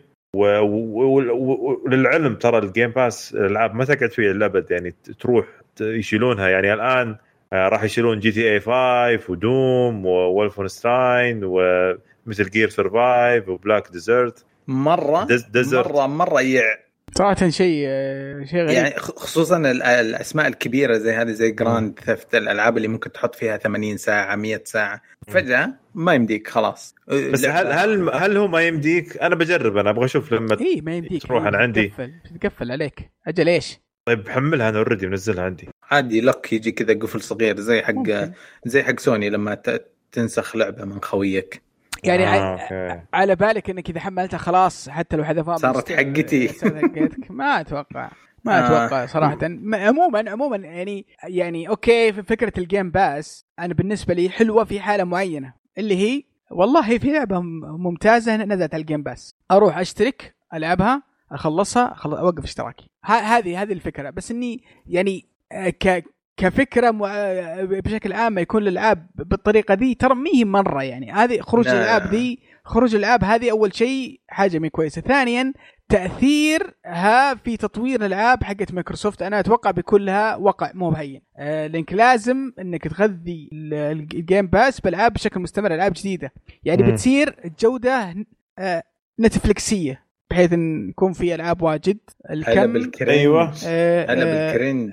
وللعلم 1.85 2.35
ترى 2.35 2.57
ال 2.57 2.64
Game 2.64 2.89
Pass 2.91 3.34
الألعاب 3.35 3.75
ما 3.75 3.85
تقعد 3.85 4.11
فيها 4.11 4.33
للابد 4.33 4.71
يعني 4.71 4.93
تروح 5.19 5.45
يشيلونها. 5.81 6.49
يعني 6.49 6.73
الآن 6.73 7.15
آه، 7.53 7.67
راح 7.69 7.83
يشيلون 7.83 8.19
GTA 8.19 8.59
5 8.59 9.31
و 9.31 9.46
Doom 9.46 10.05
و 10.05 10.17
Wolfenstein 10.17 11.39
و 11.43 11.61
Metal 11.61 12.49
Gear 12.49 12.69
Survive 12.69 13.49
و 13.49 13.56
Black 13.56 13.91
Desert 13.91 14.45
مرة 14.67 15.27
Desert 15.53 15.88
مرة 15.88 16.07
مرة 16.07 16.41
يع. 16.41 16.63
صراحة 17.17 17.49
شيء 17.49 17.88
شيء 18.45 18.59
غريب. 18.59 18.69
يعني 18.69 18.95
خصوصا 18.99 19.57
ال- 19.57 19.83
الأسماء 19.83 20.47
الكبيرة 20.47 20.97
زي 20.97 21.13
هذه 21.13 21.31
زي 21.31 21.51
Grand 21.51 21.99
Theft 22.05 22.35
الألعاب 22.35 22.77
اللي 22.77 22.88
ممكن 22.88 23.11
تحط 23.11 23.35
فيها 23.35 23.57
80 23.57 23.97
ساعة 23.97 24.35
100 24.35 24.61
ساعة. 24.65 25.01
فجأة 25.27 25.73
ما 25.95 26.13
يمديك 26.13 26.47
خلاص. 26.47 26.95
بس 27.07 27.45
هل 27.45 27.67
هل 27.67 28.09
هل 28.13 28.38
هو 28.38 28.47
ما 28.47 28.61
يمديك؟ 28.61 29.17
أنا 29.17 29.35
بجرب 29.35 29.77
أنا 29.77 29.89
أبغى 29.89 30.05
أشوف 30.05 30.31
لما 30.33 30.57
اي 30.61 30.65
إيه، 30.65 30.81
ما 30.81 30.95
يمديك. 30.95 31.21
تروح 31.21 31.45
أنا 31.45 31.57
عندي. 31.57 31.88
تتقفل 31.88 32.11
تتقفل 32.39 32.71
عليك. 32.71 33.09
أجل 33.27 33.49
إيش؟ 33.49 33.79
طيب 34.05 34.29
حملها 34.29 34.69
أنا 34.69 34.77
already 34.77 35.07
منزلها 35.07 35.43
عندي. 35.43 35.69
عادي 35.91 36.21
لك 36.21 36.53
يجي 36.53 36.71
كذا 36.71 36.93
قفل 36.99 37.21
صغير 37.21 37.59
زي 37.59 37.81
حق 37.81 37.93
ممكن. 37.93 38.31
زي 38.65 38.83
حق 38.83 38.99
سوني 38.99 39.29
لما 39.29 39.55
ت- 39.55 39.91
تنسخ 40.11 40.55
لعبة 40.55 40.85
من 40.85 41.01
خويك. 41.01 41.61
يعني 42.03 42.26
آه،. 42.26 43.03
على 43.14 43.36
بالك 43.36 43.69
إنك 43.69 43.90
إذا 43.90 43.99
حملتها 43.99 44.38
خلاص 44.38 44.90
حتى 44.90 45.15
لو 45.15 45.23
حذفوها 45.23 45.56
من 45.56 45.61
صارت 45.61 45.91
حقتي. 45.91 46.48
صارت 46.61 46.76
حقتك 46.76 47.32
ما 47.32 47.61
أتوقع 47.61 48.11
ما 48.44 48.60
آه. 48.60 48.65
أتوقع 48.65 49.06
صراحة 49.06 49.38
عموما 49.73 50.32
عموما 50.32 50.57
يعني 50.57 51.06
يعني 51.23 51.69
okay 51.69 52.13
في 52.14 52.23
فكرة 52.23 52.53
ال 52.57 52.64
Game 52.64 52.91
Pass 52.91 53.45
أنا 53.60 53.73
بالنسبة 53.73 54.14
لي 54.14 54.30
حلوة 54.30 54.64
في 54.64 54.80
حالة 54.80 55.03
معينة 55.03 55.53
اللي 55.78 55.98
هي 55.98 56.23
والله 56.52 56.98
في 56.98 57.11
لعبة 57.11 57.40
ممتازة 57.40 58.36
نزلت 58.36 58.73
على 58.73 58.82
ال 58.81 58.86
Game 58.86 59.03
Pass 59.03 59.35
أروح 59.52 59.78
أشترك 59.78 60.36
ألعبها 60.53 61.03
أخلصها 61.32 61.95
أوقف 62.06 62.44
اشتراكي 62.44 62.90
ه- 63.06 63.11
هذه 63.11 63.61
هذه 63.61 63.73
الفكرة 63.73 64.10
بس 64.10 64.32
إني 64.32 64.64
يعني 64.86 65.26
آه، 65.52 65.69
ك 65.69 66.03
كفكرة 66.37 66.91
م- 66.91 67.03
آه، 67.03 67.63
بشكل 67.63 68.13
عام 68.13 68.33
ما 68.33 68.41
يكون 68.41 68.61
الالعاب 68.61 69.07
بالطريقة 69.15 69.73
دي 69.73 69.95
ترى 69.95 70.15
ما 70.15 70.29
هي 70.33 70.45
مرة 70.45 70.83
يعني. 70.83 71.11
هذه 71.11 71.41
خروج 71.41 71.65
لا. 71.67 71.73
الالعاب 71.73 72.07
ذي 72.07 72.39
خروج 72.63 72.95
الالعاب 72.95 73.23
هذه 73.23 73.51
أول 73.51 73.75
شيء 73.75 74.21
حاجة 74.27 74.59
مي 74.59 74.69
كويسة. 74.69 75.01
ثانيا 75.01 75.53
تأثيرها 75.89 77.35
في 77.35 77.57
تطوير 77.57 77.99
الالعاب 78.05 78.43
حقت 78.43 78.73
مايكروسوفت. 78.73 79.21
أنا 79.21 79.39
أتوقع 79.39 79.71
بيكون 79.71 80.01
لها 80.05 80.35
وقع 80.35 80.71
مو 80.73 80.89
بهين. 80.89 81.21
آه 81.37 81.67
لانك 81.67 81.93
لازم 81.93 82.51
إنك 82.59 82.87
تغذي 82.87 83.49
ال- 83.53 83.73
الجيم 84.13 84.47
باس 84.47 84.81
بالعاب 84.81 85.13
بشكل 85.13 85.39
مستمر. 85.39 85.73
العاب 85.75 85.93
جديدة. 85.95 86.33
يعني. 86.63 86.83
بتصير 86.83 87.35
الجوده 87.45 88.15
آه 88.59 88.83
نتفلكسيه 89.19 90.05
بحيث 90.31 90.53
إن 90.53 90.89
يكون 90.89 91.13
في 91.13 91.35
ألعاب 91.35 91.61
واجد. 91.61 91.97
هلا 92.29 92.49
الكم 92.49 92.73
بالكرنج. 92.73 93.09
أيوة. 93.09 93.43
هلا 93.43 94.23
آه، 94.23 94.51
بالكرنج. 94.51 94.91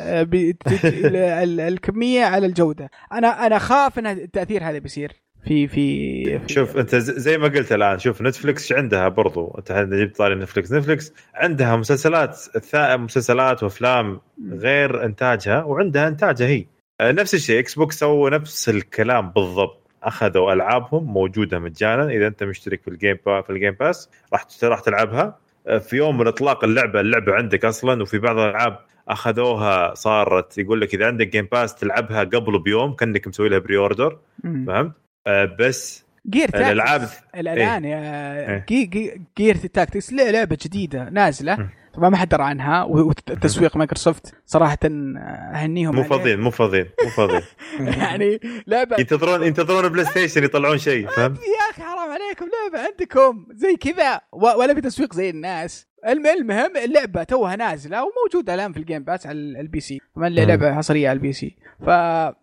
الكمية 1.68 2.24
على 2.24 2.46
الجودة. 2.46 2.90
أنا 3.12 3.46
أنا 3.46 3.58
خاف 3.58 3.98
إن 3.98 4.06
التأثير 4.06 4.64
هذا 4.64 4.78
بيصير. 4.78 5.12
في 5.44 5.68
في, 5.68 6.38
في. 6.38 6.54
شوف 6.54 6.76
أنت 6.76 6.94
زي 6.96 7.38
ما 7.38 7.48
قلت 7.48 7.72
الآن 7.72 7.98
شوف 7.98 8.22
نتفلكس 8.22 8.72
عندها 8.72 9.08
برضو؟ 9.08 9.54
أنت 9.58 9.72
جبت 9.72 10.16
طاري 10.16 10.34
نتفلكس 10.34 10.72
نتفلكس 10.72 11.12
عندها 11.34 11.76
مسلسلات 11.76 12.38
مسلسلات 12.74 13.62
وأفلام 13.62 14.20
غير 14.52 15.04
إنتاجها 15.04 15.62
وعندها 15.64 16.08
إنتاجها 16.08 16.46
هي. 16.46 16.64
آه، 17.00 17.12
نفس 17.12 17.34
الشيء 17.34 17.58
Xbox 17.58 17.98
سووا 17.98 18.30
نفس 18.30 18.68
الكلام 18.68 19.30
بالضبط. 19.30 19.87
أخذوا 20.02 20.52
ألعابهم 20.52 21.04
موجودة 21.04 21.58
مجانا 21.58 22.08
إذا 22.10 22.26
أنت 22.26 22.42
مشترك 22.44 22.82
في 22.82 22.88
ال 22.88 22.94
Game 22.94 23.18
Pa 23.26 23.40
في 23.42 23.50
ال 23.50 23.55
Game 23.55 23.72
Pass 23.80 24.10
راح 24.32 24.46
راح 24.62 24.80
تلعبها 24.80 25.38
آه، 25.66 25.78
في 25.78 25.96
يوم 25.96 26.18
من 26.18 26.26
إطلاق 26.26 26.64
اللعبة 26.64 27.00
اللعبة 27.00 27.34
عندك 27.34 27.64
أصلا 27.64 28.02
وفي 28.02 28.18
بعض 28.18 28.38
الألعاب 28.38 28.78
أخذوها 29.08 29.94
صارت 29.94 30.58
يقول 30.58 30.80
لك 30.80 30.94
إذا 30.94 31.06
عندك 31.06 31.28
Game 31.28 31.48
Pass 31.52 31.74
تلعبها 31.74 32.24
قبل 32.24 32.58
بيوم 32.62 32.92
كأنك 32.94 33.28
مسوي 33.28 33.48
لها 33.48 33.58
pre-order. 33.58 34.18
فهمت؟ 34.42 34.92
آه، 35.26 35.56
بس 35.60 36.04
جير 36.30 36.48
الألعاب- 36.48 36.52
Tactics 36.52 37.22
الآن 37.36 37.84
إيه. 37.84 38.64
جي 38.68 38.84
جي 38.84 39.22
Gears 39.38 39.54
Tactics 39.56 40.12
لعبة 40.12 40.58
جديدة 40.64 41.08
نازلة 41.08 41.68
ما 41.96 42.16
حد 42.16 42.28
درى 42.28 42.42
عنها 42.42 42.84
وتسويق 42.84 43.76
مايكروسوفت 43.76 44.34
صراحة 44.46 44.78
أهنيهم 44.84 45.94
مو. 45.94 46.02
فاضيين 46.04 46.40
مو 46.40 46.50
فاضيين 46.50 46.86
مو 47.04 47.10
فاضيين. 47.10 47.42
يعني 48.02 48.40
لعبه 48.66 48.96
ينتظرون 48.98 49.42
ينتظرون 49.46 49.88
PlayStation 49.92 50.44
يطلعون 50.44 50.78
شيء 50.78 51.06
فهمت؟ 51.08 51.38
يا 51.38 51.70
أخي 51.70 51.82
حرام 51.82 52.10
عليكم 52.10 52.46
لعبه 52.72 52.86
عندكم 52.86 53.46
زي 53.54 53.76
كذا 53.76 54.20
ولا 54.32 54.74
في 54.74 54.80
تسويق 54.80 55.14
زي 55.14 55.30
الناس. 55.30 55.88
الم- 56.08 56.26
المهم 56.26 56.76
اللعبة 56.76 57.22
توها 57.22 57.56
نازلة 57.56 57.96
وموجودة 58.04 58.54
الآن 58.54 58.72
في 58.72 58.78
ال 58.78 58.84
Game 58.84 59.04
Pass 59.04 59.26
على 59.26 59.38
ال- 59.38 59.56
ال 59.56 59.80
PC. 59.80 60.00
كمان 60.14 60.32
مم. 60.32 60.38
لعبة 60.38 60.74
حصرية 60.74 61.08
على 61.08 61.16
ال 61.16 61.32
PC. 61.32 61.56
ف 61.80 61.86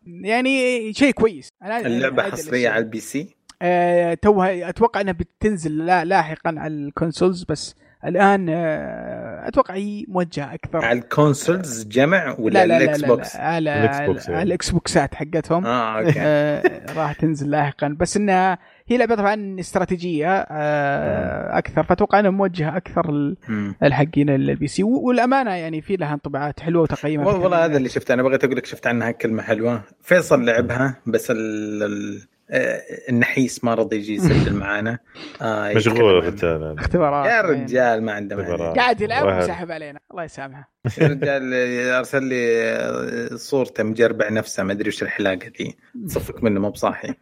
يعني 0.05 0.93
شيء 0.93 1.11
كويس. 1.11 1.49
أنا 1.63 1.79
اللعبة 1.79 2.23
أنا- 2.23 2.31
حصرية 2.31 2.69
على 2.69 2.83
ال 2.83 2.99
PC؟ 2.99 3.35
آه، 3.61 4.13
توها 4.13 4.69
أتوقع 4.69 5.01
إنها 5.01 5.13
بتنزل 5.13 5.85
لا 5.85 6.05
لاحقا 6.05 6.55
على 6.57 6.73
ال 6.73 6.81
consoles 6.81 7.43
بس 7.49 7.75
الآن 8.07 8.49
آه، 8.49 9.47
أتوقع 9.47 9.73
هي 9.73 10.05
موجهة 10.07 10.53
أكثر. 10.53 10.85
على 10.85 10.99
ال 10.99 11.09
consoles 11.09 11.83
جمع 11.87 12.35
ولا 12.39 12.53
لا 12.53 12.65
لا 12.65 12.77
لا, 12.77 12.83
ال 12.83 12.91
X 12.91 12.99
لا, 13.01 13.07
box؟ 13.07 13.35
لا 13.35 13.41
على 13.41 13.69
يعني. 13.69 14.19
على 14.29 14.43
الإكس 14.43 14.71
بوكسات 14.71 15.15
حقتهم. 15.15 15.65
آه 15.65 15.99
okay. 15.99 16.13
آه، 16.17 16.93
راح 16.97 17.13
تنزل 17.13 17.49
لاحقا. 17.49 17.95
بس 17.99 18.17
إنها 18.17 18.57
هي 18.87 18.97
لعبة 18.97 19.15
طبعا 19.15 19.55
استراتيجية 19.59 20.27
آه، 20.37 21.57
أكثر. 21.57 21.83
فأتوقع 21.83 22.19
إنها 22.19 22.31
موجهة 22.31 22.77
أكثر. 22.77 23.35
الحقين 23.83 24.29
ال 24.29 24.67
PC. 24.67 24.83
والأمانة 24.83 25.51
يعني 25.51 25.81
في 25.81 25.95
لها 25.95 26.13
انطباعات 26.13 26.59
حلوة 26.59 26.81
وتقييمات 26.81 27.27
والله. 27.27 27.65
هذا 27.65 27.77
اللي 27.77 27.89
شفته. 27.89 28.13
أنا 28.13 28.23
بغيت 28.23 28.43
أقول 28.43 28.57
لك 28.57 28.65
شفت 28.65 28.87
عنها 28.87 29.11
كلمة 29.11 29.43
حلوة. 29.43 29.81
فيصل 30.01 30.45
لعبها 30.45 30.95
بس 31.05 31.31
ال... 31.31 32.21
آه، 32.49 32.81
النحيس 33.09 33.63
ما 33.63 33.73
رضي 33.73 33.95
يجي 33.95 34.15
يسجل 34.15 34.53
معانا 34.63 34.99
آه 35.41 35.73
مشغول. 35.73 36.17
الرجال 36.17 36.63
هذا. 36.63 36.75
اختبارات 36.79 37.25
يا 37.25 37.31
يعني. 37.31 37.47
رجال 37.63 38.03
ما 38.03 38.11
عنده. 38.11 38.73
قاعد 38.73 39.01
يلعب. 39.01 39.43
وسحب 39.43 39.71
علينا 39.71 39.99
الله 40.11 40.23
يسامحه 40.23 40.71
يا 41.01 41.07
رجال 41.07 41.53
أرسل 41.93 42.23
لي 42.23 43.29
صورته 43.37 43.83
مجربع 43.83 44.29
نفسه 44.29 44.63
ما 44.63 44.71
أدري 44.73 44.87
وش 44.89 45.03
الحلاقة 45.03 45.51
ذي 45.59 45.77
صفك 46.07 46.43
منه 46.43 46.59
مو 46.59 46.69
بصاحي 46.69 47.13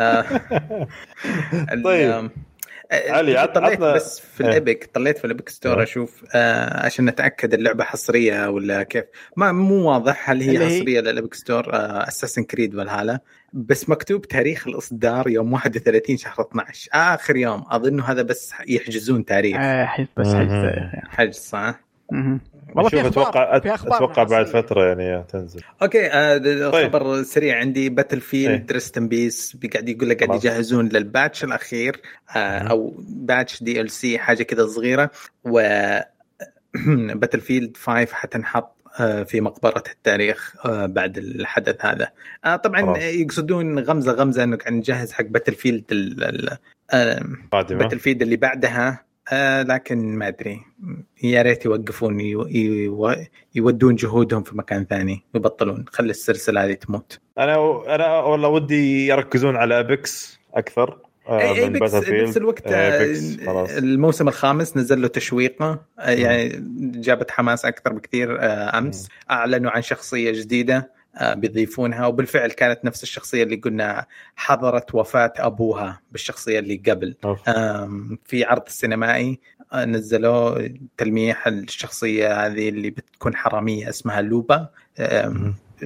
آه، 0.00 0.24
طيب. 1.84 2.30
آم، 2.92 3.14
علي، 3.14 3.32
طلعت 3.46 3.72
عطنا- 3.72 3.94
بس 3.94 4.20
في 4.20 4.44
إيه. 4.44 4.50
الابيك 4.50 4.90
طلعت 4.94 5.18
في 5.18 5.24
الابيك 5.24 5.48
ستور 5.48 5.76
إيه. 5.78 5.82
أشوف 5.82 6.24
آه 6.34 6.84
عشان 6.86 7.04
نتأكد 7.04 7.54
اللعبة 7.54 7.84
حصرية 7.84 8.48
ولا 8.50 8.82
كيف 8.82 9.04
ما 9.36 9.52
مو 9.52 9.90
واضح 9.90 10.30
هل 10.30 10.40
هي؟ 10.42 10.66
حصرية 10.80 11.00
للابيك 11.00 11.34
ستور 11.34 11.74
آه 11.74 12.08
اساسن 12.08 12.42
كريد 12.44 12.74
والهالة 12.74 13.20
بس 13.52 13.88
مكتوب 13.88 14.26
تاريخ 14.28 14.68
الإصدار 14.68 15.28
يوم 15.28 15.52
31 15.52 16.16
شهر 16.16 16.40
12 16.40 16.88
آخر 16.92 17.36
يوم 17.36 17.64
أظن 17.70 18.00
هذا 18.00 18.22
بس 18.22 18.52
يحجزون 18.68 19.24
تاريخ 19.24 19.56
آه، 19.60 19.84
حج- 19.84 20.06
بس. 20.16 20.26
حجز 20.26 20.70
حجز 21.08 21.34
صح. 21.36 21.80
والله 22.76 22.90
في 22.90 22.96
شوف 22.96 23.18
أخبار 23.18 23.56
أتوقع 23.56 23.58
في 23.58 23.74
أخبار 23.74 23.96
أتوقع 23.96 24.22
بعد. 24.22 24.46
فترة 24.46 24.84
يعني 24.84 25.24
تنزل 25.28 25.60
okay 25.82 26.06
آه 26.06 26.38
طيب. 26.70 26.88
خبر 26.88 27.22
سريع 27.22 27.58
عندي 27.58 27.88
Battle. 27.88 28.20
field 28.20 28.72
rest 28.72 28.98
in 28.98 29.15
peace 29.15 29.56
قاعد 29.72 29.88
يقول 29.88 30.10
لك 30.10 30.24
قاعد. 30.24 30.44
يجهزون 30.44 30.88
لل 30.88 31.04
patch 31.04 31.44
الأخير 31.44 32.00
آه. 32.36 32.58
أو 32.58 32.94
patch 32.98 33.62
DLC 33.62 34.18
حاجة 34.18 34.42
كذا 34.42 34.66
صغيرة 34.66 35.10
و 35.44 35.60
Battlefield 37.14 37.76
5 37.76 38.14
حتنحط 38.14 38.76
آه، 39.00 39.22
في 39.22 39.40
مقبرة 39.40 39.82
التاريخ 39.92 40.54
آه، 40.66 40.86
بعد 40.86 41.18
الحدث 41.18 41.84
هذا 41.84 42.08
آه، 42.44 42.56
طبعا 42.56 42.82
خلاص. 42.82 42.98
يقصدون 43.02 43.78
غمزة 43.78 44.12
غمزة 44.12 44.56
قاعد 44.56 44.72
نجهز 44.72 45.12
حق 45.12 45.24
Battlefield 45.24 45.84
Battlefield 47.52 48.22
اللي 48.22 48.36
بعدها 48.36 49.04
آه 49.32 49.62
لكن 49.62 49.98
ما 49.98 50.28
أدري. 50.28 50.60
يا 51.22 51.42
ريت 51.42 51.64
يوقفون 51.64 52.20
يو 52.20 52.46
يو 52.46 53.14
يودون 53.54 53.94
جهودهم 53.94 54.42
في 54.42 54.56
مكان 54.56 54.84
ثاني 54.84 55.22
يبطلون. 55.34 55.84
خلي 55.88 56.10
السلسلة 56.10 56.64
هذه 56.64 56.72
تموت. 56.72 57.18
أنا 57.38 57.82
أنا 57.94 58.18
والله 58.18 58.48
ودي 58.48 59.06
يركزون 59.06 59.56
على 59.56 59.80
Apex 59.80 60.40
أكثر 60.54 60.98
آه، 61.28 61.40
إي 61.40 61.68
باتل 61.70 62.10
بنفس 62.10 62.36
الوقت 62.36 62.66
آه، 62.66 63.78
الموسم 63.78 64.28
الخامس 64.28 64.76
نزل 64.76 65.02
له 65.02 65.08
تشويقة 65.08 65.80
آه، 65.98 66.10
يعني 66.10 66.52
جابت 67.00 67.30
حماس 67.30 67.64
أكثر 67.64 67.92
بكثير 67.92 68.40
آه، 68.40 68.78
أمس. 68.78 69.08
أعلنوا 69.30 69.70
عن 69.70 69.82
شخصية 69.82 70.30
جديدة. 70.30 70.95
بيضيفونها 71.22 72.06
وبالفعل 72.06 72.50
كانت 72.50 72.84
نفس 72.84 73.02
الشخصية 73.02 73.42
اللي 73.42 73.56
قلنا 73.56 74.06
حضرت 74.36 74.94
وفاة 74.94 75.32
أبوها 75.36 76.00
بالشخصية 76.12 76.58
اللي 76.58 76.82
قبل. 76.88 77.16
في 78.24 78.44
عرض 78.44 78.68
سينمائي 78.68 79.40
آه، 79.72 79.84
نزلوا 79.84 80.68
تلميح 80.96 81.46
الشخصية 81.46 82.46
هذه 82.46 82.68
اللي 82.68 82.90
بتكون 82.90 83.36
حرامية 83.36 83.88
اسمها 83.88 84.20
Loba. 84.20 84.68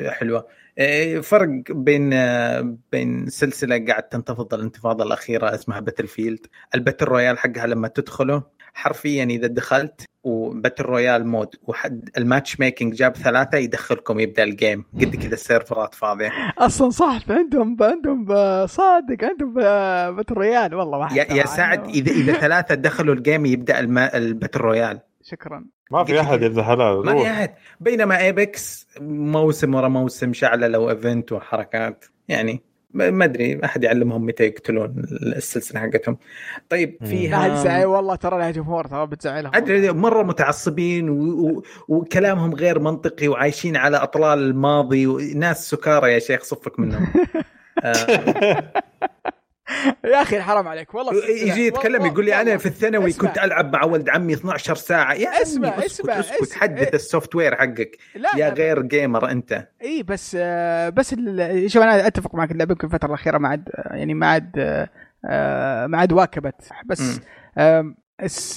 حلوة. 0.08 0.46
آه، 0.78 1.20
فرق 1.20 1.62
بين 1.70 2.12
آه، 2.12 2.76
بين 2.92 3.26
سلسلة 3.28 3.84
قاعد 3.86 4.02
تنتفض 4.02 4.54
الانتفاضة 4.54 5.04
الأخيرة 5.04 5.54
اسمها 5.54 5.80
Battlefield 5.80 6.06
ال 6.06 6.46
Battle 6.74 7.04
Royale 7.04 7.38
حقها 7.38 7.66
لما 7.66 7.88
تدخله 7.88 8.42
حرفيا 8.74 9.24
إذا 9.24 9.46
دخلت 9.46 10.04
و 10.24 10.33
Battle 10.33 10.84
Royale 10.84 11.26
mode 11.26 11.54
وحد 11.62 12.10
ال 12.18 12.60
matchmaking 12.60 12.94
جاب 12.94 13.16
ثلاثة 13.16 13.58
يدخلكم 13.58 14.20
يبدأ 14.20 14.42
ال 14.42 14.51
game 14.51 14.84
قد 14.94 15.16
كذا 15.16 15.34
السيرفرات 15.34 15.94
فاضية. 15.94 16.32
أصلا 16.58 16.90
صح 16.90 17.20
عندهم 17.30 17.76
عندهم 17.80 18.26
صادق 18.66 19.24
عندهم 19.24 19.54
Battle 20.16 20.34
Royale. 20.34 20.74
والله 20.74 20.98
ما 20.98 21.06
حد 21.06 21.16
يا, 21.16 21.32
يا. 21.32 21.46
سعد 21.46 21.88
اذا 21.88 22.12
إذا 22.12 22.32
ثلاثة 22.32 22.74
دخلوا 22.74 23.14
ال 23.14 23.20
game 23.20 23.46
يبدأ 23.46 23.80
ال 24.14 24.21
Battle 24.21 24.60
Royale. 24.60 25.00
شكرا. 25.22 25.64
ما 25.90 26.04
في 26.04 26.20
أحد 26.20 26.42
يبدأ 26.42 26.62
حلال 26.62 27.04
ما 27.06 27.22
في. 27.22 27.30
أحد. 27.30 27.54
بينما 27.80 28.18
Apex 28.18 28.86
موسم 29.00 29.74
ورا 29.74 29.88
موسم 29.88 30.32
شعله 30.32 30.78
و 30.78 30.87
event 30.87 31.32
وحركات. 31.32 32.04
يعني 32.28 32.62
ما 32.94 33.10
ما 33.10 33.24
أدري 33.24 33.64
أحد 33.64 33.84
يعلمهم 33.84 34.26
متى 34.26 34.44
يقتلون 34.44 34.94
السلسلة 35.22 35.80
حقتهم. 35.80 36.18
طيب 36.68 36.98
فيها 37.04 37.86
والله 37.86 38.14
ترى 38.14 38.38
لها 38.38 38.50
جمهور 38.50 38.86
ترى 38.86 39.06
بتزعلهم. 39.06 39.54
أدري 39.54 39.92
مرة 39.92 40.22
متعصبين 40.22 41.10
و... 41.10 41.14
و... 41.14 41.62
وكلامهم 41.88 42.54
غير 42.54 42.78
منطقي 42.78 43.28
وعايشين 43.28 43.76
على 43.76 43.96
أطلال 43.96 44.38
الماضي 44.38 45.06
وناس 45.06 45.70
سكارى 45.70 46.12
يا 46.12 46.18
شيخ 46.18 46.44
فكك 46.44 46.80
منهم. 46.80 47.06
آه، 47.84 48.72
يا 50.04 50.22
أخي 50.22 50.40
حرام 50.40 50.68
عليك 50.68 50.94
والله 50.94 51.12
يجي 51.30 51.66
يتكلم 51.66 51.92
والله- 51.94 52.06
يقول 52.06 52.24
لي 52.24 52.40
أنا. 52.40 52.56
في 52.56 52.66
الثانوي. 52.66 53.12
كنت 53.12 53.38
ألعب 53.38 53.72
مع 53.72 53.84
ولد 53.84 54.08
عمي 54.08 54.32
12 54.32 54.74
ساعة 54.74 55.14
يا 55.14 55.42
اسمع- 55.42 55.68
اسكت 55.68 55.84
اسمع- 56.00 56.20
اسكت 56.20 56.42
اسمع. 56.42 56.60
حدث 56.60 56.78
إيه. 56.88 56.94
ال 56.94 57.34
software 57.34 57.56
حقك 57.56 57.96
لا 58.14 58.28
يا 58.36 58.48
غير 58.48 58.82
gamer 58.82 59.30
أنت 59.30 59.68
اي 59.82 60.02
بس 60.02 60.36
آه، 60.40 60.88
بس 60.88 61.14
شوف 61.66 61.82
أنا 61.82 62.06
أتفق 62.06 62.34
معك 62.34 62.50
اللعبة 62.52 62.72
يمكن 62.72 62.86
الفترة 62.86 63.08
الأخيرة 63.08 63.38
ما 63.38 63.48
عاد 63.48 63.68
آه، 63.74 63.96
يعني 63.96 64.14
ما 64.14 64.26
عاد 64.26 64.52
آه، 65.24 65.86
ما 65.86 65.98
عاد 65.98 66.12
واكبت 66.12 66.54
بس 66.86 67.20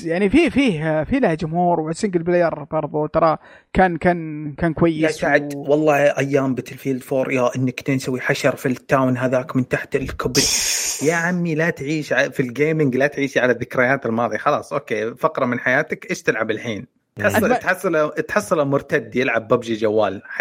يعني 0.04 0.30
في 0.30 0.50
فيه 0.50 1.04
في 1.04 1.20
لها 1.20 1.34
جمهور 1.34 1.80
وال 1.80 1.91
single 1.91 2.24
player 2.24 2.64
برضو 2.64 3.06
ترى 3.06 3.38
كان 3.74 3.98
كان 3.98 4.52
كان 4.58 4.74
كويس 4.74 5.04
يا 5.04 5.08
سعد 5.08 5.56
و- 5.56 5.66
والله 5.72 5.96
أيام 5.96 6.56
Battle 6.56 6.76
field 6.78 7.04
4 7.14 7.34
يا 7.34 7.56
إنك 7.56 7.82
تسوي 7.82 8.22
حشر 8.22 8.56
في 8.56 8.66
ال 8.66 8.76
town 8.76 9.18
هذاك 9.18 9.56
من 9.56 9.68
تحت 9.68 9.96
الكوبري. 9.96 10.44
يا 11.10 11.16
عمي 11.16 11.56
لا 11.56 11.70
تعيش 11.70 12.14
في 12.14 12.40
ال 12.40 12.48
gaming 12.48 12.96
لا 12.96 13.08
تعيش 13.08 13.38
على 13.38 13.52
الذكريات 13.52 14.06
الماضية. 14.06 14.38
خلاص 14.38 14.74
okay 14.74 15.16
فقرة 15.16 15.46
من 15.46 15.60
حياتك 15.60 16.10
إيش 16.10 16.22
تلعب 16.22 16.52
الحين؟ 16.52 16.86
تحصل 17.16 17.56
أتبع- 17.56 17.60
تحصل 17.60 18.12
تحصل 18.28 18.68
مرتد 18.68 19.16
يلعب 19.16 19.48
ببجي 19.48 19.76
جوال. 19.76 20.22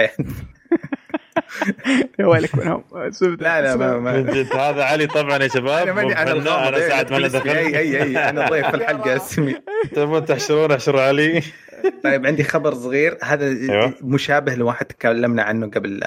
يا 2.18 2.26
ويلك 2.26 2.54
منهم. 2.54 2.84
لا 3.22 3.62
لا 3.62 3.76
ما, 3.76 3.98
ما. 3.98 4.44
هذا 4.54 4.84
علي 4.84 5.06
طبعا 5.06 5.42
يا 5.42 5.48
شباب. 5.48 5.82
أنا 5.88 5.92
ماني 5.92 6.22
أنا 6.22 6.68
أنا 6.68 6.88
ساعد 6.88 7.12
ما 7.12 7.18
له 7.18 7.28
دخل 7.28 7.50
اي 7.50 7.78
اي 7.78 8.02
أي 8.02 8.28
أنا 8.28 8.46
ضيف 8.50 8.66
في 8.66 8.74
الحلقة 8.76 9.16
اسمي 9.16 9.54
تبون 9.92 10.24
تحشرون 10.24 10.72
احشروا 10.72 11.02
علي؟ 11.02 11.42
طيب 12.04 12.26
عندي 12.26 12.44
خبر 12.44 12.74
صغير. 12.74 13.18
هذا 13.22 13.46
أيوة. 13.46 13.94
مشابه 14.02 14.54
لواحد 14.54 14.86
تكلمنا 14.86 15.42
عنه 15.42 15.66
قبل 15.66 16.00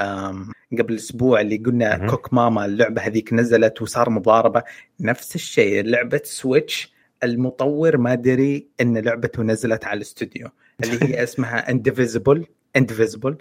قبل 0.79 0.95
أسبوع 0.95 1.41
اللي 1.41 1.57
قلنا. 1.57 2.07
Cooking 2.07 2.33
Mama 2.33 2.65
اللعبة 2.65 3.01
هذيك 3.01 3.33
نزلت 3.33 3.81
وصار 3.81 4.09
مضاربة. 4.09 4.63
نفس 4.99 5.35
الشيء 5.35 5.83
لعبة 5.83 6.21
Switch. 6.23 6.95
المطور 7.23 7.97
ما 7.97 8.15
دري 8.15 8.67
إن 8.81 8.97
لعبته 8.97 9.43
نزلت 9.43 9.85
على 9.85 9.97
الاستوديو 9.97 10.49
اللي 10.83 10.99
هي 11.03 11.13
اسمها 11.23 11.71
Indivisible 11.71 12.45
Indivisible 12.75 13.37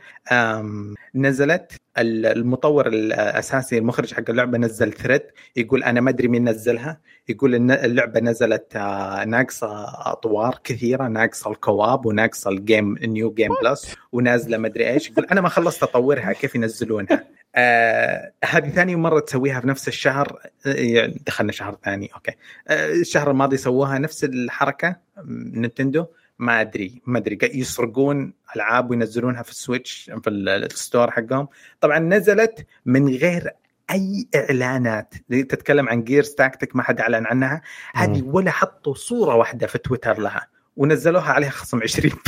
نزلت 1.15 1.73
ال- 1.99 2.27
المطور 2.27 2.87
الأساسي 2.87 3.79
المخرج 3.79 4.15
حق 4.15 4.31
اللعبة 4.31 4.59
نزل 4.59 4.93
thread 4.93 5.23
يقول 5.57 5.83
أنا 5.85 6.01
ما 6.01 6.11
أدري 6.11 6.29
مين 6.29 6.49
نزلها. 6.49 7.01
يقول 7.29 7.55
إن 7.55 7.71
اللعبة 7.71 8.21
نزلت 8.21 8.77
آه، 8.77 9.25
ناقصة 9.25 9.85
أطوار 10.13 10.61
كثيرة 10.65 11.09
ناقصة 11.09 11.51
ال 11.51 11.60
co-op 11.60 12.07
وناقصة 12.07 12.51
ال 12.51 12.60
game 12.60 12.99
new 13.03 13.31
game 13.35 13.51
plus 13.63 13.95
ونازلة 14.13 14.59
ما 14.59 14.67
أدري 14.69 14.89
إيش. 14.91 15.11
يقول 15.11 15.25
أنا 15.25 15.41
ما 15.41 15.49
خلصت 15.49 15.83
أطورها 15.83 16.33
كيف 16.33 16.55
ينزلونها؟ 16.55 17.25
آه 17.57 18.33
هذه 18.45 18.69
ثاني 18.71 18.97
مرة 18.97 19.21
تسويها 19.21 19.61
في 19.61 19.67
نفس 19.67 19.89
الشهر 19.89 20.39
آه، 20.67 20.73
يعني 20.73 21.21
دخلنا 21.27 21.53
شهر 21.53 21.79
ثاني 21.85 22.11
okay. 22.15 22.33
آه 22.69 22.89
الشهر 22.93 23.31
الماضي 23.31 23.57
سووها 23.57 23.99
نفس 23.99 24.25
الحركة 24.25 24.97
Nintendo 25.29 26.07
ما 26.39 26.61
أدري 26.61 27.03
ما 27.07 27.19
أدري. 27.19 27.39
يسرقون 27.43 28.33
ألعاب 28.57 28.91
وينزلونها 28.91 29.43
في 29.43 29.51
ال 29.51 29.59
Switch 29.59 30.11
في 30.23 30.31
ال- 30.31 30.49
ال 30.49 30.59
store 30.59 31.11
حقهم. 31.11 31.49
طبعا 31.81 31.99
نزلت 31.99 32.67
من 32.87 33.09
غير 33.09 33.51
أي 33.91 34.29
إعلانات. 34.35 35.15
تتكلم 35.31 35.89
عن 35.89 36.05
Gears 36.05 36.29
Tactics 36.31 36.77
ما 36.77 36.83
حد 36.83 37.01
أعلن 37.01 37.27
عنها. 37.27 37.63
هذه. 37.95 38.23
ولا 38.23 38.51
حطوا 38.51 38.95
صورة 38.95 39.35
واحدة 39.35 39.67
في 39.67 39.79
تويتر 39.79 40.19
لها. 40.21 40.47
ونزلوها 40.77 41.33
عليها 41.33 41.51
خصم 41.51 41.81
20 41.83 42.11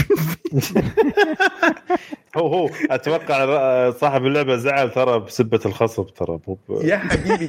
هو 2.37 2.47
هو 2.47 2.71
أتوقع 2.91 3.91
صاحب 3.91 4.27
اللعبة 4.27 4.57
زعل 4.57 4.91
ترى 4.91 5.19
بسبة 5.21 5.61
الخصم 5.67 6.03
ترى 6.03 6.41
مو 6.49 6.59
يا 6.83 6.97
حبيبي 6.97 7.49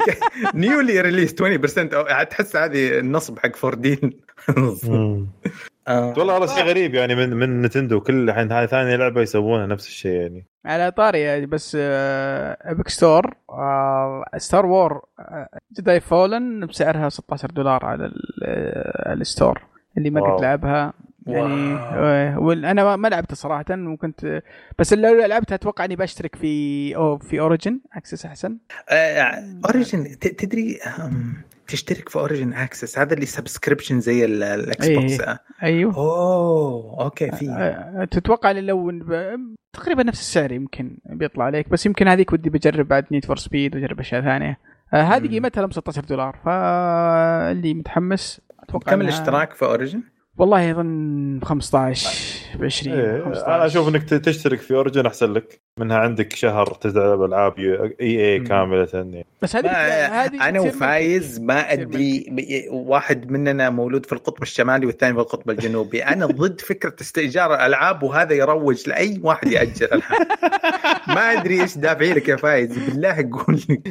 newly 0.53 1.01
release 1.01 1.35
20% 1.41 1.43
أو 1.93 2.23
تحس 2.23 2.55
هذه 2.55 2.99
النصب 2.99 3.39
حق 3.39 3.55
فوردين. 3.55 4.11
آه. 5.87 6.13
والله 6.17 6.33
والله 6.33 6.47
شيء 6.55 6.63
غريب 6.63 6.93
يعني 6.95 7.15
من 7.15 7.29
من 7.33 7.61
Nintendo 7.61 7.99
كل 8.01 8.29
الحين 8.29 8.51
هاي 8.51 8.67
ثاني 8.67 8.97
لعبة 8.97 9.21
يسوونها 9.21 9.65
نفس 9.65 9.87
الشيء 9.87 10.11
يعني. 10.21 10.45
على 10.65 10.91
طاري 10.91 11.45
بس 11.45 11.77
Epic 11.81 12.89
Store 12.89 13.33
Star 14.37 14.65
Wars 14.65 15.01
Jedi 15.77 15.99
Fallen 15.99 16.65
بسعرها 16.65 17.09
16 17.09 17.51
دولار 17.51 17.85
على 17.85 18.05
ال- 18.05 18.43
آه، 18.43 19.13
ال 19.13 19.20
store. 19.20 19.61
اللي 19.97 20.09
ما 20.09 20.21
wow. 20.21 20.31
كنت 20.35 20.41
لعبها 20.43 20.93
يعني 21.27 21.73
wow. 21.73 21.83
آه، 21.83 22.39
ما- 22.95 23.07
لعبتها 23.07 23.35
صراحة 23.35 23.65
وكنت 23.71 24.41
بس 24.79 24.93
لو 24.93 25.25
لعبتها 25.25 25.55
أتوقع 25.55 25.85
إني 25.85 25.95
بشترك 25.95 26.35
في 26.35 26.95
أو 26.95 27.17
في 27.17 27.39
Origin 27.39 27.79
Access 27.93 28.25
أحسن 28.25 28.57
Origin 29.65 30.19
تدري 30.19 30.77
آم، 30.99 31.33
تشترك 31.67 32.09
في 32.09 32.19
Origin 32.19 32.53
Access 32.53 32.99
هذا 32.99 33.13
اللي 33.13 33.25
subscription 33.25 33.99
زي 33.99 34.25
ال- 34.25 34.43
ال 34.43 34.87
Xbox 34.87 35.21
إيه. 35.21 35.39
أيوه 35.63 35.95
أوه 35.97 37.01
okay 37.03 37.31
في 37.31 37.49
آه، 37.49 38.05
تتوقع 38.11 38.51
لو 38.51 38.91
تقريبا 39.73 40.03
نفس 40.03 40.19
السعر 40.19 40.51
يمكن 40.51 40.97
بيطلع 41.05 41.45
عليك 41.45 41.69
بس 41.69 41.85
يمكن 41.85 42.07
هذيك 42.07 42.33
ودي 42.33 42.49
بجرب 42.49 42.87
بعد 42.87 43.05
Need 43.11 43.25
for 43.25 43.37
Speed 43.37 43.75
وأجرب 43.75 43.99
أشياء 43.99 44.21
ثانية 44.21 44.57
آه، 44.93 45.01
هذه. 45.01 45.27
قيمتها 45.27 45.61
لهم 45.61 45.71
16 45.71 46.05
دولار 46.05 46.39
فاللي 46.45 47.73
متحمس 47.73 48.41
أتوقع 48.69 48.91
كم 48.91 49.01
الاشتراك 49.01 49.53
في 49.53 49.65
Origin؟ 49.65 50.01
والله 50.37 50.71
أظن 50.71 51.39
15 51.43 52.09
ب 52.59 52.63
20 52.63 52.99
إيه 52.99 53.23
15 53.23 53.47
أنا 53.55 53.65
أشوف 53.65 53.87
إنك 53.87 54.03
تشترك 54.03 54.59
في 54.59 54.73
Origin 54.73 55.05
أحسن 55.05 55.33
لك. 55.33 55.61
منها 55.79 55.97
عندك 55.97 56.33
شهر 56.35 56.65
تلعب 56.73 57.23
ألعاب 57.23 57.59
إي 57.59 58.33
إي. 58.33 58.39
كاملة 58.39 58.87
يعني 58.93 59.25
بس 59.41 59.55
هذه 59.55 59.67
هذه 60.25 60.49
أنا 60.49 60.59
وفايز 60.59 61.39
ما 61.39 61.73
أدري 61.73 62.25
ب- 62.29 62.73
واحد 62.73 63.31
مننا 63.31 63.69
مولود 63.69 64.05
في 64.05 64.13
القطب 64.13 64.41
الشمالي 64.43 64.85
والثاني 64.85 65.13
في 65.13 65.19
القطب 65.19 65.49
الجنوبي. 65.49 66.03
أنا 66.03 66.25
ضد 66.25 66.61
فكرة 66.61 66.95
استئجار 67.01 67.53
الالعاب 67.55 68.03
وهذا 68.03 68.33
يروج 68.33 68.89
لأي 68.89 69.19
واحد 69.23 69.47
ياجر 69.47 69.85
ألعاب. 69.93 70.27
ما 71.15 71.21
أدري 71.33 71.61
إيش 71.61 71.77
دافعي 71.77 72.13
لك 72.13 72.27
يا 72.29 72.35
فايز. 72.35 72.77
بالله 72.89 73.29
قول 73.31 73.61
لي. 73.69 73.81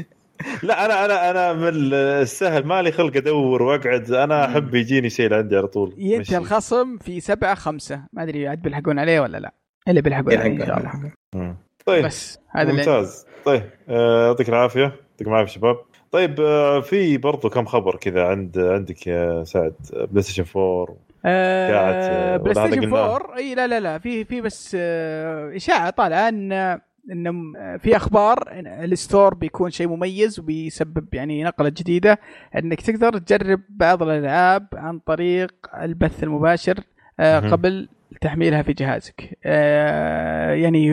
لا 0.62 0.84
أنا 0.84 1.04
أنا 1.04 1.30
أنا 1.30 1.52
من 1.52 1.92
السهل 1.94 2.64
مالي 2.66 2.92
خلق 2.92 3.16
أدور 3.16 3.62
وأقعد. 3.62 4.10
أنا 4.10 4.44
أحب 4.44 4.74
يجيني 4.74 5.10
شيء 5.10 5.28
لعندي 5.30 5.56
على 5.56 5.66
طول. 5.66 5.94
ينتهي 5.98 6.18
مشي. 6.18 6.36
الخصم 6.36 6.98
في 6.98 7.20
7 7.20 7.54
5 7.54 8.00
ما 8.12 8.22
أدري 8.22 8.48
عاد 8.48 8.62
بيلحقون 8.62 8.98
عليه 8.98 9.20
ولا 9.20 9.38
لا. 9.38 9.54
اللي 9.88 10.00
بيلحقون 10.02 10.36
عليه 10.36 10.46
إن 10.62 10.66
شاء 10.66 10.78
الله. 10.78 11.56
طيب 11.86 12.04
بس 12.04 12.38
هذا 12.50 12.62
اللي 12.70 12.72
ممتاز. 12.80 13.26
طيب 13.44 13.62
آه، 13.88 14.26
يعطيك 14.26 14.48
العافية. 14.48 14.80
يعطيك 14.82 15.28
العافية 15.28 15.52
شباب. 15.52 15.76
طيب 16.12 16.40
آه، 16.40 16.80
في 16.80 17.18
برضو 17.18 17.48
كم 17.50 17.64
خبر 17.64 17.96
كذا 17.96 18.22
عند 18.24 18.58
عندك 18.58 19.06
يا 19.06 19.44
سعد؟ 19.44 19.74
PlayStation 19.92 20.44
4 20.56 20.96
آه 21.24 21.72
قاعد- 21.72 22.40
PlayStation 22.42 22.80
قلناه؟ 22.80 23.14
4 23.16 23.36
إي 23.36 23.54
لا 23.54 23.66
لا 23.66 23.80
لا. 23.80 23.98
في 23.98 24.24
في 24.24 24.40
بس 24.40 24.76
آه 24.80 25.56
إشاعة 25.56 25.90
طالعة 25.90 26.28
إن 26.28 26.78
ان 27.12 27.30
م- 27.30 27.78
في 27.78 27.96
أخبار 27.96 28.52
إن 28.52 28.66
ال 28.66 28.78
store 28.78 29.34
بيكون 29.34 29.70
شيء 29.70 29.88
مميز 29.88 30.40
وبيسبب 30.40 31.14
يعني 31.14 31.44
نقلة 31.44 31.68
جديدة 31.68 32.18
إنك 32.58 32.80
تقدر 32.80 33.18
تجرب 33.18 33.60
بعض 33.70 34.02
الألعاب 34.02 34.66
عن 34.74 34.98
طريق 34.98 35.54
البث 35.82 36.22
المباشر 36.24 36.80
آه. 37.20 37.38
قبل 37.50 37.88
تحميلها 38.20 38.62
في 38.62 38.72
جهازك. 38.72 39.38
آه 39.44 40.50
يعني 40.52 40.90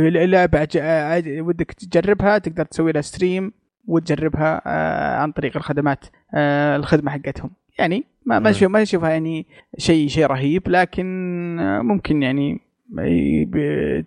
عاد- 0.77 1.27
ودك 1.40 1.72
تجربها 1.72 2.38
تقدر 2.38 2.65
تسوي 2.65 2.91
لها 2.91 3.02
stream 3.02 3.52
وتجربها 3.88 4.61
آه 4.65 5.18
عن 5.18 5.31
طريق 5.31 5.57
الخدمات 5.57 6.06
آه 6.34 6.76
الخدمة 6.76 7.11
حقتهم. 7.11 7.52
يعني 7.80 8.03
ما 8.26 8.40
ما 8.40 8.81
أشوفها 8.81 9.10
يعني 9.10 9.45
شيء 9.77 10.07
شيء 10.07 10.26
رهيب 10.26 10.64
لكن 10.68 11.57
آه، 11.60 11.81
ممكن 11.81 12.23
يعني 12.23 12.60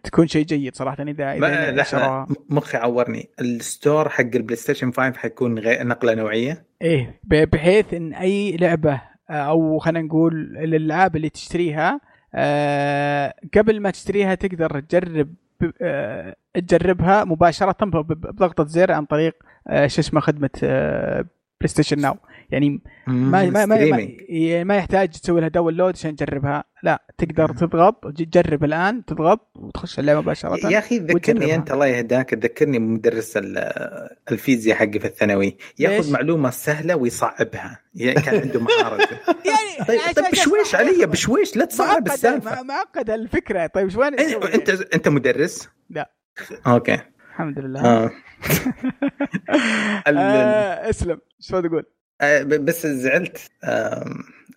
تكون 0.02 0.26
شيء 0.26 0.44
جيد 0.44 0.76
صراحة 0.76 1.02
اذا 1.02 1.32
إذا 1.32 2.26
مخي 2.48 2.78
عورني. 2.78 3.28
ال 3.40 3.52
store 3.52 4.08
حق 4.08 4.20
ال 4.34 4.56
PlayStation 4.56 4.92
5 4.92 5.18
حيكون 5.18 5.58
غير 5.58 5.86
نقلة 5.86 6.14
نوعية. 6.14 6.64
إيه 6.82 7.20
بحيث 7.24 7.94
إن 7.94 8.14
أي 8.14 8.56
لعبة 8.56 9.00
آه، 9.30 9.32
أو 9.32 9.78
خلينا 9.78 10.06
نقول 10.06 10.56
الألعاب 10.56 11.16
اللي 11.16 11.28
تشتريها 11.28 12.00
آه، 12.34 13.34
قبل 13.56 13.80
ما 13.80 13.90
تشتريها 13.90 14.34
تقدر 14.34 14.80
تجرب 14.80 15.34
آه، 15.82 16.36
تجربها 16.54 17.24
مباشرة 17.24 17.84
بضغطة 17.84 18.64
زر 18.64 18.92
عن 18.92 19.04
طريق 19.04 19.34
شو 19.86 20.00
اسمه 20.00 20.20
خدمة 20.20 20.50
PlayStation 21.60 22.00
Now 22.00 22.16
يعني 22.51 22.81
ما 23.06 23.14
ما 23.43 23.51
ما, 23.51 23.66
ما, 23.66 23.77
streaming. 23.76 24.20
ما 24.66 24.77
يحتاج 24.77 25.09
تسوي 25.09 25.40
لها 25.40 25.48
download 25.48 25.94
عشان 25.97 26.16
تجربها 26.16 26.64
لا 26.82 27.02
تقدر 27.18 27.48
تضغط 27.48 28.12
تجرب 28.16 28.64
الآن 28.64 29.05
تضغط 29.05 29.51
وتخش 29.56 29.98
اللعبة 29.98 30.20
مباشرة 30.20 30.70
يا 30.70 30.78
أخي 30.78 30.98
ذكرني. 30.98 31.55
أنت 31.55 31.70
الله 31.73 31.86
يهداك 31.86 32.31
تذكرني 32.31 32.78
مدرس 32.78 33.36
ال- 33.36 34.09
الفيزياء 34.32 34.77
حقي 34.77 34.98
في 34.98 35.06
الثانوي؟ 35.06 35.56
يأخذ 35.78 36.12
معلومة 36.12 36.51
سهلة 36.51 36.97
ويصعبها 36.97 37.81
يعني 37.94 38.20
كان 38.20 38.40
عنده 38.40 38.60
مهاره 38.60 38.98
يعني 39.51 39.86
طيب, 39.89 40.01
طيب 40.16 40.24
بشويش 40.32 40.74
علي 40.74 41.06
بشويش 41.06 41.56
لا 41.56 41.64
تصعب 41.64 42.06
السالفة 42.06 42.62
معقدة 42.62 43.14
الفكرة 43.14 43.66
طيب 43.66 43.89
شو 43.89 44.02
إيه، 44.02 44.55
انت 44.55 44.70
أنت 44.70 45.09
مدرس؟ 45.09 45.68
لا. 45.90 46.10
okay 46.66 46.98
الحمد 47.31 47.59
لله 47.59 47.85
آه. 47.85 48.10
آه 50.09 50.90
اسلم 50.90 51.18
شو 51.40 51.60
تقول؟ 51.60 51.85
آه، 52.20 52.43
ب- 52.43 52.64
بس 52.64 52.86
زعلت. 52.86 53.38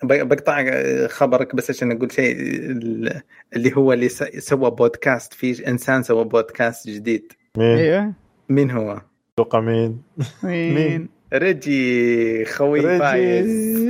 بقطع 0.04 0.66
خبرك 1.08 1.56
بس 1.56 1.70
عشان 1.70 1.92
أقول 1.92 2.12
شيء 2.12 2.36
ال- 2.40 3.22
اللي 3.56 3.76
هو 3.78 3.94
اللي 3.94 4.10
س- 4.10 4.24
سوى 4.24 4.72
بودكاست 4.72 5.34
في 5.34 5.68
إنسان 5.68 6.04
سوى 6.04 6.24
بودكاست 6.24 6.90
جديد. 6.90 7.34
مين؟ 7.58 7.78
أيوه 7.78 8.14
مين 8.50 8.72
هو؟ 8.72 9.02
أتوقع 9.34 9.60
مين؟ 9.60 10.02
مين؟ 10.44 11.10
ريجي 11.34 12.46
خوي 12.46 12.82
فايز. 13.00 13.90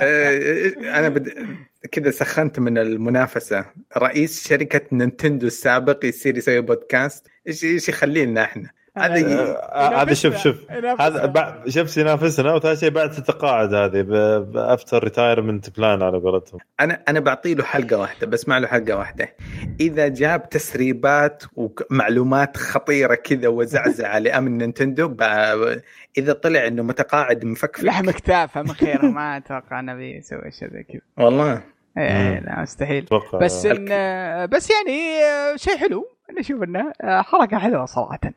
آه، 0.00 0.72
أنا 0.98 1.08
بد... 1.08 1.32
كذا 1.92 2.10
سخنت 2.10 2.58
من 2.58 2.78
المنافسة. 2.78 3.64
رئيس 3.96 4.48
شركة 4.48 4.80
Nintendo 4.92 5.46
السابق 5.46 6.04
يصير 6.04 6.38
يسوي 6.38 6.60
بودكاست. 6.60 7.26
إيش 7.48 7.64
إيش 7.64 7.88
يخلينا 7.88 8.42
إحنا؟ 8.42 8.62
هذه 8.62 8.70
آه، 8.70 8.83
هذا 8.96 10.14
شوف 10.14 10.36
شوف. 10.36 10.56
هذا 11.00 11.26
بعد 11.26 11.68
شوف 11.68 11.96
ينافسنا. 11.96 12.54
وثاني 12.54 12.76
شيء 12.76 12.90
بعد 12.90 13.10
تتقاعد 13.10 13.74
هذه 13.74 14.02
ب 14.02 14.19
after 14.19 15.04
retirement 15.04 15.76
plan 15.78 16.02
على 16.02 16.18
قولتهم. 16.18 16.60
أنا 16.80 17.02
أنا 17.08 17.20
بعطي 17.20 17.54
له 17.54 17.64
حلقة 17.64 17.96
واحدة 17.98 18.26
بسمع 18.26 18.58
له 18.58 18.66
حلقة 18.66 18.96
واحدة. 18.96 19.34
إذا 19.80 20.08
جاب 20.08 20.48
تسريبات 20.48 21.44
ومعلومات 21.56 22.56
خطيرة 22.56 23.14
كذا 23.14 23.48
وزعزعة 23.48 24.18
لأمن 24.24 24.58
Nintendo 24.58 25.08
ب- 25.08 25.22
إذا 26.18 26.32
طلع 26.32 26.66
إنه 26.66 26.82
متقاعد 26.82 27.44
مفكفك. 27.44 27.84
لحم 27.84 28.10
كتافه 28.10 28.62
من 28.62 28.68
خيره 28.72 29.06
ما 29.06 29.36
أتوقع 29.36 29.80
انه 29.80 29.94
بيسوي 29.94 30.50
شيء 30.50 30.68
زي 30.70 30.82
كذا. 30.82 31.00
والله. 31.26 31.62
إيه، 31.98 32.12
مم. 32.40 32.44
لا 32.46 32.62
مستحيل. 32.62 33.04
أتوقع. 33.04 33.38
بس 33.38 33.66
إن 33.66 33.84
بس 34.46 34.70
يعني 34.70 35.22
آه، 35.24 35.56
شيء 35.56 35.76
حلو. 35.76 36.08
نشوف 36.38 36.62
إنه 36.62 36.92
آه، 37.02 37.22
حركة 37.22 37.58
حلوة 37.58 37.84
صراحة. 37.84 38.18
آه، 38.24 38.32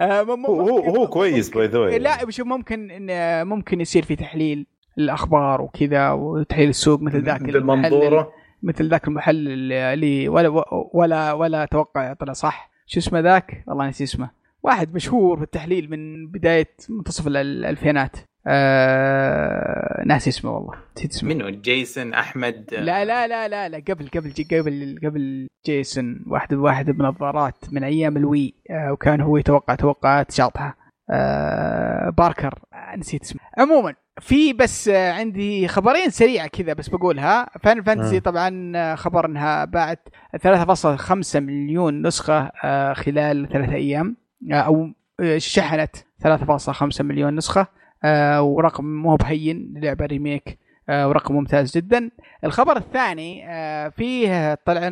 هو 0.00 0.60
هو, 0.60 0.78
هو 0.96 1.06
كويس 1.06 1.50
باي 1.50 1.66
ذا 1.66 1.78
لا 1.98 2.30
شوف 2.30 2.46
ممكن 2.46 2.90
إن 2.90 3.46
ممكن 3.46 3.80
يصير 3.80 4.02
في 4.04 4.16
تحليل 4.16 4.66
الأخبار 4.98 5.62
وكذا 5.62 6.10
وتحليل 6.10 6.68
السوق 6.68 7.00
مثل 7.02 7.22
ذاك 7.22 7.40
المحلل. 7.40 7.52
بالمنظوره 7.52 8.32
مثل 8.62 8.88
ذاك 8.88 9.08
المحلل 9.08 9.72
اللي- 9.72 10.28
ولا 10.28 10.48
ولا 10.94 11.32
ولا 11.32 11.64
توقع 11.64 12.12
طلع 12.12 12.32
صح. 12.32 12.70
شو 12.86 13.00
اسمه 13.00 13.20
ذاك؟ 13.20 13.64
والله 13.66 13.88
نسي 13.88 14.04
اسمه. 14.04 14.30
واحد 14.62 14.94
مشهور 14.94 15.36
في 15.36 15.42
التحليل 15.42 15.90
من 15.90 16.26
بداية 16.26 16.74
منتصف 16.88 17.26
ال- 17.26 17.36
الألفينات. 17.36 18.16
آه... 18.46 20.02
ناسي 20.06 20.30
اسمه 20.30 20.50
والله. 20.50 20.74
نسيت 20.96 21.10
اسمه. 21.12 21.34
منو؟ 21.34 21.48
جيسون 21.50 22.14
أحمد؟ 22.14 22.66
لا 22.72 23.04
لا 23.04 23.26
لا 23.28 23.48
لا 23.48 23.68
لا 23.68 23.76
قبل 23.88 24.08
قبل 24.08 24.30
جي 24.30 24.58
قبل 24.58 24.98
قبل 25.04 25.48
جيسون. 25.66 26.24
واحد 26.26 26.54
واحد 26.54 26.90
بنظارات 26.90 27.56
من 27.72 27.84
أيام 27.84 28.16
ال 28.16 28.26
Wii 28.26 28.54
آه 28.70 28.92
وكان 28.92 29.20
هو 29.20 29.36
يتوقع 29.36 29.74
توقعات 29.74 30.30
شاطحه 30.32 30.76
آه 31.10 32.10
باكتر. 32.10 32.58
آه 32.72 32.96
نسيت 32.96 33.22
اسمه. 33.22 33.40
عموما 33.58 33.94
في 34.20 34.52
بس 34.52 34.88
آه 34.88 35.12
عندي 35.12 35.68
خبرين 35.68 36.10
سريعة 36.10 36.46
كذا 36.48 36.72
بس 36.72 36.88
بقولها. 36.88 37.50
Final 37.62 37.82
Fantasy. 37.82 38.20
طبعا 38.20 38.94
خبر 38.96 39.26
انها 39.26 39.64
باعت 39.64 40.08
3.5 40.42 41.36
مليون 41.36 42.06
نسخة 42.06 42.50
آه 42.64 42.92
خلال 42.92 43.48
ثلاثة 43.52 43.74
أيام 43.74 44.16
أو 44.52 44.88
شحنت 45.36 45.96
3.5 46.22 47.00
مليون 47.00 47.34
نسخة. 47.36 47.81
آه 48.04 48.42
ورقم 48.42 48.84
مو 48.84 49.16
بهين 49.16 49.74
لعبة 49.76 50.06
remake 50.06 50.58
آه 50.88 51.08
ورقم 51.08 51.34
ممتاز 51.34 51.76
جدا. 51.76 52.10
الخبر 52.44 52.76
الثاني 52.76 53.44
آه، 53.48 53.88
فيه 53.88 54.54
طلع 54.54 54.90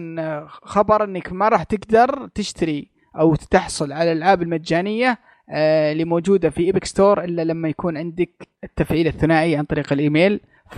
خبر 0.48 1.04
إنك 1.04 1.32
ما 1.32 1.48
راح 1.48 1.62
تقدر 1.62 2.28
تشتري 2.34 2.88
أو 3.18 3.34
تحصل 3.34 3.92
على 3.92 4.12
الألعاب 4.12 4.42
المجانية 4.42 5.18
اللي 5.92 6.04
موجودة 6.04 6.50
في 6.50 6.62
Epic 6.64 6.84
Store 6.84 7.24
إلا 7.24 7.42
لما 7.44 7.68
يكون 7.68 7.96
عندك 7.96 8.48
التفعيل 8.64 9.06
الثنائي 9.06 9.56
عن 9.56 9.64
طريق 9.64 9.92
الإيميل. 9.92 10.40
ف 10.70 10.76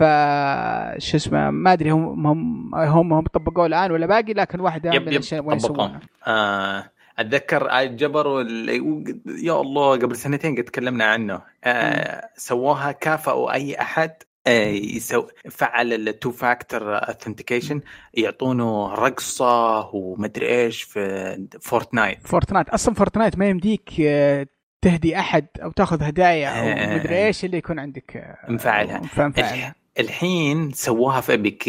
شو 0.98 1.16
اسمه 1.16 1.50
ما 1.50 1.72
أدري 1.72 1.90
هم 1.90 2.26
هم 2.26 2.74
هم, 2.74 3.12
هم 3.12 3.24
طبقوه 3.26 3.66
الآن 3.66 3.90
ولا 3.92 4.06
باقي 4.06 4.32
لكن 4.32 4.60
واحدة 4.60 4.94
يب 4.94 5.02
من 5.02 5.08
الأشياء 5.08 5.44
وين 5.44 5.56
يسوونها. 5.56 6.00
آه 6.26 6.84
أتذكر 7.18 7.84
جبروا 7.84 8.42
ال- 8.42 9.22
يا 9.44 9.60
الله 9.60 9.90
قبل 9.92 10.16
سنتين 10.16 10.56
قد 10.56 10.64
تكلمنا 10.64 11.04
عنه 11.04 11.42
آه 11.64 12.28
سووها 12.36 12.92
كافئوا 12.92 13.52
أي 13.52 13.80
أحد 13.80 14.12
آه، 14.46 14.66
يسوي 14.68 15.26
يفعل 15.50 15.92
ال 15.92 16.30
two-factor 16.30 16.82
authentication 16.96 17.80
يعطونه 18.14 18.94
رقصة 18.94 19.86
ومدري 19.94 20.48
إيش 20.48 20.82
في 20.82 21.46
فورتنايت 21.60 22.26
فورتنايت 22.26 22.68
أصلا 22.68 22.94
فورتنايت 22.94 23.38
ما 23.38 23.48
يمديك 23.48 23.90
آه، 24.00 24.46
تهدي 24.82 25.18
أحد 25.18 25.46
أو 25.62 25.70
تاخذ 25.70 26.02
هدايا 26.02 26.48
أو. 26.48 26.98
مدري 26.98 27.26
إيش 27.26 27.44
اللي 27.44 27.56
يكون 27.58 27.78
عندك 27.78 28.36
مفعلها. 28.48 29.00
مفعلها 29.00 29.74
الحين 29.98 30.72
سووها 30.72 31.20
في 31.20 31.34
أبيك. 31.34 31.62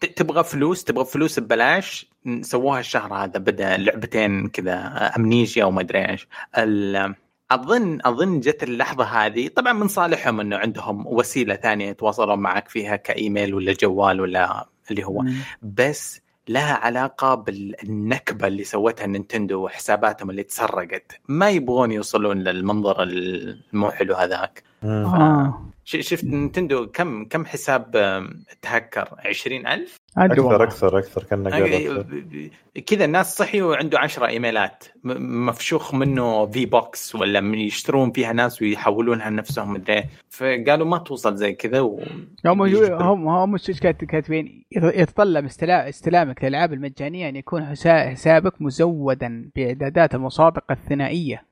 ت- 0.00 0.04
تبغى 0.18 0.44
فلوس؟ 0.44 0.84
تبغى 0.84 1.04
فلوس 1.04 1.40
ببلاش؟ 1.40 2.06
سووها 2.40 2.80
الشهر 2.80 3.14
هذا 3.14 3.38
بدأ 3.38 3.76
لعبتين 3.76 4.48
كذا 4.48 4.76
أمنيجيا 5.16 5.64
وما 5.64 5.80
أدري 5.80 6.08
إيش. 6.10 6.28
ال- 6.58 7.14
اظن 7.50 7.98
أظن 8.04 8.40
جت 8.40 8.62
اللحظة 8.62 9.04
هذه 9.04 9.48
طبعا 9.48 9.72
من 9.72 9.88
صالحهم 9.88 10.40
إنه 10.40 10.56
عندهم 10.56 11.06
وسيلة 11.06 11.54
ثانية 11.54 11.88
يتواصلون 11.88 12.38
معك 12.38 12.68
فيها 12.68 12.96
كإيميل 12.96 13.54
ولا 13.54 13.72
جوال 13.72 14.20
ولا 14.20 14.66
اللي 14.90 15.04
هو. 15.04 15.18
مم. 15.20 15.34
بس 15.62 16.20
لها 16.48 16.74
علاقة 16.74 17.34
بالنكبة 17.34 18.46
اللي 18.46 18.64
سوتها 18.64 19.06
نينتندو 19.06 19.64
وحساباتهم 19.64 20.30
اللي 20.30 20.42
تسرقت. 20.42 21.20
ما 21.28 21.50
يبغون 21.50 21.92
يوصلون 21.92 22.38
للمنظر 22.38 23.02
المو 23.02 23.90
حلو 23.90 24.14
هذاك. 24.14 24.62
آه. 24.84 25.64
ش- 25.84 25.96
شفت 26.08 26.24
Nintendo 26.24 26.86
كم 26.86 27.24
كم 27.24 27.44
حساب 27.46 27.90
تهكر 28.62 29.08
20000 29.24 29.96
أدري 30.18 30.40
أكثر. 30.40 30.98
أكثر 30.98 30.98
أكثر 30.98 31.22
أكثر. 31.22 32.04
كذا 32.86 33.04
الناس 33.04 33.36
صحيوا 33.36 33.70
وعنده 33.70 33.98
10 33.98 34.26
إيميلات 34.26 34.84
م- 35.04 35.46
مفشوخ 35.46 35.94
منه 35.94 36.46
V-Bucks 36.46 37.14
ولا 37.14 37.40
من 37.40 37.58
يشترون 37.58 38.12
فيها 38.12 38.32
ناس 38.32 38.62
ويحولونها 38.62 39.30
لنفسهم 39.30 39.72
مدري 39.72 39.92
إيه. 39.94 40.08
فقالوا 40.30 40.86
ما 40.86 40.98
توصل 40.98 41.36
زي 41.36 41.52
كذا 41.52 41.80
و... 41.80 42.02
هم. 43.02 43.02
هم 43.02 43.28
هم 43.28 43.50
مش 43.52 43.80
كات- 43.80 44.04
كاتبين 44.04 44.64
يت- 44.72 44.94
يتطلب 44.96 45.44
استلا- 45.48 45.88
استلامك 45.88 46.44
للألعاب 46.44 46.72
المجانية 46.72 47.28
أن 47.28 47.36
يكون 47.36 47.66
حسا- 47.66 48.10
حسابك 48.10 48.62
مزودا 48.62 49.50
بإعدادات 49.56 50.14
المصادقه 50.14 50.72
الثنائية 50.72 51.44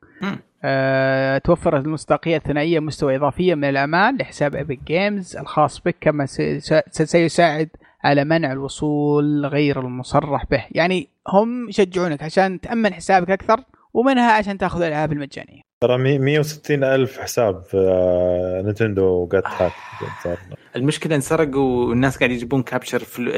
مم. 0.65 0.71
أه 0.71 1.39
توفر 1.39 1.77
المصداقية 1.77 2.37
الثنائية 2.37 2.81
مستوى 2.81 3.17
اضافي 3.17 3.55
من 3.55 3.65
الأمان 3.65 4.17
لحساب 4.17 4.55
Epic 4.55 4.79
Games 4.87 5.37
الخاص 5.37 5.81
بك 5.81 5.97
كما 6.01 6.27
سي- 6.27 6.61
سي- 6.61 6.83
سيساعد 6.91 7.69
على 8.05 8.25
منع 8.25 8.53
الوصول 8.53 9.47
غير 9.47 9.81
المصرح 9.81 10.45
به 10.51 10.65
يعني 10.71 11.09
هم 11.29 11.69
يشجعونك 11.69 12.23
عشان 12.23 12.61
تأمن 12.61 12.95
حسابك 12.95 13.31
أكثر 13.31 13.61
ومنها 13.95 14.33
عشان 14.33 14.59
تأخذ 14.59 14.83
الألعاب 14.83 15.13
المجانية 15.13 15.63
ترى 15.83 15.99
مي- 15.99 16.19
160 16.19 16.85
ألف 16.85 17.19
حساب 17.21 17.63
Nintendo 18.65 19.27
جت 19.27 19.47
hack 19.47 19.73
صار. 20.25 20.39
المشكلة 20.77 21.17
انسرقوا 21.17 21.89
والناس 21.89 22.19
قاعد 22.19 22.31
يجيبون 22.31 22.63
capture 22.62 22.99
فلو... 22.99 23.33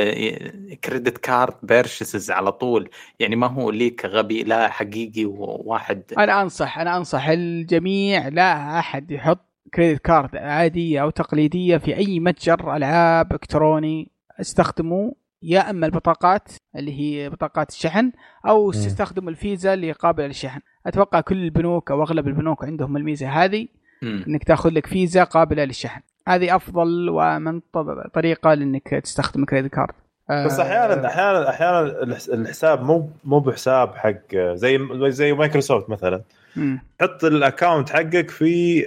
credit 0.85 1.19
card 1.19 1.55
purchases 1.63 2.31
على 2.31 2.53
طول. 2.53 2.89
يعني 3.21 3.37
ما 3.37 3.47
هو 3.47 3.71
leak 3.71 4.05
غبي 4.07 4.43
لا 4.43 4.69
حقيقي 4.69 5.25
وواحد. 5.25 6.03
أنا 6.19 6.43
أنصح 6.43 6.79
أنا 6.79 6.97
أنصح 6.97 7.29
الجميع 7.29 8.29
لا 8.29 8.79
أحد 8.79 9.11
يحط 9.11 9.41
credit 9.75 10.01
card 10.01 10.37
عادية 10.37 11.03
أو 11.03 11.11
تقليدية 11.11 11.77
في 11.77 11.97
أي 11.97 12.21
متجر 12.21 12.77
ألعاب 12.77 13.33
إلكتروني 13.33 14.11
استخدموا 14.41 15.11
يا 15.45 15.71
أما 15.71 15.87
البطاقات 15.87 16.49
اللي 16.77 17.01
هي 17.01 17.31
بطاقات 17.31 17.71
الشحن 17.71 18.13
أو 18.47 18.71
استخدموا 18.71 19.31
الفيزا 19.31 19.75
اللي 19.75 19.93
قابلة 19.93 20.27
للشحن. 20.27 20.61
أتوقع 20.87 21.21
كل 21.21 21.45
البنوك 21.45 21.91
أو 21.91 22.03
أغلب 22.03 22.29
البنوك 22.29 22.65
عندهم 22.65 22.97
الميزة 22.97 23.29
هذه. 23.29 23.69
إنك 24.03 24.45
تأخذ 24.45 24.71
لك 24.71 24.87
فيزا 24.87 25.25
قابلة 25.25 25.65
للشحن. 25.65 26.01
هذه 26.29 26.57
أفضل 26.57 27.09
ومن 27.11 27.61
ط- 27.61 28.11
طريقة 28.15 28.55
لإنك 28.55 28.89
تستخدم 28.89 29.45
credit 29.45 29.75
card 29.75 29.95
آه، 30.31 30.47
بس 30.47 30.61
أحيانا 30.61 31.07
أحيانا 31.07 31.49
أحيانا 31.51 31.81
الحس- 31.81 32.29
الحساب 32.29 32.83
مو 32.83 33.11
مو 33.25 33.41
بحساب 33.41 33.95
حق 33.95 34.37
زي 34.37 34.79
زي 35.11 35.33
مايكروسوفت 35.33 35.91
مثلا. 35.91 36.23
مم. 36.57 36.81
حط 37.01 37.25
ال 37.25 37.33
account 37.33 37.91
حقك 37.91 38.31
في 38.31 38.83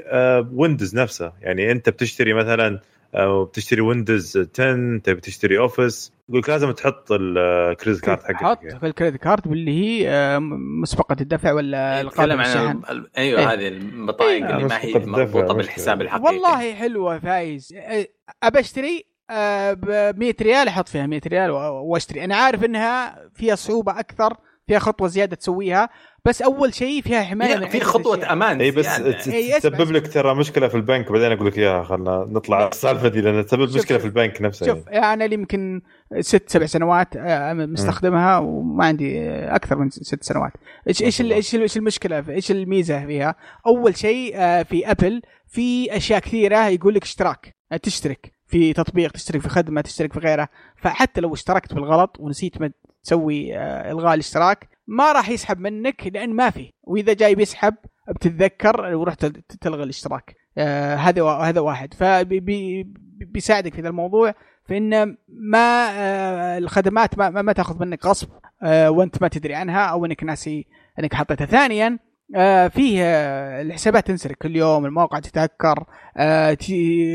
Windows 0.53 0.95
نفسه. 0.95 1.31
يعني 1.41 1.71
أنت 1.71 1.89
بتشتري 1.89 2.33
مثلا 2.33 2.79
آه، 3.15 3.43
بتشتري 3.45 3.81
Windows 3.81 4.37
10 4.37 4.97
تبي 5.03 5.21
تشتري 5.21 5.57
Office 5.59 6.11
يقول 6.29 6.39
لك 6.41 6.49
لازم 6.49 6.71
تحط 6.71 7.07
ال 7.11 7.24
credit 7.24 7.99
card 8.05 8.19
حط 8.23 8.33
حقك 8.35 8.77
في 8.79 8.87
ال 8.87 8.92
credit 8.92 9.17
card 9.17 9.47
واللي 9.47 9.71
هي 9.71 10.09
آه، 10.09 10.39
مسبقة 10.81 11.15
الدفع 11.21 11.53
ولا 11.53 12.01
القابله 12.01 12.35
نتكلم 12.35 12.57
عن 12.67 12.81
ال- 12.97 13.09
أيوه 13.17 13.39
إيه. 13.39 13.53
هذه 13.53 13.67
البطايق 13.67 14.45
إيه. 14.45 14.55
اللي 14.55 14.67
ما 14.67 14.81
هي 14.81 14.93
مربوطة. 15.05 15.53
بالحساب 15.53 16.01
الحقيقي. 16.01 16.25
والله 16.25 16.73
حلوة 16.73 17.19
فايز. 17.19 17.73
أه، 17.77 18.07
أبى 18.43 18.59
أشتري 18.59 19.03
ب 19.73 20.13
100 20.19 20.35
ريال 20.41 20.67
أحط 20.67 20.87
فيها 20.89 21.07
100 21.07 21.21
ريال 21.27 21.51
وأشتري. 21.51 22.23
أنا 22.23 22.35
عارف 22.35 22.63
إنها 22.63 23.19
فيها 23.33 23.55
صعوبة 23.55 23.99
أكثر 23.99 24.33
فيها 24.67 24.79
خطوة 24.79 25.07
زيادة 25.07 25.35
تسويها. 25.35 25.89
بس 26.27 26.41
أول 26.41 26.73
شيء 26.73 27.01
فيها 27.01 27.23
حماية 27.23 27.65
في 27.65 27.79
خطوة. 27.79 28.33
أمان 28.33 28.61
إي 28.61 28.71
بس 28.71 28.85
أسمع، 28.87 29.57
تسبب 29.59 29.91
لك 29.91 30.13
ترى 30.13 30.35
مشكلة 30.35 30.67
في 30.67 30.75
البنك. 30.75 31.11
بعدين 31.11 31.31
أقول 31.31 31.47
لك 31.47 31.57
إياها 31.57 31.83
خلنا 31.83 32.25
نطلع 32.29 32.67
السالفة 32.67 33.07
دي 33.07 33.21
لأن 33.21 33.45
تسبب 33.45 33.75
مشكلة. 33.75 33.97
في 33.97 34.05
البنك 34.05 34.41
نفسه 34.41 34.65
شوف 34.65 34.89
أنا 34.89 35.23
لي 35.23 35.33
يمكن 35.33 35.81
ست 36.19 36.49
سبع 36.49 36.65
سنوات 36.65 37.07
آه، 37.17 37.53
مستخدمها 37.53 38.37
وما 38.37 38.85
عندي 38.85 39.19
آه، 39.21 39.55
أكثر 39.55 39.75
من 39.77 39.89
ست 39.89 40.23
سنوات. 40.23 40.51
إيش 40.87 41.03
إيش 41.03 41.21
إيش 41.21 41.55
إيش 41.55 41.77
المشكلة؟ 41.77 42.21
في- 42.21 42.31
إيش 42.31 42.51
الميزة 42.51 43.05
فيها؟ 43.05 43.35
أول 43.67 43.97
شيء 43.97 44.33
آه، 44.35 44.63
في 44.63 44.91
أبل 44.91 45.21
في 45.47 45.97
أشياء 45.97 46.19
كثيرة 46.19 46.67
يقول 46.67 46.93
لك 46.93 47.03
اشتراك 47.03 47.55
تشترك 47.83 48.31
في 48.47 48.73
تطبيق 48.73 49.11
تشترك 49.11 49.41
في 49.41 49.49
خدمة 49.49 49.81
تشترك 49.81 50.13
في 50.13 50.19
غيرها 50.19 50.49
فحتى 50.77 51.21
لو 51.21 51.33
اشتركت 51.33 51.73
بالغلط 51.73 52.15
ونسيت 52.19 52.61
ما 52.61 52.71
تسوي 53.03 53.57
إلغاء 53.91 54.13
الاشتراك 54.13 54.76
ما 54.87 55.11
راح 55.11 55.29
يسحب 55.29 55.59
منك 55.59 56.07
لأن 56.13 56.33
ما 56.33 56.49
في. 56.49 56.73
وإذا 56.83 57.13
جاي 57.13 57.35
بيسحب 57.35 57.75
بتتذكر 58.15 58.95
ورحت 58.95 59.25
تلغي 59.61 59.83
الاشتراك. 59.83 60.35
آه 60.57 60.95
هذا 60.95 61.23
هذا 61.23 61.61
واحد. 61.61 61.93
فبيساعدك 61.93 63.73
في 63.73 63.81
ذا 63.81 63.89
الموضوع. 63.89 64.33
في 64.67 64.77
ان 64.77 65.17
ما 65.27 65.87
آه 65.91 66.57
الخدمات 66.57 67.17
ما, 67.17 67.29
ما 67.29 67.53
تأخذ 67.53 67.79
منك 67.79 68.05
غصب 68.05 68.29
آه 68.63 68.91
وأنت 68.91 69.21
ما 69.21 69.27
تدري 69.27 69.55
عنها 69.55 69.85
أو 69.85 70.05
إنك 70.05 70.23
ناسي 70.23 70.67
إنك 70.99 71.13
حطيتها. 71.13 71.45
ثانيا 71.45 71.99
آه 72.35 72.67
فيه 72.67 73.03
آه 73.03 73.61
الحسابات 73.61 74.07
تنسرق 74.07 74.35
كل 74.35 74.55
يوم 74.55 74.85
المواقع 74.85 75.19
تتهكر 75.19 75.83
آه 76.17 76.57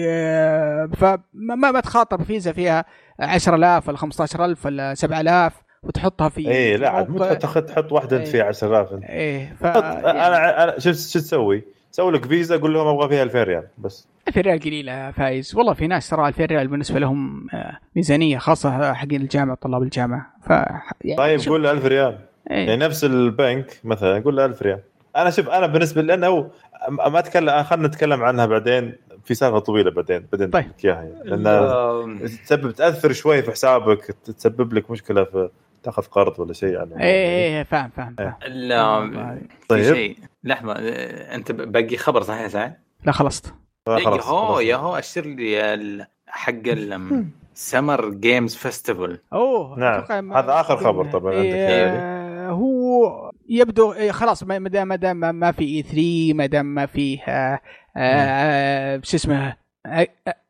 آه 0.07 0.87
فما 0.97 1.71
ما 1.71 1.81
تخاطر 1.81 2.25
فيزا 2.25 2.53
فيها 2.53 2.85
10000 3.21 3.89
ولا 3.89 3.99
15000 3.99 4.67
ولا 4.67 4.95
7000 4.95 5.53
وتحطها 5.83 6.29
في 6.29 6.51
اي 6.51 6.77
لا 6.77 6.89
عاد 6.89 7.11
مو 7.11 7.19
تحط 7.19 7.59
تحط 7.59 7.93
واحدة 7.93 8.17
انت 8.17 8.29
فيها 8.29 8.45
10000 8.45 8.93
إيه 8.93 9.55
ف 9.61 9.63
يعني... 9.63 10.11
أنا 10.11 10.65
أنا 10.65 10.79
شو 10.79 10.93
شو 10.93 11.19
تسوي؟ 11.19 11.65
سوي 11.91 12.13
لك 12.13 12.25
فيزا 12.25 12.57
قول 12.57 12.75
لهم 12.75 12.87
أبغى 12.87 13.09
فيها 13.09 13.23
2000 13.23 13.43
ريال 13.43 13.67
بس. 13.79 14.09
2000 14.29 14.41
ريال 14.41 14.61
قليلة 14.61 15.11
فايز. 15.11 15.55
والله 15.55 15.73
في 15.73 15.87
ناس 15.87 16.11
ترى 16.11 16.29
2000 16.29 16.45
ريال 16.45 16.69
بالنسبة 16.69 16.99
لهم 16.99 17.47
ميزانية 17.97 18.39
خاصة 18.39 18.93
حقين 18.93 19.21
الجامعة 19.21 19.57
طلاب 19.57 19.83
الجامعة. 19.83 20.27
ف 20.43 20.51
يعني 20.51 21.17
طيب 21.17 21.41
قول 21.41 21.63
له 21.63 21.71
1000 21.71 21.87
ريال. 21.87 22.19
إيه؟ 22.51 22.57
يعني 22.57 22.77
نفس 22.77 23.05
البنك 23.05 23.81
مثلا 23.85 24.21
قول 24.21 24.37
له 24.37 24.45
1000 24.45 24.63
ريال. 24.63 24.81
أنا 25.17 25.31
شوف 25.31 25.49
أنا 25.49 25.67
بالنسبة 25.67 26.03
لي 26.03 26.27
هو 26.27 26.47
ما 26.89 27.19
اتكلم 27.19 27.63
خلينا 27.63 27.89
نتكلم 27.89 28.23
عنها 28.23 28.47
بعدين 28.47 28.97
في 29.25 29.35
سالفة 29.35 29.59
طويلة 29.59 29.91
بعدين 29.91 30.27
بعدين 30.33 30.51
طيب. 30.51 30.71
إياها 30.85 31.03
يعني. 31.03 31.43
لأن 31.43 32.29
تسبب 32.45 32.71
تأثر 32.71 33.13
شوي 33.13 33.43
في 33.43 33.51
حسابك 33.51 34.05
تسبب 34.25 34.73
لك 34.73 34.91
مشكلة 34.91 35.25
في 35.25 35.49
تاخذ 35.83 36.03
قرض 36.03 36.41
ولا 36.41 36.53
شيء 36.53 36.69
يعني. 36.69 36.93
إيه 36.93 37.01
إيه, 37.01 37.59
إيه، 37.59 37.63
فاهم 37.63 37.91
فاهم, 37.91 38.15
فاهم. 38.15 38.35
لا 38.47 39.39
طيب. 39.69 39.95
شيء. 39.95 40.17
لحظة 40.45 40.73
أنت 41.35 41.53
باقي 41.53 41.97
خبر 41.97 42.23
صحيح 42.23 42.47
سعد؟ 42.47 42.75
لا 43.05 43.13
خلصت. 43.13 43.55
ياهو 43.89 44.61
ياهو 44.61 44.99
اشر 44.99 45.27
لي 45.27 46.07
حق 46.27 46.69
Summer 47.55 48.11
Games 48.11 48.55
Festival 48.55 49.19
أوه 49.33 49.79
نعم. 49.79 50.33
هذا 50.33 50.61
آخر 50.61 50.77
خبر 50.77 51.11
طبعا 51.11 51.35
عندك 51.35 51.47
إيه 51.47 52.51
هو 52.51 53.31
يبدو 53.49 53.93
إيه 53.93 54.13
خلاص 54.13 54.43
ما 54.43 54.59
دام 54.59 54.89
ما 54.89 54.97
دام 54.97 55.17
ما 55.17 55.53
في 55.53 55.65
E3 55.65 56.35
ما 56.35 56.47
دام 56.47 56.67
ما 56.67 56.87
فيه 56.87 57.23
آه 57.29 57.61
آه 57.97 59.01
شو 59.05 59.17
اسمه 59.17 59.57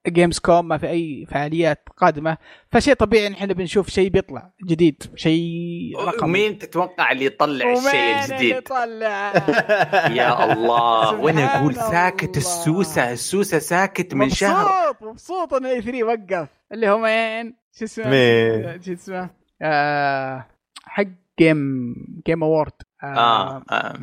Gamescom 0.09 0.68
ما 0.68 0.78
في 0.78 0.88
أي 0.88 1.26
فعاليات 1.30 1.88
قادمة 1.96 2.36
فشيء 2.70 2.94
طبيعي 2.94 3.26
إن 3.26 3.32
إحنا 3.32 3.54
بنشوف 3.54 3.88
شيء 3.88 4.08
بيطلع 4.08 4.50
جديد 4.64 5.02
شيء 5.16 5.92
رقم 5.98 6.24
ومين 6.26 6.58
تتوقع 6.58 7.12
اللي 7.12 7.24
يطلع 7.24 7.72
الشيء 7.72 8.18
الجديد؟ 8.18 8.32
اللي 8.32 8.56
يطلع 8.56 9.32
يا 10.18 10.52
الله 10.52 11.14
وأنا 11.22 11.58
أقول 11.58 11.74
ساكت 11.74 12.36
السوسة 12.36 13.12
السوسة 13.12 13.58
ساكت 13.58 14.14
من 14.14 14.30
شهر 14.30 14.88
مبسوط 14.88 15.02
مبسوط 15.02 15.54
إن 15.54 15.66
E3 15.66 16.02
وقف 16.04 16.48
اللي 16.72 16.88
هو 16.88 16.98
مين؟ 16.98 17.54
شو 17.78 17.84
اسمه؟ 17.84 18.10
مين؟ 18.10 18.82
شو 18.82 18.92
اسمه؟ 18.92 19.30
آه 19.62 20.46
حق 20.84 21.06
Game 21.39 21.94
Game 22.26 22.43
Award 22.43 22.72
آه, 23.02 23.06
آه, 23.06 23.62
آه 23.70 24.00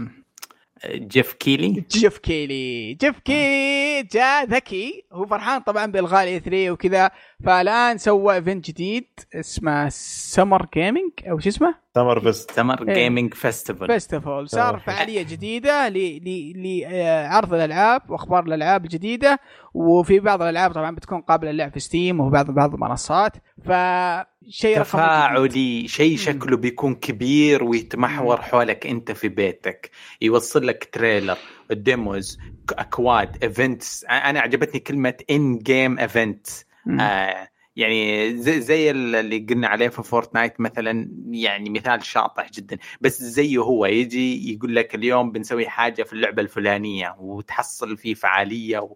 جيف 0.88 1.34
كيلي. 1.34 1.84
جيف 1.91 2.18
كيلي. 2.18 2.93
جيف 2.93 3.19
كيلي 3.19 4.03
جاء 4.03 4.45
ذكي 4.45 5.06
هو 5.14 5.26
فرحان 5.26 5.61
طبعا 5.61 5.85
بالغاء 5.85 6.23
ال 6.23 6.40
E3 6.40 6.72
وكذا. 6.72 7.11
فالآن 7.45 7.98
سوى 7.98 8.36
event 8.36 8.68
جديد 8.68 9.07
اسمه 9.36 9.90
سمر 9.90 10.68
جيمنج 10.74 11.11
أو 11.30 11.40
شو 11.40 11.49
اسمه؟ 11.49 11.76
Summer 11.95 12.19
Fest 12.19 12.52
Summer 12.52 12.84
Gaming 12.84 13.34
Festival 13.34 13.88
Festival 13.88 14.49
صار 14.49 14.80
فعالية 14.80 15.22
جديدة 15.22 15.90
لعرض 15.90 17.53
الألعاب 17.53 18.02
وأخبار 18.10 18.44
الألعاب 18.44 18.86
الجديدة 18.86 19.40
وفي 19.74 20.20
بعض 20.20 20.41
الألعاب 20.41 20.72
طبعا 20.72 20.95
بتكون 20.95 21.22
قابلة 21.22 21.52
للعب 21.52 21.74
في 21.74 21.80
Steam 21.80 22.19
وفي 22.20 22.32
بعض 22.32 22.52
بعض 22.52 22.74
المنصات. 22.74 23.34
فشيء 23.57 24.80
تفاعلي 24.80 25.88
شيء 25.88 26.18
شكله 26.18 26.57
بيكون 26.57 26.95
كبير 26.95 27.64
ويتمحور 27.64 28.41
حولك 28.41 28.88
أنت 28.88 29.11
في 29.11 29.28
بيتك. 29.30 29.91
يوصل 30.22 30.68
لك 30.68 30.90
trailer 30.91 31.38
demos 31.72 32.40
أكواد 32.72 33.44
events 33.44 34.06
أنا 34.06 34.40
عجبتني 34.40 34.80
كلمة 34.80 35.14
ان 35.30 35.57
game 35.57 35.99
event 35.99 36.48
آه 36.99 37.49
يعني 37.76 38.38
زي, 38.38 38.61
زي 38.61 38.91
اللي 38.91 39.45
قلنا 39.49 39.68
عليه 39.68 39.88
في 39.88 40.03
Fortnite 40.03 40.61
مثلا 40.61 41.10
يعني 41.31 41.69
مثال 41.69 42.06
شاطح 42.06 42.51
جدا. 42.51 42.77
بس 43.01 43.23
زيه 43.23 43.57
هو 43.57 43.85
يجي 43.85 44.53
يقول 44.53 44.76
لك 44.76 44.95
اليوم 44.95 45.31
بنسوي 45.31 45.68
حاجة 45.68 46.03
في 46.03 46.14
اللعبة 46.14 46.41
الفلانية 46.41 47.15
وتحصل 47.19 47.97
فيه 47.97 48.14
فعالية 48.14 48.80
و... 48.80 48.95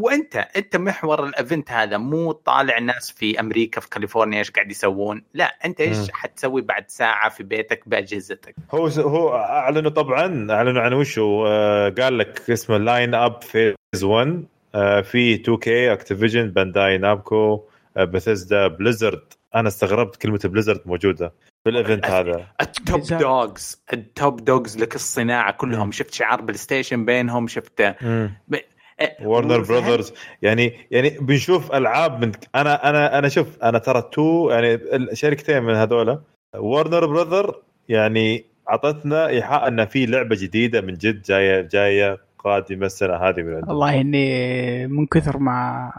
وأنت 0.00 0.36
أنت 0.56 0.76
محور 0.76 1.26
ال 1.26 1.33
event 1.33 1.70
هذا 1.70 1.98
مو 1.98 2.32
طالع 2.32 2.78
ناس 2.78 3.10
في 3.10 3.40
أمريكا 3.40 3.80
في 3.80 3.88
كاليفورنيا 3.88 4.38
إيش 4.38 4.50
قاعد 4.50 4.70
يسوون. 4.70 5.24
لا 5.34 5.44
أنت 5.64 5.80
إيش 5.80 6.10
حتسوي 6.12 6.62
بعد 6.62 6.84
ساعة 6.88 7.28
في 7.28 7.42
بيتك 7.42 7.88
بأجهزتك؟ 7.88 8.54
هو 8.74 8.86
هو 8.86 9.34
أعلنوا 9.36 9.90
طبعا 9.90 10.52
أعلنوا 10.52 10.82
عن 10.82 10.92
وشو 10.92 11.46
آه 11.46 11.88
قال 11.88 12.18
لك 12.18 12.50
اسمه 12.50 12.76
line 12.76 13.14
up 13.14 13.42
phase 13.42 14.04
1 14.04 14.28
آه 14.28 14.53
في 15.02 15.34
2K 15.34 15.92
Activision 15.92 16.50
Bandai 16.50 16.98
Namco 16.98 17.64
Bethesda 17.96 18.66
Blizzard 18.66 19.32
أنا 19.54 19.68
استغربت 19.68 20.16
كلمة 20.16 20.40
Blizzard 20.44 20.80
موجودة 20.86 21.32
في 21.64 21.70
ال 21.70 21.76
event 21.76 22.06
هذا. 22.06 22.46
ال 22.60 22.70
top 22.70 23.00
dogs 23.00 23.82
ال 23.92 24.05
top 24.05 24.44
dogs 24.44 24.78
لك 24.78 24.94
الصناعة 24.94 25.52
كلهم. 25.52 25.92
شفت 25.92 26.14
شعار 26.14 26.40
PlayStation 26.40 27.04
بينهم 27.04 27.48
شفت 27.48 27.82
Warner 29.22 29.60
Brothers 29.60 30.12
يعني 30.42 30.86
يعني 30.90 31.10
بنشوف 31.10 31.72
ألعاب 31.74 32.24
من 32.24 32.32
أنا 32.54 32.90
أنا 32.90 33.18
أنا 33.18 33.28
شوف 33.28 33.62
أنا 33.62 33.78
ترى 33.78 34.02
تو 34.12 34.50
يعني 34.50 34.80
شركتين 35.12 35.62
من 35.62 35.74
هذولا. 35.74 36.22
Warner 36.56 37.06
Brother 37.06 37.62
يعني 37.88 38.44
أعطتنا 38.70 39.26
إيحاء 39.26 39.68
إن 39.68 39.86
في 39.86 40.06
لعبة 40.06 40.36
جديدة 40.40 40.80
من 40.80 40.94
جد 40.94 41.22
جاية 41.22 41.60
جاية 41.60 42.18
قادمه 42.44 42.86
السنة 42.86 43.16
هذه 43.16 43.42
من 43.42 43.54
عندهم 43.54 43.68
والله 43.68 44.00
إني 44.00 44.86
من 44.86 45.06
كثر 45.06 45.38
ما 45.38 45.90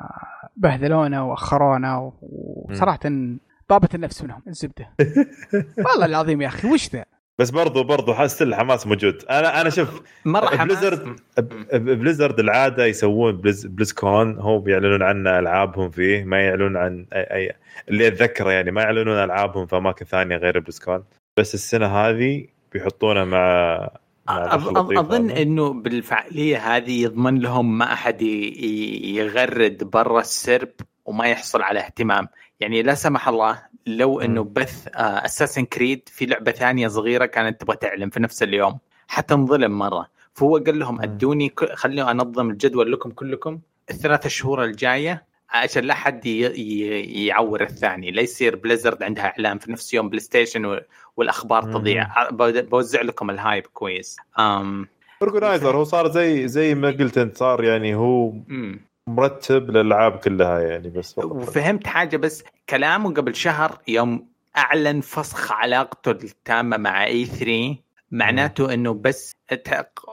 بهذلونا 0.57 1.21
وأخرونا 1.21 2.11
وصراحه 2.21 2.99
طابت 3.67 3.95
النفس 3.95 4.23
منهم 4.23 4.41
الزبده 4.47 4.89
والله 5.85 6.05
العظيم 6.05 6.41
يا 6.41 6.47
أخي 6.47 6.67
وش 6.67 6.89
ذا؟ 6.89 7.05
بس 7.39 7.49
برضو 7.49 7.83
برضو 7.83 8.13
حاسس 8.13 8.41
الحماس 8.41 8.87
موجود. 8.87 9.25
أنا 9.29 9.61
أنا 9.61 9.69
شوف 9.69 10.01
مرة 10.25 10.63
Blizzard 10.63 11.19
Blizzard 11.73 12.39
العادة 12.39 12.85
يسوون 12.85 13.37
Bliz, 13.37 13.65
BlizzCon 13.65 14.39
هم 14.39 14.59
بيعلنون 14.59 15.03
عن 15.03 15.27
ألعابهم 15.27 15.89
فيه 15.89 16.23
ما 16.23 16.41
يعلنون 16.41 16.77
عن 16.77 17.05
أي, 17.13 17.21
أي 17.21 17.55
اللي 17.89 18.07
أتذكره 18.07 18.51
يعني 18.51 18.71
ما 18.71 18.81
يعلنون 18.81 19.17
ألعابهم 19.17 19.65
في 19.65 19.77
اماكن 19.77 20.05
ثانية 20.05 20.35
غير 20.35 20.59
BlizzCon 20.59 21.03
بس 21.37 21.53
السنة 21.53 21.87
هذه 21.87 22.47
بيحطونها 22.73 23.25
مع 23.25 23.89
أظن 24.27 25.29
إنه 25.31 25.73
بالفعاليه 25.73 26.75
هذه 26.75 27.03
يضمن 27.03 27.39
لهم 27.39 27.77
ما 27.77 27.93
أحد 27.93 28.21
يغرد 28.21 29.83
برا 29.83 30.19
السرب 30.19 30.71
وما 31.05 31.25
يحصل 31.25 31.61
على 31.61 31.79
اهتمام. 31.79 32.27
يعني 32.59 32.81
لا 32.81 32.93
سمح 32.93 33.27
الله 33.27 33.63
لو 33.87 34.21
إنه 34.21 34.43
بث 34.43 34.87
Assassin's 34.95 35.61
آه، 35.61 35.65
Creed 35.65 36.09
في 36.11 36.25
لعبة 36.25 36.51
ثانية 36.51 36.87
صغيرة 36.87 37.25
كانت 37.25 37.61
تبغى 37.61 37.77
تعلن 37.77 38.09
في 38.09 38.19
نفس 38.19 38.43
اليوم. 38.43 38.79
حتنظلم 39.07 39.77
مرة. 39.77 40.07
فهو 40.33 40.57
قال 40.57 40.79
لهم 40.79 41.01
أدوني 41.01 41.53
خلوني 41.73 42.11
أنظم 42.11 42.49
الجدول 42.49 42.91
لكم 42.91 43.09
كلكم. 43.09 43.59
الثلاث 43.89 44.27
شهور 44.27 44.63
الجاية 44.63 45.25
عشان 45.49 45.83
لا 45.83 45.93
حد 45.93 46.25
يعور 46.25 47.61
الثاني. 47.61 48.11
لا 48.11 48.21
يصير 48.21 48.55
Blizzard 48.55 49.03
عندها 49.03 49.25
اعلان 49.25 49.57
في 49.57 49.71
نفس 49.71 49.93
يوم 49.93 50.09
PlayStation 50.09 50.79
والأخبار 51.17 51.63
تضيع. 51.63 52.29
بوزع 52.31 53.01
لكم 53.01 53.29
ال 53.29 53.37
hype 53.37 53.65
كويس. 53.65 54.17
أم 54.39 54.87
organizer 55.21 55.77
هو 55.77 55.83
صار 55.83 56.11
زي 56.11 56.47
زي 56.47 56.75
ما 56.75 56.87
قلت 56.87 57.17
أنت 57.17 57.37
صار 57.37 57.63
يعني 57.63 57.95
هو 57.95 58.33
مرتب 59.07 59.69
للألعاب 59.71 60.11
كلها 60.11 60.59
يعني 60.59 60.89
بس 60.89 61.17
وفهمت 61.17 61.87
حاجة 61.87 62.17
بس 62.17 62.43
كلامه 62.69 63.13
قبل 63.13 63.35
شهر 63.35 63.79
يوم 63.87 64.25
أعلن 64.57 65.01
فسخ 65.01 65.51
علاقته 65.51 66.11
التامة 66.11 66.77
مع 66.77 67.05
اي 67.05 67.25
3 67.25 67.75
معناته 68.11 68.73
إنه 68.73 68.93
بس 68.93 69.35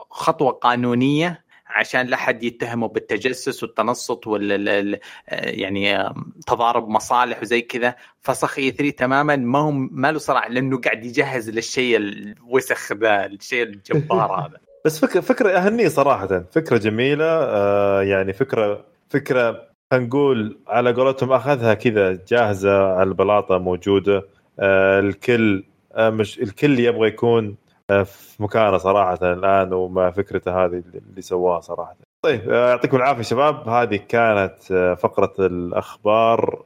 خطوة 0.09 0.51
قانونية 0.51 1.43
عشان 1.73 2.07
لا 2.07 2.17
حد 2.17 2.43
يتهمه 2.43 2.87
بالتجسس 2.87 3.63
والتنصت 3.63 4.27
ولا 4.27 4.99
يعني 5.31 6.13
تضارب 6.47 6.89
مصالح 6.89 7.41
وزي 7.41 7.61
كذا. 7.61 7.95
فسخ 8.21 8.57
اي 8.57 8.71
3 8.71 8.89
تماما 8.97 9.35
ما 9.35 9.59
هو 9.59 9.71
ما 9.71 10.11
له 10.11 10.19
صراع 10.19 10.47
لأنه 10.47 10.77
قاعد 10.77 11.05
يجهز 11.05 11.49
للشيء 11.49 11.97
الوسخ 11.97 12.93
ذا 12.93 13.25
الشيء 13.25 13.63
الجبار 13.63 14.35
هذا. 14.45 14.57
بس 14.85 14.99
فكرة 14.99 15.19
فكرة 15.19 15.49
أهنية 15.49 15.87
صراحة 15.87 16.43
فكرة 16.51 16.77
جميلة 16.77 17.25
آه 17.25 18.01
يعني 18.01 18.33
فكرة 18.33 18.85
فكرة 19.09 19.67
خلينا 19.91 20.07
نقول 20.07 20.57
على 20.67 20.93
قولتهم 20.93 21.31
أخذها 21.31 21.73
كذا 21.73 22.19
جاهزة 22.27 22.93
على 22.93 23.09
البلاطة 23.09 23.57
موجودة 23.57 24.27
آه 24.59 24.99
الكل 24.99 25.63
آه، 25.95 26.09
مش 26.09 26.39
الكل 26.39 26.79
يبغى 26.79 27.07
يكون 27.07 27.55
في 28.03 28.43
مكانه 28.43 28.77
صراحة 28.77 29.19
الآن 29.21 29.73
ومع 29.73 30.11
فكرته 30.11 30.65
هذه 30.65 30.83
اللي 31.09 31.21
سواها 31.21 31.59
صراحة. 31.59 31.95
طيب 32.25 32.49
آه، 32.49 32.69
يعطيكم 32.69 32.97
العافية 32.97 33.23
شباب. 33.23 33.69
هذه 33.69 33.95
كانت 33.95 34.63
فقرة 34.99 35.33
الأخبار. 35.39 36.63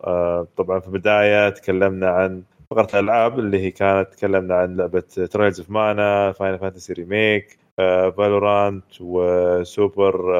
طبعا 0.57 0.79
في 0.79 0.87
البداية 0.87 1.49
تكلمنا 1.49 2.09
عن 2.09 2.43
فقرة 2.71 2.99
الألعاب 2.99 3.39
اللي 3.39 3.59
هي 3.59 3.71
كانت 3.71 4.13
تكلمنا 4.13 4.55
عن 4.55 4.77
لعبة 4.77 4.99
Trials 5.31 5.59
of 5.59 5.69
Mana 5.69 6.31
Final 6.31 6.59
Fantasy 6.59 6.93
Remake 6.93 7.57
Valorant 8.17 9.01
وسوبر 9.01 10.31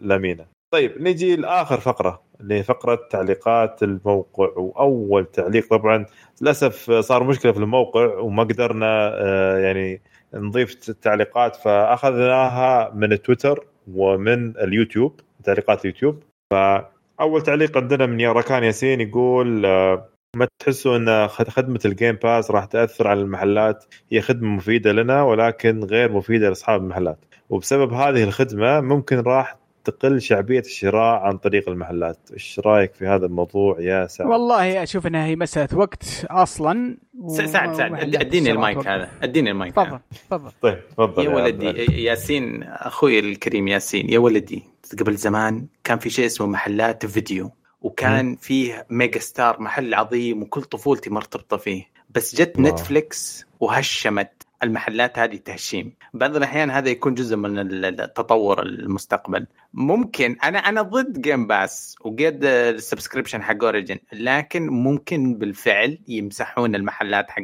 لامينا 0.00 0.46
طيب 0.74 1.02
نجي 1.02 1.36
لآخر 1.36 1.80
فقرة 1.80 2.22
اللي 2.40 2.54
هي 2.54 2.62
فقرة 2.62 3.08
تعليقات 3.10 3.82
الموقع 3.82 4.48
وأول 4.56 5.24
تعليق. 5.24 5.68
طبعا 5.70 6.06
للأسف 6.42 6.90
صار 6.90 7.24
مشكلة 7.24 7.52
في 7.52 7.58
الموقع 7.58 8.18
وما 8.18 8.42
قدرنا 8.42 9.12
آه، 9.14 9.58
يعني 9.58 10.00
نضيف 10.34 10.74
تعليقات 10.74 11.56
فأخذناها 11.56 12.90
من 12.94 13.22
تويتر 13.22 13.66
ومن 13.92 14.56
اليوتيوب 14.56 15.20
تعليقات 15.44 15.80
اليوتيوب. 15.84 16.22
فأول 16.52 17.42
تعليق 17.42 17.76
عندنا 17.78 18.06
من 18.06 18.26
ركان 18.26 18.64
ياسين 18.64 19.00
يقول 19.00 19.66
آه، 19.66 20.08
ما 20.36 20.48
تحسوا 20.58 20.96
إن 20.96 21.28
خدمة 21.28 21.80
ال 21.84 21.90
Game 21.90 22.14
Pass 22.14 22.50
راح 22.50 22.64
تأثر 22.64 23.08
على 23.08 23.20
المحلات؟ 23.20 23.84
هي 24.10 24.20
خدمة 24.20 24.48
مفيدة 24.48 24.92
لنا 24.92 25.22
ولكن 25.22 25.84
غير 25.84 26.12
مفيدة 26.12 26.48
لأصحاب 26.48 26.82
المحلات. 26.82 27.24
وبسبب 27.50 27.92
هذه 27.92 28.24
الخدمة 28.24 28.80
ممكن 28.80 29.20
راح 29.20 29.59
تقل 29.90 30.20
شعبيه 30.20 30.60
الشراء 30.60 31.20
عن 31.20 31.38
طريق 31.38 31.68
المحلات، 31.68 32.18
إيش 32.32 32.60
رأيك 32.66 32.94
في 32.94 33.06
هذا 33.06 33.26
الموضوع 33.26 33.80
يا 33.80 34.06
سعد؟ 34.06 34.26
والله 34.26 34.82
أشوف 34.82 35.06
إنها 35.06 35.26
هي 35.26 35.36
مسألة 35.36 35.78
وقت 35.78 36.26
أصلا 36.30 36.96
و... 37.18 37.34
سعد 37.34 37.74
سعد 37.74 38.14
أديني 38.14 38.50
المايك 38.50 38.78
هذا. 38.78 39.08
أديني 39.22 39.50
المايك 39.50 39.74
تفضل 39.74 40.00
تفضل. 40.30 40.50
طيب 40.62 40.88
تفضل 40.88 41.24
يا, 41.24 41.30
يا 41.30 41.34
ولدي 41.34 41.66
ياسين 42.04 42.62
أخوي 42.62 43.18
الكريم 43.18 43.68
ياسين 43.68 44.10
يا 44.10 44.18
ولدي 44.18 44.62
قبل 45.00 45.14
زمان 45.14 45.66
كان 45.84 45.98
في 45.98 46.10
شيء 46.10 46.26
اسمه 46.26 46.46
محلات 46.46 47.06
فيديو 47.06 47.50
وكان 47.80 48.36
فيه 48.36 48.86
Mega 48.90 49.18
Star 49.18 49.60
محل 49.60 49.94
عظيم 49.94 50.42
وكل 50.42 50.62
طفولتي 50.62 51.10
مرتبطة 51.10 51.56
فيه. 51.56 51.84
بس 52.14 52.36
جت 52.36 52.60
Netflix 52.60 53.46
وهشمت 53.60 54.39
المحلات 54.62 55.18
هذه 55.18 55.36
تهشيم. 55.36 55.94
بعض 56.14 56.36
الأحيان 56.36 56.70
هذا 56.70 56.88
يكون 56.88 57.14
جزء 57.14 57.36
من 57.36 57.58
التطور 57.84 58.62
المستقبل. 58.62 59.46
ممكن 59.74 60.36
أنا 60.44 60.58
أنا 60.58 60.82
ضد 60.82 61.20
Game 61.20 61.46
Pass 61.46 61.96
وقد 62.00 62.44
ال 62.44 62.52
subscription 62.52 63.42
حق 63.42 63.64
Origin 63.64 63.98
لكن 64.12 64.66
ممكن 64.66 65.34
بالفعل 65.34 65.98
يمسحون 66.08 66.74
المحلات 66.74 67.30
حق 67.30 67.42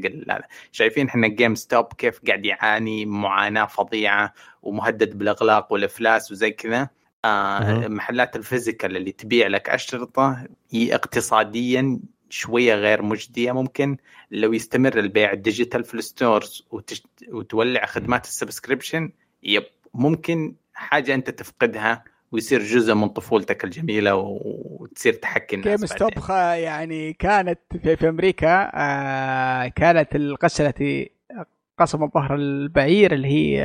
شايفين 0.73 1.09
إحنا 1.09 1.29
GameStop 1.29 1.93
كيف 1.93 2.21
قاعد 2.27 2.47
يعاني 2.47 3.07
معاناة 3.07 3.67
فظيعة 3.67 4.33
ومهدد 4.63 5.19
بالاغلاق 5.19 5.73
والإفلاس 5.73 6.33
وزي 6.33 6.51
كذا. 6.51 6.89
آه 7.25 7.89
محلات 7.89 8.37
ال 8.37 8.44
physical 8.44 8.97
اللي 8.97 9.13
تبيع 9.13 9.47
لك 9.47 9.71
أشرطة 9.71 10.47
اقتصاديا 10.75 12.01
شوية 12.31 12.75
غير 12.75 13.03
مجدية. 13.03 13.53
ممكن 13.53 13.97
لو 14.31 14.53
يستمر 14.53 14.99
البيع 14.99 15.33
ال 15.33 15.39
digital 15.39 15.85
في 15.85 15.95
ال 15.95 16.05
stores 16.05 16.67
وتش... 16.71 17.03
وتولع 17.29 17.87
خدمات 17.87 18.25
ال 18.25 18.32
subscription 18.32 19.11
Yep 19.43 19.65
ممكن 19.95 20.55
حاجة 20.75 21.15
أنت 21.15 21.31
تفقدها 21.31 22.05
ويصير 22.33 22.63
جزء 22.63 22.95
من 22.95 23.09
طفولتك 23.09 23.65
الجميلة 23.65 24.15
وتصير 24.15 25.13
تحكي 25.13 25.57
الناس 25.57 25.81
Game 25.81 25.87
Stop 25.87 26.31
يعني 26.31 27.13
كانت 27.13 27.59
في, 27.83 27.97
في 27.97 28.09
أمريكا 28.09 28.71
آه 28.75 29.69
كانت 29.69 30.17
التي 30.61 31.11
قسم 31.79 32.03
الظهر 32.03 32.35
البعير 32.35 33.13
اللي 33.13 33.29
هي 33.29 33.63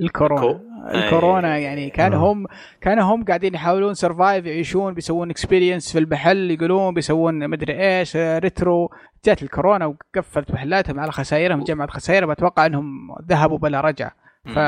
الكورونا. 0.00 0.60
الكورونا 0.94 1.58
يعني 1.58 1.90
كانوا 1.90 2.18
آه. 2.18 2.32
هم 2.32 2.46
كانوا 2.80 3.04
هم 3.04 3.24
قاعدين 3.24 3.54
يحاولون 3.54 3.94
survive 3.94 4.46
يعيشون 4.46 4.94
بيسوون 4.94 5.30
experience 5.30 5.92
في 5.92 5.98
المحل 5.98 6.50
يقولون 6.50 6.94
بيسوون 6.94 7.50
مدري 7.50 7.98
إيش 7.98 8.16
retro 8.16 8.90
جات 9.24 9.42
الكورونا 9.42 9.86
وقفلت 9.86 10.50
محلاتهم 10.52 11.00
على 11.00 11.12
خسائرهم 11.12 11.64
جمعت 11.64 11.90
خسائرهم 11.90 12.30
أتوقع 12.30 12.66
إنهم 12.66 13.08
ذهبوا 13.28 13.58
بلا 13.58 13.80
رجعة. 13.80 14.12
ف 14.44 14.58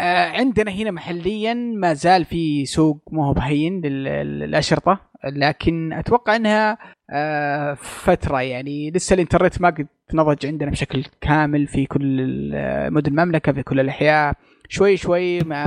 آه، 0.00 0.30
عندنا 0.30 0.70
هنا 0.70 0.90
محليا 0.90 1.54
ما 1.54 1.94
زال 1.94 2.24
في 2.24 2.66
سوق 2.66 3.02
ما 3.12 3.26
هو 3.26 3.32
بهين 3.32 3.80
للأشرطة 3.80 5.00
لكن 5.24 5.92
أتوقع 5.92 6.36
إنها 6.36 6.78
آه، 7.10 7.74
فترة 7.74 8.42
يعني. 8.42 8.90
لسه 8.90 9.14
الإنترنت 9.14 9.60
ما 9.60 9.70
قد 9.70 9.86
نضج 10.14 10.46
عندنا 10.46 10.70
بشكل 10.70 11.04
كامل 11.20 11.66
في 11.66 11.86
كل 11.86 12.50
مدن 12.90 13.12
المملكة 13.12 13.52
في 13.52 13.62
كل 13.62 13.80
الأحياء. 13.80 14.34
شوي 14.68 14.96
شوي 14.96 15.40
مع 15.40 15.64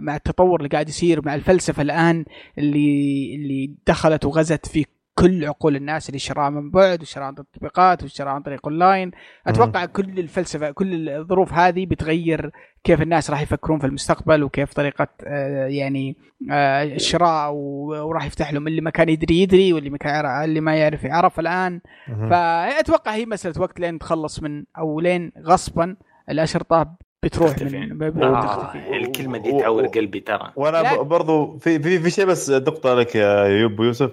مع 0.00 0.16
التطور 0.16 0.58
اللي 0.58 0.68
قاعد 0.68 0.88
يصير 0.88 1.26
مع 1.26 1.34
الفلسفة 1.34 1.82
الآن 1.82 2.24
اللي 2.58 3.34
اللي 3.34 3.74
دخلت 3.86 4.24
وغزت 4.24 4.66
في 4.66 4.84
كل 5.14 5.44
عقول 5.44 5.76
الناس 5.76 6.08
اللي 6.08 6.18
شراها 6.18 6.50
من 6.50 6.70
بعد 6.70 7.02
وشراها 7.02 7.26
عن 7.26 7.34
التطبيقات 7.38 8.02
وشراها 8.02 8.32
عن 8.32 8.42
طريق 8.42 8.66
أونلاين. 8.66 9.10
أتوقع 9.46 9.84
كل 9.84 10.18
الفلسفة 10.18 10.70
كل 10.70 11.08
الظروف 11.08 11.52
هذه 11.52 11.86
بتغير 11.86 12.50
كيف 12.84 13.02
الناس 13.02 13.30
راح 13.30 13.42
يفكرون 13.42 13.78
في 13.78 13.86
المستقبل 13.86 14.42
وكيف 14.42 14.72
طريقة 14.72 15.08
آه، 15.26 15.66
يعني 15.66 16.16
آه، 16.50 16.84
الشراء 16.84 17.52
وراح 17.52 18.26
يفتح 18.26 18.52
لهم 18.52 18.66
اللي 18.68 18.80
ما 18.80 18.90
كان 18.90 19.08
يدري 19.08 19.42
يدري 19.42 19.72
واللي 19.72 19.90
ما 19.90 19.98
كان 19.98 20.44
اللي 20.44 20.60
ما 20.60 20.76
يعرف 20.76 21.04
يعرف 21.04 21.40
الآن. 21.40 21.80
فأتوقع 22.30 23.14
هي 23.14 23.26
مسألة 23.26 23.60
وقت 23.60 23.80
لين 23.80 23.98
تخلص 23.98 24.42
من 24.42 24.64
أو 24.78 25.00
لين 25.00 25.32
غصبا 25.46 25.96
الأشرطة 26.30 26.96
بتروح 27.24 27.58
من 27.58 28.22
آه 28.22 28.72
الكلمة 28.74 29.38
دي 29.38 29.52
تعور 29.52 29.86
قلبي 29.86 30.20
ترى. 30.20 30.52
وأنا 30.56 31.02
برضو 31.02 31.58
في 31.58 31.78
في 31.82 31.98
في 31.98 32.10
شيء 32.10 32.24
بس 32.24 32.50
نقطه 32.50 32.94
لك 32.94 33.14
يا 33.14 33.44
يوب 33.44 33.80
يوسف. 33.80 34.10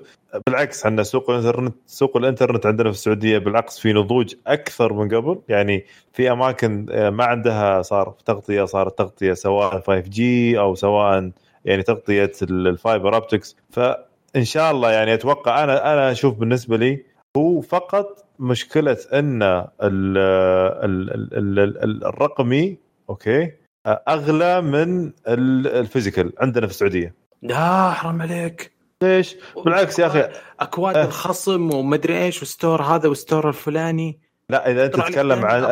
بالعكس 0.47 0.85
عندنا 0.85 1.03
سوق 1.03 1.29
الانترنت 1.29 1.75
سوق 1.85 2.17
الإنترنت 2.17 2.65
عندنا 2.65 2.89
في 2.91 2.95
السعودية 2.95 3.37
بالعكس 3.37 3.79
في 3.79 3.93
نضوج 3.93 4.35
أكثر 4.47 4.93
من 4.93 5.15
قبل. 5.15 5.39
يعني 5.49 5.85
في 6.13 6.31
أماكن 6.31 6.85
آه، 6.91 7.09
ما 7.09 7.23
عندها 7.25 7.81
صار 7.81 8.15
تغطية 8.25 8.65
صارت 8.65 8.97
تغطية 8.97 9.33
سواء 9.33 9.71
5 9.81 9.99
G 9.99 10.59
أو 10.59 10.75
سواء 10.75 11.31
يعني 11.65 11.83
تغطية 11.83 12.31
ال 12.41 12.54
fiber 12.54 13.15
optics 13.15 13.55
فإن 13.69 14.43
شاء 14.43 14.71
الله 14.71 14.91
يعني 14.91 15.13
أتوقع 15.13 15.63
أنا 15.63 15.93
أنا 15.93 16.11
أشوف 16.11 16.35
بالنسبة 16.37 16.77
لي 16.77 17.03
هو 17.37 17.61
فقط 17.61 18.25
مشكلة 18.39 18.97
أن 19.13 19.43
ال 19.43 19.67
ال 19.83 21.09
ال 21.33 21.59
ال 21.59 22.05
الرقمي 22.05 22.88
okay 23.09 23.51
أغلى 23.87 24.61
من 24.61 25.11
ال 25.27 25.39
physical 25.39 26.33
عندنا 26.39 26.67
في 26.67 26.73
السعودية 26.73 27.13
لا 27.41 27.91
حرام 27.91 28.21
عليك 28.21 28.71
ليش؟ 29.03 29.35
بالعكس 29.65 29.99
يا 29.99 30.07
أخي 30.07 30.29
أكواد 30.59 30.97
أه. 30.97 31.05
الخصم 31.05 31.73
ومدري 31.73 32.23
إيش 32.23 32.41
و 32.41 32.48
store 32.48 32.81
هذا 32.81 33.09
وال 33.09 33.21
store 33.21 33.49
الفلاني 33.49 34.19
لا 34.49 34.71
إذا 34.71 34.85
أنت 34.85 34.95
تتكلم 34.95 35.45
عن 35.45 35.63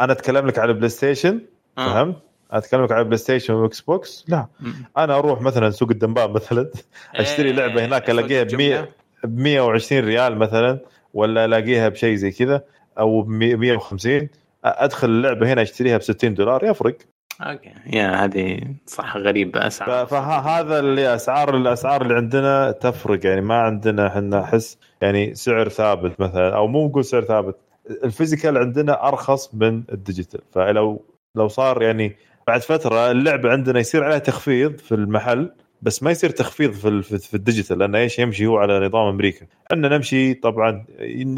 أنا 0.00 0.12
أتكلم 0.12 0.46
لك 0.46 0.58
على 0.58 0.72
ال 0.72 0.88
PlayStation 0.88 1.40
آه. 1.78 1.94
فهمت؟ 1.94 2.16
أتكلم 2.50 2.84
لك 2.84 2.92
على 2.92 3.00
ال 3.00 3.18
PlayStation 3.18 3.54
و 3.54 3.80
Xbox 3.80 4.24
لا 4.28 4.46
م. 4.60 4.72
أنا 4.96 5.18
أروح 5.18 5.40
مثلا 5.40 5.70
سوق 5.70 5.90
الدنباب 5.90 6.34
مثلا 6.34 6.70
أشتري 7.14 7.48
إيه، 7.48 7.54
لعبة 7.54 7.84
هناك 7.84 8.10
ألاقيها 8.10 8.42
ب 8.42 8.54
100 8.54 8.88
ب 9.24 9.38
120 9.38 10.04
ريال 10.04 10.38
مثلا 10.38 10.80
ولا 11.14 11.44
ألاقيها 11.44 11.88
بشيء 11.88 12.14
زي 12.14 12.30
كذا 12.30 12.64
أو 12.98 13.22
ب 13.22 13.28
150 13.28 14.28
أدخل 14.64 15.08
اللعبة 15.08 15.52
هنا 15.52 15.62
أشتريها 15.62 15.96
ب 15.96 16.02
60 16.02 16.34
دولار 16.34 16.64
يفرق 16.64 16.96
Okay. 17.42 17.72
يا 17.92 18.24
هذه 18.24 18.60
صح 18.86 19.16
غريبة 19.16 19.66
أسعار. 19.66 20.06
فهذا 20.06 20.78
اللي 20.78 21.14
أسعار 21.14 21.56
الأسعار 21.56 22.02
اللي 22.02 22.14
عندنا 22.14 22.70
تفرق 22.70 23.26
يعني 23.26 23.40
ما 23.40 23.54
عندنا 23.54 24.06
إحنا 24.06 24.44
أحس 24.44 24.78
يعني 25.00 25.34
سعر 25.34 25.68
ثابت 25.68 26.20
مثلا 26.20 26.56
أو 26.56 26.66
مو 26.66 26.86
نقول 26.88 27.04
سعر 27.04 27.22
ثابت 27.22 27.56
ال 28.04 28.10
physical 28.10 28.58
عندنا 28.58 29.08
أرخص 29.08 29.54
من 29.54 29.82
ال 29.92 29.97
digital. 29.97 30.40
فلو 30.52 31.04
لو 31.36 31.48
صار 31.48 31.82
يعني 31.82 32.16
بعد 32.46 32.60
فترة 32.60 33.10
اللعبة 33.10 33.50
عندنا 33.50 33.80
يصير 33.80 34.04
عليها 34.04 34.18
تخفيض 34.18 34.78
في 34.78 34.94
المحل 34.94 35.50
بس 35.84 36.02
ما 36.02 36.10
يصير 36.10 36.30
تخفيض 36.30 36.72
في 36.72 37.18
في 37.18 37.34
ال 37.34 37.39
digital 37.39 37.78
لأنه 37.78 37.98
إيش؟ 37.98 38.18
يمشي 38.18 38.46
هو 38.46 38.58
على 38.58 38.86
نظام 38.86 39.08
أمريكا. 39.08 39.46
إحنا 39.72 39.88
نمشي 39.88 40.34
طبعا 40.34 40.84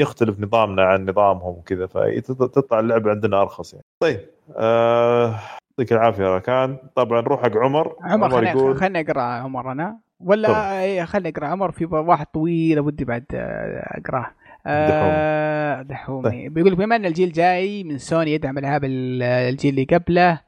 يختلف 0.00 0.40
نظامنا 0.40 0.82
عن 0.82 1.10
نظامهم 1.10 1.58
وكذا 1.58 1.86
فتطلع 1.86 2.80
اللعبه 2.80 3.10
عندنا 3.10 3.42
أرخص 3.42 3.72
يعني. 3.72 3.84
طيب 4.00 4.20
آه، 4.56 5.40
يعطيك 5.70 5.92
آه 5.92 5.96
العافيه 5.96 6.24
راكان. 6.24 6.76
طبعا 6.94 7.20
نروح 7.20 7.42
حق 7.42 7.56
عمر. 7.56 7.96
عمر, 8.00 8.26
عمر 8.26 8.44
يقول 8.44 8.76
خليني 8.76 9.00
اقرا 9.00 9.22
عمر 9.22 9.72
أنا. 9.72 9.98
ولا 10.20 10.80
إيه، 10.82 11.04
خليني 11.04 11.28
اقرا 11.28 11.46
عمر 11.46 11.70
في 11.70 11.84
واحد 11.84 12.26
طويل 12.26 12.80
ودي 12.80 13.04
بعد 13.04 13.24
آه، 13.34 14.00
أقرأه. 14.00 14.30
آه 14.66 15.82
دحومي. 15.82 16.30
طيب. 16.30 16.54
بيقول 16.54 16.74
بما 16.74 16.96
أن 16.96 17.06
الجيل 17.06 17.32
جاي 17.32 17.84
من 17.84 17.98
سوني 17.98 18.32
يدعم 18.32 18.58
العاب 18.58 18.84
الجيل 18.84 19.70
اللي 19.70 19.84
قبله 19.84 20.40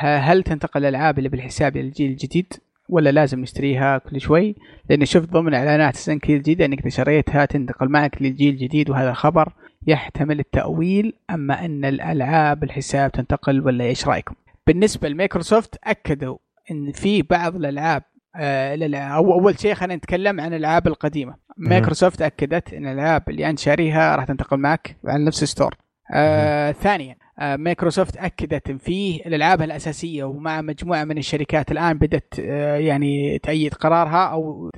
هل 0.00 0.42
تنتقل 0.42 0.80
الألعاب 0.80 1.18
اللي 1.18 1.28
بالحساب 1.28 1.76
للجيل 1.76 2.10
الجديد؟ 2.10 2.52
ولا 2.92 3.10
لازم 3.10 3.40
نشتريها 3.40 3.98
كل 3.98 4.20
شوي؟ 4.20 4.54
لأني 4.90 5.06
شفت 5.06 5.28
ضمن 5.28 5.54
إعلانات 5.54 5.96
سنكي 5.96 6.36
الجديده 6.36 6.64
إنك 6.64 6.80
اذا 6.80 6.88
شريتها 6.88 7.44
تنتقل 7.44 7.88
معك 7.88 8.22
للجيل 8.22 8.54
الجديد 8.54 8.90
وهذا 8.90 9.12
خبر 9.12 9.52
يحتمل 9.86 10.40
التأويل 10.40 11.12
أما 11.30 11.64
أن 11.64 11.84
الألعاب 11.84 12.64
الحساب 12.64 13.12
تنتقل 13.12 13.60
ولا 13.60 13.84
إيش 13.84 14.08
رأيكم؟ 14.08 14.34
بالنسبة 14.66 15.08
لمايكروسوفت 15.08 15.78
أكدوا 15.84 16.36
إن 16.70 16.92
في 16.92 17.22
بعض 17.22 17.56
الألعاب 17.56 18.02
آه 18.36 18.96
أو 18.96 19.32
أول 19.32 19.58
شيء 19.58 19.74
خلينا 19.74 19.96
نتكلم 19.96 20.40
عن 20.40 20.48
الألعاب 20.48 20.86
القديمة. 20.86 21.34
مايكروسوفت 21.56 22.22
أكدت 22.22 22.74
إن 22.74 22.86
الألعاب 22.86 23.22
اللي 23.28 23.50
أنت 23.50 23.58
شاريها 23.58 24.16
راح 24.16 24.24
تنتقل 24.24 24.56
معك 24.56 24.96
على 25.04 25.24
نفس 25.24 25.42
ال 25.42 25.47
store. 25.47 25.74
آه 26.14 26.72
ثانيا 26.72 27.16
مايكروسوفت 27.40 28.16
أكدت 28.16 28.70
ان 28.70 28.78
في 28.78 29.22
الألعاب 29.26 29.62
الأساسية 29.62 30.24
ومع 30.24 30.60
مجموعة 30.60 31.04
من 31.04 31.18
الشركات 31.18 31.72
الآن 31.72 31.98
بدأت 31.98 32.34
آه 32.40 32.76
يعني 32.76 33.38
تأيد 33.38 33.74
قرارها 33.74 34.26
أو 34.26 34.70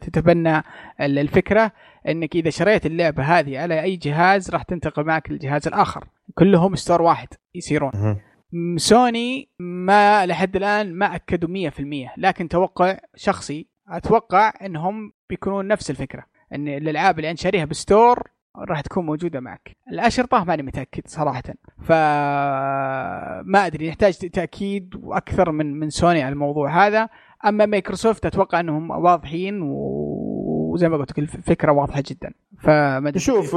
تتبنى 0.00 0.62
الفكرة 1.00 1.72
إنك 2.08 2.36
إذا 2.36 2.50
شريت 2.50 2.86
اللعبة 2.86 3.22
هذه 3.22 3.58
على 3.58 3.82
أي 3.82 3.96
جهاز 3.96 4.50
راح 4.50 4.62
تنتقل 4.62 5.04
معك 5.04 5.30
للجهاز 5.30 5.66
الآخر. 5.66 6.04
كلهم 6.34 6.74
store 6.74 7.02
واحد 7.02 7.28
يصيرون. 7.54 7.90
سوني 8.76 9.48
ما 9.58 10.26
لحد 10.26 10.56
الآن 10.56 10.94
ما 10.94 11.14
أكدوا 11.14 11.70
100% 11.70 12.10
لكن 12.16 12.48
توقع 12.48 12.98
شخصي 13.16 13.66
أتوقع 13.88 14.52
إنهم 14.62 15.12
بيكونون 15.30 15.66
نفس 15.66 15.90
الفكرة 15.90 16.24
إن 16.54 16.68
الألعاب 16.68 17.18
اللي 17.18 17.30
أنت 17.30 17.38
شاريها 17.38 17.64
ب 17.64 17.75
store 17.75 18.30
راح 18.56 18.80
تكون 18.80 19.06
موجودة 19.06 19.40
معك. 19.40 19.76
الأشرطة 19.92 20.44
ماني 20.44 20.62
متأكد 20.62 21.02
صراحة. 21.06 21.42
فما 21.82 23.66
أدري 23.66 23.88
نحتاج 23.88 24.14
تأكيد 24.14 24.94
وأكثر 25.02 25.52
من 25.52 25.80
من 25.80 25.90
سوني 25.90 26.22
على 26.22 26.32
الموضوع 26.32 26.86
هذا. 26.86 27.08
أما 27.46 27.66
مايكروسوفت 27.66 28.26
أتوقع 28.26 28.60
إنهم 28.60 28.90
واضحين 28.90 29.60
وزي 29.62 30.88
ما 30.88 30.96
قلت 30.96 31.10
لك 31.10 31.18
الفكرة 31.18 31.72
واضحة 31.72 32.02
جدا. 32.06 32.32
فما 32.60 33.12
نشوف 33.14 33.56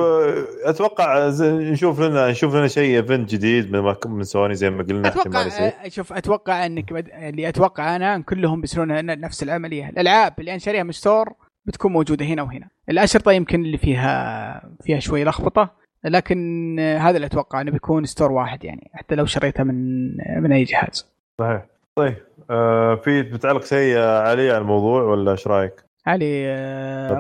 أتوقع 0.66 1.30
نشوف 1.42 2.02
لنا 2.02 2.32
نشوف 2.32 2.56
لنا 2.56 2.68
شيء 2.68 2.98
event 2.98 3.30
جديد 3.30 3.72
من 3.72 3.96
من 4.06 4.24
سوني 4.24 4.56
زي 4.56 4.70
ما 4.70 4.84
قلنا 4.84 5.08
أتوقع 5.08 5.50
شوف 5.88 6.14
أتوقع 6.14 6.66
إنك 6.66 6.92
اللي 6.92 7.50
أتوقع 7.50 7.96
أنا 7.96 8.16
إن 8.16 8.24
كلهم 8.24 8.62
بيصيرون 8.62 9.06
نفس 9.06 9.44
العملية. 9.44 9.90
الألعاب 9.90 10.34
اللي 10.40 10.52
أنا 10.52 10.60
شاريها 10.60 10.84
من 10.84 10.92
store 10.92 11.34
بتكون 11.66 11.92
موجودة 11.92 12.26
هنا 12.26 12.42
وهنا. 12.42 12.68
الاشرطه 12.90 13.32
يمكن 13.32 13.62
اللي 13.66 13.78
فيها 13.78 14.70
فيها 14.84 15.00
شوي 15.00 15.24
لخبطة 15.24 15.70
لكن 16.06 16.80
هذا 16.80 17.16
اللي 17.16 17.28
أتوقع 17.28 17.62
إنه 17.62 17.72
بيكون 17.72 18.06
store 18.06 18.32
واحد 18.32 18.64
يعني 18.64 18.92
حتى 18.94 19.16
لو 19.16 19.26
شريتها 19.26 19.64
من 19.64 20.08
من 20.44 20.52
أي 20.52 20.64
جهاز. 20.64 21.08
صحيح. 21.40 21.66
طيب 21.96 22.16
آه 22.50 22.96
في 22.96 23.22
بتعلق 23.22 23.64
شيء 23.66 23.98
علي 23.98 24.50
على 24.52 24.58
الموضوع 24.58 25.04
ولا 25.04 25.32
إيش 25.32 25.48
رأيك؟ 25.48 25.74
علي 26.08 26.44
آه 26.48 27.20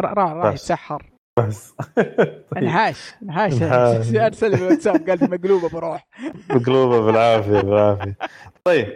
راح 0.00 0.18
راح 0.32 0.52
يتسحر. 0.52 1.10
بس. 1.38 1.74
انحاش 2.58 3.14
انحاش 3.22 3.62
أرسل 4.16 4.50
لي 4.50 4.62
واتساب 4.62 5.08
قال 5.10 5.30
مقلوبة 5.30 5.68
بروح. 5.68 6.06
مقلوبة 6.50 7.00
بالعافية 7.00 7.60
بالعافية. 7.60 8.16
طيب 8.64 8.92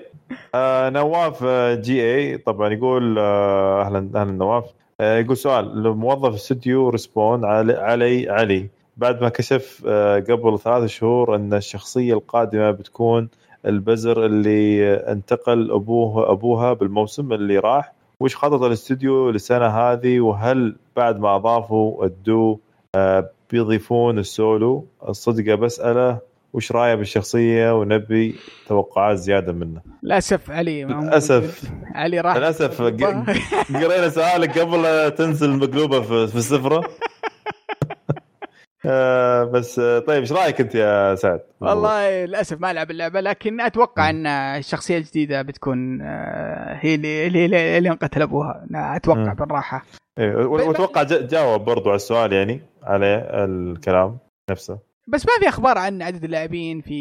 آه 0.54 0.90
نواف 0.90 1.44
آه، 1.44 1.74
جي 1.74 2.14
اي 2.14 2.38
طبعا 2.38 2.68
يقول 2.72 3.18
آه 3.18 3.82
أهلا 3.82 4.10
أهلا 4.14 4.32
نواف. 4.32 4.64
آه 5.00 5.18
يقول 5.18 5.36
سؤال 5.36 5.96
موظف 5.96 6.34
استوديو 6.34 6.88
Respawn 6.88 7.44
علي 7.44 7.72
علي 7.72 8.30
علي. 8.30 8.68
بعد 8.96 9.22
ما 9.22 9.28
كشف 9.28 9.82
آه 9.86 10.18
قبل 10.20 10.58
ثلاث 10.58 10.84
شهور 10.90 11.34
أن 11.36 11.54
الشخصية 11.54 12.14
القادمة 12.14 12.70
بتكون 12.70 13.28
البزر 13.66 14.26
اللي 14.26 14.94
انتقل 14.94 15.70
أبوه 15.70 16.30
أبوها 16.32 16.72
بالموسم 16.72 17.32
اللي 17.32 17.58
راح. 17.58 17.92
وش 18.20 18.36
خطط 18.36 18.62
الاستوديو 18.62 19.30
للسنة 19.30 19.66
هذه؟ 19.66 20.20
وهل 20.20 20.76
بعد 20.96 21.18
ما 21.20 21.36
أضافوا 21.36 22.04
الدو 22.04 22.58
آه 22.94 23.30
بيضيفون 23.50 24.18
السولو؟ 24.18 24.84
الصدقه 25.08 25.54
بسأله. 25.54 26.18
وش 26.52 26.72
رايه 26.72 26.94
بالشخصية 26.94 27.78
ونبي 27.80 28.36
توقعات 28.68 29.16
زيادة 29.18 29.52
منه. 29.52 29.80
للأسف 30.02 30.50
علي 30.50 30.84
للأسف. 30.84 31.70
علي 31.94 32.20
راح 32.20 32.36
للأسف 32.36 32.82
قرينا 33.82 34.08
سؤالك 34.08 34.58
قبل 34.58 35.10
تنزل 35.10 35.50
مقلوبه 35.50 36.00
في 36.26 36.36
السفرة. 36.36 36.84
آه 38.88 39.44
بس 39.44 39.78
آه، 39.78 39.98
طيب 39.98 40.20
إيش 40.20 40.32
رأيك 40.32 40.60
أنت 40.60 40.74
يا 40.74 41.14
سعد؟ 41.14 41.40
والله 41.60 42.24
للأسف 42.24 42.60
ما 42.60 42.70
ألعب 42.70 42.90
اللعبة 42.90 43.20
لكن 43.20 43.60
أتوقع 43.60 44.10
أن 44.10 44.26
الشخصية 44.26 44.98
الجديدة 44.98 45.42
بتكون 45.42 46.00
آه 46.02 46.78
هي 46.80 46.94
اللي 46.94 47.26
اللي, 47.26 47.78
اللي 47.78 47.90
انقتل 47.90 48.22
أبوها. 48.22 48.66
أتوقع 48.74 49.32
بالراحة. 49.32 49.84
إيه 50.18 50.36
وأتوقع 50.36 51.02
جاوب 51.02 51.64
برضو 51.64 51.88
على 51.88 51.96
السؤال 51.96 52.32
يعني 52.32 52.60
على 52.82 53.06
الكلام 53.34 54.18
نفسه. 54.50 54.78
بس 55.08 55.26
ما 55.26 55.32
في 55.40 55.48
أخبار 55.48 55.78
عن 55.78 56.02
عدد 56.02 56.24
اللاعبين 56.24 56.80
في 56.80 56.94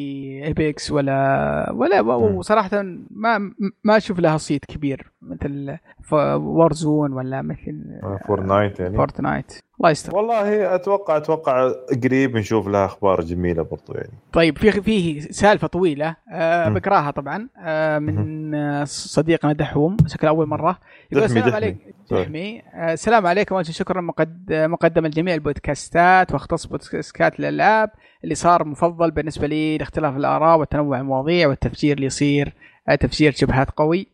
ايبكس 0.45 0.91
ولا 0.91 1.71
ولا 1.75 2.01
وصراحة 2.01 2.69
ما 3.09 3.37
ما 3.83 3.97
أشوف 3.97 4.19
لها 4.19 4.37
صيت 4.37 4.65
كبير 4.65 5.11
مثل 5.21 5.77
Warzone 6.11 7.13
ولا 7.13 7.41
مثل 7.41 8.01
Fortnite 8.27 8.79
يعني. 8.79 8.97
Fortnite 8.97 9.53
الله 9.79 9.91
يستر. 9.91 10.15
والله 10.15 10.75
أتوقع 10.75 11.17
أتوقع 11.17 11.71
قريب 12.03 12.37
نشوف 12.37 12.67
لها 12.67 12.85
أخبار 12.85 13.21
جميلة 13.21 13.63
برضو 13.63 13.93
يعني. 13.93 14.13
طيب 14.33 14.57
في 14.57 14.71
في 14.71 15.21
سالفة 15.21 15.67
طويلة. 15.67 16.15
أه 16.31 16.69
بقراها 16.69 17.11
طبعا. 17.11 17.47
أه 17.59 17.99
من 17.99 18.85
صديقنا 18.85 19.53
دحوم. 19.53 19.97
شكل 20.07 20.27
أول 20.27 20.47
مرة. 20.47 20.79
يقول 21.11 21.23
السلام 21.23 21.53
عليكم 21.53 21.79
دحمي. 22.11 22.59
أه 22.59 22.93
السلام 22.93 23.27
عليكم. 23.27 23.63
شكرا 23.63 24.01
مقدم 24.49 25.05
لجميع 25.05 25.33
البودكاستات. 25.33 26.33
واختص 26.33 26.65
بودكاستات 26.65 27.39
الالعاب 27.39 27.89
اللي 28.23 28.35
صار 28.35 28.65
مفضل 28.65 29.11
بالنسبة 29.11 29.47
لي 29.47 29.77
لاختلاف 29.77 30.17
الآراء 30.17 30.59
وتنوع 30.59 30.99
المواضيع 30.99 31.47
والتفجير 31.47 31.95
اللي 31.95 32.05
يصير. 32.05 32.53
تفجير 32.93 33.31
شبهات 33.31 33.69
قوي. 33.71 34.07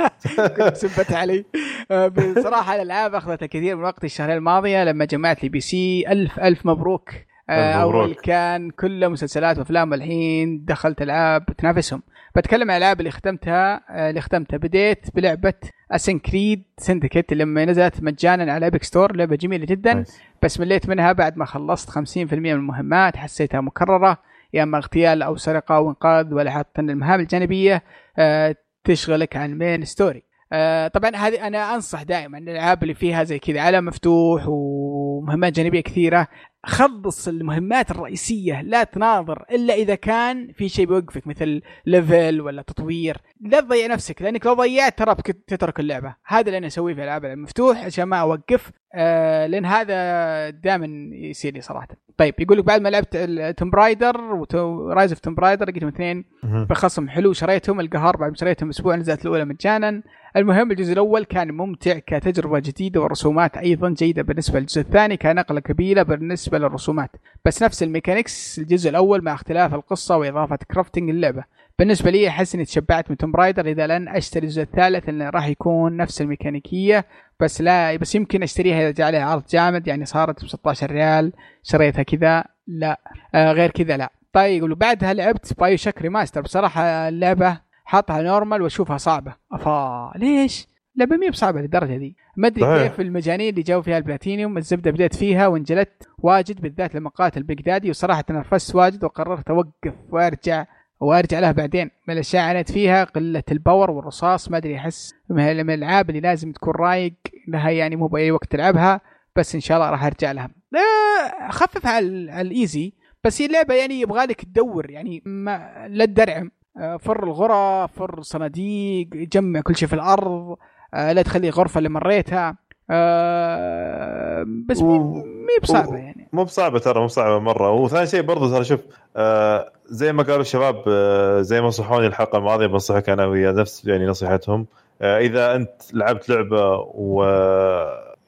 سبت 0.72 1.12
علي. 1.12 1.44
آه، 1.90 2.08
بصراحة 2.08 2.74
الألعاب 2.74 3.14
أخذت 3.14 3.42
الكثير 3.42 3.76
من 3.76 3.84
وقت 3.84 4.04
الشهرين 4.04 4.36
الماضية 4.36 4.84
لما 4.84 5.04
جمعت 5.04 5.42
لي 5.42 5.48
PC. 5.48 6.04
ألف 6.08 6.40
ألف 6.40 6.66
مبروك. 6.66 7.10
آه، 7.50 7.72
أول 7.72 8.14
كان 8.14 8.70
كله 8.70 9.08
مسلسلات 9.08 9.58
وأفلام 9.58 9.90
والحين 9.90 10.64
دخلت 10.64 11.02
ألعاب 11.02 11.46
تنافسهم. 11.58 12.02
بتكلم 12.36 12.70
عن 12.70 12.76
الألعاب 12.76 13.00
اللي 13.00 13.10
ختمتها. 13.10 13.80
آه، 13.90 14.10
اللي 14.10 14.20
ختمتها 14.20 14.56
بديت 14.56 15.06
بلعبة 15.14 15.54
Assassin's 15.92 16.18
Creed 16.18 16.64
Syndicate 16.78 17.32
لما 17.32 17.64
نزلت 17.64 18.02
مجانا 18.02 18.52
على 18.52 18.66
Epic 18.66 18.82
Store 18.82 19.16
لعبة 19.16 19.36
جميلة 19.36 19.66
جدا. 19.66 20.04
بس 20.42 20.60
مليت 20.60 20.88
منها 20.88 21.12
بعد 21.12 21.36
ما 21.36 21.44
خلصت 21.44 21.90
50% 21.90 21.98
من 22.32 22.50
المهمات 22.50 23.16
حسيتها 23.16 23.60
مكررة. 23.60 24.18
يا 24.54 24.62
أما 24.62 24.78
اغتيال 24.78 25.22
أو 25.22 25.36
سرقة 25.36 25.76
أو 25.76 25.88
إنقاذ 25.90 26.34
ولا 26.34 26.50
حتى 26.50 26.80
المهام 26.80 27.20
الجانبية 27.20 27.82
آه، 28.18 28.56
تشغلك 28.84 29.36
عن 29.36 29.58
main 29.58 29.84
story 29.84 30.22
آه، 30.52 30.88
طبعا 30.88 31.16
هذه 31.16 31.46
أنا 31.46 31.74
أنصح 31.74 32.02
دائما 32.02 32.38
الألعاب 32.38 32.82
اللي 32.82 32.94
فيها 32.94 33.24
زي 33.24 33.38
كذا 33.38 33.60
عالم 33.60 33.84
مفتوح 33.84 34.44
ومهمات 34.48 35.52
جانبية 35.52 35.80
كثيرة 35.80 36.28
خلص 36.66 37.28
المهمات 37.28 37.90
الرئيسية 37.90 38.62
لا 38.62 38.84
تناظر 38.84 39.44
إلا 39.50 39.74
إذا 39.74 39.94
كان 39.94 40.52
في 40.52 40.68
شيء 40.68 40.86
بيوقفك 40.86 41.26
مثل 41.26 41.62
level 41.86 42.40
ولا 42.40 42.62
تطوير. 42.62 43.16
لا 43.40 43.60
تضيع 43.60 43.86
نفسك 43.86 44.22
لأنك 44.22 44.46
لو 44.46 44.54
ضيعت 44.54 44.98
ترى 44.98 45.14
تترك 45.46 45.80
اللعبة. 45.80 46.14
هذا 46.26 46.46
اللي 46.46 46.58
أنا 46.58 46.66
أسويه 46.66 46.94
في 46.94 47.00
الالعاب 47.00 47.24
المفتوح. 47.24 47.84
عشان 47.84 48.04
ما 48.04 48.16
أوقف. 48.16 48.70
آه 48.94 49.46
لأن 49.46 49.64
هذا 49.66 50.50
دائما 50.50 50.86
يصير 51.14 51.54
لي 51.54 51.60
صراحة. 51.60 51.88
طيب 52.16 52.34
يقول 52.38 52.58
لك 52.58 52.64
بعد 52.64 52.80
ما 52.80 52.88
لعبت 52.88 53.16
Tomb 53.58 53.70
Raider 53.70 54.20
و 54.54 54.66
Rise 54.66 55.12
of 55.12 55.20
Tomb 55.20 55.34
Raider 55.34 55.70
لقيتهم 55.70 55.88
اثنين. 55.88 56.24
بخصم 56.42 57.08
حلو 57.08 57.32
شريتهم. 57.32 57.80
القهر 57.80 58.16
بعد 58.16 58.30
ما 58.30 58.36
شريتهم 58.36 58.68
أسبوع 58.68 58.96
نزلت 58.96 59.22
الأولى 59.22 59.44
مجانا. 59.44 60.02
المهم 60.36 60.70
الجزء 60.70 60.92
الأول 60.92 61.24
كان 61.24 61.52
ممتع 61.52 61.98
كتجربة 61.98 62.58
جديدة 62.58 63.00
والرسومات 63.00 63.56
أيضا 63.56 63.90
جيدة 63.90 64.22
بالنسبة 64.22 64.60
للجزء 64.60 64.80
الثاني 64.80 65.16
كنقلة 65.16 65.60
كبيرة 65.60 66.02
بالنسبة 66.02 66.53
للرسومات. 66.58 67.10
بس 67.44 67.62
نفس 67.62 67.82
ال 67.82 67.90
mechanics 67.90 68.58
الجزء 68.58 68.90
الأول 68.90 69.24
مع 69.24 69.34
اختلاف 69.34 69.74
القصة 69.74 70.16
وإضافة 70.16 70.58
crafting 70.74 71.10
اللعبة. 71.10 71.44
بالنسبة 71.78 72.10
لي 72.10 72.28
أحس 72.28 72.54
إني 72.54 72.64
تشبعت 72.64 73.10
من 73.10 73.16
Tomb 73.16 73.32
Raider 73.32 73.66
إذا 73.66 73.86
لن 73.86 74.08
أشتري 74.08 74.46
الجزء 74.46 74.62
الثالث 74.62 75.08
لأنه 75.08 75.30
راح 75.30 75.46
يكون 75.46 75.96
نفس 75.96 76.20
الميكانيكية. 76.20 77.04
بس 77.40 77.60
لا 77.60 77.96
بس 77.96 78.14
يمكن 78.14 78.42
أشتريها 78.42 78.80
إذا 78.80 78.90
جاء 78.90 79.06
عليها 79.06 79.24
عرض 79.24 79.42
جامد 79.50 79.86
يعني 79.86 80.04
صارت 80.04 80.44
ب 80.44 80.48
16 80.48 80.90
ريال 80.90 81.32
شريتها 81.62 82.02
كذا 82.02 82.44
لا. 82.66 83.00
آه 83.34 83.52
غير 83.52 83.70
كذا 83.70 83.96
لا. 83.96 84.12
طيب 84.32 84.58
يقولوا 84.58 84.76
بعدها 84.76 85.14
لعبت 85.14 85.58
BioShock 85.58 86.02
Remaster 86.02 86.40
بصراحة 86.40 86.82
اللعبة 87.08 87.60
حاطها 87.84 88.22
normal 88.22 88.62
وأشوفها 88.62 88.96
صعبة. 88.96 89.34
أفا 89.52 90.12
ليش؟ 90.16 90.73
لعبه 90.96 91.16
مي 91.16 91.30
بصعبة 91.30 91.60
للدرجة 91.60 91.96
دي 91.96 92.16
ما 92.36 92.48
أدري 92.48 92.88
كيف 92.88 93.00
المجانين 93.00 93.48
اللي 93.50 93.62
جو 93.62 93.82
فيها 93.82 93.98
البلاتينيوم 93.98 94.58
الزبدة 94.58 94.90
بديت 94.90 95.14
فيها 95.14 95.46
وانجلت 95.46 96.08
واجد 96.18 96.60
بالذات 96.60 96.94
لما 96.94 97.10
قاتل 97.10 97.42
Big 97.42 97.62
Daddy 97.62 97.90
وصراحه 97.90 98.20
تنرفزت 98.20 98.74
واجد 98.74 99.04
وقررت 99.04 99.50
أوقف 99.50 99.94
وأرجع 100.10 100.64
وأرجع 101.00 101.38
لها 101.38 101.52
بعدين. 101.52 101.90
من 102.08 102.14
الأشياء 102.14 102.42
عانيت 102.42 102.70
فيها 102.70 103.04
قلة 103.04 103.42
ال 103.52 103.58
power 103.58 103.90
والرصاص 103.90 104.50
ما 104.50 104.56
أدري 104.56 104.76
أحس 104.76 105.14
من 105.30 105.70
الألعاب 105.70 106.10
اللي 106.10 106.20
لازم 106.20 106.52
تكون 106.52 106.74
رايق 106.74 107.14
لها 107.48 107.70
يعني 107.70 107.96
مو 107.96 108.06
بأي 108.06 108.30
وقت 108.30 108.52
تلعبها 108.52 109.00
بس 109.36 109.54
إن 109.54 109.60
شاء 109.60 109.76
الله 109.76 109.90
راح 109.90 110.04
أرجع 110.04 110.32
لها. 110.32 110.50
لا 110.72 111.50
خفف 111.50 111.86
على 111.86 112.06
الإيزي 112.40 112.92
بس 113.24 113.42
هي 113.42 113.46
اللعبه 113.46 113.74
يعني 113.74 114.00
يبغى 114.00 114.26
لك 114.26 114.44
تدور 114.44 114.90
يعني 114.90 115.22
ما 115.26 115.86
لا 115.88 116.04
تدرعم. 116.04 116.50
آه، 116.80 116.96
فر 116.96 117.24
الغرف 117.24 117.92
فر 117.92 118.18
الصناديق 118.18 119.08
جمع 119.12 119.60
كل 119.60 119.76
شيء 119.76 119.88
في 119.88 119.94
الأرض. 119.94 120.56
لا 120.94 121.22
تخلي 121.22 121.50
غرفة 121.50 121.78
اللي 121.78 121.88
مريتها 121.88 122.56
آه، 122.90 124.44
بس 124.68 124.82
مي 124.82 124.98
مي 125.24 125.58
بصعبة 125.62 125.96
يعني. 125.96 126.28
مو 126.32 126.44
بصعبة 126.44 126.78
ترى 126.78 127.00
مو 127.00 127.06
بصعبة 127.06 127.38
مرة. 127.38 127.70
وثاني 127.72 128.06
شيء 128.06 128.22
برضو 128.22 128.50
ترى 128.50 128.64
شوف 128.64 128.80
آه 129.16 129.72
زي 129.86 130.12
ما 130.12 130.22
قالوا 130.22 130.40
الشباب 130.40 130.84
آه 130.88 131.40
زي 131.40 131.60
ما 131.60 131.68
نصحوني 131.68 132.06
الحلقة 132.06 132.38
الماضية 132.38 132.66
بنصحك 132.66 133.08
أنا 133.08 133.26
ويا 133.26 133.52
نفس 133.52 133.84
يعني 133.86 134.06
نصيحتهم. 134.06 134.66
آه 135.02 135.18
إذا 135.18 135.54
أنت 135.56 135.82
لعبت 135.92 136.28
لعبة 136.28 136.76
و 136.94 137.24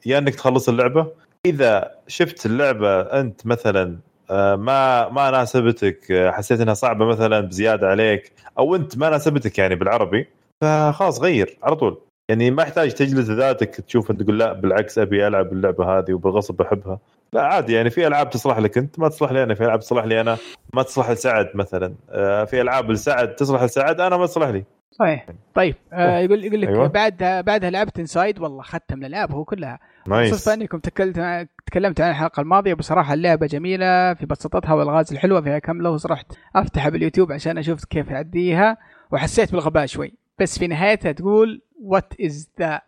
يا 0.06 0.18
إنك 0.18 0.34
تخلص 0.34 0.68
اللعبة 0.68 1.06
إذا 1.46 1.90
شفت 2.08 2.46
اللعبة 2.46 3.00
أنت 3.00 3.46
مثلا 3.46 3.98
آه، 4.30 4.56
ما 4.56 5.08
ما 5.08 5.30
ناسبتك 5.30 6.12
آه، 6.12 6.30
حسيت 6.30 6.60
إنها 6.60 6.74
صعبة 6.74 7.04
مثلا 7.06 7.40
بزيادة 7.40 7.88
عليك 7.88 8.32
أو 8.58 8.74
أنت 8.76 8.98
ما 8.98 9.10
ناسبتك 9.10 9.58
يعني 9.58 9.74
بالعربي 9.74 10.28
فخلاص 10.60 11.20
غير 11.20 11.58
على 11.62 11.76
طول. 11.76 12.00
يعني 12.28 12.50
ما 12.50 12.62
يحتاج 12.62 12.92
تجلد 12.92 13.30
ذاتك 13.30 13.70
تشوف 13.70 14.10
أنت 14.10 14.22
تقول 14.22 14.38
لا 14.38 14.52
بالعكس 14.52 14.98
أبي 14.98 15.26
ألعب 15.26 15.52
اللعبة 15.52 15.98
هذه 15.98 16.12
وبالغصب 16.12 16.62
أحبها. 16.62 16.98
لا 17.32 17.42
عادي 17.42 17.72
يعني 17.72 17.90
في 17.90 18.06
ألعاب 18.06 18.30
تصلح 18.30 18.58
لك 18.58 18.78
أنت 18.78 18.98
ما 18.98 19.08
تصلح 19.08 19.32
لي 19.32 19.42
أنا 19.42 19.54
في 19.54 19.64
ألعاب 19.64 19.80
تصلح 19.80 20.04
لي 20.04 20.20
أنا 20.20 20.36
ما 20.74 20.82
تصلح 20.82 21.10
لسعد 21.10 21.50
مثلا. 21.54 21.94
آه، 22.10 22.44
في 22.44 22.60
ألعاب 22.60 22.90
لسعد 22.90 23.34
تصلح 23.34 23.62
لسعد 23.62 24.00
أنا 24.00 24.16
ما 24.16 24.26
تصلح 24.26 24.48
لي. 24.48 24.64
صحيح. 24.90 25.26
طيب 25.54 25.74
آه 25.92 26.18
يقول 26.18 26.44
يقول 26.44 26.60
لك 26.60 26.68
أيوة. 26.68 26.86
بعدها 26.86 27.40
بعدها 27.40 27.70
لعبت 27.70 27.98
Inside 27.98 28.38
والله 28.38 28.60
اخذتها 28.60 28.94
من 28.94 29.04
الألعاب 29.04 29.32
هو 29.32 29.44
كلها. 29.44 29.78
صدفه 30.08 30.54
انكم 30.54 30.78
تكلمت 30.78 31.48
تكلمت 31.66 32.00
عن 32.00 32.10
الحلقة 32.10 32.40
الماضية. 32.40 32.74
بصراحة 32.74 33.14
اللعبة 33.14 33.46
جميلة 33.46 34.14
في 34.14 34.26
بساطتها 34.26 34.74
والغاز 34.74 35.12
الحلوة 35.12 35.40
فيها 35.40 35.58
كم 35.58 35.82
لغز 35.82 36.06
رحت 36.06 36.26
أفتحها 36.56 36.90
باليوتيوب 36.90 37.32
عشان 37.32 37.58
أشوف 37.58 37.84
كيف 37.84 38.12
أعديها 38.12 38.76
وحسيت 39.12 39.52
بالغباء 39.52 39.86
شوي. 39.86 40.14
بس 40.38 40.58
في 40.58 40.66
نهايتها 40.66 41.12
تقول 41.12 41.62
what 41.82 42.12
is 42.20 42.48
that 42.60 42.80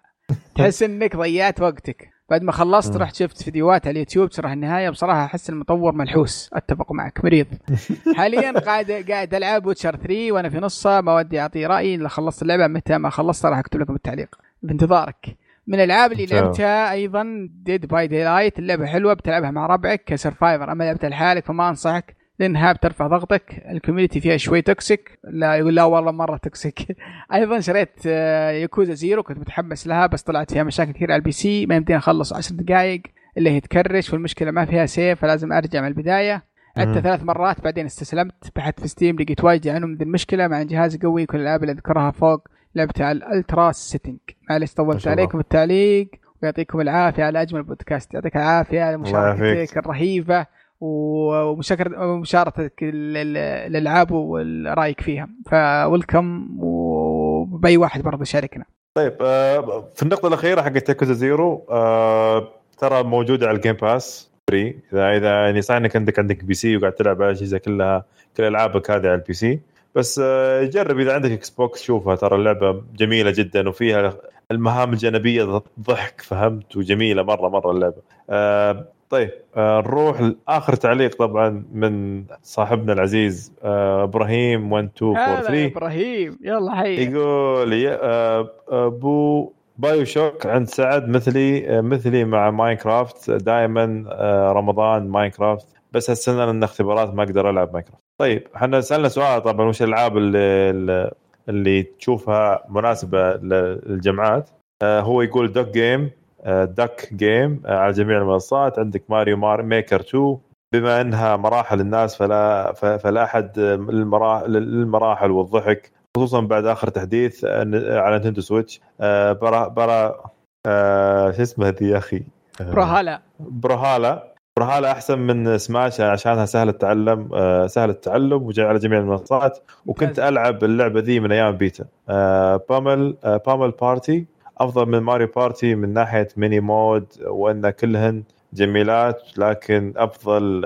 تحس 0.55 0.83
إنك 0.83 1.17
ضيعت 1.17 1.61
وقتك. 1.61 2.11
بعد 2.31 2.43
ما 2.43 2.53
خلصت 2.53 2.93
مم. 2.97 3.03
رحت 3.03 3.15
شفت 3.15 3.43
فيديوهات 3.43 3.87
على 3.87 3.93
اليوتيوب 3.93 4.29
تشرح 4.31 4.51
النهاية 4.53 4.91
بصراحة 4.91 5.25
أحس 5.25 5.51
المطور 5.51 5.93
ملحوس. 5.93 6.51
أتفق 6.53 6.93
معك 6.93 7.25
مريض. 7.25 7.47
حاليا 8.17 8.53
قاعد 8.61 8.91
قاعد 8.91 9.35
ألعب 9.35 9.67
Witcher 9.67 9.97
3 9.97 10.33
وأنا 10.33 10.49
في 10.49 10.59
نصها 10.59 11.01
ما 11.01 11.15
ودي 11.17 11.41
أعطي 11.41 11.67
رأيي 11.67 11.95
إلا 11.95 12.09
خلصت 12.09 12.43
اللعبة. 12.43 12.67
متى 12.67 12.99
ما 12.99 13.11
خلصتها 13.11 13.51
راح 13.51 13.59
أكتب 13.59 13.81
لكم 13.81 13.93
بالتعليق 13.93 14.37
بانتظارك. 14.63 15.37
من 15.67 15.75
الألعاب 15.75 16.13
اللي. 16.13 16.27
لعبتها 16.27 16.93
أيضا 16.93 17.49
Dead 17.51 17.87
by 17.87 18.07
Daylight 18.07 18.59
اللعبة 18.59 18.87
حلوة 18.87 19.15
بتلعبها 19.15 19.51
مع 19.51 19.67
ربعك 19.67 20.05
ك 20.05 20.12
survivor 20.12 20.73
أما 20.73 20.85
لعبتها 20.85 21.09
لحالك 21.11 21.45
فما 21.45 21.69
أنصحك. 21.69 22.18
لانها 22.39 22.73
بترفع 22.73 23.07
ضغطك 23.07 23.63
ال 23.71 23.76
community 23.76 24.21
فيها 24.21 24.37
شوي 24.37 24.63
toxic 24.63 25.19
لا 25.25 25.55
يقول 25.55 25.75
لا 25.75 25.85
والله 25.85 26.13
مرة 26.13 26.37
toxic 26.37 26.97
أيضا 27.35 27.61
شريت 27.61 28.01
آه، 28.07 28.51
Yakuza 28.51 28.95
Zero 28.95 29.23
كنت 29.23 29.39
متحمس 29.39 29.87
لها 29.87 30.07
بس 30.07 30.23
طلعت 30.23 30.53
فيها 30.53 30.63
مشاكل 30.63 30.93
كثير 30.93 31.13
على 31.13 31.19
ال 31.19 31.33
PC. 31.33 31.67
ما 31.67 31.77
يمديني 31.77 31.99
أخلص 31.99 32.33
10 32.33 32.57
دقائق 32.57 33.03
اللي 33.37 33.51
هي 33.51 33.61
تكرش 33.61 34.13
والمشكلة 34.13 34.51
ما 34.51 34.65
فيها 34.65 34.87
save 34.87 35.21
فلازم 35.21 35.53
أرجع 35.53 35.81
من 35.81 35.89
البداية. 35.89 36.43
عدت. 36.77 36.99
ثلاث 36.99 37.23
مرات 37.23 37.61
بعدين 37.61 37.87
استسلمت 37.87 38.57
بحثت 38.57 38.81
في 38.81 38.89
Steam 38.89 39.17
لقيت 39.17 39.45
وايد 39.45 39.67
يعانون 39.67 39.91
من 39.91 39.97
ذي 39.97 40.05
المشكلة 40.05 40.49
مع 40.49 40.63
جهازي 40.63 40.99
قوي 40.99 41.27
كل 41.27 41.39
الألعاب 41.39 41.63
اللي 41.63 41.73
أذكرها 41.73 42.11
فوق 42.11 42.49
لعبتها 42.75 43.07
على 43.07 43.19
ال 43.19 43.28
ultra 43.28 43.73
setting 43.73 44.19
معلش 44.51 44.73
طولت. 44.75 45.09
عليكم 45.09 45.39
التعليق 45.41 46.11
ويعطيكم 46.43 46.81
العافية 46.81 47.25
على 47.25 47.43
أجمل 47.43 47.63
بودكاست 47.63 48.15
يعطيك 48.15 48.37
العافية 48.37 48.83
على. 48.83 48.97
مشاركتك 48.97 49.79
الرهيبة. 49.79 50.47
ومشاركتك 50.81 52.73
الالعاب 52.83 54.11
ورايك 54.11 55.01
فيها. 55.01 55.29
ف 55.51 55.63
welcome 55.63 56.49
وبأي 56.61 57.77
واحد 57.77 58.03
برضه 58.03 58.23
يشاركنا. 58.23 58.65
طيب 58.95 59.17
آه، 59.21 59.85
في 59.95 60.03
النقطة 60.03 60.29
الأخيرة 60.29 60.63
حقت 60.63 60.89
Yakuza 60.89 61.13
Zero 61.13 61.67
آه، 61.71 62.49
ترى 62.79 63.03
موجودة 63.03 63.47
على 63.49 63.57
ال 63.57 63.60
Game 63.60 63.73
Pass 63.73 64.31
free 64.51 64.79
إذا 64.93 65.17
إذا 65.17 65.29
يعني 65.45 65.63
صح 65.63 65.75
إنك 65.75 65.97
عندك 65.97 66.19
عندك 66.19 66.45
PC 66.45 66.77
وقاعد 66.77 66.93
تلعب 66.93 67.23
على 67.23 67.31
الأجهزة 67.33 67.59
كلها 67.59 68.05
كل 68.37 68.45
ألعابك 68.45 68.91
هذه 68.91 69.07
على 69.07 69.15
ال 69.15 69.33
PC 69.33 69.61
بس 69.95 70.21
آه، 70.25 70.65
جرب 70.65 70.99
إذا 71.01 71.15
عندك 71.15 71.31
Xbox 71.31 71.83
شوفها. 71.83 72.17
ترى 72.17 72.37
اللعبة 72.37 72.83
جميلة 72.97 73.31
جدا 73.31 73.69
وفيها 73.69 74.15
المهام 74.51 74.93
الجانبية 74.93 75.63
ضحك 75.81 76.21
فهمت؟ 76.21 76.77
وجميلة 76.77 77.23
مرة 77.23 77.49
مرة 77.49 77.71
اللعبة. 77.71 78.03
آه، 78.31 78.87
طيب 79.11 79.31
آه، 79.57 79.81
نروح 79.81 80.21
لآخر 80.21 80.75
تعليق 80.77 81.17
طبعا 81.17 81.65
من 81.73 82.25
صاحبنا 82.43 82.93
العزيز 82.93 83.53
آه، 83.63 84.05
إبراهيم 84.05 84.75
1243 84.75 85.49
هلا 85.49 85.61
يا 85.61 85.67
إبراهيم 85.67 86.39
يلا 86.43 86.75
حي 86.75 87.11
يقول 87.11 87.73
يا 87.73 87.99
آه، 88.03 88.51
أبو 88.69 89.53
BioShock 89.79 90.47
عند 90.47 90.69
سعد 90.69 91.09
مثلي 91.09 91.83
مثلي 91.83 92.25
مع 92.25 92.51
Minecraft. 92.51 93.31
دائما 93.31 94.05
رمضان 94.53 95.09
Minecraft 95.09 95.67
بس 95.93 96.11
هالسنة 96.11 96.45
لأن 96.45 96.63
اختبارات 96.63 97.15
ما 97.15 97.23
أقدر 97.23 97.51
ألعب 97.51 97.73
Minecraft. 97.73 98.03
طيب 98.21 98.43
إحنا 98.57 98.81
سألنا 98.81 99.09
سؤال 99.09 99.43
طبعا 99.43 99.69
وش 99.69 99.83
الألعاب 99.83 100.17
اللي, 100.17 101.11
اللي 101.49 101.83
تشوفها 101.83 102.65
مناسبة 102.69 103.33
للجامعات 103.33 104.51
آه، 104.83 105.01
هو 105.01 105.23
يقول 105.23 105.53
Duck 105.53 105.69
Game. 105.69 106.11
Duck 106.47 107.09
Game 107.13 107.63
على 107.65 107.93
جميع 107.93 108.19
المنصات. 108.19 108.79
عندك 108.79 109.03
Mario 109.09 109.37
Mar- 109.37 109.63
Maker 109.63 110.01
2 110.01 110.37
بما 110.75 111.01
إنها 111.01 111.37
مراحل 111.37 111.81
الناس 111.81 112.17
فلا 112.17 112.73
فلا 112.73 113.25
أحد 113.25 113.59
للمراحل 113.59 114.51
للمراحل 114.53 115.31
والضحك 115.31 115.91
خصوصا 116.17 116.41
بعد 116.41 116.67
آخر 116.67 116.89
تحديث 116.89 117.45
آه، 117.45 118.01
على 118.01 118.15
نينتندو 118.15 118.41
سويتش. 118.41 118.81
آه، 119.01 119.33
برا 119.33 119.69
برا 119.69 120.21
آه، 120.67 121.31
شو 121.31 121.43
اسمه 121.43 121.69
ذي 121.69 121.89
يا 121.89 121.99
أخي؟ 121.99 122.23
آه، 122.61 122.73
برهلا 122.73 123.21
برهالا 123.41 124.33
برهالا 124.59 124.93
أحسن 124.93 125.19
من 125.19 125.59
سماش 125.59 126.01
عشانها 126.01 126.45
سهل 126.47 126.69
التعلم 126.69 127.29
آه، 127.35 127.67
سهل 127.67 127.91
التعلم 127.91 128.43
وجاي 128.43 128.67
على 128.67 128.79
جميع 128.79 128.99
المنصات. 128.99 129.59
وكنت. 129.87 130.19
ألعب 130.19 130.65
اللعبة 130.65 131.01
ذي 131.01 131.21
من 131.21 131.33
أيام 131.33 131.57
بيتا. 131.57 131.85
آه، 132.09 132.61
بامل 132.69 133.17
آه، 133.25 133.37
بامل 133.47 133.71
بارتي 133.71 134.27
أفضل 134.61 134.87
من 134.87 134.99
ماريو 134.99 135.27
بارتي 135.37 135.75
من 135.75 135.93
ناحية 135.93 136.29
ميني 136.37 136.61
مود 136.61 137.07
وأن 137.27 137.71
كلهن 137.71 138.23
جميلات 138.53 139.23
لكن 139.39 139.93
أفضل 139.97 140.65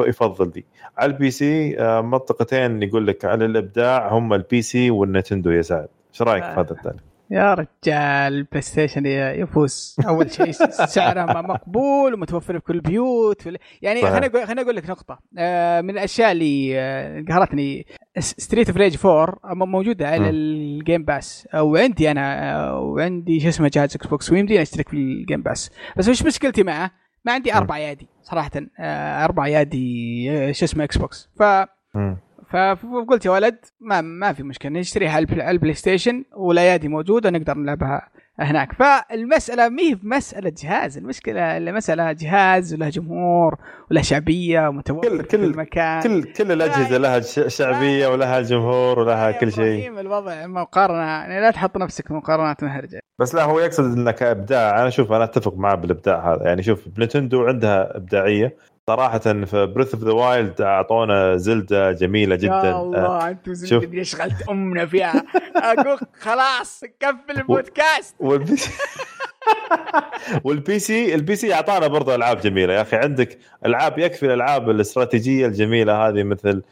يفضل 0.00 0.50
دي. 0.50 0.64
على 0.98 1.12
ال 1.12 1.30
PC 1.30 1.78
آه، 1.80 2.00
منطقتين 2.00 2.82
يقول 2.82 3.06
لك 3.06 3.24
على 3.24 3.44
الإبداع 3.44 4.08
هم 4.12 4.34
ال 4.34 4.43
PC 4.43 4.62
وال 4.62 4.90
Nintendo 4.90 5.50
يا 5.50 5.62
سعد 5.62 5.88
إيش 6.12 6.22
رأيك 6.22 6.44
في 6.44 6.50
هذا 6.50 6.70
التعليق؟ 6.70 7.13
يا 7.34 7.54
رجال 7.54 8.32
ال 8.34 8.60
PlayStation 8.62 9.06
يفوز 9.06 9.96
أول 10.08 10.30
شيء 10.30 10.52
سعره 10.86 11.40
مقبول 11.42 12.14
ومتوفر 12.14 12.54
في 12.58 12.64
كل 12.64 12.74
البيوت 12.74 13.46
يعني. 13.82 14.02
خليني 14.02 14.26
أقول 14.26 14.46
خليني 14.46 14.60
أقول 14.60 14.76
لك 14.76 14.90
نقطة 14.90 15.18
آه، 15.38 15.80
من 15.80 15.90
الأشياء 15.90 16.32
اللي 16.32 16.80
آه، 16.80 17.24
قهرتني 17.28 17.86
Street 18.18 18.68
of 18.68 18.76
Rage 18.76 18.96
4 19.06 19.38
م- 19.44 19.70
موجودة 19.70 20.08
على. 20.08 20.30
ال 20.30 20.45
Game 20.45 21.04
Pass 21.04 21.48
وعندي 21.54 22.10
أنا 22.10 22.70
وعندي 22.72 23.40
شو 23.40 23.48
اسمه 23.48 23.68
جهاز 23.74 23.94
Xbox 23.94 24.32
ويمديني 24.32 24.62
أشترك 24.62 24.88
في 24.88 24.96
ال 24.96 25.05
Game 25.05 25.42
Pass 25.42 25.70
بس 25.96 26.08
وش 26.08 26.22
مشكلتي 26.22 26.62
معه؟ 26.62 26.90
ما 27.24 27.32
عندي. 27.32 27.54
أربع 27.54 27.76
أيادي 27.76 28.08
صراحة 28.22 28.50
آه، 28.80 29.24
أربع 29.24 29.44
أيادي 29.44 30.26
آه، 30.30 30.52
شو 30.52 30.64
اسمه 30.64 30.84
Xbox 30.84 31.30
ف. 31.38 31.42
فقلت 32.54 33.26
يا 33.26 33.30
ولد 33.30 33.56
ما 33.80 34.00
ما 34.00 34.32
في 34.32 34.42
مشكلة 34.42 34.72
نشتريها 34.72 35.10
على 35.10 35.18
البل- 35.24 35.40
على 35.40 35.50
ال 35.50 35.74
PlayStation 35.74 36.24
والأيادي 36.36 36.88
موجودة 36.88 37.30
نقدر 37.30 37.54
نلعبها 37.54 38.08
هناك. 38.40 38.72
فالمسألة 38.72 39.68
ما 39.68 39.82
هي 39.82 39.98
مسألة 40.02 40.52
جهاز 40.62 40.98
المشكلة 40.98 41.56
المساله 41.56 42.12
جهاز 42.12 42.74
وله 42.74 42.88
جمهور 42.88 43.56
وله 43.90 44.02
شعبية 44.02 44.68
ومتوفر 44.68 45.08
كل- 45.08 45.16
في 45.24 45.36
كل- 45.36 45.52
كل 45.52 45.56
مكان 45.58 46.02
كل 46.02 46.22
كل 46.32 46.52
الأجهزة 46.52 46.96
لها 46.98 47.20
شعبية 47.48 48.06
ولها 48.08 48.40
جمهور 48.40 48.98
ولها 48.98 49.30
كل 49.30 49.52
شيء. 49.52 50.00
الوضع 50.00 50.46
مقارنة 50.46 50.98
يعني 51.02 51.40
لا 51.40 51.50
تحط 51.50 51.76
نفسك 51.76 52.08
في 52.08 52.14
مقارنات 52.14 52.62
مهرجة. 52.64 53.00
بس 53.18 53.34
لا 53.34 53.42
هو 53.44 53.60
يقصد 53.60 53.84
انه 53.84 54.10
كابداع 54.10 54.80
أنا 54.82 54.90
شوف 54.90 55.12
أنا 55.12 55.24
أتفق 55.24 55.54
معه 55.56 55.74
بالإبداع 55.74 56.34
هذا. 56.34 56.42
يعني 56.46 56.62
شوف 56.62 56.88
Nintendo 56.98 57.44
عندها 57.46 57.96
إبداعية. 57.96 58.56
صراحة 58.86 59.18
في 59.18 59.66
Breath 59.74 59.94
of 59.94 60.04
the 60.04 60.12
Wild 60.12 60.60
أعطونا 60.60 61.36
Zelda 61.36 61.92
جميلة 61.92 62.36
جدا. 62.36 62.46
يا 62.54 62.72
آه، 62.72 62.82
الله 62.82 63.28
أنتم 63.28 63.54
شوف. 63.54 63.54
Zelda 63.64 63.84
اللي 63.84 64.04
شغلت 64.04 64.48
أمنا 64.50 64.86
فيها؟ 64.86 65.24
أقول 65.56 65.98
خلاص 66.20 66.84
قفل 67.02 67.38
البودكاست. 67.38 68.16
وال 68.20 68.56
PC 68.56 68.70
وال 70.44 70.78
PC 70.78 71.14
ال 71.14 71.36
PC 71.36 71.54
أعطانا 71.54 71.86
برضه 71.86 72.14
ألعاب 72.14 72.40
جميلة. 72.40 72.72
يا 72.74 72.82
أخي 72.82 72.96
عندك 72.96 73.38
ألعاب 73.66 73.98
يكفي 73.98 74.26
الألعاب 74.26 74.70
الاستراتيجية 74.70 75.46
الجميلة 75.46 76.08
هذه 76.08 76.22
مثل 76.22 76.62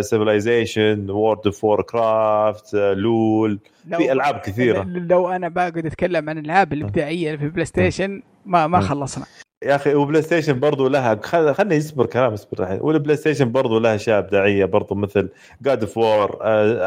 Civilization 0.00 1.10
World 1.10 1.40
of 1.46 1.64
Warcraft 1.64 2.74
LoL. 2.74 3.58
لو- 3.88 3.98
في 3.98 4.12
ألعاب 4.12 4.34
كثيرة. 4.38 4.82
لو 4.88 5.28
أنا 5.28 5.48
بقعد 5.48 5.86
أتكلم 5.86 6.30
عن 6.30 6.38
الألعاب 6.38 6.72
الإبداعية 6.72 7.26
اللي 7.26 7.38
في 7.38 7.44
ال 7.44 7.64
PlayStation 7.64 8.22
ما 8.46 8.66
ما 8.66 8.78
م. 8.78 8.82
خلصنا. 8.82 9.24
يا 9.62 9.74
أخي 9.76 9.94
و 9.94 10.22
PlayStation 10.22 10.60
برضو 10.60 10.88
لها 10.88 11.20
خل- 11.22 11.54
خلني 11.54 11.74
يصبر 11.74 12.06
كلام 12.06 12.32
اصبر 12.32 12.62
الحين. 12.62 12.78
وال 12.82 13.16
PlayStation 13.16 13.52
برضو 13.52 13.78
لها 13.78 13.94
أشياء 13.94 14.18
إبداعية 14.18 14.64
برضو 14.64 14.94
مثل 14.94 15.28
God 15.62 15.80
of 15.82 15.98
War 15.98 16.38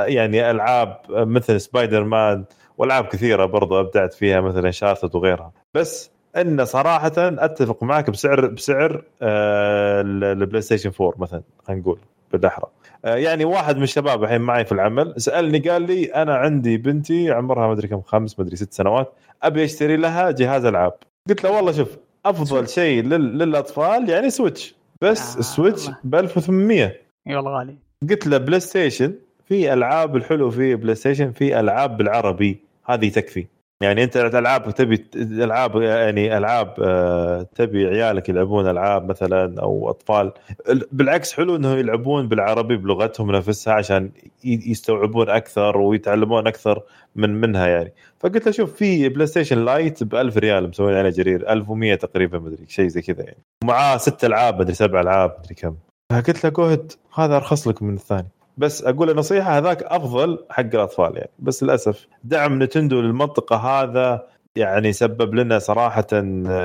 يعني 0.07 0.51
ألعاب 0.51 0.97
آه، 1.15 1.23
مثل 1.23 1.61
سبايدر 1.61 2.03
مان 2.03 2.43
وألعاب 2.77 3.05
كثيرة 3.05 3.45
برضو 3.45 3.79
أبدعت 3.79 4.13
فيها 4.13 4.41
مثل 4.41 4.65
Uncharted 4.65 5.15
وغيرها. 5.15 5.51
بس 5.73 6.11
إن 6.37 6.65
صراحة 6.65 7.11
أتفق 7.17 7.83
معك 7.83 8.09
بسعر 8.09 8.47
بسعر 8.47 9.03
آه، 9.21 10.01
ال- 10.01 10.23
ال 10.23 10.61
PlayStation 10.61 10.91
4 11.01 11.13
مثلا 11.21 11.41
خلينا 11.67 11.81
نقول 11.81 11.99
بالأحرى. 12.31 12.65
آه، 13.05 13.15
يعني 13.15 13.45
واحد 13.45 13.77
من 13.77 13.83
الشباب 13.83 14.23
الحين 14.23 14.41
معي 14.41 14.65
في 14.65 14.71
العمل 14.71 15.13
سألني 15.17 15.59
قال 15.59 15.81
لي 15.81 16.05
أنا 16.05 16.35
عندي 16.35 16.77
بنتي 16.77 17.31
عمرها 17.31 17.67
ما 17.67 17.73
أدري 17.73 17.87
كم 17.87 18.01
خمس 18.01 18.39
ما 18.39 18.45
أدري 18.45 18.55
ست 18.55 18.73
سنوات 18.73 19.13
أبي 19.43 19.63
أشتري 19.63 19.97
لها 19.97 20.31
جهاز 20.31 20.65
ألعاب. 20.65 20.93
قلت 21.29 21.43
له 21.43 21.51
والله 21.51 21.71
شوف 21.71 21.97
أفضل 22.25 22.67
شيء 22.69 23.03
لل... 23.03 23.37
للأطفال 23.37 24.09
يعني 24.09 24.29
Switch 24.29 24.75
بس 25.01 25.35
آه، 25.35 25.39
ال 25.39 25.45
Switch. 25.46 25.89
ب 26.03 26.15
1800 26.15 26.85
اي 27.27 27.35
والله 27.35 27.57
غالي. 27.57 27.75
قلت 28.09 28.27
له 28.27 28.37
PlayStation 28.37 29.15
في 29.45 29.73
ألعاب 29.73 30.15
الحلو 30.15 30.49
في 30.49 30.75
PlayStation 30.75 31.31
في 31.31 31.59
ألعاب 31.59 31.97
بالعربي. 31.97 32.59
هذه 32.85 33.09
تكفي. 33.09 33.47
يعني 33.83 34.03
انت 34.03 34.17
العاب 34.17 34.71
تبي 34.71 35.05
العاب 35.15 35.81
يعني 35.81 36.37
العاب 36.37 36.73
آه، 36.83 37.41
تبي 37.55 37.87
عيالك 37.87 38.29
يلعبون 38.29 38.69
العاب 38.69 39.09
مثلا 39.09 39.61
أو 39.61 39.89
أطفال. 39.89 40.31
ال- 40.69 40.87
بالعكس 40.91 41.33
حلو 41.33 41.55
انه 41.55 41.73
يلعبون 41.75 42.27
بالعربي 42.27 42.77
بلغتهم 42.77 43.31
نفسها 43.31 43.73
عشان 43.73 44.11
يستوعبون 44.43 45.29
أكثر 45.29 45.77
ويتعلمون 45.77 46.47
أكثر 46.47 46.81
من 47.15 47.41
منها 47.41 47.67
يعني. 47.67 47.93
فقلت 48.19 48.45
له 48.45 48.51
شوف 48.51 48.73
في 48.75 49.09
PlayStation 49.09 49.65
Lite 49.65 50.03
ب 50.03 50.15
1000 50.15 50.37
ريال 50.37 50.69
مسوين 50.69 50.95
عليه 50.95 51.09
جرير 51.09 51.49
1100 51.51 51.95
تقريبا 51.95 52.39
مدري 52.39 52.65
شيء 52.67 52.87
زي 52.87 53.01
كذا 53.01 53.23
يعني. 53.23 53.37
ومعاه 53.63 53.97
ست 53.97 54.25
ألعاب 54.25 54.59
مدري 54.59 54.73
سبع 54.73 55.01
ألعاب 55.01 55.35
مدري 55.39 55.55
كم. 55.55 55.75
فقلت 56.11 56.43
له 56.43 56.49
جوهد 56.49 56.91
هذا 57.15 57.35
أرخص 57.35 57.67
لك 57.67 57.83
من 57.83 57.93
الثاني. 57.93 58.27
بس 58.59 58.83
أقول 58.83 59.15
نصيحة 59.15 59.57
هذاك 59.57 59.83
أفضل 59.83 60.45
حق 60.49 60.59
الأطفال 60.73 61.17
يعني. 61.17 61.29
بس 61.39 61.63
للأسف 61.63 62.07
دعم 62.23 62.63
Nintendo 62.63 63.01
للمنطقة 63.01 63.55
هذا 63.55 64.27
يعني 64.55 64.93
سبب 64.93 65.35
لنا 65.35 65.59
صراحة 65.59 66.07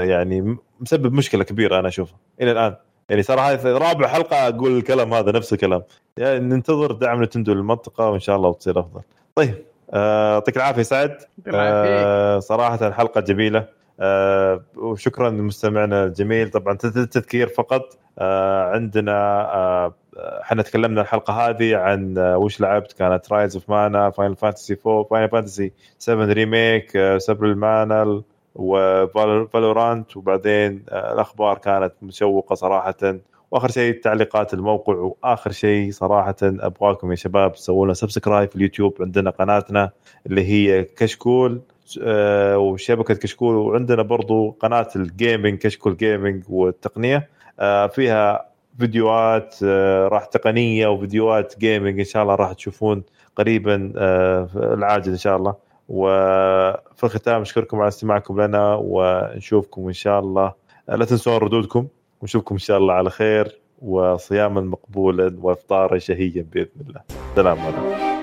يعني 0.03 0.57
مسبب 0.81 1.12
مشكلة 1.12 1.45
كبيرة 1.45 1.79
أنا 1.79 1.89
أشوفها 1.89 2.16
إلى 2.41 2.53
الآن. 2.53 2.75
يعني 3.09 3.23
ترى 3.23 3.41
هذه 3.41 3.79
رابع 3.79 4.07
حلقة 4.07 4.49
أقول 4.49 4.77
الكلام 4.77 5.15
هذا 5.15 5.33
نفس 5.33 5.53
الكلام. 5.53 5.83
يعني 6.16 6.39
ننتظر 6.41 6.93
دعم 6.93 7.23
Nintendo 7.23 7.55
للمنطقة 7.55 8.11
وإن 8.11 8.21
شاء 8.21 8.37
الله 8.37 8.53
تصير 8.53 8.81
أفضل. 8.81 9.01
طيب 9.35 9.55
آه، 9.91 10.33
يعطيك 10.33 10.57
العافية 10.57 10.83
سعد. 10.83 11.16
آه، 11.55 12.39
صراحة 12.39 12.91
حلقة 12.91 13.21
جميلة. 13.21 13.66
آه، 14.01 14.62
وشكرا 14.77 15.31
لمستمعنا 15.31 16.05
الجميل. 16.05 16.51
طبعا 16.51 16.77
تذكير 16.77 17.49
فقط. 17.49 17.99
آه، 18.19 18.71
عندنا 18.71 19.12
آه، 19.55 19.95
إحنا 20.16 20.62
تكلمنا 20.62 21.01
الحلقة 21.01 21.32
هذه 21.49 21.77
عن 21.77 22.19
آه، 22.19 22.39
وش 22.39 22.61
لعبت؟ 22.61 22.93
كانت 22.93 23.32
Trials 23.32 23.55
of 23.57 23.70
Mana 23.70 24.11
Final 24.11 24.36
Fantasy 24.36 24.77
4 24.86 25.05
Final 25.05 25.28
Fantasy 25.28 25.73
7 25.99 26.27
Remake 26.27 27.16
سبر 27.19 27.47
المانل 27.47 28.23
و 28.55 28.73
Valorant 28.73 30.16
وبعدين 30.16 30.85
آه، 30.89 31.12
الأخبار 31.12 31.59
كانت 31.59 31.93
مشوقة 32.03 32.55
صراحة. 32.55 32.95
وآخر 33.51 33.70
شيء 33.70 34.01
تعليقات 34.01 34.55
الموقع 34.55 34.95
وآخر 34.95 35.53
شيء 35.53 35.91
صراحة 35.91 36.36
أبغاكم 36.43 37.11
يا 37.11 37.16
شباب 37.16 37.53
تسووا 37.53 37.85
لنا 37.85 37.95
subscribe 37.95 38.51
في 38.51 38.57
اليوتيوب 38.57 38.97
عندنا 39.01 39.31
قناتنا 39.31 39.91
اللي 40.27 40.45
هي 40.45 40.85
كشكول 40.85 41.61
آه، 42.03 42.59
وشبكة 42.59 43.15
كشكول 43.15 43.57
وعندنا 43.57 44.03
برضو 44.03 44.51
قناة 44.51 44.89
ال 44.97 45.05
gaming 45.05 45.59
كشكول 45.59 45.97
gaming 45.97 46.45
والتقنية 46.49 47.28
فيها 47.93 48.53
فيديوهات 48.79 49.57
آه، 49.65 50.09
راح 50.09 50.25
تقنية 50.25 50.87
وفيديوهات 50.87 51.59
gaming 51.59 51.99
إن 51.99 52.05
شاء 52.05 52.23
الله 52.23 52.35
راح 52.35 52.53
تشوفون 52.53 53.03
قريبا 53.37 53.93
آه، 53.97 54.49
العاجل 54.55 55.13
إن 55.13 55.19
شاء 55.19 55.37
الله. 55.37 55.55
وفي 55.89 57.05
الختام 57.05 57.41
أشكركم 57.41 57.81
على 57.81 57.89
استماعكم 57.89 58.41
لنا 58.41 58.75
ونشوفكم 58.83 59.87
إن 59.87 59.93
شاء 59.93 60.21
الله. 60.21 60.53
آه، 60.89 60.97
لا 60.97 61.05
تنسون 61.05 61.37
ردودكم 61.37 61.87
ونشوفكم 62.23 62.55
إن 62.55 62.59
شاء 62.59 62.79
الله 62.79 62.95
على 62.95 63.11
خير 63.11 63.61
وصياما 63.83 64.61
مقبولا 64.61 65.37
وافطارا 65.43 65.99
شهيا 65.99 66.47
بإذن 66.53 66.81
الله. 66.89 67.01
سلام 67.37 67.59
عليكم. 67.59 68.14